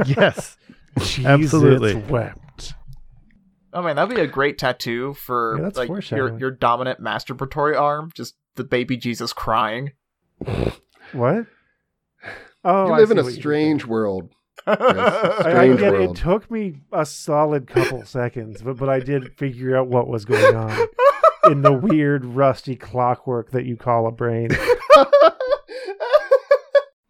yes. 0.05 0.57
Cheez-Its 0.99 1.27
Absolutely. 1.27 1.95
wept. 1.95 2.75
Oh 3.73 3.83
man, 3.83 3.95
that'd 3.95 4.15
be 4.15 4.21
a 4.21 4.27
great 4.27 4.59
tattoo 4.59 5.15
for 5.15 5.59
Yeah, 5.61 5.71
like 5.77 6.11
your 6.11 6.37
your 6.39 6.51
dominant 6.51 7.01
masturbatory 7.01 7.79
arm, 7.79 8.11
just 8.15 8.35
the 8.57 8.65
baby 8.65 8.97
Jesus 8.97 9.33
crying. 9.33 9.93
What? 11.13 11.47
Oh, 12.65 12.87
you 12.87 12.97
live 12.97 13.09
see 13.09 13.13
in 13.13 13.19
a 13.19 13.23
what 13.23 13.29
you 13.29 13.37
did 13.37 13.41
strange 13.41 13.85
world. 13.87 14.31
I, 14.67 15.55
I 15.57 15.77
get 15.77 15.95
it 15.95 16.15
took 16.15 16.51
me 16.51 16.81
a 16.93 17.07
solid 17.07 17.67
couple 17.67 18.05
seconds, 18.05 18.63
but 18.63 18.77
but 18.77 18.89
I 18.89 19.01
did 19.01 19.37
figure 19.37 19.77
out 19.77 19.89
what 19.89 20.09
was 20.09 20.25
going 20.25 20.55
on 20.55 20.89
in 21.51 21.63
the 21.63 21.73
weird 21.73 22.25
rusty 22.25 22.77
clockwork 22.77 23.51
that 23.51 23.65
you 23.65 23.77
call 23.77 24.07
a 24.07 24.13
brain. 24.13 24.51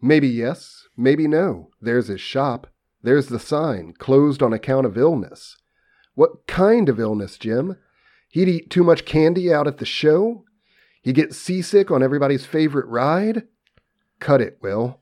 maybe 0.00 0.28
yes, 0.28 0.86
maybe 0.96 1.26
no. 1.26 1.70
There's 1.80 2.08
his 2.08 2.20
shop. 2.20 2.68
There's 3.02 3.26
the 3.26 3.38
sign, 3.38 3.94
closed 3.98 4.42
on 4.42 4.52
account 4.52 4.86
of 4.86 4.96
illness. 4.96 5.56
What 6.14 6.46
kind 6.46 6.88
of 6.88 7.00
illness, 7.00 7.38
Jim? 7.38 7.76
He'd 8.28 8.48
eat 8.48 8.70
too 8.70 8.84
much 8.84 9.04
candy 9.04 9.52
out 9.52 9.66
at 9.66 9.78
the 9.78 9.86
show? 9.86 10.44
He'd 11.02 11.14
get 11.14 11.34
seasick 11.34 11.90
on 11.90 12.02
everybody's 12.02 12.44
favorite 12.44 12.86
ride? 12.86 13.44
Cut 14.20 14.40
it, 14.40 14.58
Will. 14.60 15.00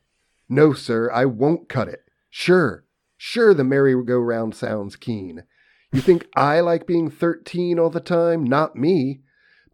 No, 0.49 0.73
sir, 0.73 1.11
I 1.13 1.25
won't 1.25 1.69
cut 1.69 1.89
it. 1.89 2.08
Sure, 2.41 2.85
sure, 3.17 3.53
the 3.53 3.65
merry-go-round 3.65 4.55
sounds 4.55 4.95
keen. 4.95 5.43
You 5.93 6.01
think 6.01 6.29
I 6.37 6.61
like 6.61 6.87
being 6.87 7.11
13 7.11 7.81
all 7.81 7.91
the 7.91 7.99
time? 7.99 8.45
Not 8.45 8.77
me. 8.77 9.23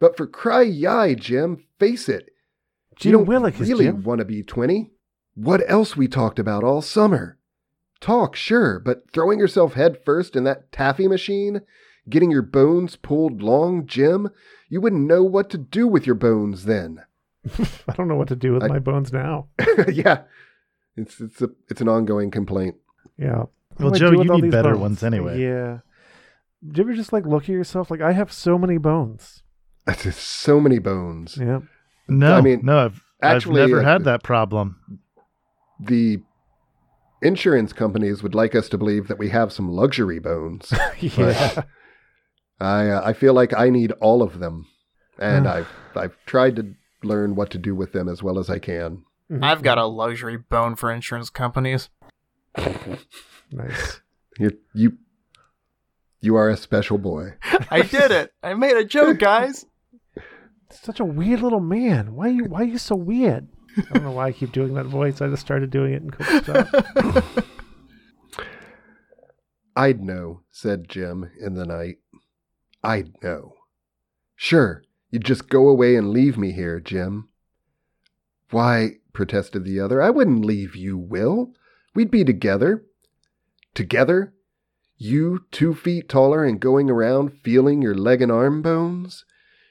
But 0.01 0.17
for 0.17 0.27
cry 0.27 0.63
yai, 0.63 1.15
Jim, 1.15 1.63
face 1.79 2.09
it. 2.09 2.31
Jim 2.97 3.13
you 3.13 3.19
don't 3.19 3.29
Willick 3.29 3.61
really 3.61 3.91
want 3.91 4.21
to 4.21 4.25
be 4.25 4.43
20. 4.43 4.91
What 5.35 5.61
else 5.69 5.95
we 5.95 6.09
talked 6.09 6.39
about 6.39 6.65
all 6.65 6.81
summer? 6.81 7.39
Talk, 8.01 8.35
sure, 8.35 8.81
but 8.81 9.11
throwing 9.13 9.39
yourself 9.39 9.75
head 9.75 10.03
first 10.03 10.35
in 10.35 10.45
that 10.45 10.73
taffy 10.73 11.07
machine, 11.07 11.61
getting 12.09 12.31
your 12.31 12.41
bones 12.41 12.97
pulled 12.97 13.43
long, 13.43 13.87
Jim, 13.87 14.31
you 14.71 14.81
wouldn't 14.81 15.07
know 15.07 15.23
what 15.23 15.51
to 15.51 15.59
do 15.59 15.87
with 15.87 16.07
your 16.07 16.17
bones 16.17 16.65
then. 16.65 17.03
I 17.87 17.93
don't 17.93 18.09
know 18.09 18.17
what 18.17 18.29
to 18.29 18.37
do 18.37 18.55
with 18.55 18.63
I- 18.63 18.69
my 18.69 18.79
bones 18.79 19.13
now. 19.13 19.49
yeah. 19.93 20.23
It's 20.97 21.21
it's 21.21 21.43
a 21.43 21.51
it's 21.69 21.81
an 21.81 21.89
ongoing 21.89 22.31
complaint. 22.31 22.77
Yeah. 23.19 23.45
What 23.77 23.81
Well, 23.81 23.91
Joe, 23.93 24.11
you 24.13 24.25
need 24.25 24.51
better 24.51 24.71
bones? 24.71 24.81
ones 24.81 25.03
anyway. 25.03 25.41
Yeah. 25.41 25.79
Do 26.67 26.79
you 26.79 26.85
ever 26.85 26.95
just 26.95 27.13
like 27.13 27.27
look 27.27 27.45
at 27.45 27.49
yourself 27.51 27.91
like 27.91 28.01
I 28.01 28.13
have 28.13 28.33
so 28.33 28.57
many 28.59 28.79
bones? 28.79 29.43
That's 29.87 30.17
so 30.17 30.61
many 30.61 30.79
bones. 30.79 31.37
Yeah. 31.37 31.61
No, 32.09 32.35
I 32.35 32.41
mean, 32.41 32.61
no, 32.63 32.87
I've, 32.87 33.03
actually, 33.23 33.63
I've 33.63 33.71
never 33.71 33.83
uh, 33.83 33.85
had 33.85 34.05
that 34.05 34.23
problem. 34.23 35.01
The 35.81 36.23
insurance 37.23 37.73
companies 37.73 38.23
would 38.23 38.35
like 38.35 38.55
us 38.55 38.69
to 38.69 38.79
believe 38.79 39.09
that 39.09 39.19
we 39.19 39.31
have 39.31 39.53
some 39.53 39.71
luxury 39.71 40.19
bones. 40.19 40.73
yeah. 41.01 41.63
I 42.61 42.89
uh, 42.91 43.03
I 43.05 43.13
feel 43.15 43.35
like 43.35 43.53
I 43.57 43.71
need 43.71 43.93
all 43.93 44.23
of 44.23 44.39
them, 44.39 44.67
and 45.19 45.49
I've 45.49 45.69
I've 45.97 46.17
tried 46.27 46.57
to 46.57 46.75
learn 47.03 47.35
what 47.35 47.51
to 47.51 47.59
do 47.59 47.75
with 47.75 47.93
them 47.93 48.09
as 48.09 48.23
well 48.23 48.39
as 48.39 48.49
I 48.49 48.59
can. 48.59 49.05
Mm-hmm. 49.31 49.43
I've 49.43 49.63
got 49.63 49.79
a 49.79 49.87
luxury 49.87 50.37
bone 50.37 50.77
for 50.77 50.93
insurance 50.93 51.31
companies. 51.31 51.89
nice. 53.51 54.01
You 54.39 54.59
you 54.75 54.99
you 56.21 56.37
are 56.37 56.51
a 56.51 56.57
special 56.57 56.99
boy. 56.99 57.35
I 57.71 57.83
did 57.83 58.11
it. 58.11 58.33
I 58.43 58.55
made 58.55 58.77
a 58.77 58.85
joke, 58.85 59.19
guys. 59.19 59.67
Such 60.71 61.01
a 61.01 61.05
weird 61.05 61.41
little 61.41 61.61
man. 61.61 62.15
Why 62.15 62.29
you 62.29 62.45
why 62.45 62.63
are 62.63 62.65
you 62.65 62.79
so 62.79 62.97
weird? 62.97 63.49
I 63.77 63.95
don't 63.95 64.05
know 64.05 64.13
why 64.13 64.27
I 64.27 64.33
keep 64.33 64.53
doing 64.53 64.75
that 64.75 64.87
voice. 64.87 65.21
I 65.21 65.29
just 65.29 65.43
started 65.43 65.71
doing 65.71 65.95
it 65.95 66.03
and 66.03 66.13
cool 66.13 66.41
stuff. 66.43 67.45
I'd 69.77 70.01
know, 70.01 70.43
said 70.51 70.89
Jim 70.89 71.31
in 71.41 71.55
the 71.55 71.67
night. 71.67 71.97
I'd 72.83 73.13
know. 73.23 73.55
Sure, 74.37 74.83
you'd 75.11 75.25
just 75.25 75.49
go 75.49 75.69
away 75.69 75.97
and 75.97 76.11
leave 76.11 76.37
me 76.37 76.53
here, 76.53 76.79
Jim. 76.79 77.29
Why, 78.51 78.97
protested 79.13 79.65
the 79.65 79.81
other, 79.81 80.01
I 80.03 80.11
wouldn't 80.11 80.45
leave 80.45 80.77
you, 80.77 80.97
Will. 80.97 81.53
We'd 81.95 82.11
be 82.11 82.25
together. 82.25 82.85
Together? 83.75 84.35
You 84.97 85.45
two 85.51 85.75
feet 85.75 86.09
taller 86.09 86.45
and 86.45 86.61
going 86.61 86.89
around 86.89 87.33
feeling 87.43 87.83
your 87.83 87.95
leg 87.95 88.23
and 88.23 88.31
arm 88.31 88.63
bones? 88.63 89.25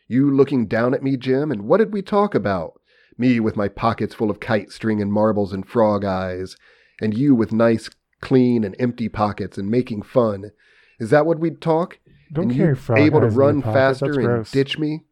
You 0.07 0.29
looking 0.29 0.67
down 0.67 0.93
at 0.93 1.03
me, 1.03 1.17
Jim, 1.17 1.51
and 1.51 1.63
what 1.63 1.77
did 1.77 1.93
we 1.93 2.01
talk 2.01 2.35
about? 2.35 2.73
Me 3.17 3.39
with 3.39 3.55
my 3.55 3.67
pockets 3.67 4.13
full 4.13 4.29
of 4.29 4.39
kite 4.39 4.71
string 4.71 5.01
and 5.01 5.13
marbles 5.13 5.53
and 5.53 5.67
frog 5.67 6.03
eyes, 6.03 6.57
and 6.99 7.15
you 7.15 7.35
with 7.35 7.51
nice, 7.53 7.89
clean, 8.21 8.63
and 8.63 8.75
empty 8.79 9.07
pockets 9.07 9.57
and 9.57 9.69
making 9.69 10.01
fun. 10.01 10.51
Is 10.99 11.09
that 11.11 11.25
what 11.25 11.39
we'd 11.39 11.61
talk? 11.61 11.99
Don't 12.31 12.49
and 12.49 12.55
carry 12.55 12.75
frog 12.75 12.99
able 12.99 13.21
to 13.21 13.27
eyes 13.27 13.33
in 13.33 13.39
your 13.39 13.45
run 13.45 13.61
faster 13.61 14.05
That's 14.07 14.17
and 14.17 14.25
gross. 14.25 14.51
ditch 14.51 14.77
me? 14.79 15.03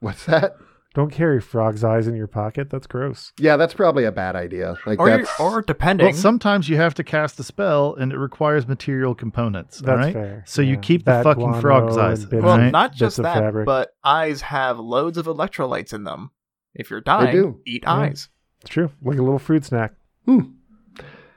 What's 0.00 0.24
that? 0.26 0.56
Don't 0.92 1.10
carry 1.12 1.40
frog's 1.40 1.84
eyes 1.84 2.08
in 2.08 2.16
your 2.16 2.26
pocket. 2.26 2.68
That's 2.68 2.88
gross. 2.88 3.32
Yeah, 3.38 3.56
that's 3.56 3.74
probably 3.74 4.04
a 4.04 4.10
bad 4.10 4.34
idea. 4.34 4.76
Like 4.86 4.98
Or, 4.98 5.08
that's 5.08 5.30
or 5.38 5.62
depending. 5.62 6.06
Well, 6.06 6.14
sometimes 6.14 6.68
you 6.68 6.76
have 6.78 6.94
to 6.94 7.04
cast 7.04 7.38
a 7.38 7.44
spell 7.44 7.94
and 7.94 8.12
it 8.12 8.18
requires 8.18 8.66
material 8.66 9.14
components. 9.14 9.78
That's 9.78 9.88
all 9.88 9.96
right? 9.96 10.12
fair. 10.12 10.44
So 10.48 10.62
you 10.62 10.74
Yeah. 10.74 10.80
keep 10.80 11.04
the 11.04 11.22
fucking 11.22 11.60
frog's 11.60 11.96
eyes. 11.96 12.24
bits 12.24 12.42
well, 12.42 12.58
right? 12.58 12.72
not 12.72 12.92
just 12.92 13.18
that, 13.18 13.34
fabric. 13.34 13.66
but 13.66 13.94
eyes 14.02 14.40
have 14.40 14.80
loads 14.80 15.16
of 15.16 15.26
electrolytes 15.26 15.92
in 15.92 16.02
them. 16.02 16.32
If 16.74 16.90
you're 16.90 17.00
dying, 17.00 17.36
do. 17.36 17.60
eat 17.66 17.84
Yeah. 17.84 17.92
eyes. 17.94 18.28
It's 18.62 18.70
true. 18.70 18.90
Like 19.00 19.18
a 19.18 19.22
little 19.22 19.38
fruit 19.38 19.64
snack. 19.64 19.92
Hmm. 20.26 20.40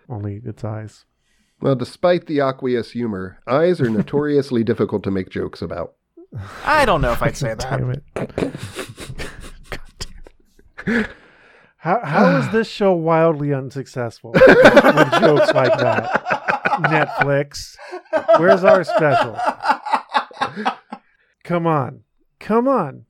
Only 0.10 0.42
it's 0.44 0.64
eyes. 0.64 1.06
well, 1.62 1.76
despite 1.76 2.26
the 2.26 2.40
aqueous 2.42 2.92
humor, 2.92 3.38
eyes 3.48 3.80
are 3.80 3.90
notoriously 3.92 4.64
difficult 4.64 5.04
to 5.04 5.12
make 5.12 5.30
jokes 5.30 5.62
about. 5.62 5.94
I 6.66 6.86
don't 6.86 7.02
know 7.02 7.12
if 7.12 7.22
I'd 7.22 7.38
say 7.38 7.54
that. 7.54 7.60
Damn 7.60 7.92
it. 7.92 9.30
How 11.77 11.99
how 12.03 12.38
is 12.38 12.49
this 12.51 12.68
show 12.68 12.93
wildly 12.93 13.53
unsuccessful 13.53 14.31
with 14.34 15.11
jokes 15.19 15.53
like 15.53 15.77
that? 15.77 16.23
Netflix, 16.84 17.76
where's 18.38 18.64
our 18.64 18.84
special? 18.84 19.38
Come 21.43 21.68
on, 21.68 22.03
come 22.39 22.68
on, 22.68 23.05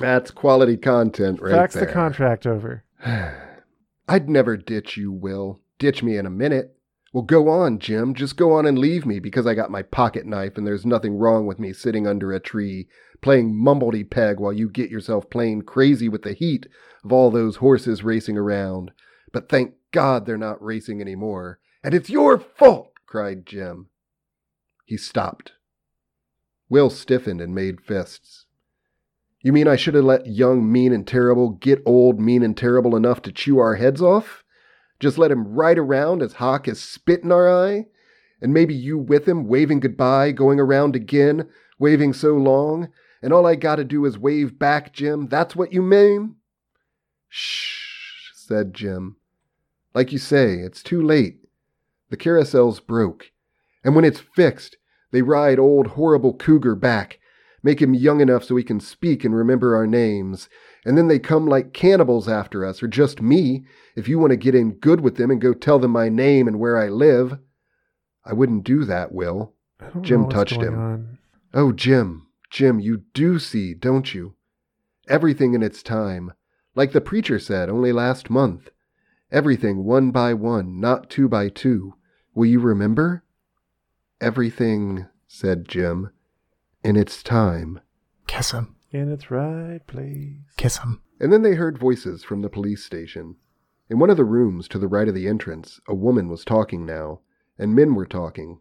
That's 0.00 0.30
quality 0.30 0.76
content 0.76 1.40
right 1.40 1.52
fax 1.52 1.74
there. 1.74 1.86
the 1.86 1.92
contract 1.92 2.46
over. 2.46 2.84
I'd 4.08 4.28
never 4.28 4.56
ditch 4.56 4.96
you, 4.96 5.10
Will. 5.10 5.60
Ditch 5.78 6.02
me 6.02 6.16
in 6.16 6.26
a 6.26 6.30
minute. 6.30 6.76
Well, 7.12 7.24
go 7.24 7.48
on, 7.48 7.78
Jim. 7.78 8.14
Just 8.14 8.36
go 8.36 8.52
on 8.52 8.64
and 8.64 8.78
leave 8.78 9.04
me 9.04 9.18
because 9.18 9.46
I 9.46 9.54
got 9.54 9.70
my 9.70 9.82
pocket 9.82 10.24
knife 10.24 10.56
and 10.56 10.66
there's 10.66 10.86
nothing 10.86 11.16
wrong 11.18 11.46
with 11.46 11.58
me 11.58 11.72
sitting 11.72 12.06
under 12.06 12.32
a 12.32 12.40
tree 12.40 12.86
playing 13.22 13.54
mumbledy 13.54 14.08
peg 14.08 14.38
while 14.38 14.52
you 14.52 14.68
get 14.68 14.90
yourself 14.90 15.30
playing 15.30 15.62
crazy 15.62 16.08
with 16.08 16.22
the 16.22 16.34
heat 16.34 16.66
of 17.04 17.12
all 17.12 17.30
those 17.30 17.56
horses 17.56 18.04
racing 18.04 18.36
around. 18.36 18.90
But 19.32 19.48
thank 19.48 19.74
God 19.92 20.26
they're 20.26 20.36
not 20.36 20.62
racing 20.62 21.00
anymore. 21.00 21.58
And 21.82 21.94
it's 21.94 22.10
your 22.10 22.38
fault, 22.38 22.92
cried 23.06 23.46
Jim. 23.46 23.88
He 24.84 24.96
stopped. 24.96 25.52
Will 26.68 26.90
stiffened 26.90 27.40
and 27.40 27.54
made 27.54 27.80
fists. 27.80 28.46
You 29.40 29.52
mean 29.52 29.66
I 29.66 29.76
should 29.76 29.94
have 29.94 30.04
let 30.04 30.26
young, 30.26 30.70
mean, 30.70 30.92
and 30.92 31.06
terrible 31.06 31.50
get 31.50 31.82
old, 31.84 32.20
mean, 32.20 32.42
and 32.42 32.56
terrible 32.56 32.94
enough 32.94 33.22
to 33.22 33.32
chew 33.32 33.58
our 33.58 33.74
heads 33.74 34.00
off? 34.00 34.44
Just 35.00 35.18
let 35.18 35.32
him 35.32 35.48
ride 35.48 35.78
around 35.78 36.22
as 36.22 36.34
Hawk 36.34 36.66
has 36.66 36.80
spit 36.80 37.24
in 37.24 37.32
our 37.32 37.50
eye? 37.50 37.86
And 38.40 38.54
maybe 38.54 38.74
you 38.74 38.98
with 38.98 39.28
him, 39.28 39.48
waving 39.48 39.80
goodbye, 39.80 40.30
going 40.30 40.60
around 40.60 40.94
again, 40.94 41.48
waving 41.78 42.12
so 42.12 42.34
long, 42.34 42.88
and 43.22 43.32
all 43.32 43.46
I 43.46 43.54
gotta 43.54 43.84
do 43.84 44.04
is 44.04 44.18
wave 44.18 44.58
back, 44.58 44.92
Jim? 44.92 45.28
That's 45.28 45.54
what 45.54 45.72
you 45.72 45.82
mean? 45.82 46.36
Shh, 47.28 48.32
said 48.34 48.74
Jim. 48.74 49.16
Like 49.94 50.12
you 50.12 50.18
say, 50.18 50.54
it's 50.56 50.82
too 50.82 51.02
late. 51.02 51.38
The 52.10 52.16
carousel's 52.16 52.80
broke. 52.80 53.30
And 53.84 53.94
when 53.94 54.04
it's 54.04 54.20
fixed, 54.20 54.76
they 55.12 55.22
ride 55.22 55.58
old 55.58 55.88
horrible 55.88 56.34
Cooger 56.34 56.78
back, 56.78 57.18
make 57.62 57.80
him 57.80 57.94
young 57.94 58.20
enough 58.20 58.44
so 58.44 58.56
he 58.56 58.62
can 58.64 58.80
speak 58.80 59.24
and 59.24 59.34
remember 59.34 59.76
our 59.76 59.86
names. 59.86 60.48
And 60.84 60.98
then 60.98 61.08
they 61.08 61.18
come 61.18 61.46
like 61.46 61.72
cannibals 61.72 62.28
after 62.28 62.64
us, 62.64 62.82
or 62.82 62.88
just 62.88 63.22
me, 63.22 63.64
if 63.94 64.08
you 64.08 64.18
want 64.18 64.30
to 64.30 64.36
get 64.36 64.54
in 64.54 64.72
good 64.72 65.00
with 65.00 65.16
them 65.16 65.30
and 65.30 65.40
go 65.40 65.54
tell 65.54 65.78
them 65.78 65.90
my 65.92 66.08
name 66.08 66.48
and 66.48 66.58
where 66.58 66.76
I 66.78 66.88
live. 66.88 67.38
I 68.24 68.32
wouldn't 68.32 68.64
do 68.64 68.84
that, 68.84 69.12
Will. 69.12 69.54
Jim 70.00 70.28
touched 70.28 70.60
him. 70.60 70.78
on. 70.78 71.18
Oh, 71.54 71.72
Jim, 71.72 72.26
Jim, 72.52 72.78
you 72.78 72.98
do 73.14 73.38
see, 73.38 73.72
don't 73.72 74.12
you? 74.12 74.34
Everything 75.08 75.54
in 75.54 75.62
its 75.62 75.82
time. 75.82 76.34
Like 76.74 76.92
the 76.92 77.00
preacher 77.00 77.38
said 77.38 77.70
only 77.70 77.92
last 77.92 78.28
month. 78.28 78.68
Everything 79.30 79.84
one 79.84 80.10
by 80.10 80.34
one, 80.34 80.78
not 80.78 81.08
two 81.08 81.30
by 81.30 81.48
two. 81.48 81.94
Will 82.34 82.44
you 82.44 82.60
remember? 82.60 83.24
Everything, 84.20 85.06
said 85.26 85.66
Jim, 85.66 86.10
in 86.84 86.94
its 86.94 87.22
time. 87.22 87.80
Kiss 88.26 88.50
him. 88.50 88.76
In 88.90 89.10
its 89.10 89.30
right 89.30 89.80
place. 89.86 90.36
Kiss 90.58 90.76
him. 90.76 91.00
And 91.18 91.32
then 91.32 91.40
they 91.40 91.54
heard 91.54 91.78
voices 91.78 92.22
from 92.22 92.42
the 92.42 92.50
police 92.50 92.84
station. 92.84 93.36
In 93.88 93.98
one 93.98 94.10
of 94.10 94.18
the 94.18 94.24
rooms 94.26 94.68
to 94.68 94.78
the 94.78 94.88
right 94.88 95.08
of 95.08 95.14
the 95.14 95.26
entrance, 95.26 95.80
a 95.88 95.94
woman 95.94 96.28
was 96.28 96.44
talking 96.44 96.84
now, 96.84 97.20
and 97.58 97.74
men 97.74 97.94
were 97.94 98.04
talking. 98.04 98.60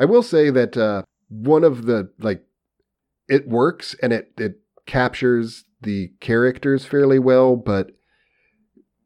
I 0.00 0.06
will 0.06 0.22
say 0.22 0.48
that 0.48 0.78
uh, 0.78 1.02
one 1.28 1.62
of 1.62 1.84
the 1.84 2.10
like 2.18 2.42
it 3.28 3.46
works 3.46 3.94
and 4.02 4.14
it 4.14 4.32
it 4.38 4.54
captures 4.86 5.64
the 5.82 6.12
characters 6.20 6.86
fairly 6.86 7.18
well, 7.18 7.54
but 7.54 7.90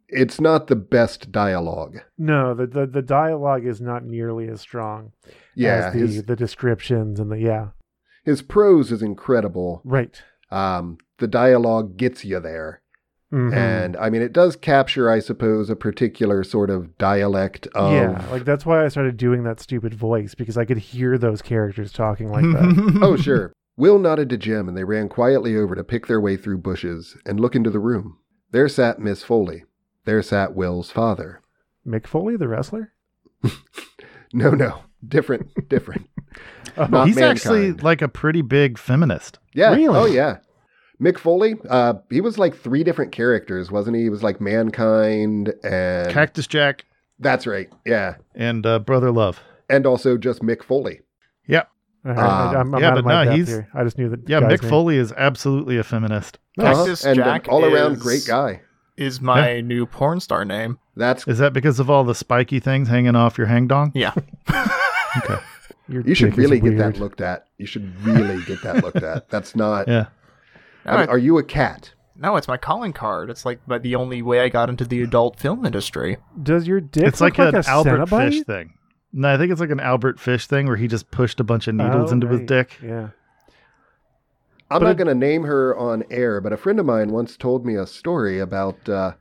it's 0.08 0.40
not 0.40 0.68
the 0.68 0.76
best 0.76 1.32
dialogue. 1.32 1.98
No, 2.16 2.54
the, 2.54 2.66
the 2.68 2.86
the 2.86 3.02
dialogue 3.02 3.66
is 3.66 3.80
not 3.80 4.04
nearly 4.04 4.48
as 4.48 4.60
strong 4.60 5.12
Yeah, 5.56 5.86
as 5.88 5.92
the, 5.92 5.98
his 5.98 6.22
the 6.22 6.36
descriptions 6.36 7.18
and 7.18 7.30
the 7.32 7.40
yeah. 7.40 7.68
his 8.24 8.40
prose 8.40 8.92
is 8.92 9.02
incredible. 9.02 9.82
Right. 9.84 10.22
Um, 10.52 10.98
the 11.18 11.26
dialogue 11.26 11.96
gets 11.96 12.24
you 12.24 12.38
there. 12.38 12.82
Mhm. 13.32 13.52
And 13.54 13.96
I 13.96 14.10
mean, 14.10 14.22
it 14.22 14.32
does 14.32 14.54
capture, 14.54 15.10
I 15.10 15.18
suppose, 15.18 15.68
a 15.70 15.76
particular 15.76 16.44
sort 16.44 16.70
of 16.70 16.96
dialect 16.98 17.66
of. 17.74 17.92
yeah, 17.92 18.24
like 18.30 18.44
that's 18.44 18.64
why 18.64 18.84
I 18.84 18.88
started 18.88 19.16
doing 19.16 19.44
that 19.44 19.60
stupid 19.60 19.94
voice 19.94 20.34
because 20.34 20.56
I 20.56 20.64
could 20.64 20.78
hear 20.78 21.18
those 21.18 21.42
characters 21.42 21.92
talking 21.92 22.30
like 22.30 22.44
that. 22.44 22.98
oh, 23.02 23.16
sure. 23.16 23.52
Will 23.76 23.98
nodded 23.98 24.28
to 24.30 24.36
Jim, 24.36 24.68
and 24.68 24.76
they 24.76 24.84
ran 24.84 25.08
quietly 25.08 25.56
over 25.56 25.74
to 25.74 25.82
pick 25.82 26.06
their 26.06 26.20
way 26.20 26.36
through 26.36 26.58
bushes 26.58 27.16
and 27.26 27.40
look 27.40 27.56
into 27.56 27.70
the 27.70 27.80
room. 27.80 28.18
There 28.52 28.68
sat 28.68 29.00
Miss 29.00 29.24
Foley. 29.24 29.64
There 30.04 30.22
sat 30.22 30.54
Will's 30.54 30.90
father. 30.92 31.40
Mick 31.84 32.06
Foley, 32.06 32.36
the 32.36 32.46
wrestler. 32.48 32.92
No, 34.34 34.50
no, 34.50 34.80
different, 35.06 35.68
different. 35.68 36.10
Oh, 36.76 36.86
Not 36.86 37.06
He's 37.06 37.18
actually 37.18 37.70
like 37.72 38.02
a 38.02 38.08
pretty 38.08 38.42
big 38.42 38.78
feminist. 38.78 39.38
Yeah. 39.52 39.70
Really? 39.72 39.96
Oh, 39.96 40.06
yeah. 40.06 40.38
Mick 41.00 41.18
Foley, 41.18 41.56
uh, 41.68 41.94
he 42.10 42.20
was 42.20 42.38
like 42.38 42.56
three 42.56 42.84
different 42.84 43.12
characters, 43.12 43.70
wasn't 43.70 43.96
he? 43.96 44.04
He 44.04 44.10
was 44.10 44.22
like 44.22 44.40
mankind 44.40 45.52
and 45.64 46.10
Cactus 46.12 46.46
Jack 46.46 46.84
that's 47.18 47.46
right, 47.46 47.68
yeah, 47.86 48.16
and 48.34 48.66
uh, 48.66 48.78
Brother 48.80 49.10
Love. 49.12 49.40
and 49.70 49.86
also 49.86 50.16
just 50.16 50.42
Mick 50.42 50.62
Foley. 50.64 51.00
Yep. 51.46 51.70
I, 52.04 52.10
I, 52.10 52.54
I'm, 52.60 52.74
I'm 52.74 52.80
yeah, 52.82 52.88
out 52.90 52.98
of 52.98 53.04
but 53.04 53.08
my 53.08 53.24
no, 53.24 53.24
depth 53.24 53.36
he's- 53.36 53.48
here. 53.48 53.68
I 53.72 53.84
just 53.84 53.96
knew 53.98 54.08
that. 54.10 54.28
Yeah, 54.28 54.40
Mick 54.40 54.62
name. 54.62 54.70
Foley 54.70 54.96
is 54.98 55.12
absolutely 55.16 55.78
a 55.78 55.82
feminist. 55.84 56.38
Cactus 56.58 57.04
and 57.04 57.16
Jack 57.16 57.46
an 57.46 57.52
all-around 57.54 57.98
great 58.00 58.24
guy. 58.26 58.60
Is 58.96 59.20
my 59.20 59.60
new 59.60 59.86
porn 59.86 60.20
star 60.20 60.44
name. 60.44 60.78
That's 60.96 61.26
Is 61.26 61.38
that 61.38 61.52
because 61.52 61.80
of 61.80 61.90
all 61.90 62.04
the 62.04 62.14
spiky 62.14 62.60
things 62.60 62.88
hanging 62.88 63.16
off 63.16 63.36
your 63.38 63.46
hang 63.48 63.66
dong? 63.66 63.90
Yeah. 63.94 64.12
Okay. 65.16 65.36
Your 65.88 66.02
you 66.02 66.14
should 66.14 66.36
really 66.36 66.56
get 66.58 66.70
weird. 66.74 66.78
that 66.94 66.98
looked 66.98 67.20
at. 67.20 67.46
You 67.58 67.66
should 67.66 67.94
really 68.04 68.42
get 68.46 68.62
that 68.62 68.82
looked 68.82 68.96
at. 69.04 69.28
That's 69.30 69.54
not. 69.54 69.86
Yeah. 69.88 70.06
I 70.84 70.98
mean, 70.98 71.08
are 71.08 71.18
you 71.18 71.38
a 71.38 71.42
cat? 71.42 71.92
No, 72.16 72.36
it's 72.36 72.46
my 72.48 72.56
calling 72.56 72.92
card. 72.92 73.30
It's 73.30 73.44
like 73.44 73.60
but 73.66 73.82
the 73.82 73.96
only 73.96 74.22
way 74.22 74.40
I 74.40 74.48
got 74.48 74.68
into 74.70 74.84
the 74.84 75.02
adult 75.02 75.38
film 75.40 75.64
industry. 75.66 76.18
Does 76.42 76.66
your 76.66 76.80
dick 76.80 77.04
It's 77.04 77.20
look 77.20 77.38
like, 77.38 77.52
like, 77.52 77.64
an 77.66 77.72
a 77.72 77.72
Albert 77.74 77.98
Cenobite? 78.06 78.30
Fish 78.30 78.42
thing. 78.44 78.74
No, 79.12 79.32
I 79.32 79.38
think 79.38 79.50
it's 79.52 79.60
like 79.60 79.70
an 79.70 79.80
Albert 79.80 80.20
Fish 80.20 80.46
thing 80.46 80.66
where 80.66 80.76
he 80.76 80.86
just 80.88 81.10
pushed 81.10 81.40
a 81.40 81.44
bunch 81.44 81.66
of 81.68 81.74
needles 81.74 82.10
Oh, 82.10 82.14
into 82.14 82.28
his 82.28 82.40
dick. 82.42 82.78
Yeah. 82.82 83.10
I'm 84.70 84.80
But 84.80 84.86
not 84.88 84.96
going 84.96 85.08
to 85.08 85.14
name 85.14 85.44
her 85.44 85.76
on 85.76 86.04
air, 86.10 86.40
but 86.40 86.52
a 86.52 86.56
friend 86.56 86.80
of 86.80 86.86
mine 86.86 87.10
once 87.12 87.36
told 87.36 87.64
me 87.66 87.76
a 87.76 87.86
story 87.86 88.40
about 88.40 88.88
uh, 88.88 89.12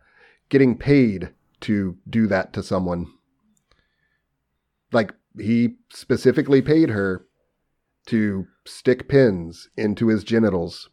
getting 0.50 0.78
paid 0.78 1.30
to 1.62 1.98
do 2.10 2.28
that 2.28 2.54
to 2.54 2.64
someone. 2.64 3.08
Like 4.92 5.14
he 5.40 5.76
specifically 5.92 6.62
paid 6.62 6.90
her 6.90 7.26
to 8.08 8.48
stick 8.66 9.08
pins 9.08 9.70
into 9.78 10.08
his 10.08 10.24
genitals. 10.24 10.90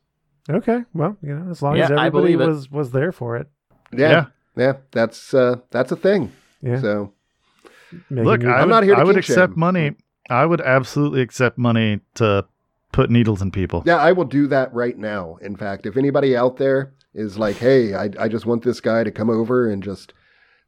Okay. 0.48 0.84
Well, 0.94 1.16
you 1.22 1.34
know, 1.36 1.50
as 1.50 1.62
long 1.62 1.76
Yeah, 1.76 1.84
as 1.84 1.90
everybody 1.90 2.10
believe 2.10 2.40
it. 2.40 2.46
was 2.46 2.70
was 2.70 2.90
there 2.92 3.12
for 3.12 3.36
it. 3.36 3.48
Yeah, 3.92 4.10
Yeah. 4.10 4.26
yeah, 4.56 4.72
that's 4.92 5.34
uh, 5.34 5.56
that's 5.70 5.92
a 5.92 5.96
thing. 5.96 6.32
Yeah. 6.62 6.80
So 6.80 7.12
Making 8.08 8.24
Look, 8.24 8.44
I 8.44 8.52
I'm 8.60 8.68
would, 8.68 8.70
not 8.70 8.82
here 8.84 8.94
to 8.94 9.00
I 9.00 9.04
would 9.04 9.14
kink 9.16 9.24
shame. 9.24 9.34
accept 9.34 9.56
money. 9.56 9.92
I 10.28 10.46
would 10.46 10.60
absolutely 10.60 11.22
accept 11.22 11.58
money 11.58 12.00
to 12.14 12.46
put 12.92 13.10
needles 13.10 13.42
in 13.42 13.50
people. 13.50 13.82
Yeah, 13.84 13.96
I 13.96 14.12
will 14.12 14.24
do 14.24 14.46
that 14.48 14.72
right 14.72 14.96
now. 14.96 15.36
In 15.42 15.56
fact, 15.56 15.86
if 15.86 15.96
anybody 15.96 16.36
out 16.36 16.56
there 16.56 16.92
is 17.14 17.36
like, 17.36 17.56
hey, 17.56 17.94
I, 17.94 18.10
I 18.18 18.28
just 18.28 18.46
want 18.46 18.62
this 18.62 18.80
guy 18.80 19.02
to 19.02 19.10
come 19.10 19.28
over 19.28 19.68
and 19.68 19.82
just 19.82 20.12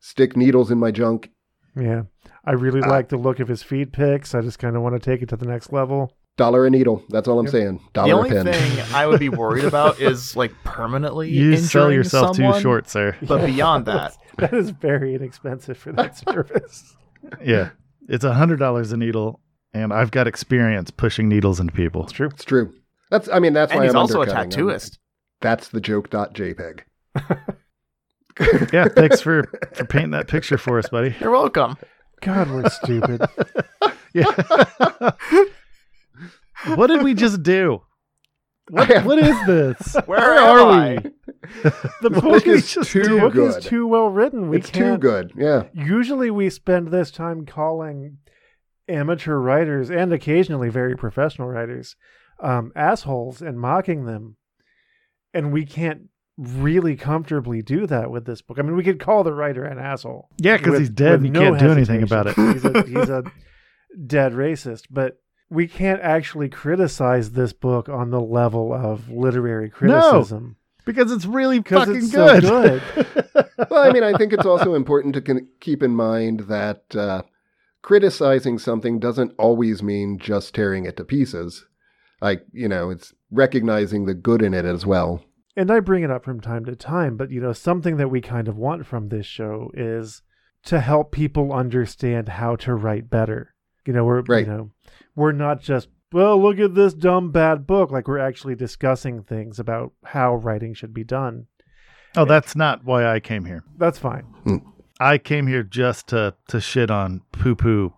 stick 0.00 0.36
needles 0.36 0.70
in 0.72 0.78
my 0.78 0.90
junk, 0.90 1.30
Yeah. 1.76 2.02
I 2.44 2.52
really 2.52 2.80
Uh, 2.82 2.88
like 2.88 3.08
the 3.08 3.16
look 3.16 3.38
of 3.38 3.46
his 3.46 3.62
feed 3.62 3.92
pics. 3.92 4.34
I 4.34 4.40
just 4.40 4.58
kind 4.58 4.74
of 4.74 4.82
want 4.82 4.96
to 4.96 4.98
take 5.10 5.22
it 5.22 5.28
to 5.28 5.36
the 5.36 5.46
next 5.46 5.72
level. 5.72 6.16
Dollar 6.36 6.66
a 6.66 6.70
needle. 6.70 7.02
That's 7.10 7.28
all 7.28 7.38
I'm 7.38 7.46
Yep. 7.46 7.52
saying. 7.52 7.76
The 7.76 7.90
Dollar 7.92 8.12
a 8.12 8.16
only 8.16 8.30
pen. 8.30 8.46
thing 8.46 8.84
I 8.94 9.06
would 9.06 9.20
be 9.20 9.28
worried 9.28 9.64
about 9.64 10.00
is 10.00 10.34
like 10.36 10.52
permanently 10.64 11.30
You 11.30 11.56
sell 11.56 11.92
yourself 11.92 12.36
someone, 12.36 12.54
too 12.54 12.60
short, 12.60 12.88
sir. 12.88 13.16
But 13.22 13.44
beyond 13.46 13.86
that, 13.86 14.16
That 14.38 14.54
is 14.54 14.70
very 14.70 15.14
inexpensive 15.14 15.76
for 15.76 15.92
that 15.92 16.16
service. 16.26 16.96
Yeah. 17.44 17.70
It's 18.08 18.24
a 18.24 18.32
hundred 18.34 18.58
dollars 18.58 18.90
a 18.92 18.96
needle, 18.96 19.40
and 19.74 19.92
I've 19.92 20.10
got 20.10 20.26
experience 20.26 20.90
pushing 20.90 21.28
needles 21.28 21.60
into 21.60 21.72
people. 21.72 22.02
It's 22.04 22.12
true. 22.12 22.28
It's 22.28 22.44
true. 22.44 22.72
That's 23.10 23.28
I 23.28 23.38
mean 23.38 23.52
that's 23.52 23.70
and 23.72 23.80
why 23.80 23.84
he's 23.84 23.94
I'm 23.94 24.00
also 24.00 24.18
a 24.18 24.22
undercutting. 24.22 24.52
I'm- 24.58 24.68
tattooist. 24.78 24.98
That's 25.42 25.68
the 25.68 25.80
joke.jpg. 25.80 26.80
Yeah, 28.72 28.88
thanks 28.88 29.20
for 29.20 29.44
for 29.74 29.84
painting 29.84 30.12
that 30.12 30.26
picture 30.28 30.56
for 30.56 30.78
us, 30.78 30.88
buddy. 30.88 31.14
You're 31.20 31.30
welcome. 31.30 31.76
God, 32.22 32.50
we're 32.50 32.68
stupid. 32.70 33.20
Yeah. 34.14 35.10
What 36.74 36.86
did 36.88 37.02
we 37.02 37.14
just 37.14 37.42
do? 37.42 37.82
I 38.74 38.84
have- 38.84 39.06
What 39.06 39.18
is 39.18 39.36
this? 39.46 39.96
Where, 40.06 40.20
are 40.38 40.66
we? 40.66 40.98
The 42.00 42.10
book 42.10 42.22
book 42.22 42.46
is 42.46 42.64
is 42.64 42.74
just 42.74 42.90
too 42.92 43.02
the 43.02 43.18
book 43.18 43.32
good. 43.32 43.56
is 43.58 43.64
too 43.64 43.86
well 43.86 44.08
written. 44.08 44.48
We 44.48 44.58
it's 44.58 44.70
too 44.70 44.80
can't. 44.80 45.00
good. 45.00 45.32
Yeah. 45.36 45.64
Usually, 45.74 46.30
we 46.30 46.48
spend 46.50 46.88
this 46.88 47.10
time 47.10 47.44
calling 47.44 48.18
amateur 48.88 49.36
writers 49.36 49.90
and 49.90 50.12
occasionally 50.12 50.68
very 50.68 50.96
professional 50.96 51.48
writers 51.48 51.96
um, 52.40 52.72
assholes 52.76 53.42
and 53.42 53.58
mocking 53.58 54.04
them, 54.06 54.36
and 55.34 55.52
we 55.52 55.64
can't 55.66 56.02
really 56.38 56.96
comfortably 56.96 57.62
do 57.62 57.86
that 57.86 58.10
with 58.10 58.24
this 58.24 58.40
book. 58.42 58.58
I 58.58 58.62
mean, 58.62 58.76
we 58.76 58.84
could 58.84 59.00
call 59.00 59.22
the 59.24 59.34
writer 59.34 59.64
an 59.64 59.78
asshole. 59.78 60.28
Yeah, 60.38 60.56
because 60.56 60.78
he's 60.78 60.90
dead 60.90 61.14
and 61.16 61.26
you 61.26 61.32
no 61.32 61.40
can't 61.40 61.58
do 61.58 61.70
anything 61.72 62.02
about 62.02 62.26
it. 62.28 62.36
He's 62.36 62.64
a, 62.64 62.82
he's 62.84 63.08
a 63.10 63.24
dead 64.06 64.32
racist, 64.32 64.84
but 64.90 65.18
we 65.52 65.66
can't 65.68 66.00
actually 66.00 66.48
criticize 66.48 67.32
this 67.32 67.52
book 67.52 67.88
on 67.88 68.10
the 68.10 68.20
level 68.20 68.72
of 68.72 69.08
literary 69.10 69.68
criticism 69.70 70.56
Because 70.84 71.12
it's 71.12 71.26
really 71.26 71.58
because 71.60 71.86
fucking 71.86 71.96
it's 71.96 72.10
so 72.12 72.40
good. 72.40 72.82
good. 73.34 73.46
Well, 73.70 73.88
I 73.88 73.92
mean, 73.92 74.02
I 74.02 74.14
think 74.18 74.32
it's 74.32 74.44
also 74.46 74.74
important 74.74 75.14
to 75.14 75.20
con- 75.20 75.46
keep 75.60 75.82
in 75.82 75.94
mind 75.94 76.40
that 76.48 76.82
uh, 76.96 77.22
criticizing 77.82 78.58
something 78.58 78.98
doesn't 78.98 79.32
always 79.38 79.82
mean 79.82 80.18
just 80.18 80.54
tearing 80.54 80.84
it 80.84 80.96
to 80.96 81.04
pieces. 81.04 81.64
Like, 82.20 82.44
you 82.52 82.68
know, 82.68 82.90
it's 82.90 83.12
recognizing 83.30 84.06
the 84.06 84.14
good 84.14 84.42
in 84.42 84.54
it 84.54 84.64
as 84.64 84.84
well. 84.86 85.24
and 85.56 85.70
I 85.70 85.80
bring 85.80 86.02
it 86.02 86.10
up 86.10 86.24
from 86.24 86.40
time 86.40 86.64
to 86.66 86.74
time, 86.76 87.16
but 87.16 87.30
you 87.30 87.40
know, 87.40 87.52
something 87.52 87.96
that 87.98 88.08
we 88.10 88.20
kind 88.20 88.48
of 88.48 88.56
want 88.56 88.86
from 88.86 89.08
this 89.08 89.26
show 89.26 89.70
is 89.74 90.22
to 90.64 90.80
help 90.80 91.12
people 91.12 91.52
understand 91.52 92.28
how 92.30 92.56
to 92.56 92.74
write 92.74 93.10
better. 93.10 93.51
You 93.86 93.92
know, 93.92 94.04
we're 94.04 94.22
Right. 94.22 94.46
you 94.46 94.52
know, 94.52 94.70
we're 95.16 95.32
not 95.32 95.60
just 95.60 95.88
well, 96.12 96.40
look 96.40 96.58
at 96.58 96.74
this 96.74 96.92
dumb 96.92 97.30
bad 97.30 97.66
book. 97.66 97.90
Like 97.90 98.06
we're 98.06 98.18
actually 98.18 98.54
discussing 98.54 99.22
things 99.22 99.58
about 99.58 99.92
how 100.04 100.34
writing 100.34 100.74
should 100.74 100.92
be 100.92 101.04
done. 101.04 101.46
oh, 102.16 102.24
that's 102.26 102.54
not 102.54 102.84
why 102.84 103.06
I 103.06 103.18
came 103.20 103.46
here. 103.46 103.64
That's 103.78 103.98
fine. 103.98 104.24
I 105.00 105.16
came 105.18 105.46
here 105.46 105.62
just 105.62 106.08
to 106.08 106.34
to 106.48 106.60
shit 106.60 106.90
on 106.90 107.22
poo 107.32 107.54
poo 107.54 107.94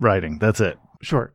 writing. 0.00 0.38
That's 0.38 0.60
it. 0.60 0.78
Sure. 1.02 1.34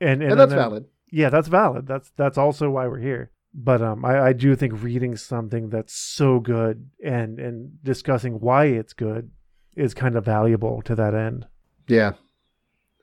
And 0.00 0.22
and, 0.22 0.32
And, 0.32 0.40
that's 0.40 0.50
then- 0.50 0.58
valid. 0.58 0.84
Yeah, 1.12 1.28
that's 1.28 1.48
valid. 1.48 1.86
That's 1.86 2.10
that's 2.16 2.38
also 2.38 2.70
why 2.70 2.86
we're 2.88 3.00
here. 3.00 3.30
But 3.52 3.82
um, 3.82 4.04
I, 4.04 4.26
I 4.28 4.32
do 4.32 4.54
think 4.54 4.80
reading 4.80 5.16
something 5.16 5.70
that's 5.70 5.92
so 5.92 6.38
good 6.38 6.88
and 7.04 7.38
and 7.40 7.82
discussing 7.82 8.34
why 8.40 8.66
it's 8.66 8.92
good 8.92 9.30
is 9.76 9.92
kind 9.92 10.14
of 10.16 10.24
valuable 10.24 10.82
to 10.82 10.94
that 10.94 11.14
end. 11.14 11.46
Yeah. 11.88 12.12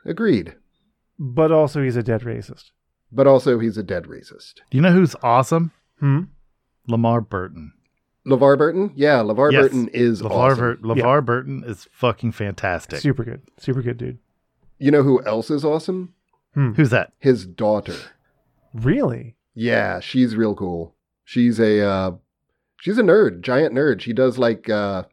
Agreed. 0.07 0.55
But 1.19 1.51
also, 1.51 1.84
he's 1.84 1.95
a 1.97 2.03
dead 2.03 2.21
racist. 2.21 2.71
But 3.11 3.27
also, 3.27 3.59
he's 3.59 3.77
a 3.77 3.84
dead 3.84 4.05
racist. 4.05 4.55
Do 4.71 4.77
you 4.77 4.81
know 4.81 4.91
who's 4.91 5.15
awesome? 5.21 5.71
Hmm. 5.99 6.21
Lamar 6.88 7.21
Burton. 7.21 7.73
LeVar 8.25 8.57
Burton? 8.57 8.91
Yeah, 8.95 9.19
LeVar 9.19 9.51
Yes. 9.53 9.61
Burton 9.63 9.89
is 9.93 10.21
LeVar, 10.21 10.31
awesome. 10.31 10.59
Bur- 10.59 10.75
LeVar 10.95 11.25
Burton 11.25 11.63
is 11.65 11.88
fucking 11.91 12.34
fantastic. 12.34 12.99
Super 12.99 13.23
good. 13.23 13.41
Super 13.57 13.81
good 13.81 13.97
dude. 13.97 14.19
You 14.79 14.91
know 14.91 15.01
who 15.03 15.23
else 15.25 15.49
is 15.49 15.63
awesome? 15.63 16.13
Hmm. 16.53 16.73
Who's 16.73 16.89
that? 16.89 17.13
His 17.19 17.45
daughter. 17.45 17.95
Really? 18.73 19.35
Yeah, 19.55 20.01
she's 20.01 20.35
real 20.35 20.55
cool. 20.55 20.93
She's 21.23 21.57
a 21.59 21.81
uh 21.81 22.11
she's 22.81 22.97
a 22.97 23.01
nerd, 23.03 23.41
giant 23.41 23.73
nerd. 23.73 24.01
She 24.01 24.11
does 24.13 24.38
like 24.38 24.69
uh 24.69 25.03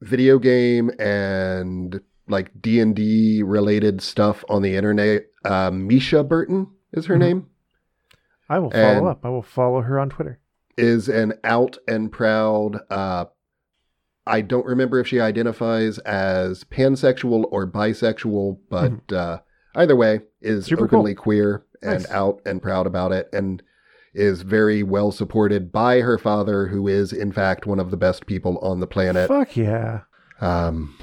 video 0.00 0.38
game 0.38 0.90
and 1.00 2.00
like 2.32 2.50
D&D 2.60 3.42
related 3.44 4.00
stuff 4.00 4.44
on 4.48 4.62
the 4.62 4.74
internet. 4.74 5.26
Uh 5.44 5.70
Misha 5.70 6.24
Burton 6.24 6.68
is 6.92 7.06
her 7.06 7.14
Mhm. 7.16 7.18
name. 7.20 7.46
I 8.48 8.58
will 8.58 8.70
follow 8.70 8.82
And- 8.98 9.06
up. 9.06 9.20
I 9.24 9.28
will 9.28 9.42
follow 9.42 9.82
her 9.82 9.98
on 10.00 10.10
Twitter. 10.10 10.40
Is 10.76 11.08
an 11.08 11.34
out 11.44 11.78
and 11.86 12.10
proud 12.10 12.80
uh 12.90 13.26
I 14.26 14.40
don't 14.40 14.66
remember 14.66 14.98
if 15.00 15.08
she 15.08 15.20
identifies 15.20 15.98
as 16.00 16.62
pansexual 16.64 17.44
or 17.50 17.66
bisexual, 17.66 18.58
but 18.70 19.12
uh 19.12 19.38
either 19.74 19.96
way 19.96 20.20
is 20.40 20.66
Super 20.66 20.86
cool. 20.88 21.00
openly 21.00 21.14
queer 21.14 21.64
and 21.82 22.02
Nice. 22.02 22.10
out 22.10 22.40
and 22.46 22.62
proud 22.62 22.86
about 22.86 23.12
it 23.12 23.28
and 23.32 23.62
is 24.14 24.42
very 24.42 24.82
well 24.82 25.10
supported 25.10 25.72
by 25.72 26.00
her 26.00 26.18
father 26.18 26.66
who 26.68 26.86
is 26.86 27.12
in 27.12 27.32
fact 27.32 27.66
one 27.66 27.80
of 27.80 27.90
the 27.90 27.96
best 27.96 28.26
people 28.26 28.58
on 28.58 28.78
the 28.80 28.86
planet. 28.86 29.26
Fuck 29.28 29.56
yeah. 29.56 30.00
Um 30.40 30.94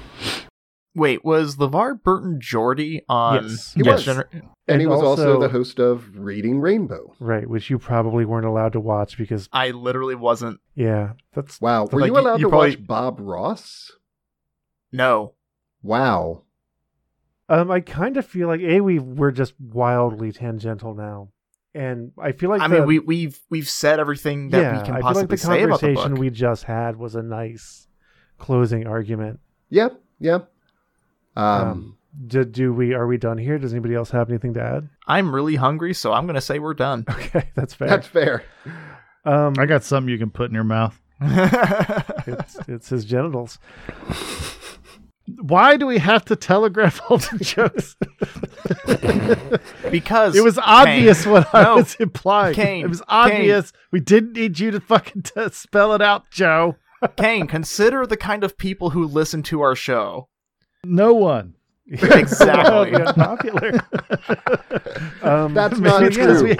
Wait, 0.94 1.24
was 1.24 1.56
LeVar 1.56 2.02
Burton 2.02 2.40
Geordie 2.40 3.02
on 3.08 3.44
Yes. 3.44 3.72
He 3.74 3.82
Next 3.82 4.06
was. 4.06 4.16
Gener- 4.16 4.42
and, 4.66 4.80
he 4.80 4.86
was 4.88 5.00
also, 5.02 5.34
also- 5.36 5.40
the 5.40 5.48
host 5.48 5.78
of 5.78 6.18
Reading 6.18 6.60
Rainbow. 6.60 7.14
Right, 7.20 7.48
which 7.48 7.70
you 7.70 7.78
probably 7.78 8.24
weren't 8.24 8.46
allowed 8.46 8.72
to 8.72 8.80
watch 8.80 9.16
because 9.16 9.48
I 9.52 9.70
literally 9.70 10.16
wasn't. 10.16 10.60
yeah, 10.74 11.12
that's 11.32 11.60
Wow, 11.60 11.86
were 11.90 12.00
Like, 12.00 12.08
you 12.08 12.14
you- 12.14 12.20
allowed 12.20 12.40
you 12.40 12.46
to 12.46 12.50
probably- 12.50 12.70
watch 12.70 12.86
Bob 12.86 13.20
Ross? 13.20 13.92
No. 14.92 15.34
Wow. 15.82 16.42
um 17.48 17.70
I 17.70 17.80
kind 17.80 18.16
of 18.16 18.26
feel 18.26 18.48
like 18.48 18.60
A 18.60 18.80
we 18.80 18.98
we're 18.98 19.30
just 19.30 19.54
wildly 19.60 20.32
tangential 20.32 20.94
now. 20.94 21.30
And 21.72 22.10
I 22.20 22.32
feel 22.32 22.50
like 22.50 22.60
I 22.60 22.66
the- 22.68 22.74
mean, 22.78 22.86
we 22.86 22.98
we've 22.98 23.40
we've 23.48 23.68
said 23.68 24.00
everything 24.00 24.50
that 24.50 24.60
yeah, 24.60 24.78
we 24.80 24.84
can 24.86 24.94
I 24.96 24.98
feel 24.98 25.04
like 25.06 25.14
possibly 25.14 25.36
the 25.36 25.36
say 25.38 25.62
about 25.62 25.80
the 25.80 25.86
conversation 25.94 26.14
we 26.16 26.30
just 26.30 26.64
had 26.64 26.96
was 26.96 27.14
a 27.14 27.22
nice 27.22 27.86
closing 28.38 28.86
argument. 28.88 29.38
Yeah, 29.68 29.90
yeah. 30.18 30.40
Um, 31.40 31.68
Um, 31.68 31.96
do, 32.26 32.44
do 32.44 32.72
we 32.72 32.92
are 32.94 33.06
we 33.06 33.16
done 33.16 33.38
here? 33.38 33.58
Does 33.58 33.72
anybody 33.72 33.94
else 33.94 34.10
have 34.10 34.28
anything 34.28 34.54
to 34.54 34.62
add? 34.62 34.88
I'm 35.06 35.34
really 35.34 35.54
hungry, 35.56 35.94
so 35.94 36.12
I'm 36.12 36.26
gonna 36.26 36.40
say 36.40 36.58
we're 36.58 36.74
done. 36.74 37.04
Okay, 37.10 37.50
that's 37.54 37.72
fair. 37.74 37.88
that's 37.88 38.06
fair. 38.06 38.42
um, 39.24 39.54
I 39.58 39.66
got 39.66 39.84
something 39.84 40.10
you 40.10 40.18
can 40.18 40.30
put 40.30 40.50
in 40.50 40.54
your 40.54 40.64
mouth. 40.64 41.00
it's 41.22 42.58
it's 42.68 42.88
his 42.88 43.04
genitals. 43.04 43.58
Why 45.42 45.76
do 45.76 45.86
we 45.86 45.98
have 45.98 46.24
to 46.26 46.34
telegraph 46.36 47.00
all 47.08 47.18
the 47.18 47.38
jokes? 47.44 47.94
because 49.90 50.34
It 50.36 50.42
was 50.42 50.58
obvious 50.58 51.24
what 51.26 51.54
I 51.54 51.62
No. 51.62 51.76
was 51.76 51.94
implying. 52.00 52.54
Kane, 52.54 52.84
it 52.84 52.88
was 52.88 53.02
obvious. 53.08 53.72
We 53.92 54.00
didn't 54.00 54.32
need 54.32 54.58
you 54.58 54.70
to 54.72 54.80
fucking 54.80 55.22
t- 55.22 55.48
spell 55.52 55.92
it 55.94 56.02
out, 56.02 56.30
Joe. 56.30 56.76
Kane, 57.16 57.46
consider 57.46 58.06
the 58.06 58.16
kind 58.16 58.42
of 58.44 58.58
people 58.58 58.90
who 58.90 59.06
listen 59.06 59.42
to 59.44 59.60
our 59.62 59.76
show. 59.76 60.28
No 60.84 61.14
one. 61.14 61.54
Exactly. 61.92 62.92
The 62.92 63.08
unpopular. 63.08 63.72
um, 65.22 65.54
That's 65.54 65.78
not 65.78 66.02
it's 66.04 66.16
'cause 66.16 66.40
true. 66.40 66.50
we- 66.50 66.56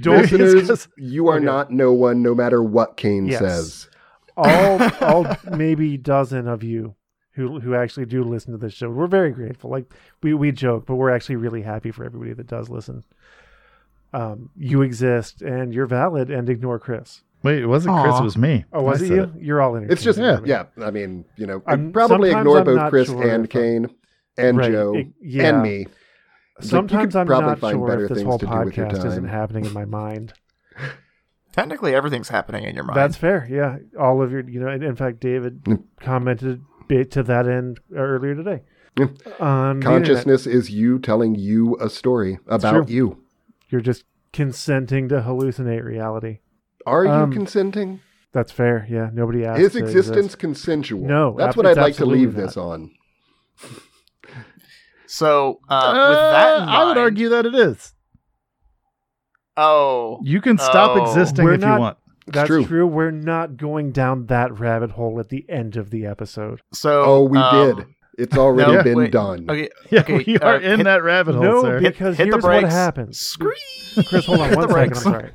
don't 0.00 0.14
Maybe 0.16 0.24
it's 0.24 0.32
Listeners, 0.32 0.68
'cause- 0.68 0.88
you 0.96 1.28
are 1.28 1.36
Okay. 1.36 1.44
not 1.44 1.70
no 1.70 1.92
one, 1.92 2.22
no 2.22 2.34
matter 2.34 2.62
what 2.62 2.96
Kane 2.96 3.26
Yes. 3.26 3.40
says. 3.40 3.88
all 4.36 4.80
all 5.02 5.26
maybe 5.54 5.96
dozen 5.98 6.46
of 6.48 6.62
you 6.62 6.94
who 7.32 7.60
who 7.60 7.74
actually 7.74 8.06
do 8.06 8.22
listen 8.24 8.52
to 8.52 8.58
this 8.58 8.72
show. 8.72 8.88
We're 8.88 9.06
very 9.06 9.32
grateful. 9.32 9.68
Like 9.70 9.92
we 10.22 10.32
we 10.32 10.50
joke, 10.52 10.86
but 10.86 10.94
we're 10.96 11.10
actually 11.10 11.36
really 11.36 11.62
happy 11.62 11.90
for 11.90 12.04
everybody 12.04 12.32
that 12.32 12.46
does 12.46 12.70
listen. 12.70 13.04
Um, 14.14 14.50
you 14.56 14.80
exist 14.82 15.42
and 15.42 15.74
you're 15.74 15.86
valid, 15.86 16.30
and 16.30 16.48
ignore 16.48 16.78
Chris. 16.78 17.22
Wait, 17.42 17.58
it 17.62 17.66
wasn't 17.66 17.98
Chris. 18.02 18.18
It 18.18 18.22
was 18.24 18.36
me. 18.36 18.64
Oh, 18.72 18.82
was 18.82 19.00
I 19.00 19.04
it 19.04 19.08
said 19.08 19.16
you? 19.16 19.32
You're 19.40 19.60
all 19.62 19.74
in. 19.76 19.90
It's 19.90 20.02
just 20.02 20.18
Yeah. 20.18 20.40
yeah. 20.44 20.64
I 20.82 20.90
mean, 20.90 21.24
you 21.36 21.46
know, 21.46 21.62
I 21.66 21.76
probably 21.76 22.30
ignore 22.30 22.58
I'm 22.58 22.64
both 22.64 22.90
Chris 22.90 23.08
sure 23.08 23.22
and 23.28 23.48
Kane 23.48 23.88
and 24.36 24.58
Right, 24.58 24.72
Joe 24.72 24.94
it- 24.94 25.06
yeah. 25.22 25.48
and 25.48 25.62
me. 25.62 25.86
It's 26.58 26.66
like, 26.66 26.70
Sometimes 26.70 27.16
I'm 27.16 27.26
probably 27.26 27.48
not 27.48 27.58
find 27.60 27.76
sure 27.76 27.88
better 27.88 28.02
if 28.04 28.08
this 28.10 28.18
things 28.18 28.28
whole 28.28 28.38
to 28.38 28.46
do 28.46 28.58
with 28.64 28.76
your 28.76 28.86
podcast 28.86 29.04
isn't 29.06 29.28
happening 29.28 29.64
in 29.64 29.72
my 29.72 29.86
mind. 29.86 30.34
Technically, 31.52 31.94
everything's 31.94 32.28
happening 32.28 32.64
in 32.64 32.74
your 32.74 32.84
mind. 32.84 32.96
That's 32.96 33.16
fair. 33.16 33.46
Yeah, 33.50 33.78
all 33.98 34.22
of 34.22 34.30
your, 34.30 34.48
you 34.48 34.60
know, 34.60 34.68
in 34.68 34.94
fact, 34.96 35.20
David 35.20 35.64
Mm. 35.64 35.82
commented 36.00 36.62
to 36.88 37.22
that 37.22 37.46
end 37.48 37.80
earlier 37.96 38.34
today. 38.34 38.62
On. 39.38 39.80
Consciousness 39.80 40.46
is 40.46 40.70
you 40.70 40.98
telling 40.98 41.34
you 41.36 41.76
a 41.80 41.88
story 41.88 42.38
about 42.46 42.88
you. 42.88 43.22
You're 43.68 43.80
just 43.80 44.04
consenting 44.32 45.08
to 45.08 45.22
hallucinate 45.22 45.84
reality. 45.84 46.38
Are 46.86 47.04
you 47.04 47.10
Um, 47.10 47.32
consenting? 47.32 48.00
That's 48.32 48.52
fair. 48.52 48.86
Yeah, 48.88 49.10
nobody 49.12 49.44
asked. 49.44 49.60
Is 49.60 49.76
existence 49.76 50.16
exist. 50.34 50.38
consensual? 50.38 51.04
No, 51.06 51.34
that's 51.36 51.50
ab- 51.52 51.56
what 51.56 51.66
I'd 51.66 51.76
like 51.76 51.94
to 51.96 52.02
absolutely 52.02 52.26
leave 52.26 52.34
this 52.34 52.56
on. 52.56 52.90
So 55.06 55.58
uh, 55.68 55.74
Uh, 55.74 56.08
with 56.08 56.18
that, 56.18 56.62
in 56.62 56.68
I 56.68 56.84
would 56.84 56.96
argue 56.96 57.28
that 57.30 57.44
it 57.44 57.54
is. 57.54 57.92
Oh, 59.56 60.20
You 60.22 60.40
can 60.40 60.56
stop 60.56 60.96
Oh. 60.96 61.02
existing 61.02 61.44
We're 61.44 61.54
if 61.54 61.60
not- 61.60 61.74
you 61.74 61.80
want. 61.80 61.96
That's 62.28 62.46
true. 62.46 62.64
true. 62.64 62.86
We're 62.86 63.10
not 63.10 63.56
going 63.56 63.90
down 63.90 64.26
that 64.26 64.56
rabbit 64.60 64.92
hole 64.92 65.18
at 65.18 65.28
the 65.30 65.44
end 65.50 65.76
of 65.76 65.90
the 65.90 66.06
episode. 66.06 66.60
so 66.72 67.02
Oh, 67.02 67.22
we 67.24 67.38
um, 67.38 67.76
did. 67.76 67.86
It's 68.18 68.36
already 68.38 68.70
no, 68.72 68.82
been 68.84 68.96
wait. 68.98 69.10
done. 69.10 69.46
Okay, 69.50 69.68
Yeah, 69.90 70.00
okay, 70.00 70.22
we 70.24 70.38
are 70.38 70.54
uh, 70.56 70.60
in 70.60 70.76
hit- 70.78 70.84
that 70.84 71.02
rabbit 71.02 71.34
hole, 71.34 71.42
no, 71.42 71.62
sir. 71.62 71.80
because 71.80 72.16
hit 72.16 72.26
the 72.26 72.32
here's 72.34 72.42
what 72.44 72.60
brakes. 72.60 72.68
happens. 72.72 73.18
Scream. 73.18 73.52
Chris, 74.08 74.26
hold 74.26 74.40
on 74.40 74.48
Hit 74.50 74.58
one 74.58 74.68
the 74.68 74.74
second. 74.74 74.96
I'm 74.96 75.02
sorry. 75.02 75.30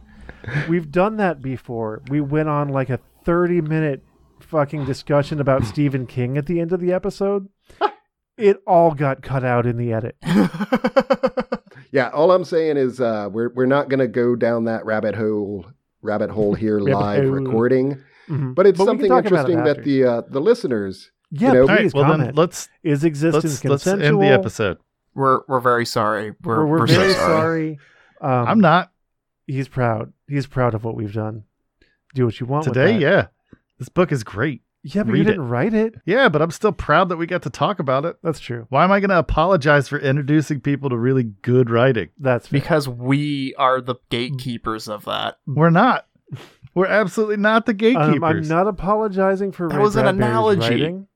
We've 0.70 0.92
done 0.92 1.18
that 1.18 1.42
before. 1.42 2.02
We 2.10 2.22
went 2.22 2.50
on 2.50 2.70
like 2.70 2.90
a 2.90 3.00
30 3.24 3.62
minute 3.62 4.04
fucking 4.40 4.86
discussion 4.86 5.40
about 5.40 5.64
Stephen 5.66 6.06
King 6.06 6.38
at 6.38 6.46
the 6.46 6.60
end 6.60 6.72
of 6.72 6.80
the 6.80 6.92
episode. 6.94 7.48
It 8.38 8.58
all 8.68 8.94
got 8.94 9.22
cut 9.22 9.46
out 9.46 9.66
in 9.66 9.78
the 9.78 9.94
edit. 9.94 10.18
Yeah, 11.92 12.10
all 12.10 12.32
I'm 12.32 12.44
saying 12.44 12.76
is 12.76 13.00
uh, 13.00 13.30
we're 13.32 13.54
we're 13.54 13.66
not 13.66 13.88
going 13.88 14.00
to 14.02 14.08
go 14.10 14.36
down 14.36 14.66
that 14.66 14.86
rabbit 14.86 15.16
hole 15.16 15.66
rabbit 16.02 16.30
hole 16.30 16.54
here 16.64 16.78
Rabbit 16.80 16.92
live 17.00 17.24
hole. 17.24 17.32
recording, 17.32 18.04
Mhm. 18.28 18.54
but 18.56 18.68
it's 18.68 18.78
we 18.78 18.86
can 18.86 18.90
something 18.92 19.08
talk 19.10 19.26
about 19.26 19.50
it 19.50 19.54
interesting 19.54 19.64
that 19.64 19.84
the 19.86 20.04
uh, 20.04 20.22
the 20.30 20.42
listeners. 20.42 21.12
yeah, 21.32 21.54
know- 21.54 21.62
All 21.62 21.68
right, 21.68 21.80
please 21.80 21.94
well 21.94 22.04
comment. 22.04 22.30
then 22.30 22.36
let's 22.36 22.68
Is 22.84 23.06
existence 23.06 23.64
let's 23.64 23.86
let's 23.86 23.88
end 24.04 24.22
the 24.22 24.26
episode. 24.28 24.78
we're 25.14 25.42
we're 25.48 25.62
very 25.62 25.86
sorry. 25.86 26.32
We're, 26.44 26.58
We're, 26.58 26.66
we're 26.66 26.80
we're 26.80 26.88
very 26.88 27.14
so 27.14 27.20
sorry. 27.20 27.80
sorry. 28.22 28.40
Um, 28.42 28.48
I'm 28.50 28.60
not 28.60 28.92
He's 29.48 29.70
proud. 29.70 30.12
He's 30.28 30.48
proud 30.48 30.74
of 30.74 30.84
what 30.84 30.96
we've 30.96 31.14
done. 31.14 31.44
Do 32.14 32.26
what 32.26 32.40
you 32.40 32.46
want 32.46 32.66
with 32.66 32.74
today. 32.74 32.94
that. 32.94 33.00
Yeah, 33.02 33.28
this 33.80 33.90
book 33.90 34.12
is 34.12 34.24
great. 34.24 34.62
Yeah, 34.84 35.02
but 35.04 35.14
Read 35.14 35.18
you 35.20 35.24
it. 35.24 35.28
didn't 35.32 35.50
write 35.50 35.74
it. 35.74 35.96
Yeah, 36.06 36.30
but 36.30 36.42
I'm 36.44 36.52
still 36.52 36.72
proud 36.72 37.10
that 37.10 37.18
we 37.18 37.26
got 37.26 37.42
to 37.42 37.50
talk 37.50 37.80
about 37.80 38.06
it. 38.06 38.18
That's 38.22 38.40
true. 38.40 38.68
Why 38.70 38.84
am 38.84 38.92
I 38.92 39.00
going 39.00 39.10
to 39.10 39.18
apologize 39.18 39.88
for 39.88 39.98
introducing 39.98 40.62
people 40.62 40.90
to 40.92 40.98
really 40.98 41.24
good 41.24 41.72
writing? 41.72 42.10
That's 42.20 42.48
fair. 42.48 42.60
because 42.60 42.88
we 42.88 43.56
are 43.58 43.82
the 43.82 43.96
gatekeepers 44.10 44.88
of 44.88 45.06
that. 45.06 45.40
We're 45.48 45.72
not. 45.72 46.06
We're 46.76 46.86
absolutely 46.86 47.38
not 47.38 47.66
the 47.66 47.74
gatekeepers. 47.74 48.16
Um, 48.18 48.24
I'm 48.24 48.48
not 48.48 48.68
apologizing 48.68 49.54
for 49.54 49.70
That 49.70 49.78
Ray 49.78 49.82
was 49.82 49.96
an 49.96 50.04
Bradbury's 50.04 50.28
analogy. 50.30 50.70
writing. 50.70 51.08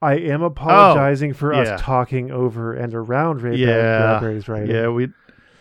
I 0.00 0.14
am 0.14 0.42
apologizing 0.42 1.34
for 1.34 1.54
us 1.54 1.80
talking 1.80 2.32
over 2.32 2.72
and 2.74 2.92
around 2.94 3.42
Ray 3.42 3.56
Yeah, 3.58 4.18
Bradbury's 4.18 4.48
writing. 4.48 4.74
Yeah, 4.74 4.88
we 4.88 5.08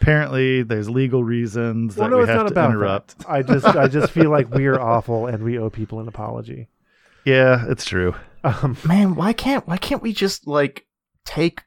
apparently 0.02 0.64
there's 0.64 0.90
legal 0.90 1.24
reasons 1.24 1.96
well, 1.96 2.08
that 2.08 2.12
no, 2.12 2.18
we 2.18 2.24
it's 2.24 2.30
have 2.30 2.38
not 2.38 2.48
to 2.48 2.52
about 2.54 2.72
interrupt. 2.72 3.18
that. 3.20 3.30
I 3.30 3.42
just, 3.44 3.66
I 3.66 3.88
just 3.88 4.12
feel 4.12 4.30
like 4.30 4.50
we 4.54 4.66
are 4.68 4.80
awful 4.80 5.28
and 5.28 5.44
we 5.44 5.58
owe 5.58 5.70
people 5.70 6.00
an 6.00 6.08
apology. 6.08 6.68
Yeah, 7.24 7.66
it's 7.70 7.86
true. 7.86 8.16
Um, 8.44 8.76
Man, 8.84 9.14
why 9.14 9.32
can't 9.32 9.68
why 9.68 9.78
can't 9.78 10.02
we 10.02 10.12
just 10.12 10.48
like 10.48 10.88
take 11.24 11.62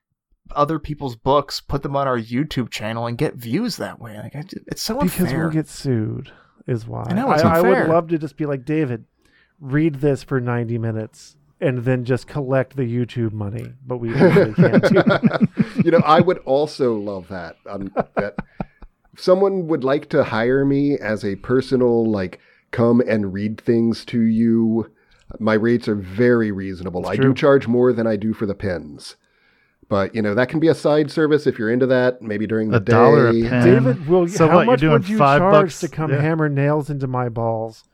other 0.50 0.80
people's 0.80 1.14
books, 1.14 1.60
put 1.60 1.84
them 1.84 1.94
on 1.94 2.08
our 2.08 2.18
YouTube 2.18 2.70
channel, 2.70 3.06
and 3.06 3.16
get 3.16 3.34
views 3.36 3.76
that 3.76 4.00
way? 4.00 4.18
Like, 4.18 4.34
I, 4.34 4.42
it's 4.66 4.82
so 4.82 4.94
unfair. 4.98 5.04
because 5.06 5.24
unfair. 5.26 5.38
we'll 5.44 5.50
get 5.52 5.68
sued, 5.68 6.32
is 6.66 6.88
why. 6.88 7.04
I 7.06 7.12
know, 7.12 7.30
it's 7.30 7.44
I, 7.44 7.60
would 7.60 7.86
love 7.86 8.08
to 8.08 8.18
just 8.18 8.36
be 8.36 8.46
like 8.46 8.64
David, 8.64 9.04
read 9.60 9.96
this 9.96 10.24
for 10.24 10.40
90 10.40 10.76
minutes 10.78 11.36
and 11.64 11.78
then 11.84 12.04
just 12.04 12.26
collect 12.26 12.76
the 12.76 12.82
YouTube 12.82 13.32
money, 13.32 13.72
but 13.86 13.98
we 13.98 14.10
really 14.10 14.52
can't 14.54 14.82
do 14.82 14.94
that. 14.94 15.48
you 15.84 15.90
know, 15.90 16.02
I 16.04 16.20
would 16.20 16.38
also 16.38 16.94
love 16.94 17.28
that. 17.28 17.56
Um, 17.68 17.92
that 18.16 18.34
if 19.12 19.20
someone 19.20 19.66
would 19.68 19.84
like 19.84 20.08
to 20.10 20.24
hire 20.24 20.64
me 20.64 20.98
as 20.98 21.24
a 21.24 21.36
personal, 21.36 22.04
like, 22.10 22.40
come 22.70 23.00
and 23.08 23.32
read 23.32 23.60
things 23.60 24.04
to 24.06 24.20
you. 24.20 24.90
My 25.40 25.54
rates 25.54 25.88
are 25.88 25.94
very 25.94 26.52
reasonable. 26.52 27.00
It's 27.02 27.10
I 27.10 27.16
true. 27.16 27.26
do 27.26 27.34
charge 27.34 27.66
more 27.66 27.92
than 27.92 28.06
I 28.06 28.16
do 28.16 28.34
for 28.34 28.46
the 28.46 28.54
pens. 28.54 29.16
But, 29.88 30.14
you 30.14 30.22
know, 30.22 30.34
that 30.34 30.48
can 30.48 30.60
be 30.60 30.68
a 30.68 30.74
side 30.74 31.10
service 31.10 31.46
if 31.46 31.58
you're 31.58 31.70
into 31.70 31.86
that, 31.86 32.22
maybe 32.22 32.46
during 32.46 32.70
the 32.70 32.76
A 32.78 32.80
day. 32.80 32.92
dollar 32.92 33.28
a 33.28 33.32
pen. 33.48 33.64
David, 33.64 34.06
will 34.08 34.28
So 34.28 34.48
how 34.48 34.56
what, 34.56 34.62
you're 34.62 34.66
much 34.72 34.80
doing 34.80 34.92
would 34.92 35.08
you 35.08 35.18
five 35.18 35.40
charge 35.40 35.64
bucks? 35.66 35.80
to 35.80 35.88
come 35.88 36.10
Yeah. 36.10 36.20
hammer 36.20 36.48
nails 36.48 36.88
into 36.90 37.06
my 37.06 37.28
balls 37.28 37.84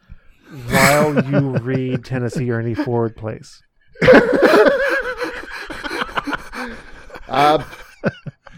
while 0.68 1.24
you 1.30 1.56
read 1.58 2.04
Tennessee 2.04 2.50
Ernie 2.50 2.74
Ford 2.74 3.16
Place? 3.16 3.62
Uh, 7.28 7.62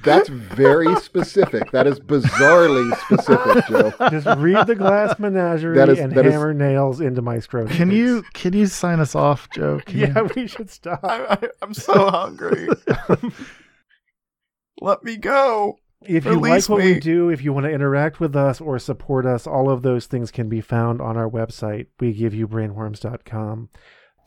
that's 0.02 0.28
very 0.28 0.94
specific. 0.96 1.70
That 1.72 1.86
is 1.86 2.00
bizarrely 2.00 2.96
specific, 3.02 3.66
Joe. 3.68 3.92
Just 4.10 4.26
read 4.40 4.66
the 4.66 4.74
Glass 4.74 5.18
Menagerie 5.18 5.76
That 5.76 5.88
is- 5.90 5.98
and 5.98 6.12
that 6.12 6.24
is- 6.26 6.32
hammer 6.32 6.54
nails 6.54 7.00
into 7.00 7.20
my 7.22 7.38
scrotum. 7.38 7.68
Can 7.76 7.90
you 7.90 8.22
can 8.32 8.52
you 8.54 8.66
sign 8.66 8.98
us 9.00 9.14
off, 9.14 9.48
Joe? 9.50 9.80
Can 9.84 9.98
you- 9.98 10.06
Yeah, 10.06 10.22
we 10.36 10.46
should 10.46 10.70
stop. 10.70 11.00
I, 11.04 11.24
I, 11.34 11.38
I'm 11.60 11.74
so 11.74 12.08
hungry. 12.10 12.68
Let 14.80 15.04
me 15.04 15.16
go. 15.16 15.76
If 16.06 16.24
you 16.24 16.32
like 16.32 16.44
Release 16.44 16.68
what 16.68 16.82
we 16.82 17.00
do, 17.00 17.28
if 17.28 17.42
you 17.42 17.52
want 17.52 17.64
to 17.64 17.72
interact 17.72 18.20
with 18.20 18.34
us 18.34 18.60
or 18.60 18.78
support 18.78 19.26
us, 19.26 19.46
all 19.46 19.70
of 19.70 19.82
those 19.82 20.06
things 20.06 20.30
can 20.30 20.48
be 20.48 20.60
found 20.60 21.00
on 21.00 21.16
our 21.16 21.28
website, 21.28 21.86
we 22.00 22.12
give 22.12 22.34
you 22.34 22.48
brainworms.com. 22.48 23.68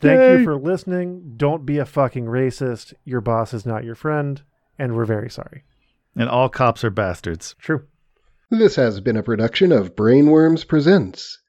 Thank 0.01 0.19
Yay. 0.19 0.39
you 0.39 0.43
for 0.43 0.57
listening. 0.57 1.33
Don't 1.37 1.65
be 1.65 1.77
a 1.77 1.85
fucking 1.85 2.25
racist. 2.25 2.93
Your 3.03 3.21
boss 3.21 3.53
is 3.53 3.65
not 3.65 3.83
your 3.83 3.95
friend, 3.95 4.41
and 4.77 4.95
we're 4.95 5.05
very 5.05 5.29
sorry. 5.29 5.63
And 6.15 6.29
all 6.29 6.49
cops 6.49 6.83
are 6.83 6.89
bastards. 6.89 7.55
True. 7.59 7.85
This 8.49 8.75
has 8.75 9.01
been 9.01 9.17
a 9.17 9.23
production 9.23 9.71
of 9.71 9.95
Brainworms 9.95 10.67
Presents. 10.67 11.39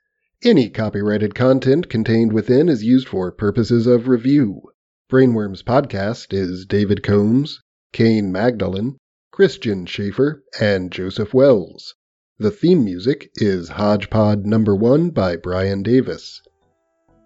Any 0.43 0.69
copyrighted 0.69 1.35
content 1.35 1.89
contained 1.89 2.33
within 2.33 2.69
is 2.69 2.85
used 2.85 3.09
for 3.09 3.31
purposes 3.33 3.87
of 3.87 4.09
review. 4.09 4.63
Brainworms 5.11 5.63
Podcast 5.63 6.33
is 6.33 6.67
David 6.67 7.03
Combs, 7.03 7.61
Kane 7.93 8.33
Magdalen, 8.33 8.97
Christian 9.37 9.85
Schaefer, 9.85 10.43
and 10.59 10.91
Joseph 10.91 11.35
Wells. 11.35 11.95
The 12.39 12.51
theme 12.51 12.83
music 12.83 13.29
is 13.35 13.69
Hodgepod 13.69 14.47
Number 14.47 14.75
1 14.75 15.11
by 15.11 15.37
Brian 15.37 15.83
Davis. 15.83 16.41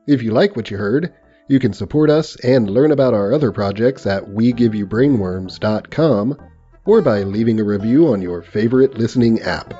If 0.08 0.20
you 0.20 0.32
like 0.32 0.56
what 0.56 0.72
you 0.72 0.76
heard, 0.76 1.14
you 1.48 1.60
can 1.60 1.72
support 1.72 2.10
us 2.10 2.34
and 2.42 2.68
learn 2.68 2.90
about 2.90 3.14
our 3.14 3.32
other 3.32 3.52
projects 3.52 4.06
at 4.06 4.24
WeGiveYouBrainworms.com 4.24 6.36
or 6.84 7.00
by 7.00 7.22
leaving 7.22 7.60
a 7.60 7.64
review 7.64 8.08
on 8.08 8.20
your 8.20 8.42
favorite 8.42 8.98
listening 8.98 9.38
app. 9.42 9.72